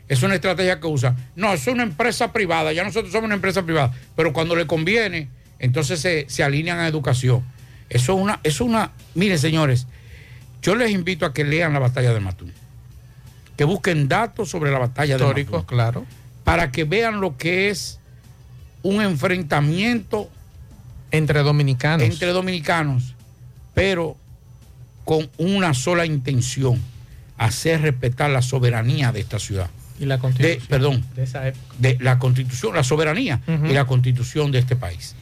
Es 0.07 0.23
una 0.23 0.35
estrategia 0.35 0.79
que 0.79 0.87
usa. 0.87 1.15
No, 1.35 1.53
es 1.53 1.67
una 1.67 1.83
empresa 1.83 2.33
privada, 2.33 2.73
ya 2.73 2.83
nosotros 2.83 3.11
somos 3.11 3.25
una 3.27 3.35
empresa 3.35 3.63
privada, 3.63 3.93
pero 4.15 4.33
cuando 4.33 4.55
le 4.55 4.65
conviene, 4.65 5.27
entonces 5.59 5.99
se, 5.99 6.25
se 6.27 6.43
alinean 6.43 6.79
a 6.79 6.87
educación. 6.87 7.43
Eso 7.89 8.13
es 8.13 8.19
una, 8.19 8.39
es 8.43 8.61
una, 8.61 8.91
miren 9.13 9.37
señores, 9.37 9.85
yo 10.61 10.75
les 10.75 10.91
invito 10.91 11.25
a 11.25 11.33
que 11.33 11.43
lean 11.43 11.73
la 11.73 11.79
batalla 11.79 12.13
de 12.13 12.19
Matún, 12.19 12.51
que 13.61 13.65
busquen 13.65 14.07
datos 14.07 14.49
sobre 14.49 14.71
la 14.71 14.79
batalla 14.79 15.17
de 15.19 15.23
Históricos, 15.23 15.61
Matún, 15.61 15.67
claro. 15.67 16.05
para 16.43 16.71
que 16.71 16.83
vean 16.83 17.21
lo 17.21 17.37
que 17.37 17.69
es 17.69 17.99
un 18.81 19.03
enfrentamiento 19.03 20.31
entre 21.11 21.43
dominicanos, 21.43 22.01
entre 22.07 22.29
dominicanos, 22.29 23.13
pero 23.75 24.17
con 25.05 25.29
una 25.37 25.75
sola 25.75 26.07
intención, 26.07 26.81
hacer 27.37 27.83
respetar 27.83 28.31
la 28.31 28.41
soberanía 28.41 29.11
de 29.11 29.19
esta 29.19 29.37
ciudad. 29.37 29.69
Y 29.99 30.05
la 30.05 30.15
De, 30.15 30.21
constitución. 30.21 30.67
perdón, 30.67 31.05
de 31.15 31.21
esa 31.23 31.47
época. 31.47 31.75
de 31.77 31.97
la 32.01 32.17
constitución, 32.17 32.73
la 32.75 32.83
soberanía 32.83 33.41
y 33.47 33.73
la 33.73 33.85
constitución 33.85 34.51
de 34.51 34.57
este 34.57 34.75
país. 34.75 35.13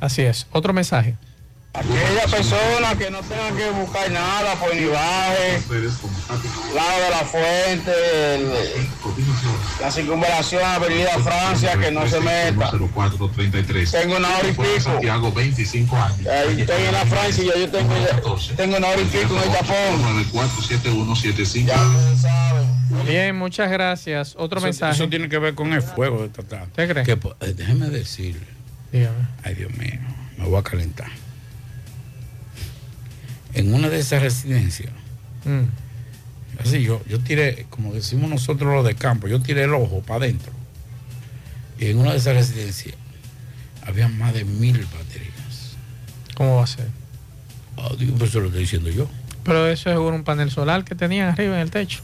Así 0.00 0.22
es. 0.22 0.48
Otro 0.50 0.72
mensaje. 0.72 1.14
Aquella 1.74 2.26
persona 2.30 2.94
que 2.96 3.10
no 3.10 3.18
tenga 3.22 3.50
que 3.56 3.68
buscar 3.70 4.08
nada 4.12 4.54
por 4.60 4.72
ni 4.76 4.84
baje, 4.84 5.60
lado 6.72 7.02
de 7.02 7.10
la 7.10 7.24
fuente, 7.24 7.90
el- 8.36 8.52
la 9.80 9.90
circunvalación, 9.90 10.62
Avenida 10.64 11.18
Francia, 11.18 11.76
que 11.76 11.90
no 11.90 12.06
se 12.06 12.20
meta. 12.20 12.70
Tengo 12.70 14.16
una 14.16 14.28
hora 14.38 14.48
y 14.48 14.52
pico. 14.52 14.80
Santiago, 14.80 15.32
25 15.32 15.96
años. 15.96 16.26
Ahí 16.28 16.60
estoy 16.60 16.82
en 16.84 16.92
la 16.92 17.06
Francia 17.06 17.42
y 17.42 17.46
ya 17.48 17.56
yo 17.58 17.68
tengo, 17.68 17.92
tengo 18.56 18.76
una 18.76 18.86
hora 18.88 19.00
y 19.00 19.04
pico 19.06 19.36
en 19.36 19.42
el 19.42 19.50
tapón. 19.58 20.02
947175. 20.02 21.72
Bien, 23.04 23.34
muchas 23.36 23.68
gracias. 23.70 24.34
Otro 24.38 24.58
Eso- 24.58 24.66
mensaje. 24.66 24.94
Eso 24.94 25.08
tiene 25.08 25.28
que 25.28 25.38
ver 25.38 25.56
con 25.56 25.72
el 25.72 25.82
fuego. 25.82 26.24
¿Usted 26.24 26.88
cree? 26.88 27.02
Que, 27.04 27.12
eh, 27.40 27.52
déjeme 27.56 27.88
decirle. 27.90 28.46
Dígame. 28.92 29.26
Ay, 29.42 29.54
Dios 29.56 29.72
mío, 29.72 29.98
me 30.38 30.44
voy 30.46 30.60
a 30.60 30.62
calentar. 30.62 31.08
En 33.54 33.72
una 33.74 33.88
de 33.88 33.98
esas 34.00 34.22
residencias, 34.22 34.92
Mm. 35.44 35.64
así 36.60 36.82
yo, 36.82 37.02
yo 37.06 37.20
tiré, 37.20 37.66
como 37.70 37.92
decimos 37.92 38.30
nosotros 38.30 38.72
los 38.74 38.84
de 38.86 38.94
campo, 38.94 39.28
yo 39.28 39.40
tiré 39.42 39.64
el 39.64 39.74
ojo 39.74 40.00
para 40.02 40.24
adentro. 40.24 40.52
Y 41.78 41.86
en 41.90 41.98
una 41.98 42.12
de 42.12 42.16
esas 42.18 42.34
residencias 42.34 42.94
había 43.86 44.08
más 44.08 44.32
de 44.32 44.44
mil 44.44 44.78
baterías. 44.86 45.76
¿Cómo 46.34 46.56
va 46.56 46.64
a 46.64 46.66
ser? 46.66 46.88
Ah, 47.76 47.90
digo, 47.98 48.16
pues 48.16 48.30
eso 48.30 48.40
lo 48.40 48.46
estoy 48.46 48.62
diciendo 48.62 48.90
yo. 48.90 49.06
Pero 49.44 49.68
eso 49.68 49.90
es 49.90 49.98
un 49.98 50.24
panel 50.24 50.50
solar 50.50 50.84
que 50.84 50.94
tenían 50.94 51.28
arriba 51.28 51.54
en 51.56 51.60
el 51.60 51.70
techo. 51.70 52.00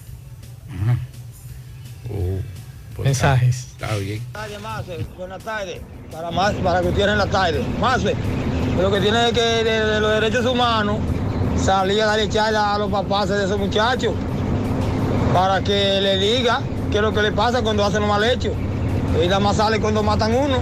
Mensajes. 3.02 3.68
Está 3.72 3.96
bien. 3.96 4.20
Buenas 5.16 5.42
tardes. 5.42 5.80
Para, 6.12 6.30
más, 6.30 6.52
para 6.54 6.80
Gutiérrez 6.80 7.12
en 7.12 7.18
la 7.18 7.26
tarde. 7.26 7.64
Más, 7.80 8.02
lo 8.04 8.90
que 8.92 9.00
tiene 9.00 9.28
es 9.28 9.32
que 9.32 9.40
de, 9.40 9.64
de 9.86 10.00
los 10.00 10.12
derechos 10.20 10.44
humanos 10.44 10.98
salir 11.56 12.02
a 12.02 12.06
darle 12.06 12.28
charla 12.28 12.74
a 12.74 12.78
los 12.78 12.90
papás 12.90 13.28
de 13.28 13.44
esos 13.44 13.58
muchachos 13.58 14.12
para 15.34 15.60
que 15.60 16.00
le 16.00 16.16
diga 16.18 16.60
qué 16.90 16.96
es 16.98 17.02
lo 17.02 17.12
que 17.12 17.22
le 17.22 17.32
pasa 17.32 17.62
cuando 17.62 17.84
hacen 17.84 18.02
un 18.02 18.08
mal 18.08 18.24
hecho. 18.24 18.50
Y 19.22 19.26
nada 19.26 19.40
más 19.40 19.56
sale 19.56 19.80
cuando 19.80 20.02
matan 20.02 20.34
uno. 20.34 20.58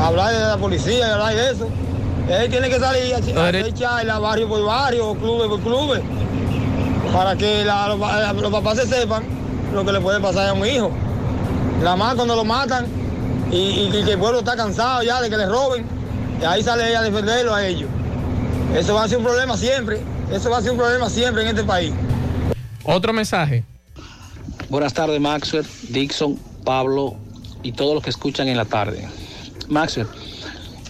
Hablar 0.00 0.32
de 0.32 0.40
la 0.40 0.56
policía 0.56 0.98
y 1.08 1.10
hablar 1.10 1.34
de 1.34 1.50
eso. 1.50 1.68
Él 2.28 2.50
tiene 2.50 2.68
que 2.68 2.78
salir 2.78 3.14
a 3.14 3.18
hacer 3.18 3.74
charla 3.74 4.18
barrio 4.18 4.48
por 4.48 4.64
barrio, 4.64 5.14
clubes 5.14 5.48
por 5.48 5.60
clubes, 5.60 6.00
para 7.12 7.34
que 7.36 7.64
la- 7.64 7.88
los, 7.88 7.98
pa- 7.98 8.32
los 8.32 8.50
papás 8.52 8.78
se 8.78 8.86
sepan 8.86 9.22
lo 9.74 9.84
que 9.84 9.92
le 9.92 10.00
puede 10.00 10.20
pasar 10.20 10.48
a 10.48 10.52
un 10.52 10.64
hijo. 10.66 10.90
La 11.82 11.96
más 11.96 12.14
cuando 12.14 12.36
lo 12.36 12.44
matan 12.44 12.86
y, 13.50 13.56
y- 13.56 13.88
y 13.92 14.04
que 14.04 14.12
el 14.12 14.18
pueblo 14.18 14.38
está 14.40 14.54
cansado 14.56 15.02
ya 15.02 15.20
de 15.20 15.28
que 15.28 15.36
le 15.36 15.46
roben, 15.46 15.84
y 16.40 16.44
ahí 16.44 16.62
sale 16.62 16.88
ella 16.88 17.00
a 17.00 17.02
defenderlo 17.02 17.54
a 17.54 17.66
ellos. 17.66 17.88
Eso 18.74 18.94
va 18.94 19.04
a 19.04 19.08
ser 19.08 19.18
un 19.18 19.24
problema 19.24 19.56
siempre, 19.56 20.00
eso 20.32 20.48
va 20.48 20.58
a 20.58 20.62
ser 20.62 20.70
un 20.70 20.78
problema 20.78 21.10
siempre 21.10 21.42
en 21.42 21.48
este 21.48 21.64
país. 21.64 21.92
Otro 22.84 23.12
mensaje. 23.12 23.64
Buenas 24.68 24.94
tardes, 24.94 25.20
Maxwell, 25.20 25.66
Dixon, 25.88 26.38
Pablo 26.64 27.16
y 27.64 27.72
todos 27.72 27.94
los 27.94 28.02
que 28.02 28.10
escuchan 28.10 28.48
en 28.48 28.56
la 28.56 28.64
tarde. 28.64 29.08
Maxwell, 29.68 30.06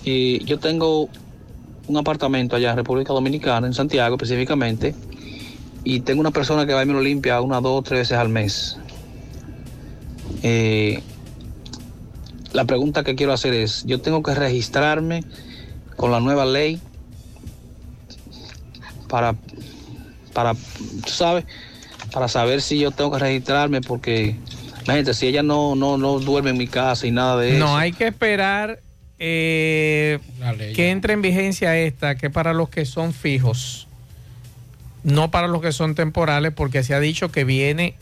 y 0.05 0.45
yo 0.45 0.59
tengo 0.59 1.09
un 1.89 1.97
apartamento 1.97 2.57
allá 2.57 2.71
en 2.71 2.77
República 2.77 3.15
Dominicana, 3.15 3.67
en 3.67 3.73
Santiago 3.73 4.17
específicamente, 4.17 4.95
y 5.83 6.01
tengo 6.01 6.21
una 6.21 6.31
persona 6.31 6.67
que 6.67 6.75
va 6.75 6.83
y 6.83 6.87
me 6.87 6.93
lo 6.93 7.01
limpia 7.01 7.41
una, 7.41 7.63
dos, 7.63 7.83
tres 7.85 8.01
veces 8.01 8.19
al 8.19 8.29
mes. 8.29 8.77
Eh, 10.43 11.03
la 12.53 12.67
pregunta 12.67 13.05
que 13.05 13.15
quiero 13.15 13.33
hacer 13.33 13.55
es, 13.55 13.85
yo 13.87 14.03
tengo 14.03 14.23
que 14.23 14.35
registrarme 14.35 15.25
con 15.97 16.11
la 16.11 16.21
nueva 16.21 16.45
ley 16.45 16.81
para, 19.11 19.35
para, 20.33 20.55
tú 20.55 21.11
sabes, 21.11 21.45
para 22.13 22.29
saber 22.29 22.63
si 22.63 22.79
yo 22.79 22.93
tengo 22.93 23.11
que 23.13 23.19
registrarme 23.19 23.81
porque, 23.81 24.37
imagínate, 24.85 25.13
si 25.13 25.27
ella 25.27 25.43
no, 25.43 25.75
no, 25.75 25.99
no 25.99 26.21
duerme 26.21 26.51
en 26.51 26.59
mi 26.59 26.69
casa 26.69 27.07
y 27.07 27.11
nada 27.11 27.37
de 27.37 27.57
eso. 27.57 27.59
No, 27.59 27.77
hay 27.77 27.93
que 27.93 28.07
esperar 28.07 28.81
eh, 29.19 30.19
que 30.75 30.91
entre 30.91 31.13
en 31.13 31.23
vigencia 31.23 31.77
esta, 31.77 32.15
que 32.15 32.31
para 32.31 32.55
los 32.55 32.71
que 32.71 32.87
son 32.87 33.13
fijos, 33.13 33.89
no 35.03 35.31
para 35.31 35.49
los 35.49 35.61
que 35.61 35.73
son 35.73 35.95
temporales, 35.95 36.53
porque 36.55 36.83
se 36.83 36.95
ha 36.95 37.01
dicho 37.01 37.31
que 37.31 37.45
viene 37.45 37.95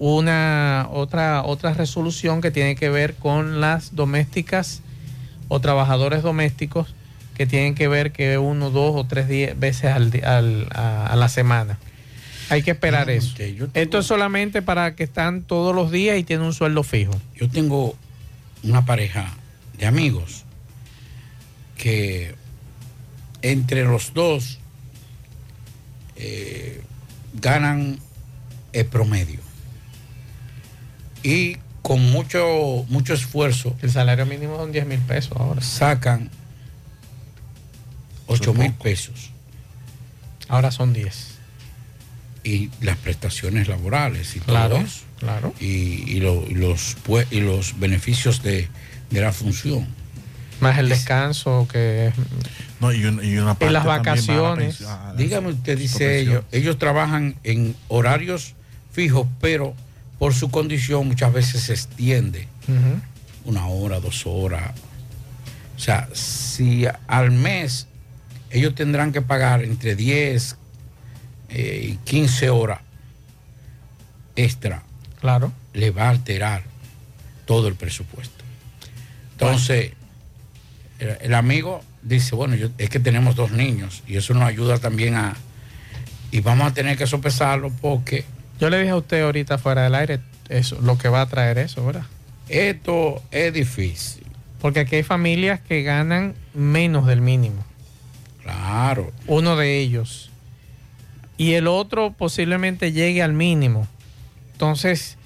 una 0.00 0.88
otra 0.92 1.42
otra 1.42 1.74
resolución 1.74 2.40
que 2.40 2.52
tiene 2.52 2.76
que 2.76 2.88
ver 2.88 3.14
con 3.14 3.60
las 3.60 3.96
domésticas 3.96 4.80
o 5.48 5.58
trabajadores 5.60 6.22
domésticos 6.22 6.94
que 7.38 7.46
tienen 7.46 7.74
que 7.74 7.88
ver 7.88 8.12
que 8.12 8.36
uno, 8.36 8.70
dos 8.70 8.92
o 8.96 9.06
tres 9.06 9.28
días, 9.28 9.58
veces 9.58 9.86
al, 9.92 10.12
al- 10.24 10.68
a, 10.74 11.06
a 11.06 11.16
la 11.16 11.28
semana. 11.30 11.78
Hay 12.50 12.62
que 12.62 12.72
esperar 12.72 13.08
eso. 13.10 13.34
Esto 13.74 13.98
es 13.98 14.06
solamente 14.06 14.60
para 14.60 14.94
que 14.96 15.04
están 15.04 15.42
todos 15.42 15.74
los 15.74 15.90
días 15.90 16.18
y 16.18 16.24
tienen 16.24 16.44
un 16.46 16.52
sueldo 16.52 16.82
fijo. 16.82 17.12
Yo 17.36 17.48
tengo 17.48 17.96
una 18.62 18.84
pareja 18.84 19.32
de 19.78 19.86
amigos 19.86 20.44
que 21.76 22.34
entre 23.42 23.84
los 23.84 24.12
dos 24.14 24.58
eh, 26.16 26.82
ganan 27.34 27.98
el 28.72 28.86
promedio. 28.86 29.40
Y 31.22 31.56
con 31.82 32.00
mucho, 32.10 32.84
mucho 32.88 33.14
esfuerzo. 33.14 33.76
El 33.82 33.90
salario 33.90 34.26
mínimo 34.26 34.56
son 34.56 34.72
10 34.72 34.86
mil 34.86 34.98
pesos 35.00 35.32
ahora. 35.36 35.60
Sacan 35.60 36.30
8 38.28 38.54
mil 38.54 38.72
pesos. 38.72 39.30
Ahora 40.48 40.70
son 40.70 40.92
10. 40.92 41.34
Y 42.44 42.70
las 42.80 42.96
prestaciones 42.96 43.68
laborales 43.68 44.36
y 44.36 44.40
Claro, 44.40 44.76
todo 44.76 44.84
eso. 44.86 45.00
claro. 45.18 45.54
Y, 45.60 45.66
y 45.66 46.20
lo- 46.20 46.44
y 46.48 46.54
los, 46.54 46.96
y 47.30 47.40
los 47.40 47.78
beneficios 47.78 48.42
de, 48.42 48.68
de 49.10 49.20
la 49.20 49.32
función. 49.32 49.86
Más 50.60 50.78
el 50.78 50.88
descanso 50.88 51.68
que... 51.70 52.12
No, 52.80 52.92
y, 52.92 53.04
un- 53.04 53.22
y 53.24 53.36
una 53.36 53.54
parte 53.54 53.72
las 53.72 53.84
también 53.84 53.88
va 53.88 53.94
a 53.94 53.96
la 53.96 54.10
vacaciones. 54.12 54.76
pensión, 54.76 54.90
a 54.90 55.04
la- 55.08 55.14
Dígame 55.14 55.48
usted, 55.48 55.76
dice 55.78 56.20
ellos, 56.20 56.44
ellos 56.52 56.78
trabajan 56.78 57.36
en 57.44 57.76
horarios 57.88 58.54
fijos, 58.92 59.26
pero 59.40 59.74
por 60.18 60.32
su 60.34 60.50
condición 60.50 61.06
muchas 61.08 61.32
veces 61.32 61.62
se 61.64 61.72
extiende 61.74 62.48
una 63.44 63.66
hora, 63.66 64.00
dos 64.00 64.22
horas. 64.26 64.72
O 65.76 65.80
sea, 65.80 66.08
si 66.12 66.86
al 67.06 67.30
mes 67.30 67.86
ellos 68.50 68.74
tendrán 68.74 69.12
que 69.12 69.22
pagar 69.22 69.62
entre 69.64 69.94
10 69.96 70.56
eh, 71.50 71.88
y 71.92 71.96
15 72.04 72.50
horas 72.50 72.80
extra, 74.36 74.82
claro. 75.20 75.52
le 75.72 75.90
va 75.90 76.04
a 76.04 76.10
alterar 76.10 76.62
todo 77.44 77.68
el 77.68 77.74
presupuesto. 77.74 78.44
Entonces, 79.32 79.92
el, 80.98 81.16
el 81.20 81.34
amigo 81.34 81.82
dice, 82.02 82.34
bueno, 82.34 82.54
yo- 82.54 82.68
es 82.78 82.90
que 82.90 83.00
tenemos 83.00 83.34
dos 83.36 83.50
niños 83.50 84.02
y 84.06 84.16
eso 84.16 84.34
nos 84.34 84.44
ayuda 84.44 84.78
también 84.78 85.14
a... 85.14 85.36
Y 86.30 86.40
vamos 86.40 86.70
a 86.70 86.74
tener 86.74 86.96
que 86.98 87.06
sopesarlo 87.06 87.70
porque 87.80 88.24
Yo 88.60 88.68
le 88.68 88.78
dije 88.78 88.90
a 88.90 88.96
usted 88.96 89.22
ahorita 89.22 89.56
fuera 89.58 89.82
del 89.84 89.94
aire 89.94 90.20
eso, 90.50 90.78
lo 90.82 90.98
que 90.98 91.08
va 91.08 91.22
a 91.22 91.26
traer 91.26 91.58
eso, 91.58 91.84
¿verdad? 91.84 92.04
esto 92.48 93.22
es 93.30 93.52
difícil. 93.52 94.24
Porque 94.60 94.80
aquí 94.80 94.96
hay 94.96 95.02
familias 95.02 95.60
que 95.60 95.82
ganan 95.82 96.34
menos 96.54 97.06
del 97.06 97.20
mínimo. 97.20 97.64
Claro. 98.52 99.12
Uno 99.26 99.56
de 99.56 99.78
ellos. 99.78 100.30
Y 101.36 101.52
el 101.54 101.66
otro 101.66 102.12
posiblemente 102.12 102.92
llegue 102.92 103.22
al 103.22 103.32
mínimo. 103.32 103.86
Entonces, 104.52 105.16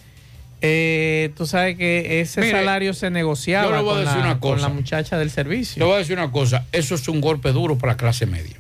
eh, 0.60 1.32
tú 1.36 1.46
sabes 1.46 1.76
que 1.78 2.20
ese 2.20 2.40
Mire, 2.40 2.52
salario 2.52 2.94
se 2.94 3.10
negociaba 3.10 3.70
yo 3.70 3.76
a 3.76 3.82
con, 3.84 3.98
decir 4.04 4.18
la, 4.18 4.24
una 4.24 4.40
con 4.40 4.52
cosa. 4.54 4.68
la 4.68 4.74
muchacha 4.74 5.18
del 5.18 5.30
servicio. 5.30 5.84
voy 5.86 5.94
a 5.94 5.98
decir 5.98 6.18
una 6.18 6.30
cosa, 6.30 6.66
eso 6.72 6.94
es 6.94 7.08
un 7.08 7.20
golpe 7.20 7.52
duro 7.52 7.78
para 7.78 7.92
la 7.94 7.96
clase 7.96 8.26
media. 8.26 8.56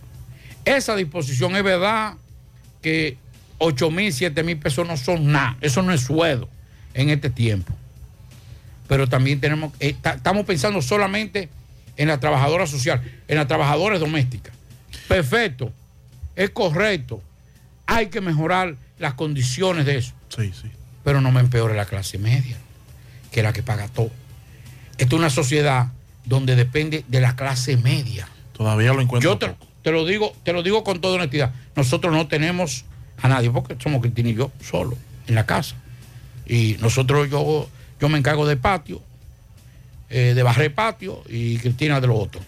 Esa 0.64 0.96
disposición 0.96 1.54
es 1.56 1.62
verdad 1.62 2.14
que 2.80 3.16
8 3.58 3.90
mil, 3.90 4.12
7 4.12 4.42
mil 4.42 4.56
pesos 4.58 4.86
no 4.86 4.96
son 4.96 5.30
nada, 5.32 5.56
eso 5.60 5.82
no 5.82 5.92
es 5.92 6.00
sueldo 6.00 6.48
en 6.94 7.10
este 7.10 7.28
tiempo. 7.30 7.72
Pero 8.88 9.06
también 9.08 9.40
tenemos, 9.40 9.72
eh, 9.80 9.94
ta- 10.00 10.14
estamos 10.14 10.44
pensando 10.46 10.80
solamente 10.82 11.48
en 11.96 12.08
la 12.08 12.20
trabajadora 12.20 12.66
social, 12.66 13.02
en 13.28 13.36
las 13.36 13.46
trabajadoras 13.48 14.00
domésticas. 14.00 14.54
Perfecto, 15.08 15.72
es 16.36 16.50
correcto, 16.50 17.22
hay 17.86 18.06
que 18.06 18.20
mejorar 18.20 18.76
las 18.98 19.14
condiciones 19.14 19.86
de 19.86 19.98
eso. 19.98 20.12
Sí, 20.28 20.52
sí. 20.58 20.68
Pero 21.04 21.20
no 21.20 21.32
me 21.32 21.40
empeore 21.40 21.74
la 21.74 21.84
clase 21.84 22.18
media, 22.18 22.56
que 23.30 23.40
es 23.40 23.44
la 23.44 23.52
que 23.52 23.62
paga 23.62 23.88
todo. 23.88 24.10
Esta 24.98 25.14
es 25.16 25.18
una 25.18 25.30
sociedad 25.30 25.88
donde 26.24 26.54
depende 26.54 27.04
de 27.08 27.20
la 27.20 27.34
clase 27.34 27.76
media. 27.76 28.28
Todavía 28.52 28.92
lo 28.92 29.00
encuentro. 29.00 29.30
Yo 29.30 29.38
te, 29.38 29.54
te 29.82 29.90
lo 29.90 30.06
digo, 30.06 30.34
te 30.44 30.52
lo 30.52 30.62
digo 30.62 30.84
con 30.84 31.00
toda 31.00 31.16
honestidad. 31.16 31.52
Nosotros 31.74 32.12
no 32.14 32.28
tenemos 32.28 32.84
a 33.20 33.28
nadie, 33.28 33.50
porque 33.50 33.76
somos 33.82 34.00
Cristina 34.00 34.30
y 34.30 34.34
yo 34.34 34.50
solo 34.62 34.96
en 35.26 35.34
la 35.34 35.46
casa. 35.46 35.76
Y 36.46 36.76
nosotros, 36.80 37.30
yo, 37.30 37.68
yo 38.00 38.08
me 38.08 38.18
encargo 38.18 38.46
del 38.46 38.58
patio, 38.58 39.02
eh, 40.12 40.34
de 40.34 40.42
barrer 40.42 40.74
patio 40.74 41.22
y 41.26 41.56
Cristina 41.58 42.00
de 42.00 42.06
lo 42.06 42.16
otro. 42.16 42.40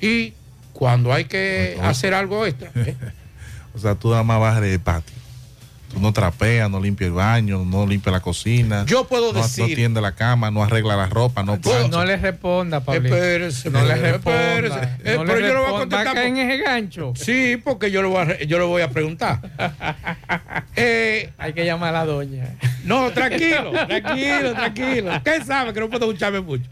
Y 0.00 0.34
cuando 0.74 1.12
hay 1.12 1.24
que 1.24 1.78
hacer 1.82 2.12
algo 2.12 2.44
extra, 2.46 2.70
¿eh? 2.74 2.94
O 3.74 3.78
sea, 3.78 3.94
tú 3.94 4.10
nada 4.10 4.22
más 4.22 4.38
vas 4.38 4.60
de 4.60 4.78
patio. 4.78 5.16
No 6.00 6.12
trapeas, 6.12 6.70
no 6.70 6.80
limpias 6.80 7.08
el 7.08 7.14
baño, 7.14 7.64
no 7.64 7.86
limpias 7.86 8.12
la 8.12 8.20
cocina. 8.20 8.84
Yo 8.86 9.04
puedo 9.06 9.32
no, 9.32 9.42
decir- 9.42 9.68
No 9.68 9.74
tiende 9.74 10.00
la 10.00 10.12
cama, 10.14 10.50
no 10.50 10.62
arregla 10.62 10.96
la 10.96 11.06
ropa, 11.06 11.42
no 11.42 11.60
plancha. 11.60 11.88
No 11.88 12.04
le 12.04 12.16
responda, 12.16 12.80
Pablo. 12.80 13.08
Espérese, 13.08 13.70
no 13.70 13.82
le 13.84 13.94
responda. 13.94 14.40
espérese. 14.54 14.78
Eh, 15.04 15.16
No 15.16 15.24
pero 15.24 15.40
le 15.40 15.48
yo 15.48 15.54
le 15.54 15.60
voy 15.60 15.66
a 15.66 15.70
contestar 15.70 16.06
¿Va 16.06 16.10
a 16.10 16.14
caer 16.14 16.26
en 16.28 16.36
ese 16.38 16.62
gancho? 16.62 17.12
Sí, 17.16 17.56
porque 17.62 17.90
yo 17.90 18.02
le 18.02 18.08
voy 18.08 18.18
a, 18.26 18.42
yo 18.44 18.58
le 18.58 18.64
voy 18.64 18.82
a 18.82 18.90
preguntar. 18.90 19.40
Eh, 20.76 21.30
Hay 21.38 21.52
que 21.52 21.64
llamar 21.64 21.90
a 21.94 21.98
la 22.00 22.04
doña. 22.06 22.54
No, 22.84 23.10
tranquilo, 23.12 23.72
tranquilo, 23.86 24.52
tranquilo. 24.54 25.16
Usted 25.16 25.44
sabe 25.44 25.72
que 25.74 25.80
no 25.80 25.90
puedo 25.90 26.06
escucharme 26.06 26.40
mucho. 26.40 26.64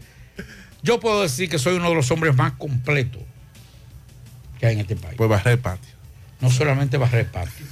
Yo 0.81 0.99
puedo 0.99 1.21
decir 1.21 1.47
que 1.49 1.59
soy 1.59 1.75
uno 1.75 1.89
de 1.89 1.95
los 1.95 2.09
hombres 2.09 2.35
más 2.35 2.53
completos 2.53 3.21
que 4.59 4.65
hay 4.65 4.73
en 4.73 4.79
este 4.81 4.95
país. 4.95 5.15
Pues 5.17 5.29
barrer 5.29 5.59
patio. 5.61 5.91
No 6.39 6.49
solamente 6.49 6.97
barrer 6.97 7.27
patio. 7.27 7.65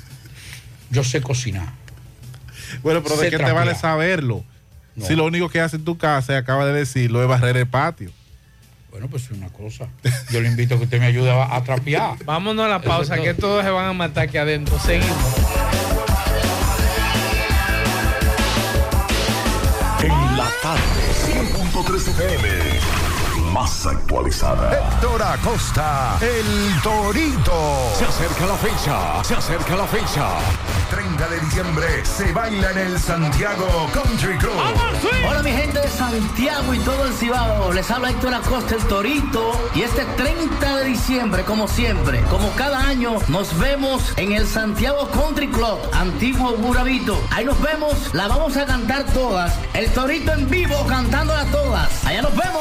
Yo 0.90 1.04
sé 1.04 1.22
cocinar. 1.22 1.68
Bueno, 2.84 3.02
pero 3.04 3.18
¿de 3.18 3.30
qué 3.30 3.38
te 3.38 3.52
vale 3.52 3.76
saberlo? 3.76 4.44
No. 4.96 5.06
Si 5.06 5.16
lo 5.16 5.26
único 5.26 5.50
que 5.50 5.60
hace 5.62 5.78
en 5.78 5.86
tu 5.86 5.98
casa, 5.98 6.34
y 6.34 6.36
acaba 6.36 6.66
de 6.66 6.74
decirlo, 6.74 7.22
es 7.22 7.28
barrer 7.28 7.58
el 7.58 7.68
patio. 7.68 8.12
Bueno, 8.92 9.08
pues 9.08 9.30
una 9.32 9.50
cosa. 9.50 9.88
Yo 10.32 10.42
le 10.42 10.48
invito 10.50 10.76
a 10.76 10.78
que 10.78 10.86
usted 10.86 11.00
me 11.00 11.06
ayude 11.06 11.32
a, 11.32 11.56
a 11.56 11.64
trapear. 11.64 12.18
Vámonos 12.26 12.66
a 12.66 12.70
la 12.70 12.82
pausa, 12.82 13.16
es 13.16 13.22
que 13.22 13.34
todo. 13.34 13.52
todos 13.52 13.66
se 13.66 13.70
van 13.70 13.86
a 13.86 13.94
matar 13.94 14.24
aquí 14.28 14.38
adentro. 14.38 14.80
Seguimos. 14.80 15.16
En 20.02 20.38
la 20.38 20.50
tarde, 20.62 20.82
100.3 21.28 21.96
FM. 21.96 22.79
Más 23.54 23.88
actualizada. 23.88 24.72
Héctor 24.72 25.24
Acosta, 25.24 26.18
el 26.22 26.82
Torito. 26.82 27.92
Se 27.98 28.06
acerca 28.06 28.46
la 28.46 28.56
fecha, 28.56 29.24
se 29.24 29.34
acerca 29.36 29.76
la 29.76 29.88
fecha. 29.88 30.28
30 30.92 31.28
de 31.28 31.40
diciembre 31.40 32.06
se 32.06 32.32
baila 32.32 32.72
en 32.72 32.78
el 32.78 33.00
Santiago 33.00 33.90
Country 33.94 34.38
Club. 34.38 34.54
Hola 35.28 35.42
mi 35.42 35.52
gente 35.52 35.80
de 35.80 35.88
Santiago 35.88 36.74
y 36.74 36.80
todo 36.80 37.06
el 37.06 37.14
Cibao, 37.14 37.74
les 37.74 37.90
habla 37.90 38.12
Héctor 38.12 38.34
Acosta 38.36 38.76
el 38.76 38.84
Torito 38.84 39.52
y 39.74 39.82
este 39.82 40.06
30 40.06 40.78
de 40.78 40.86
diciembre 40.86 41.44
como 41.44 41.68
siempre, 41.68 42.22
como 42.30 42.52
cada 42.52 42.88
año 42.88 43.18
nos 43.28 43.58
vemos 43.58 44.14
en 44.18 44.34
el 44.34 44.48
Santiago 44.48 45.10
Country 45.10 45.48
Club, 45.48 45.80
antiguo 45.94 46.54
Burabito. 46.58 47.20
Ahí 47.32 47.46
nos 47.46 47.60
vemos, 47.62 48.14
la 48.14 48.28
vamos 48.28 48.56
a 48.58 48.66
cantar 48.66 49.06
todas, 49.06 49.58
el 49.74 49.92
Torito 49.92 50.34
en 50.34 50.50
vivo 50.50 50.86
cantándolas 50.88 51.50
todas. 51.52 52.06
Allá 52.06 52.22
nos 52.22 52.36
vemos 52.36 52.60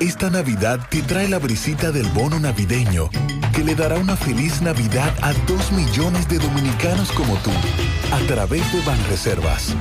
Esta 0.00 0.30
Navidad 0.30 0.80
te 0.88 1.02
trae 1.02 1.28
la 1.28 1.38
brisita 1.38 1.92
del 1.92 2.06
bono 2.08 2.40
navideño, 2.40 3.10
que 3.54 3.62
le 3.62 3.74
dará 3.74 3.98
una 3.98 4.16
feliz 4.16 4.62
Navidad 4.62 5.14
a 5.20 5.34
dos 5.46 5.70
millones 5.72 6.26
de 6.26 6.38
dominicanos 6.38 7.12
como 7.12 7.34
tú, 7.36 7.50
a 8.10 8.18
través 8.26 8.62
de 8.72 8.80
Banreservas. 8.80 9.76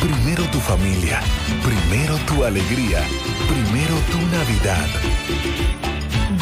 Primero 0.00 0.42
tu 0.50 0.58
familia, 0.58 1.20
primero 1.62 2.16
tu 2.26 2.42
alegría, 2.42 3.02
primero 3.48 3.94
tu 4.10 4.18
Navidad. 4.36 4.88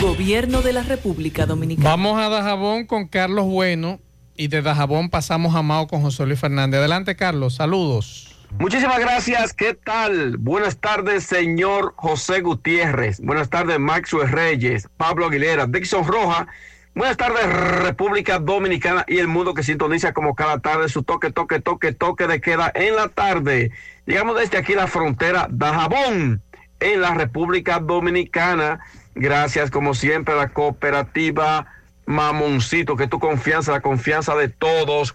Gobierno 0.01 0.63
de 0.63 0.73
la 0.73 0.83
República 0.83 1.45
Dominicana. 1.45 1.91
Vamos 1.91 2.19
a 2.19 2.31
Dajabón 2.31 2.87
con 2.87 3.07
Carlos 3.07 3.45
Bueno 3.45 4.01
y 4.35 4.49
de 4.49 4.63
Dajabón 4.63 5.11
pasamos 5.11 5.55
a 5.55 5.61
Mao 5.61 5.89
con 5.89 6.01
José 6.01 6.25
Luis 6.25 6.41
Fernández. 6.41 6.79
Adelante, 6.79 7.17
Carlos. 7.17 7.57
Saludos. 7.57 8.30
Muchísimas 8.59 8.99
gracias. 8.99 9.55
¿Qué 9.55 9.75
tal? 9.75 10.37
Buenas 10.37 10.79
tardes, 10.79 11.25
señor 11.25 11.95
José 11.97 12.41
Gutiérrez. 12.41 13.21
Buenas 13.21 13.49
tardes, 13.49 13.79
Maxwell 13.79 14.29
Reyes, 14.29 14.89
Pablo 14.97 15.27
Aguilera, 15.27 15.67
Dixon 15.67 16.07
Roja. 16.07 16.47
Buenas 16.95 17.17
tardes, 17.17 17.47
República 17.47 18.39
Dominicana 18.41 19.05
y 19.07 19.19
el 19.19 19.29
mundo 19.29 19.55
que 19.55 19.63
sintoniza 19.63 20.13
como 20.13 20.35
cada 20.35 20.59
tarde 20.59 20.89
su 20.89 21.05
toque, 21.05 21.31
toque, 21.31 21.61
toque, 21.61 21.93
toque 21.93 22.27
de 22.27 22.41
queda 22.41 22.73
en 22.75 22.97
la 22.97 23.09
tarde. 23.09 23.71
Llegamos 24.05 24.37
desde 24.37 24.59
aquí 24.59 24.75
la 24.75 24.89
frontera 24.89 25.47
Dajabón, 25.51 26.43
en 26.81 27.01
la 27.01 27.15
República 27.15 27.79
Dominicana. 27.79 28.81
Gracias, 29.15 29.71
como 29.71 29.95
siempre, 29.95 30.35
a 30.35 30.39
la 30.39 30.49
cooperativa 30.49 31.67
Mamoncito, 32.07 32.97
que 32.97 33.07
tu 33.07 33.21
confianza, 33.21 33.73
la 33.73 33.81
confianza 33.81 34.35
de 34.35 34.49
todos. 34.49 35.15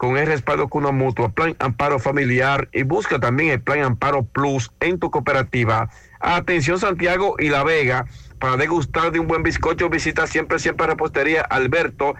con 0.00 0.16
el 0.16 0.26
respaldo 0.26 0.68
con 0.68 0.84
una 0.84 0.92
mutua, 0.92 1.28
Plan 1.28 1.54
Amparo 1.58 1.98
Familiar 1.98 2.70
y 2.72 2.84
busca 2.84 3.20
también 3.20 3.50
el 3.50 3.60
Plan 3.60 3.82
Amparo 3.82 4.22
Plus 4.22 4.70
en 4.80 4.98
tu 4.98 5.10
cooperativa. 5.10 5.90
Atención 6.20 6.78
Santiago 6.78 7.34
y 7.38 7.50
La 7.50 7.64
Vega, 7.64 8.06
para 8.38 8.56
degustar 8.56 9.12
de 9.12 9.20
un 9.20 9.26
buen 9.26 9.42
bizcocho, 9.42 9.90
visita 9.90 10.26
siempre, 10.26 10.58
siempre 10.58 10.86
Repostería 10.86 11.42
Alberto. 11.42 12.14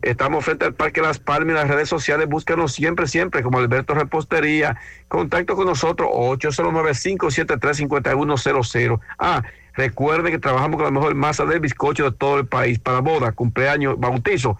Estamos 0.00 0.46
frente 0.46 0.64
al 0.64 0.72
Parque 0.72 1.02
Las 1.02 1.18
Palmas 1.18 1.52
y 1.52 1.56
las 1.56 1.68
redes 1.68 1.90
sociales, 1.90 2.26
búscanos 2.26 2.72
siempre, 2.72 3.06
siempre 3.06 3.42
como 3.42 3.58
Alberto 3.58 3.92
Repostería. 3.92 4.78
Contacto 5.08 5.56
con 5.56 5.66
nosotros 5.66 6.08
809-573-5100. 6.10 8.98
Ah, 9.18 9.42
recuerden 9.74 10.32
que 10.32 10.38
trabajamos 10.38 10.76
con 10.76 10.86
la 10.86 10.90
mejor 10.90 11.14
masa 11.14 11.44
de 11.44 11.58
bizcocho 11.58 12.04
de 12.04 12.12
todo 12.16 12.38
el 12.38 12.46
país 12.46 12.78
para 12.78 13.00
boda, 13.00 13.32
cumpleaños, 13.32 14.00
bautizo. 14.00 14.56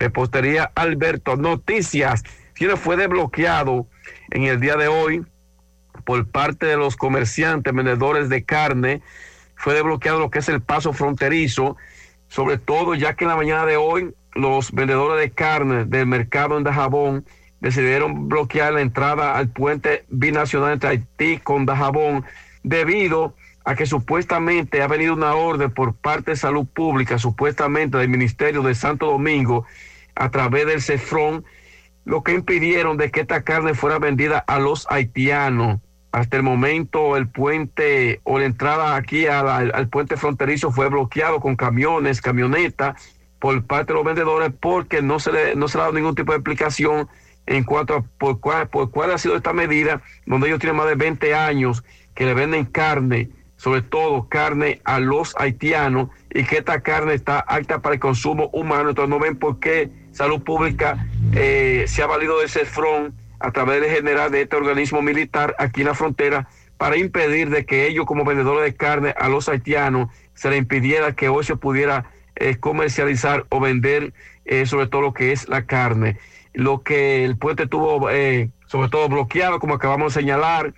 Repostería 0.00 0.72
Alberto. 0.74 1.36
Noticias. 1.36 2.24
Chile 2.54 2.76
fue 2.76 2.96
desbloqueado 2.96 3.86
en 4.30 4.44
el 4.44 4.58
día 4.58 4.76
de 4.76 4.88
hoy 4.88 5.24
por 6.04 6.26
parte 6.26 6.66
de 6.66 6.76
los 6.76 6.96
comerciantes, 6.96 7.72
vendedores 7.72 8.28
de 8.28 8.42
carne. 8.42 9.02
Fue 9.54 9.74
desbloqueado 9.74 10.18
lo 10.18 10.30
que 10.30 10.40
es 10.40 10.48
el 10.48 10.62
paso 10.62 10.94
fronterizo, 10.94 11.76
sobre 12.28 12.58
todo 12.58 12.94
ya 12.94 13.14
que 13.14 13.24
en 13.24 13.30
la 13.30 13.36
mañana 13.36 13.66
de 13.66 13.76
hoy 13.76 14.14
los 14.34 14.72
vendedores 14.72 15.20
de 15.20 15.30
carne 15.30 15.84
del 15.84 16.06
mercado 16.06 16.56
en 16.56 16.64
Dajabón 16.64 17.26
decidieron 17.60 18.28
bloquear 18.28 18.72
la 18.72 18.80
entrada 18.80 19.36
al 19.36 19.48
puente 19.48 20.04
binacional 20.08 20.72
entre 20.72 20.88
Haití 20.90 21.38
con 21.38 21.66
Dajabón 21.66 22.24
debido 22.62 23.34
a 23.64 23.74
que 23.74 23.84
supuestamente 23.84 24.82
ha 24.82 24.86
venido 24.86 25.12
una 25.12 25.34
orden 25.34 25.70
por 25.70 25.94
parte 25.94 26.30
de 26.30 26.36
Salud 26.36 26.66
Pública, 26.66 27.18
supuestamente 27.18 27.98
del 27.98 28.08
Ministerio 28.08 28.62
de 28.62 28.74
Santo 28.74 29.06
Domingo, 29.06 29.66
a 30.14 30.30
través 30.30 30.66
del 30.66 30.82
CEFRON, 30.82 31.44
lo 32.04 32.22
que 32.22 32.34
impidieron 32.34 32.96
de 32.96 33.10
que 33.10 33.20
esta 33.20 33.42
carne 33.42 33.74
fuera 33.74 33.98
vendida 33.98 34.38
a 34.38 34.58
los 34.58 34.86
haitianos. 34.90 35.80
Hasta 36.12 36.36
el 36.36 36.42
momento 36.42 37.16
el 37.16 37.28
puente 37.28 38.20
o 38.24 38.38
la 38.40 38.46
entrada 38.46 38.96
aquí 38.96 39.26
al 39.26 39.88
puente 39.88 40.16
fronterizo 40.16 40.72
fue 40.72 40.88
bloqueado 40.88 41.38
con 41.40 41.54
camiones, 41.54 42.20
camionetas 42.20 42.96
por 43.40 43.64
parte 43.64 43.92
de 43.92 43.96
los 43.96 44.04
vendedores 44.04 44.52
porque 44.60 45.02
no 45.02 45.18
se 45.18 45.32
le, 45.32 45.56
no 45.56 45.66
se 45.66 45.78
le 45.78 45.82
ha 45.82 45.84
dado 45.86 45.96
ningún 45.96 46.14
tipo 46.14 46.32
de 46.32 46.38
explicación 46.38 47.08
en 47.46 47.64
cuanto 47.64 47.94
a 47.96 48.02
por 48.02 48.38
cuál, 48.38 48.68
por 48.68 48.90
cuál 48.90 49.10
ha 49.10 49.18
sido 49.18 49.34
esta 49.34 49.52
medida, 49.52 50.02
donde 50.26 50.46
ellos 50.46 50.60
tienen 50.60 50.76
más 50.76 50.86
de 50.86 50.94
20 50.94 51.34
años 51.34 51.82
que 52.14 52.26
le 52.26 52.34
venden 52.34 52.66
carne, 52.66 53.30
sobre 53.60 53.82
todo 53.82 54.26
carne 54.26 54.80
a 54.84 55.00
los 55.00 55.34
haitianos, 55.36 56.08
y 56.32 56.44
que 56.44 56.56
esta 56.56 56.80
carne 56.80 57.12
está 57.12 57.40
apta 57.40 57.82
para 57.82 57.94
el 57.94 58.00
consumo 58.00 58.48
humano. 58.54 58.88
Entonces 58.88 59.10
no 59.10 59.18
ven 59.18 59.36
por 59.36 59.60
qué 59.60 59.90
Salud 60.12 60.42
Pública 60.42 61.06
eh, 61.34 61.84
se 61.86 62.02
ha 62.02 62.06
valido 62.06 62.38
de 62.38 62.46
ese 62.46 62.64
front 62.64 63.14
a 63.38 63.50
través 63.50 63.82
de 63.82 63.90
general 63.90 64.30
de 64.30 64.40
este 64.40 64.56
organismo 64.56 65.02
militar 65.02 65.54
aquí 65.58 65.82
en 65.82 65.88
la 65.88 65.94
frontera 65.94 66.48
para 66.78 66.96
impedir 66.96 67.50
de 67.50 67.66
que 67.66 67.86
ellos 67.86 68.06
como 68.06 68.24
vendedores 68.24 68.64
de 68.64 68.74
carne 68.74 69.14
a 69.18 69.28
los 69.28 69.46
haitianos 69.50 70.08
se 70.32 70.48
les 70.48 70.58
impidiera 70.58 71.12
que 71.12 71.28
hoy 71.28 71.44
se 71.44 71.56
pudiera 71.56 72.06
eh, 72.36 72.56
comercializar 72.56 73.44
o 73.50 73.60
vender 73.60 74.14
eh, 74.46 74.64
sobre 74.64 74.86
todo 74.86 75.02
lo 75.02 75.12
que 75.12 75.32
es 75.32 75.50
la 75.50 75.66
carne. 75.66 76.16
Lo 76.54 76.82
que 76.82 77.26
el 77.26 77.36
puente 77.36 77.66
tuvo 77.66 78.08
eh, 78.08 78.48
sobre 78.64 78.88
todo 78.88 79.06
bloqueado, 79.10 79.58
como 79.58 79.74
acabamos 79.74 80.14
de 80.14 80.22
señalar, 80.22 80.72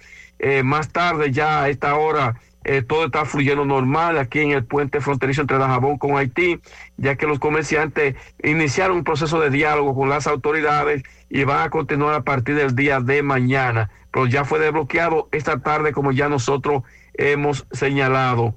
más 0.64 0.88
tarde 0.88 1.30
ya 1.30 1.62
a 1.62 1.68
esta 1.68 1.94
hora 1.94 2.34
eh, 2.64 2.82
todo 2.82 3.06
está 3.06 3.24
fluyendo 3.24 3.64
normal 3.64 4.18
aquí 4.18 4.40
en 4.40 4.52
el 4.52 4.64
puente 4.64 5.00
fronterizo 5.00 5.42
entre 5.42 5.58
Dajabón 5.58 5.98
con 5.98 6.16
Haití, 6.16 6.60
ya 6.96 7.16
que 7.16 7.26
los 7.26 7.38
comerciantes 7.38 8.14
iniciaron 8.42 8.98
un 8.98 9.04
proceso 9.04 9.40
de 9.40 9.50
diálogo 9.50 9.94
con 9.94 10.08
las 10.08 10.26
autoridades 10.26 11.02
y 11.28 11.44
van 11.44 11.62
a 11.62 11.70
continuar 11.70 12.14
a 12.14 12.22
partir 12.22 12.54
del 12.54 12.74
día 12.74 13.00
de 13.00 13.22
mañana. 13.22 13.90
Pero 14.12 14.26
ya 14.26 14.44
fue 14.44 14.58
desbloqueado 14.58 15.28
esta 15.32 15.58
tarde, 15.60 15.92
como 15.92 16.12
ya 16.12 16.28
nosotros 16.28 16.82
hemos 17.14 17.66
señalado. 17.72 18.54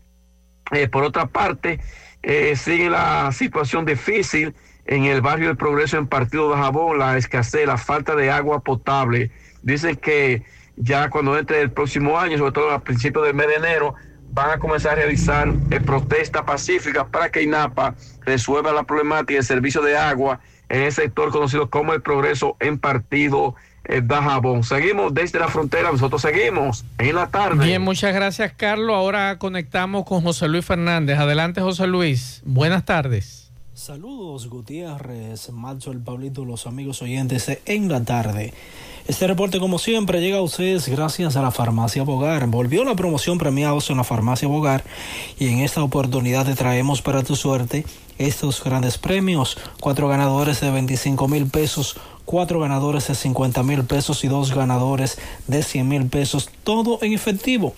Eh, 0.71 0.87
por 0.87 1.03
otra 1.03 1.27
parte, 1.27 1.79
eh, 2.21 2.55
sigue 2.55 2.89
la 2.89 3.31
situación 3.31 3.85
difícil 3.85 4.55
en 4.85 5.05
el 5.05 5.21
barrio 5.21 5.47
del 5.47 5.57
Progreso 5.57 5.97
en 5.97 6.07
Partido 6.07 6.49
de 6.51 6.57
Jabón, 6.57 6.99
la 6.99 7.17
escasez, 7.17 7.65
la 7.65 7.77
falta 7.77 8.15
de 8.15 8.29
agua 8.29 8.61
potable. 8.61 9.31
Dicen 9.61 9.95
que 9.95 10.43
ya 10.77 11.09
cuando 11.09 11.37
entre 11.37 11.61
el 11.61 11.71
próximo 11.71 12.19
año, 12.19 12.37
sobre 12.37 12.51
todo 12.51 12.71
a 12.71 12.83
principios 12.83 13.25
del 13.25 13.35
mes 13.35 13.47
de 13.47 13.55
enero, 13.55 13.95
van 14.31 14.51
a 14.51 14.59
comenzar 14.59 14.93
a 14.93 14.95
realizar 14.95 15.53
eh, 15.71 15.79
protestas 15.79 16.43
pacíficas 16.43 17.05
para 17.11 17.31
que 17.31 17.41
INAPA 17.41 17.95
resuelva 18.25 18.73
la 18.73 18.83
problemática 18.83 19.35
del 19.35 19.43
servicio 19.43 19.81
de 19.81 19.97
agua 19.97 20.41
en 20.67 20.81
el 20.81 20.91
sector 20.91 21.31
conocido 21.31 21.69
como 21.69 21.93
el 21.93 22.01
Progreso 22.01 22.57
en 22.59 22.77
Partido 22.77 23.55
eh, 23.85 24.01
de 24.01 24.15
Jabón. 24.15 24.63
Seguimos 24.63 25.13
desde 25.13 25.39
la 25.39 25.47
frontera, 25.47 25.91
nosotros 25.91 26.21
seguimos 26.21 26.83
en 26.97 27.15
la 27.15 27.27
tarde. 27.27 27.63
Bien, 27.63 27.81
muchas 27.81 28.13
gracias, 28.13 28.51
Carlos. 28.57 28.95
Ahora 28.95 29.37
conectamos 29.37 30.05
con 30.05 30.21
José 30.21 30.47
Luis 30.47 30.65
Fernández. 30.65 31.17
Adelante, 31.17 31.61
José 31.61 31.87
Luis. 31.87 32.41
Buenas 32.45 32.83
tardes. 32.83 33.44
Saludos, 33.75 34.47
Gutiérrez, 34.47 35.51
Macho, 35.51 35.91
el 35.91 35.99
Pablito, 35.99 36.45
los 36.45 36.65
amigos 36.65 37.01
oyentes 37.01 37.59
en 37.65 37.89
la 37.89 38.05
tarde. 38.05 38.53
Este 39.05 39.27
reporte, 39.27 39.59
como 39.59 39.79
siempre, 39.79 40.21
llega 40.21 40.37
a 40.37 40.41
ustedes 40.41 40.87
gracias 40.87 41.35
a 41.35 41.41
la 41.41 41.51
Farmacia 41.51 42.03
Bogar. 42.03 42.47
Volvió 42.47 42.85
la 42.85 42.95
promoción 42.95 43.37
premiados 43.37 43.89
en 43.89 43.97
la 43.97 44.05
Farmacia 44.05 44.47
Bogar 44.47 44.85
y 45.37 45.49
en 45.49 45.59
esta 45.59 45.83
oportunidad 45.83 46.45
te 46.45 46.55
traemos 46.55 47.01
para 47.01 47.21
tu 47.23 47.35
suerte 47.35 47.85
estos 48.17 48.63
grandes 48.63 48.97
premios. 48.97 49.57
Cuatro 49.81 50.07
ganadores 50.07 50.61
de 50.61 50.71
25 50.71 51.27
mil 51.27 51.47
pesos, 51.47 51.97
cuatro 52.23 52.61
ganadores 52.61 53.09
de 53.09 53.15
50 53.15 53.61
mil 53.63 53.83
pesos 53.83 54.23
y 54.23 54.29
dos 54.29 54.55
ganadores 54.55 55.17
de 55.47 55.61
100 55.61 55.85
mil 55.85 56.05
pesos, 56.05 56.49
todo 56.63 56.99
en 57.01 57.11
efectivo. 57.11 57.75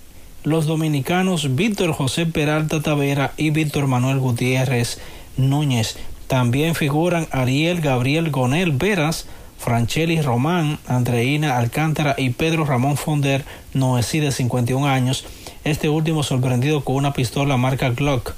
los 0.42 0.64
dominicanos 0.64 1.54
Víctor 1.54 1.92
José 1.92 2.24
Peralta 2.24 2.80
Tavera 2.80 3.34
y 3.36 3.50
Víctor 3.50 3.86
Manuel 3.86 4.18
Gutiérrez 4.20 4.98
Núñez. 5.36 5.98
También 6.28 6.74
figuran 6.74 7.28
Ariel 7.30 7.82
Gabriel 7.82 8.30
Gonel 8.30 8.72
Veras, 8.72 9.26
Francheli 9.58 10.22
Román, 10.22 10.78
Andreina 10.86 11.58
Alcántara 11.58 12.14
y 12.16 12.30
Pedro 12.30 12.64
Ramón 12.64 12.96
Fonder 12.96 13.44
Noesí 13.74 14.18
de 14.18 14.32
51 14.32 14.86
años, 14.86 15.26
este 15.64 15.90
último 15.90 16.22
sorprendido 16.22 16.82
con 16.82 16.96
una 16.96 17.12
pistola 17.12 17.58
marca 17.58 17.90
Glock 17.90 18.32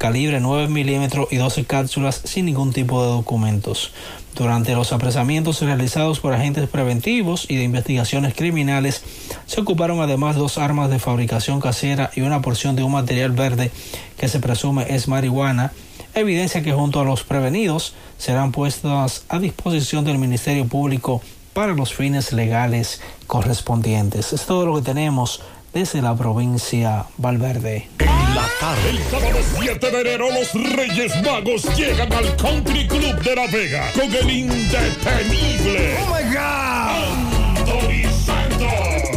calibre 0.00 0.40
9 0.40 0.68
milímetros 0.68 1.28
y 1.30 1.36
12 1.36 1.66
cápsulas 1.66 2.22
sin 2.24 2.46
ningún 2.46 2.72
tipo 2.72 3.02
de 3.02 3.10
documentos. 3.10 3.92
Durante 4.34 4.74
los 4.74 4.92
apresamientos 4.92 5.60
realizados 5.60 6.20
por 6.20 6.32
agentes 6.32 6.68
preventivos 6.68 7.46
y 7.48 7.56
de 7.56 7.64
investigaciones 7.64 8.34
criminales, 8.34 9.02
se 9.46 9.60
ocuparon 9.60 10.00
además 10.00 10.36
dos 10.36 10.56
armas 10.56 10.88
de 10.90 10.98
fabricación 10.98 11.60
casera 11.60 12.10
y 12.14 12.22
una 12.22 12.40
porción 12.40 12.76
de 12.76 12.82
un 12.82 12.92
material 12.92 13.32
verde 13.32 13.70
que 14.16 14.28
se 14.28 14.40
presume 14.40 14.86
es 14.88 15.08
marihuana, 15.08 15.72
evidencia 16.14 16.62
que 16.62 16.72
junto 16.72 17.00
a 17.00 17.04
los 17.04 17.24
prevenidos 17.24 17.94
serán 18.18 18.52
puestas 18.52 19.24
a 19.28 19.38
disposición 19.38 20.04
del 20.04 20.18
Ministerio 20.18 20.66
Público 20.66 21.20
para 21.52 21.74
los 21.74 21.92
fines 21.92 22.32
legales 22.32 23.00
correspondientes. 23.26 24.32
Es 24.32 24.46
todo 24.46 24.66
lo 24.66 24.76
que 24.76 24.82
tenemos 24.82 25.42
desde 25.72 26.02
la 26.02 26.14
provincia 26.14 27.06
Valverde. 27.16 27.88
La 27.98 28.46
tarde. 28.60 28.90
El 28.90 28.98
sábado 29.10 29.38
7 29.60 29.90
de 29.90 30.00
enero 30.00 30.28
los 30.30 30.52
Reyes 30.76 31.12
Magos 31.22 31.64
llegan 31.76 32.12
al 32.12 32.36
Country 32.36 32.86
Club 32.86 33.20
de 33.22 33.34
La 33.34 33.46
Vega 33.48 33.90
con 33.92 34.14
el 34.14 34.30
indetenible. 34.30 35.96
Oh 36.00 36.06
my 36.06 36.22
God. 36.34 37.40
Anthony 37.58 38.08
Santos. 38.24 39.10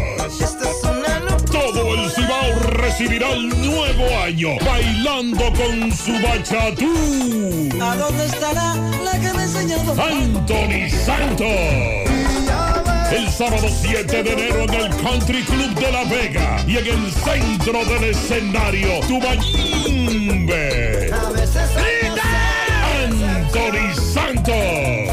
Todo 1.51 1.93
el 1.93 2.11
Cibao 2.11 2.59
recibirá 2.71 3.31
el 3.33 3.49
nuevo 3.49 4.05
año 4.23 4.49
bailando 4.65 5.53
con 5.53 5.91
su 5.91 6.13
bachatú. 6.13 7.69
¿A 7.81 7.95
dónde 7.95 8.25
estará 8.25 8.75
la 9.03 9.11
que 9.11 9.33
me 9.33 9.39
ha 9.39 9.43
enseñado? 9.43 9.91
Anthony 10.01 10.89
Santos. 11.05 12.22
El 13.13 13.29
sábado 13.29 13.67
7 13.69 14.23
de 14.23 14.33
enero 14.33 14.63
en 14.63 14.73
el 14.73 14.89
Country 14.97 15.43
Club 15.43 15.75
de 15.75 15.91
La 15.91 16.03
Vega 16.05 16.65
y 16.67 16.77
en 16.77 16.87
el 16.87 17.11
centro 17.11 17.85
del 17.85 18.05
escenario, 18.05 19.01
Tubayimbe. 19.07 21.11
Anthony 23.23 23.93
Santos. 23.93 25.12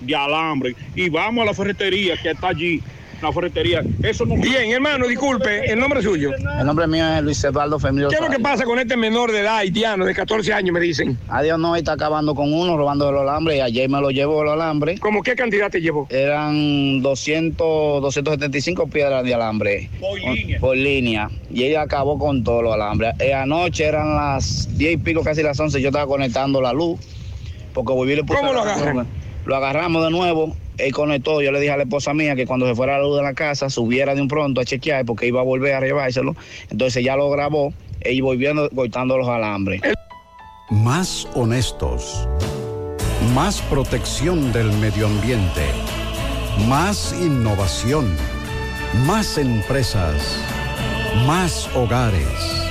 de 0.00 0.16
alambre 0.16 0.74
y 0.94 1.08
vamos 1.08 1.42
a 1.42 1.46
la 1.46 1.54
ferretería 1.54 2.16
que 2.16 2.30
está 2.30 2.48
allí 2.48 2.82
la 3.22 3.32
ferretería. 3.32 3.82
Eso 4.02 4.24
no... 4.24 4.36
Bien, 4.36 4.70
hermano, 4.70 5.06
disculpe, 5.06 5.70
¿el 5.70 5.78
nombre 5.78 6.02
suyo? 6.02 6.30
El 6.34 6.66
nombre 6.66 6.86
mío 6.86 7.06
es 7.16 7.22
Luis 7.22 7.42
Eduardo 7.44 7.78
Femilio. 7.78 8.08
¿Qué 8.08 8.16
es 8.16 8.20
lo 8.20 8.28
que 8.28 8.38
pasa 8.38 8.64
con 8.64 8.78
este 8.78 8.96
menor 8.96 9.32
de 9.32 9.40
edad 9.40 9.58
haitiano 9.58 10.04
de 10.04 10.14
14 10.14 10.52
años, 10.52 10.72
me 10.72 10.80
dicen? 10.80 11.18
Adiós, 11.28 11.58
no, 11.58 11.76
está 11.76 11.92
acabando 11.92 12.34
con 12.34 12.52
uno, 12.52 12.76
robando 12.76 13.10
los 13.12 13.22
alambres, 13.22 13.58
y 13.58 13.60
ayer 13.60 13.88
me 13.88 14.00
lo 14.00 14.10
llevó 14.10 14.42
el 14.42 14.50
alambre. 14.50 14.98
¿Cómo 14.98 15.22
qué 15.22 15.34
cantidad 15.34 15.70
te 15.70 15.80
llevó? 15.80 16.06
Eran 16.10 17.02
200, 17.02 18.02
275 18.02 18.86
piedras 18.88 19.24
de 19.24 19.34
alambre. 19.34 19.90
Por 20.00 20.18
línea. 20.18 20.60
Por 20.60 20.76
línea. 20.76 21.30
Y 21.52 21.64
ella 21.64 21.82
acabó 21.82 22.18
con 22.18 22.42
todos 22.44 22.62
los 22.62 22.74
alambres. 22.74 23.14
Eh, 23.18 23.34
anoche 23.34 23.84
eran 23.84 24.14
las 24.14 24.76
10 24.76 24.92
y 24.92 24.96
pico, 24.96 25.22
casi 25.22 25.42
las 25.42 25.58
11, 25.58 25.80
yo 25.80 25.88
estaba 25.88 26.06
conectando 26.06 26.60
la 26.60 26.72
luz, 26.72 26.98
porque 27.74 27.92
volví 27.92 28.16
le 28.16 28.24
¿Cómo 28.24 28.52
lo 28.52 28.62
agarran? 28.62 29.19
Lo 29.50 29.56
agarramos 29.56 30.04
de 30.04 30.10
nuevo 30.12 30.54
él 30.78 30.92
conectó, 30.92 31.42
yo 31.42 31.50
le 31.50 31.58
dije 31.58 31.72
a 31.72 31.76
la 31.76 31.82
esposa 31.82 32.14
mía 32.14 32.36
que 32.36 32.46
cuando 32.46 32.68
se 32.68 32.74
fuera 32.76 32.98
la 32.98 33.02
luz 33.02 33.16
de 33.16 33.22
la 33.24 33.34
casa 33.34 33.68
subiera 33.68 34.14
de 34.14 34.22
un 34.22 34.28
pronto 34.28 34.60
a 34.60 34.64
chequear 34.64 35.04
porque 35.04 35.26
iba 35.26 35.40
a 35.40 35.44
volver 35.44 35.74
a 35.74 35.80
llevárselo. 35.80 36.36
Entonces 36.70 37.04
ya 37.04 37.16
lo 37.16 37.28
grabó 37.30 37.74
y 38.04 38.20
volviendo 38.20 38.70
cortando 38.70 39.18
los 39.18 39.28
alambres. 39.28 39.82
Más 40.70 41.26
honestos. 41.34 42.28
Más 43.34 43.60
protección 43.62 44.52
del 44.52 44.72
medio 44.74 45.08
ambiente. 45.08 45.66
Más 46.68 47.12
innovación. 47.20 48.06
Más 49.06 49.36
empresas. 49.36 50.38
Más 51.26 51.68
hogares. 51.74 52.64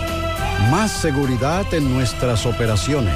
Más 0.72 0.91
seguridad 0.91 1.72
en 1.73 1.93
nuestras 1.93 2.45
operaciones. 2.45 3.14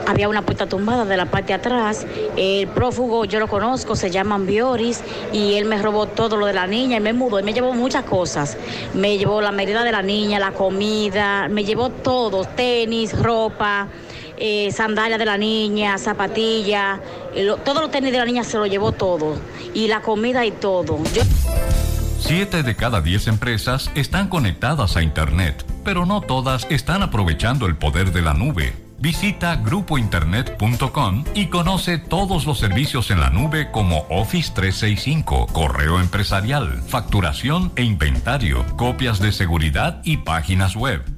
había 0.07 0.29
una 0.29 0.43
puerta 0.43 0.67
tumbada 0.67 1.05
de 1.05 1.17
la 1.17 1.27
parte 1.27 1.49
de 1.49 1.55
atrás. 1.55 2.07
El 2.37 2.69
prófugo, 2.69 3.25
yo 3.25 3.41
lo 3.41 3.49
conozco, 3.49 3.95
se 3.95 4.11
llama 4.11 4.37
Ambioris, 4.37 5.03
y 5.33 5.55
él 5.55 5.65
me 5.67 5.81
robó 5.81 6.07
todo 6.07 6.37
lo 6.37 6.47
de 6.47 6.55
la 6.55 6.67
niña 6.67 6.97
y 6.97 7.01
me 7.01 7.13
mudó. 7.13 7.41
Y 7.41 7.43
me 7.43 7.53
llevó 7.53 7.73
muchas 7.73 8.05
cosas. 8.05 8.57
Me 8.95 9.19
llevó 9.19 9.41
la 9.41 9.53
medida 9.53 9.85
de 9.85 9.93
la 9.93 10.03
niña, 10.03 10.39
la 10.39 10.53
comida, 10.53 11.49
me 11.49 11.65
llevó 11.65 11.91
todo, 11.91 12.45
tenis, 12.45 13.17
ropa. 13.21 13.89
Eh, 14.41 14.71
sandalias 14.71 15.19
de 15.19 15.25
la 15.25 15.37
niña, 15.37 15.99
zapatillas, 15.99 17.01
todos 17.65 17.83
los 17.83 17.91
tenis 17.91 18.13
de 18.13 18.19
la 18.19 18.25
niña 18.25 18.45
se 18.45 18.57
lo 18.57 18.67
llevó 18.67 18.93
todo, 18.93 19.37
y 19.75 19.89
la 19.89 20.01
comida 20.01 20.47
y 20.47 20.53
todo. 20.53 20.97
Siete 22.21 22.63
de 22.63 22.77
cada 22.77 23.01
diez 23.01 23.27
empresas 23.27 23.91
están 23.97 24.29
conectadas 24.29 24.97
a 24.97 25.03
Internet, 25.03 25.65
pero 25.85 26.07
no 26.07 26.21
todas 26.21 26.67
están 26.71 27.03
aprovechando 27.03 27.67
el 27.67 27.77
poder 27.77 28.13
de 28.13 28.23
la 28.23 28.35
nube. 28.35 28.75
Visita 29.01 29.55
grupointernet.com 29.57 31.25
y 31.35 31.47
conoce 31.47 31.99
todos 31.99 32.47
los 32.47 32.59
servicios 32.59 33.11
en 33.13 33.21
la 33.21 33.31
nube 33.31 33.71
como 33.71 34.07
Office 34.11 34.53
365, 34.55 35.47
correo 35.53 36.01
empresarial, 36.01 36.83
facturación 36.83 37.73
e 37.77 37.85
inventario, 37.85 38.65
copias 38.77 39.21
de 39.21 39.31
seguridad 39.31 40.01
y 40.05 40.19
páginas 40.19 40.75
web. 40.75 41.18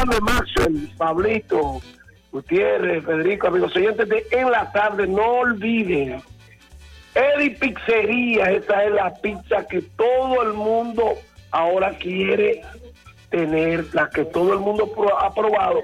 Tardes, 0.00 0.22
Maxwell, 0.22 0.88
Pablito, 0.96 1.82
Gutiérrez, 2.32 3.04
Federico, 3.04 3.48
amigos 3.48 3.76
oyentes 3.76 4.08
de 4.08 4.26
En 4.30 4.50
la 4.50 4.72
Tarde. 4.72 5.06
No 5.06 5.40
olviden, 5.40 6.22
Eddie 7.14 7.50
Pizzería, 7.50 8.50
esa 8.50 8.84
es 8.84 8.92
la 8.92 9.12
pizza 9.12 9.66
que 9.68 9.82
todo 9.82 10.42
el 10.42 10.54
mundo 10.54 11.12
ahora 11.50 11.90
quiere 11.98 12.62
tener, 13.28 13.84
la 13.92 14.08
que 14.08 14.24
todo 14.24 14.54
el 14.54 14.60
mundo 14.60 14.90
ha 15.18 15.34
probado 15.34 15.80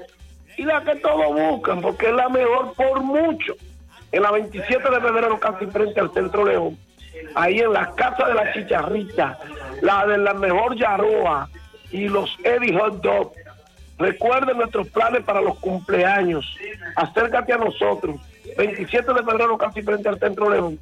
y 0.57 0.63
la 0.63 0.81
que 0.81 0.95
todos 0.95 1.51
buscan, 1.51 1.81
porque 1.81 2.07
es 2.07 2.13
la 2.13 2.27
mejor 2.29 2.73
por 2.73 3.03
mucho. 3.03 3.53
En 4.11 4.23
la 4.23 4.31
27 4.31 4.89
de 4.89 4.99
febrero, 5.01 5.39
casi 5.39 5.67
frente 5.67 5.99
al 5.99 6.11
Centro 6.11 6.43
León, 6.43 6.75
ahí 7.35 7.59
en 7.59 7.71
la 7.71 7.93
Casa 7.93 8.29
de 8.29 8.33
la 8.33 8.51
Chicharrita, 8.51 9.37
la 9.81 10.07
de 10.07 10.17
la 10.17 10.33
mejor 10.33 10.75
Yaroa 10.75 11.49
y 11.91 12.07
los 12.07 12.35
Eddie 12.43 12.79
Hot 12.79 13.01
Dog. 13.03 13.33
Recuerden 13.97 14.57
nuestros 14.57 14.89
planes 14.89 15.23
para 15.23 15.39
los 15.41 15.57
cumpleaños. 15.59 16.45
Acércate 16.95 17.53
a 17.53 17.57
nosotros. 17.57 18.17
27 18.57 19.13
de 19.13 19.23
febrero, 19.23 19.57
casi 19.57 19.81
frente 19.81 20.09
al 20.09 20.19
Centro 20.19 20.49
León. 20.49 20.77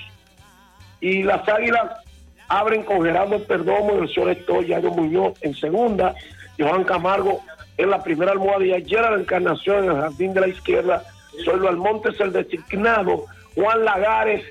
Y 1.04 1.22
las 1.22 1.46
águilas 1.50 2.00
abren 2.48 2.84
con 2.84 3.04
Gerardo 3.04 3.44
Perdomo 3.44 4.02
el 4.02 4.08
señor 4.14 4.66
Yayo 4.66 4.90
Muñoz 4.90 5.34
en 5.42 5.54
segunda, 5.54 6.16
Johan 6.58 6.86
Camargo 6.86 7.42
en 7.78 7.90
la 7.90 8.02
primera 8.02 8.32
almohadilla, 8.32 8.78
la 9.02 9.20
Encarnación 9.20 9.84
en 9.84 9.92
el 9.92 9.98
jardín 9.98 10.34
de 10.34 10.40
la 10.40 10.48
izquierda, 10.48 11.04
Soylo 11.44 11.68
Almontes 11.68 12.18
el 12.22 12.32
designado, 12.32 13.26
Juan 13.54 13.84
Lagares 13.84 14.46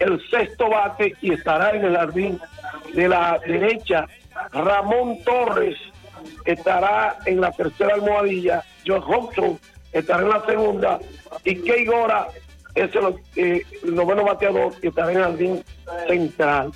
el 0.00 0.20
sexto 0.28 0.68
bate. 0.68 1.16
Y 1.22 1.32
estará 1.32 1.70
en 1.70 1.82
el 1.86 1.96
jardín 1.96 2.38
de 2.92 3.08
la 3.08 3.40
derecha, 3.46 4.06
Ramón 4.52 5.24
Torres 5.24 5.78
estará 6.44 7.16
en 7.24 7.40
la 7.40 7.52
tercera 7.52 7.94
almohadilla, 7.94 8.62
John 8.86 9.00
Hobson 9.00 9.58
estará 9.94 10.24
en 10.24 10.28
la 10.28 10.44
segunda. 10.44 11.00
Y 11.42 11.54
Key 11.62 11.86
Gora 11.86 12.28
es 12.74 12.90
el, 12.94 13.14
eh, 13.36 13.62
noveno 13.84 14.24
bateador 14.24 14.72
y 14.82 14.88
estará 14.88 15.12
en 15.12 15.18
el 15.18 15.24
jardín 15.24 15.64
central. 16.06 16.72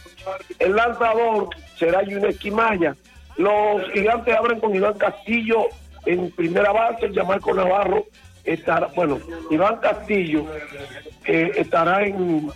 El 0.59 0.77
lanzador 0.77 1.49
será 1.79 2.03
Yuneski 2.03 2.51
Maya. 2.51 2.97
Los 3.37 3.91
gigantes 3.93 4.37
abren 4.37 4.61
con 4.61 4.75
Iván 4.75 4.95
Castillo 4.95 5.67
en 6.07 6.31
primera 6.31 6.73
base, 6.73 7.11
Yamarco 7.13 7.55
Navarro 7.55 8.05
estará, 8.45 8.89
bueno, 8.95 9.19
Iván 9.51 9.77
Castillo 9.77 10.45
eh, 11.25 11.53
estará 11.57 12.05
en 12.05 12.51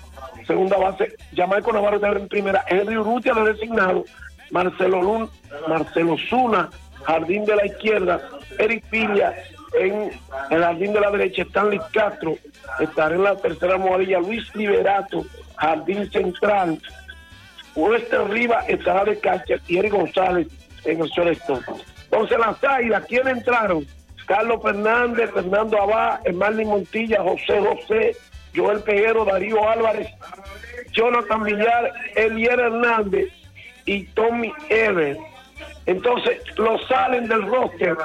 segunda 0.47 0.77
base, 0.77 1.17
Yamarco 1.33 1.73
Navarro 1.73 1.97
estará 1.97 2.19
en 2.19 2.29
primera, 2.29 2.65
Henry 2.69 2.97
Urrutia 2.99 3.33
de 3.35 3.53
designado, 3.53 4.05
Marcelo 4.51 5.03
Lun, 5.03 5.31
Marcelo 5.67 6.17
Zuna, 6.29 6.69
jardín 7.05 7.45
de 7.45 7.57
la 7.57 7.67
izquierda, 7.67 8.21
Eric 8.59 8.85
Piña 8.91 9.33
en 9.79 10.11
el 10.51 10.63
jardín 10.63 10.93
de 10.93 11.01
la 11.01 11.11
derecha, 11.11 11.43
Stanley 11.43 11.81
Castro, 11.93 12.37
estará 12.81 13.15
en 13.15 13.25
la 13.25 13.37
tercera 13.37 13.75
almohadilla, 13.75 14.21
Luis 14.21 14.55
Liberato, 14.55 15.25
jardín 15.57 16.11
central, 16.11 16.81
Wester 17.75 18.29
Riva 18.29 18.65
estará 18.67 19.05
de 19.05 19.19
cancha 19.21 19.55
y 19.67 19.79
Eric 19.79 19.93
González 19.93 20.49
en 20.85 21.01
el 21.01 21.09
shortstop. 21.09 21.63
Entonces 22.05 22.39
las 22.39 22.65
águilas, 22.65 23.05
¿quién 23.07 23.29
entraron? 23.29 23.87
Carlos 24.27 24.61
Fernández, 24.63 25.31
Fernando 25.33 25.81
Abad, 25.81 26.21
Marlin 26.35 26.69
Montilla, 26.69 27.23
José 27.23 27.61
José, 27.61 28.17
Joel 28.55 28.81
Peguero, 28.81 29.25
Darío 29.25 29.69
Álvarez, 29.69 30.09
Jonathan 30.93 31.45
Villar, 31.45 31.93
Elier 32.15 32.61
Hernández 32.61 33.29
y 33.87 34.05
Tommy 34.09 34.53
Ever. 34.69 35.17
Entonces, 35.87 36.39
los 36.59 36.87
salen 36.89 37.29
del 37.29 37.43
roster. 37.43 37.97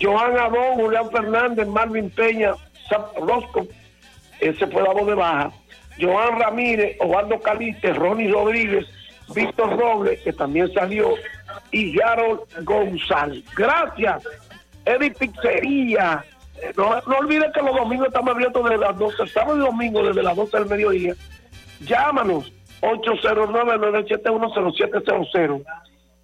Johan 0.00 0.36
Abón, 0.36 0.74
Julián 0.74 1.10
Fernández, 1.10 1.68
Marvin 1.68 2.10
Peña, 2.10 2.54
Rosco, 3.20 3.66
ese 4.40 4.66
fue 4.66 4.82
voz 4.82 5.06
de 5.06 5.14
baja. 5.14 5.52
Johan 6.00 6.40
Ramírez, 6.40 6.96
Osvaldo 7.00 7.38
Caliste, 7.40 7.92
Ronnie 7.92 8.30
Rodríguez, 8.30 8.86
Víctor 9.34 9.78
Robles, 9.78 10.20
que 10.22 10.32
también 10.32 10.72
salió, 10.72 11.14
y 11.70 12.00
Harold 12.00 12.40
González. 12.64 13.44
Gracias, 13.54 14.26
Eddie 14.84 15.12
Pizzería. 15.12 16.24
No, 16.76 17.00
no 17.06 17.16
olviden 17.18 17.50
que 17.52 17.62
los 17.62 17.74
domingos 17.74 18.08
estamos 18.08 18.34
abiertos 18.34 18.62
desde 18.64 18.78
las 18.78 18.96
12, 18.96 19.26
sábado 19.26 19.56
y 19.56 19.60
domingo 19.60 20.00
desde 20.02 20.22
las 20.22 20.36
12 20.36 20.58
del 20.58 20.68
mediodía. 20.68 21.14
Llámanos 21.80 22.52
809-971-0700 22.82 25.64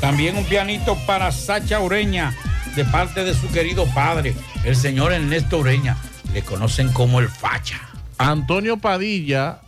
También 0.00 0.36
un 0.36 0.44
pianito 0.44 0.96
para 1.06 1.30
Sacha 1.30 1.78
Ureña, 1.80 2.34
de 2.76 2.84
parte 2.84 3.22
de 3.24 3.34
su 3.34 3.50
querido 3.52 3.86
padre, 3.94 4.34
el 4.64 4.74
señor 4.74 5.12
Ernesto 5.12 5.58
Ureña. 5.58 5.96
Le 6.32 6.42
conocen 6.42 6.92
como 6.92 7.20
el 7.20 7.28
Facha. 7.28 7.80
Antonio 8.18 8.78
Padilla, 8.78 9.60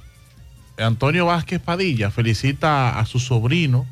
Antonio 0.79 1.27
Vázquez 1.27 1.61
Padilla, 1.61 2.11
felicita 2.11 2.99
a 2.99 3.07
su 3.07 3.21
sobrino 3.21 3.87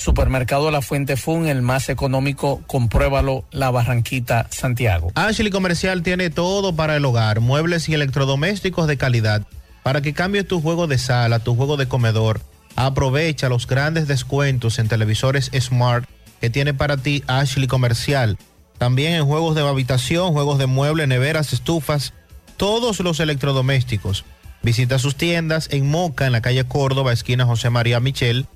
Supermercado 0.00 0.70
La 0.70 0.80
Fuente 0.80 1.18
Fun, 1.18 1.46
el 1.46 1.60
más 1.60 1.90
económico, 1.90 2.62
compruébalo, 2.66 3.44
La 3.50 3.70
Barranquita, 3.70 4.46
Santiago. 4.48 5.12
Ashley 5.14 5.50
Comercial 5.50 6.02
tiene 6.02 6.30
todo 6.30 6.74
para 6.74 6.96
el 6.96 7.04
hogar, 7.04 7.40
muebles 7.40 7.86
y 7.90 7.92
electrodomésticos 7.92 8.86
de 8.86 8.96
calidad. 8.96 9.46
Para 9.82 10.00
que 10.00 10.14
cambies 10.14 10.48
tu 10.48 10.62
juego 10.62 10.86
de 10.86 10.96
sala, 10.96 11.40
tu 11.40 11.54
juego 11.54 11.76
de 11.76 11.86
comedor, 11.86 12.40
aprovecha 12.76 13.50
los 13.50 13.66
grandes 13.66 14.08
descuentos 14.08 14.78
en 14.78 14.88
televisores 14.88 15.50
Smart 15.60 16.08
que 16.40 16.48
tiene 16.48 16.72
para 16.72 16.96
ti 16.96 17.22
Ashley 17.26 17.66
Comercial. 17.66 18.38
También 18.78 19.12
en 19.12 19.26
juegos 19.26 19.54
de 19.54 19.68
habitación, 19.68 20.32
juegos 20.32 20.58
de 20.58 20.64
muebles, 20.64 21.08
neveras, 21.08 21.52
estufas, 21.52 22.14
todos 22.56 23.00
los 23.00 23.20
electrodomésticos. 23.20 24.24
Visita 24.62 24.98
sus 24.98 25.16
tiendas 25.16 25.68
en 25.70 25.90
Moca, 25.90 26.24
en 26.24 26.32
la 26.32 26.40
calle 26.40 26.64
Córdoba, 26.64 27.12
esquina 27.12 27.44
José 27.44 27.68
María 27.68 28.00
Michel. 28.00 28.46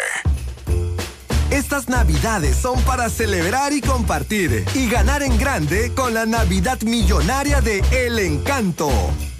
Estas 1.50 1.88
navidades 1.88 2.56
son 2.56 2.80
para 2.82 3.08
celebrar 3.08 3.72
y 3.72 3.80
compartir 3.80 4.64
y 4.74 4.90
ganar 4.90 5.22
en 5.22 5.38
grande 5.38 5.92
con 5.94 6.12
la 6.12 6.26
Navidad 6.26 6.80
Millonaria 6.82 7.60
de 7.60 7.84
El 7.92 8.18
Encanto. 8.18 8.90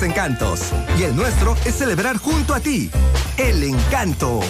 encantos. 0.00 0.72
Y 0.98 1.02
el 1.02 1.14
nuestro 1.14 1.54
es 1.66 1.74
celebrar 1.74 2.16
junto 2.16 2.54
a 2.54 2.60
ti. 2.60 2.90
El 3.36 3.62
encanto. 3.62 4.40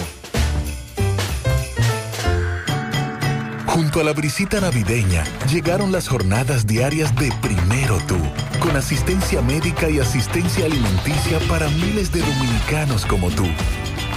Junto 3.65 3.99
a 3.99 4.03
la 4.03 4.13
brisita 4.13 4.61
navideña 4.61 5.23
llegaron 5.51 5.91
las 5.91 6.07
jornadas 6.07 6.67
diarias 6.67 7.13
de 7.15 7.33
Primero 7.41 7.97
Tú, 8.07 8.17
con 8.59 8.77
asistencia 8.77 9.41
médica 9.41 9.89
y 9.89 9.99
asistencia 9.99 10.65
alimenticia 10.65 11.39
para 11.49 11.67
miles 11.69 12.11
de 12.11 12.21
dominicanos 12.21 13.05
como 13.05 13.29
tú. 13.31 13.47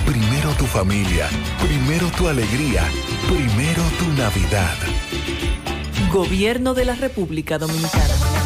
Primero 0.04 0.50
tu 0.58 0.66
familia, 0.66 1.28
primero 1.66 2.08
tu 2.10 2.28
alegría, 2.28 2.84
primero 3.26 3.82
tu 3.98 4.06
Navidad. 4.12 4.76
Gobierno 6.12 6.74
de 6.74 6.84
la 6.84 6.94
República 6.94 7.58
Dominicana. 7.58 8.45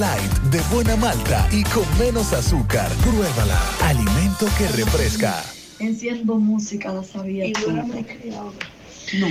Light 0.00 0.32
de 0.50 0.60
buena 0.74 0.96
malta 0.96 1.46
y 1.52 1.62
con 1.64 1.84
menos 1.98 2.32
azúcar. 2.32 2.90
Pruébala. 3.02 3.60
Alimento 3.82 4.46
que 4.56 4.66
refresca. 4.68 5.44
Enciendo 5.78 6.36
música, 6.36 6.90
la 6.90 7.04
sabía. 7.04 7.52
tú. 7.52 7.70
No. 7.70 9.26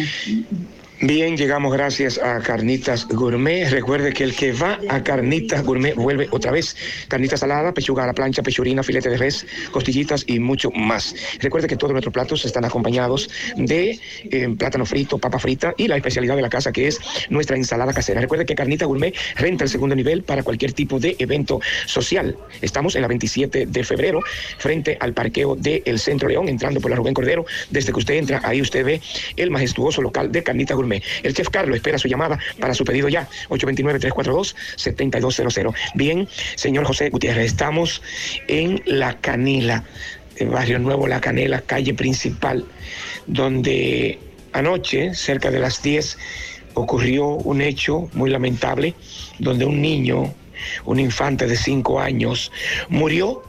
Bien, 1.01 1.37
llegamos 1.37 1.71
gracias 1.71 2.17
a 2.17 2.41
Carnitas 2.41 3.07
Gourmet. 3.07 3.69
Recuerde 3.69 4.11
que 4.11 4.25
el 4.25 4.35
que 4.35 4.51
va 4.51 4.77
a 4.89 5.01
Carnitas 5.01 5.63
Gourmet 5.63 5.95
vuelve 5.95 6.27
otra 6.29 6.51
vez. 6.51 6.75
Carnita 7.07 7.37
salada, 7.37 7.73
pechuga 7.73 8.03
a 8.03 8.07
la 8.07 8.13
plancha, 8.13 8.43
pechurina, 8.43 8.83
filete 8.83 9.09
de 9.09 9.15
res, 9.15 9.47
costillitas 9.71 10.25
y 10.27 10.39
mucho 10.39 10.71
más. 10.71 11.15
Recuerde 11.39 11.69
que 11.69 11.77
todos 11.77 11.93
nuestros 11.93 12.11
platos 12.13 12.43
están 12.43 12.65
acompañados 12.65 13.29
de 13.55 13.97
eh, 14.29 14.49
plátano 14.57 14.85
frito, 14.85 15.17
papa 15.19 15.39
frita 15.39 15.73
y 15.77 15.87
la 15.87 15.95
especialidad 15.95 16.35
de 16.35 16.41
la 16.41 16.49
casa 16.49 16.73
que 16.73 16.89
es 16.89 16.99
nuestra 17.29 17.55
ensalada 17.55 17.93
casera. 17.93 18.19
Recuerde 18.19 18.45
que 18.45 18.55
Carnita 18.55 18.83
Gourmet 18.83 19.15
renta 19.37 19.63
el 19.63 19.69
segundo 19.69 19.95
nivel 19.95 20.23
para 20.23 20.43
cualquier 20.43 20.73
tipo 20.73 20.99
de 20.99 21.15
evento 21.17 21.61
social. 21.85 22.35
Estamos 22.61 22.95
en 22.95 23.03
la 23.03 23.07
27 23.07 23.67
de 23.67 23.83
febrero 23.85 24.19
frente 24.57 24.97
al 24.99 25.13
parqueo 25.13 25.55
del 25.55 25.97
Centro 25.97 26.27
León, 26.27 26.49
entrando 26.49 26.81
por 26.81 26.91
la 26.91 26.97
Rubén 26.97 27.13
Cordero. 27.13 27.45
Desde 27.69 27.93
que 27.93 27.99
usted 27.99 28.15
entra, 28.15 28.41
ahí 28.43 28.61
usted 28.61 28.83
ve 28.83 29.01
el 29.37 29.49
majestuoso 29.49 30.01
local 30.01 30.29
de 30.29 30.43
Carnita 30.43 30.73
Gourmet. 30.73 30.88
El 31.23 31.33
chef 31.33 31.49
Carlos 31.49 31.75
espera 31.75 31.97
su 31.97 32.07
llamada 32.07 32.39
para 32.59 32.73
su 32.73 32.83
pedido 32.83 33.09
ya, 33.09 33.27
829-342-7200. 33.49 35.73
Bien, 35.95 36.27
señor 36.55 36.85
José 36.85 37.09
Gutiérrez, 37.09 37.47
estamos 37.47 38.01
en 38.47 38.81
La 38.85 39.19
Canela, 39.19 39.83
en 40.37 40.51
Barrio 40.51 40.79
Nuevo 40.79 41.07
La 41.07 41.21
Canela, 41.21 41.61
calle 41.61 41.93
principal, 41.93 42.65
donde 43.27 44.19
anoche, 44.53 45.13
cerca 45.13 45.51
de 45.51 45.59
las 45.59 45.83
10, 45.83 46.17
ocurrió 46.73 47.27
un 47.27 47.61
hecho 47.61 48.09
muy 48.13 48.29
lamentable, 48.29 48.93
donde 49.37 49.65
un 49.65 49.81
niño, 49.81 50.33
un 50.85 50.99
infante 50.99 51.47
de 51.47 51.55
5 51.55 51.99
años, 51.99 52.51
murió 52.89 53.43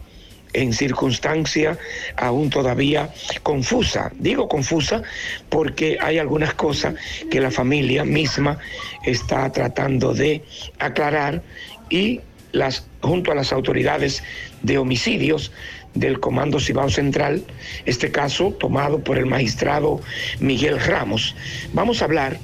en 0.53 0.73
circunstancia 0.73 1.79
aún 2.17 2.51
todavía 2.51 3.11
confusa. 3.43 4.11
Digo 4.19 4.49
confusa 4.49 5.03
porque 5.49 5.99
hay 6.01 6.19
algunas 6.19 6.55
cosas 6.55 6.95
que 7.31 7.41
la 7.41 7.51
familia 7.51 8.05
misma 8.05 8.59
está 9.05 9.51
tratando 9.53 10.15
de 10.15 10.43
aclarar 10.79 11.43
y 11.89 12.21
las, 12.53 12.87
junto 13.01 13.33
a 13.33 13.35
las 13.35 13.53
autoridades 13.53 14.23
de 14.63 14.79
homicidios 14.79 15.53
del 15.95 16.21
Comando 16.21 16.61
Cibao 16.61 16.89
Central, 16.89 17.43
este 17.85 18.11
caso 18.11 18.53
tomado 18.53 19.03
por 19.03 19.19
el 19.19 19.27
magistrado 19.27 20.01
Miguel 20.39 20.79
Ramos. 20.81 21.35
Vamos 21.73 22.01
a 22.01 22.05
hablar 22.05 22.39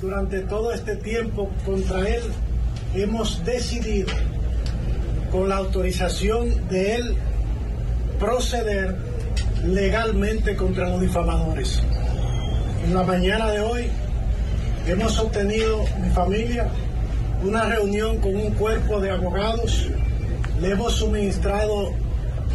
durante 0.01 0.41
todo 0.41 0.73
este 0.73 0.97
tiempo 0.97 1.49
contra 1.65 2.09
él, 2.09 2.23
hemos 2.95 3.45
decidido, 3.45 4.13
con 5.31 5.49
la 5.49 5.57
autorización 5.57 6.69
de 6.69 6.97
él, 6.97 7.17
proceder 8.19 8.97
legalmente 9.65 10.57
contra 10.57 10.89
los 10.89 11.01
difamadores. 11.01 11.81
En 12.85 12.95
la 12.95 13.05
mañana 13.05 13.51
de 13.51 13.61
hoy 13.61 13.87
hemos 14.87 15.19
obtenido, 15.19 15.85
mi 16.01 16.11
familia, 16.11 16.69
una 17.45 17.65
reunión 17.65 18.19
con 18.19 18.35
un 18.35 18.51
cuerpo 18.53 19.01
de 19.01 19.11
abogados. 19.11 19.89
Le 20.61 20.71
hemos 20.71 20.95
suministrado 20.95 21.95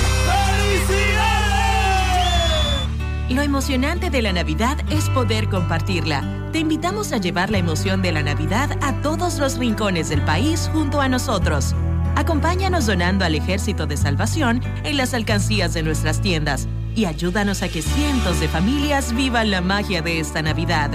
Lo 3.31 3.41
emocionante 3.41 4.11
de 4.11 4.21
la 4.21 4.35
Navidad 4.35 4.77
es 4.91 5.09
poder 5.09 5.49
compartirla. 5.49 6.51
Te 6.53 6.59
invitamos 6.59 7.13
a 7.13 7.17
llevar 7.17 7.51
la 7.51 7.57
emoción 7.57 8.03
de 8.03 8.13
la 8.13 8.23
Navidad 8.23 8.77
a 8.83 9.01
todos 9.01 9.39
los 9.39 9.57
rincones 9.57 10.11
del 10.11 10.21
país 10.23 10.69
junto 10.75 11.01
a 11.01 11.09
nosotros. 11.09 11.75
Acompáñanos 12.17 12.85
donando 12.85 13.25
al 13.25 13.35
Ejército 13.35 13.87
de 13.87 13.97
Salvación 13.97 14.61
en 14.85 14.99
las 14.99 15.15
alcancías 15.15 15.73
de 15.73 15.83
nuestras 15.83 16.21
tiendas 16.21 16.69
y 16.99 17.05
ayúdanos 17.05 17.63
a 17.63 17.69
que 17.69 17.81
cientos 17.81 18.41
de 18.41 18.49
familias 18.49 19.15
vivan 19.15 19.53
la 19.53 19.61
magia 19.61 20.03
de 20.03 20.19
esta 20.19 20.43
Navidad. 20.43 20.91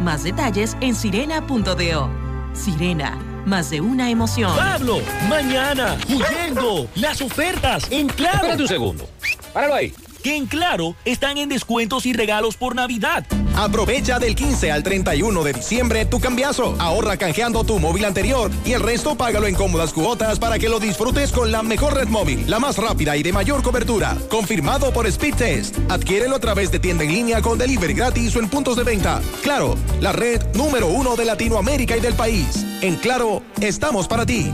Más 0.00 0.22
detalles 0.24 0.78
en 0.80 0.94
sirena.do. 0.94 2.10
Sirena, 2.54 3.18
más 3.44 3.68
de 3.68 3.82
una 3.82 4.08
emoción. 4.08 4.56
Pablo, 4.56 5.00
mañana, 5.28 5.98
huyendo, 6.08 6.88
las 6.94 7.20
ofertas 7.20 7.86
en 7.90 8.08
Claro. 8.08 8.36
Espérate 8.36 8.62
un 8.62 8.68
segundo. 8.68 9.08
Páralo 9.52 9.74
ahí. 9.74 9.92
Que 10.22 10.36
en 10.36 10.46
Claro 10.46 10.94
están 11.04 11.36
en 11.36 11.48
descuentos 11.48 12.06
y 12.06 12.12
regalos 12.12 12.56
por 12.56 12.76
Navidad. 12.76 13.26
Aprovecha 13.56 14.18
del 14.18 14.34
15 14.34 14.70
al 14.70 14.82
31 14.82 15.42
de 15.42 15.52
diciembre 15.52 16.06
tu 16.06 16.20
cambiazo. 16.20 16.76
Ahorra 16.78 17.16
canjeando 17.16 17.64
tu 17.64 17.78
móvil 17.78 18.04
anterior 18.04 18.50
y 18.64 18.72
el 18.72 18.80
resto 18.80 19.16
págalo 19.16 19.46
en 19.46 19.54
cómodas 19.54 19.92
cuotas 19.92 20.38
para 20.38 20.58
que 20.58 20.68
lo 20.68 20.78
disfrutes 20.78 21.32
con 21.32 21.50
la 21.50 21.62
mejor 21.62 21.94
red 21.94 22.08
móvil, 22.08 22.48
la 22.48 22.60
más 22.60 22.78
rápida 22.78 23.16
y 23.16 23.22
de 23.22 23.32
mayor 23.32 23.62
cobertura. 23.62 24.16
Confirmado 24.30 24.92
por 24.92 25.10
Speedtest. 25.10 25.76
Adquiérelo 25.90 26.36
a 26.36 26.40
través 26.40 26.70
de 26.70 26.78
tienda 26.78 27.04
en 27.04 27.12
línea 27.12 27.42
con 27.42 27.58
delivery 27.58 27.94
gratis 27.94 28.36
o 28.36 28.38
en 28.38 28.48
puntos 28.48 28.76
de 28.76 28.84
venta. 28.84 29.20
Claro, 29.42 29.76
la 30.00 30.12
red 30.12 30.40
número 30.54 30.86
uno 30.86 31.16
de 31.16 31.24
Latinoamérica 31.24 31.96
y 31.96 32.00
del 32.00 32.14
país. 32.14 32.64
En 32.80 32.96
Claro, 32.96 33.42
estamos 33.60 34.06
para 34.06 34.24
ti. 34.24 34.52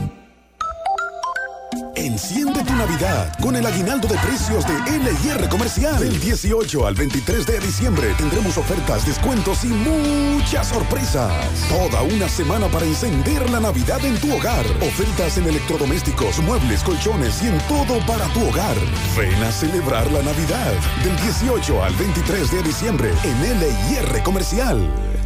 En 2.09 2.13
Enciende 2.13 2.63
tu 2.63 2.73
Navidad 2.75 3.31
con 3.39 3.55
el 3.55 3.65
aguinaldo 3.65 4.07
de 4.07 4.17
precios 4.17 4.65
de 4.65 4.99
LIR 4.99 5.47
Comercial. 5.47 5.99
Del 5.99 6.19
18 6.19 6.87
al 6.87 6.95
23 6.95 7.45
de 7.45 7.59
diciembre 7.59 8.13
tendremos 8.17 8.57
ofertas, 8.57 9.05
descuentos 9.05 9.63
y 9.63 9.67
muchas 9.67 10.67
sorpresas. 10.67 11.31
Toda 11.69 12.01
una 12.01 12.27
semana 12.27 12.67
para 12.67 12.85
encender 12.85 13.47
la 13.51 13.59
Navidad 13.59 14.03
en 14.03 14.19
tu 14.19 14.35
hogar. 14.35 14.65
Ofertas 14.81 15.37
en 15.37 15.47
electrodomésticos, 15.47 16.39
muebles, 16.39 16.83
colchones 16.83 17.43
y 17.43 17.47
en 17.47 17.57
todo 17.67 18.03
para 18.07 18.25
tu 18.33 18.47
hogar. 18.47 18.75
Ven 19.15 19.43
a 19.43 19.51
celebrar 19.51 20.11
la 20.11 20.23
Navidad 20.23 20.73
del 21.03 21.15
18 21.17 21.83
al 21.83 21.93
23 21.95 22.51
de 22.51 22.63
diciembre 22.63 23.11
en 23.23 23.59
LIR 23.59 24.23
Comercial. 24.23 25.08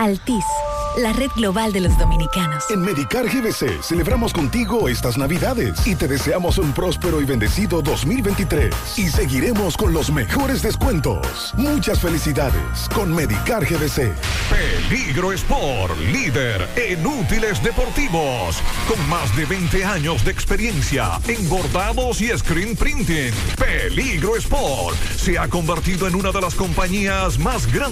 Altis, 0.00 0.46
la 0.96 1.12
red 1.12 1.28
global 1.36 1.74
de 1.74 1.80
los 1.80 1.98
dominicanos. 1.98 2.64
En 2.70 2.80
Medicar 2.80 3.26
GBC 3.26 3.82
celebramos 3.82 4.32
contigo 4.32 4.88
estas 4.88 5.18
Navidades 5.18 5.86
y 5.86 5.94
te 5.94 6.08
deseamos 6.08 6.56
un 6.56 6.72
próspero 6.72 7.20
y 7.20 7.26
bendecido 7.26 7.82
2023. 7.82 8.74
Y 8.96 9.10
seguiremos 9.10 9.76
con 9.76 9.92
los 9.92 10.10
mejores 10.10 10.62
descuentos. 10.62 11.52
Muchas 11.58 12.00
felicidades 12.00 12.88
con 12.94 13.14
Medicar 13.14 13.62
GBC. 13.62 14.14
Peligro 14.88 15.34
Sport, 15.34 15.98
líder 15.98 16.66
en 16.76 17.06
útiles 17.06 17.62
deportivos, 17.62 18.56
con 18.88 19.08
más 19.10 19.36
de 19.36 19.44
20 19.44 19.84
años 19.84 20.24
de 20.24 20.30
experiencia 20.30 21.20
en 21.28 21.46
bordados 21.50 22.22
y 22.22 22.28
screen 22.38 22.74
printing. 22.74 23.34
Peligro 23.58 24.34
Sport 24.36 24.96
se 25.16 25.38
ha 25.38 25.46
convertido 25.48 26.08
en 26.08 26.14
una 26.14 26.32
de 26.32 26.40
las 26.40 26.54
compañías 26.54 27.38
más 27.38 27.70
grandes 27.70 27.90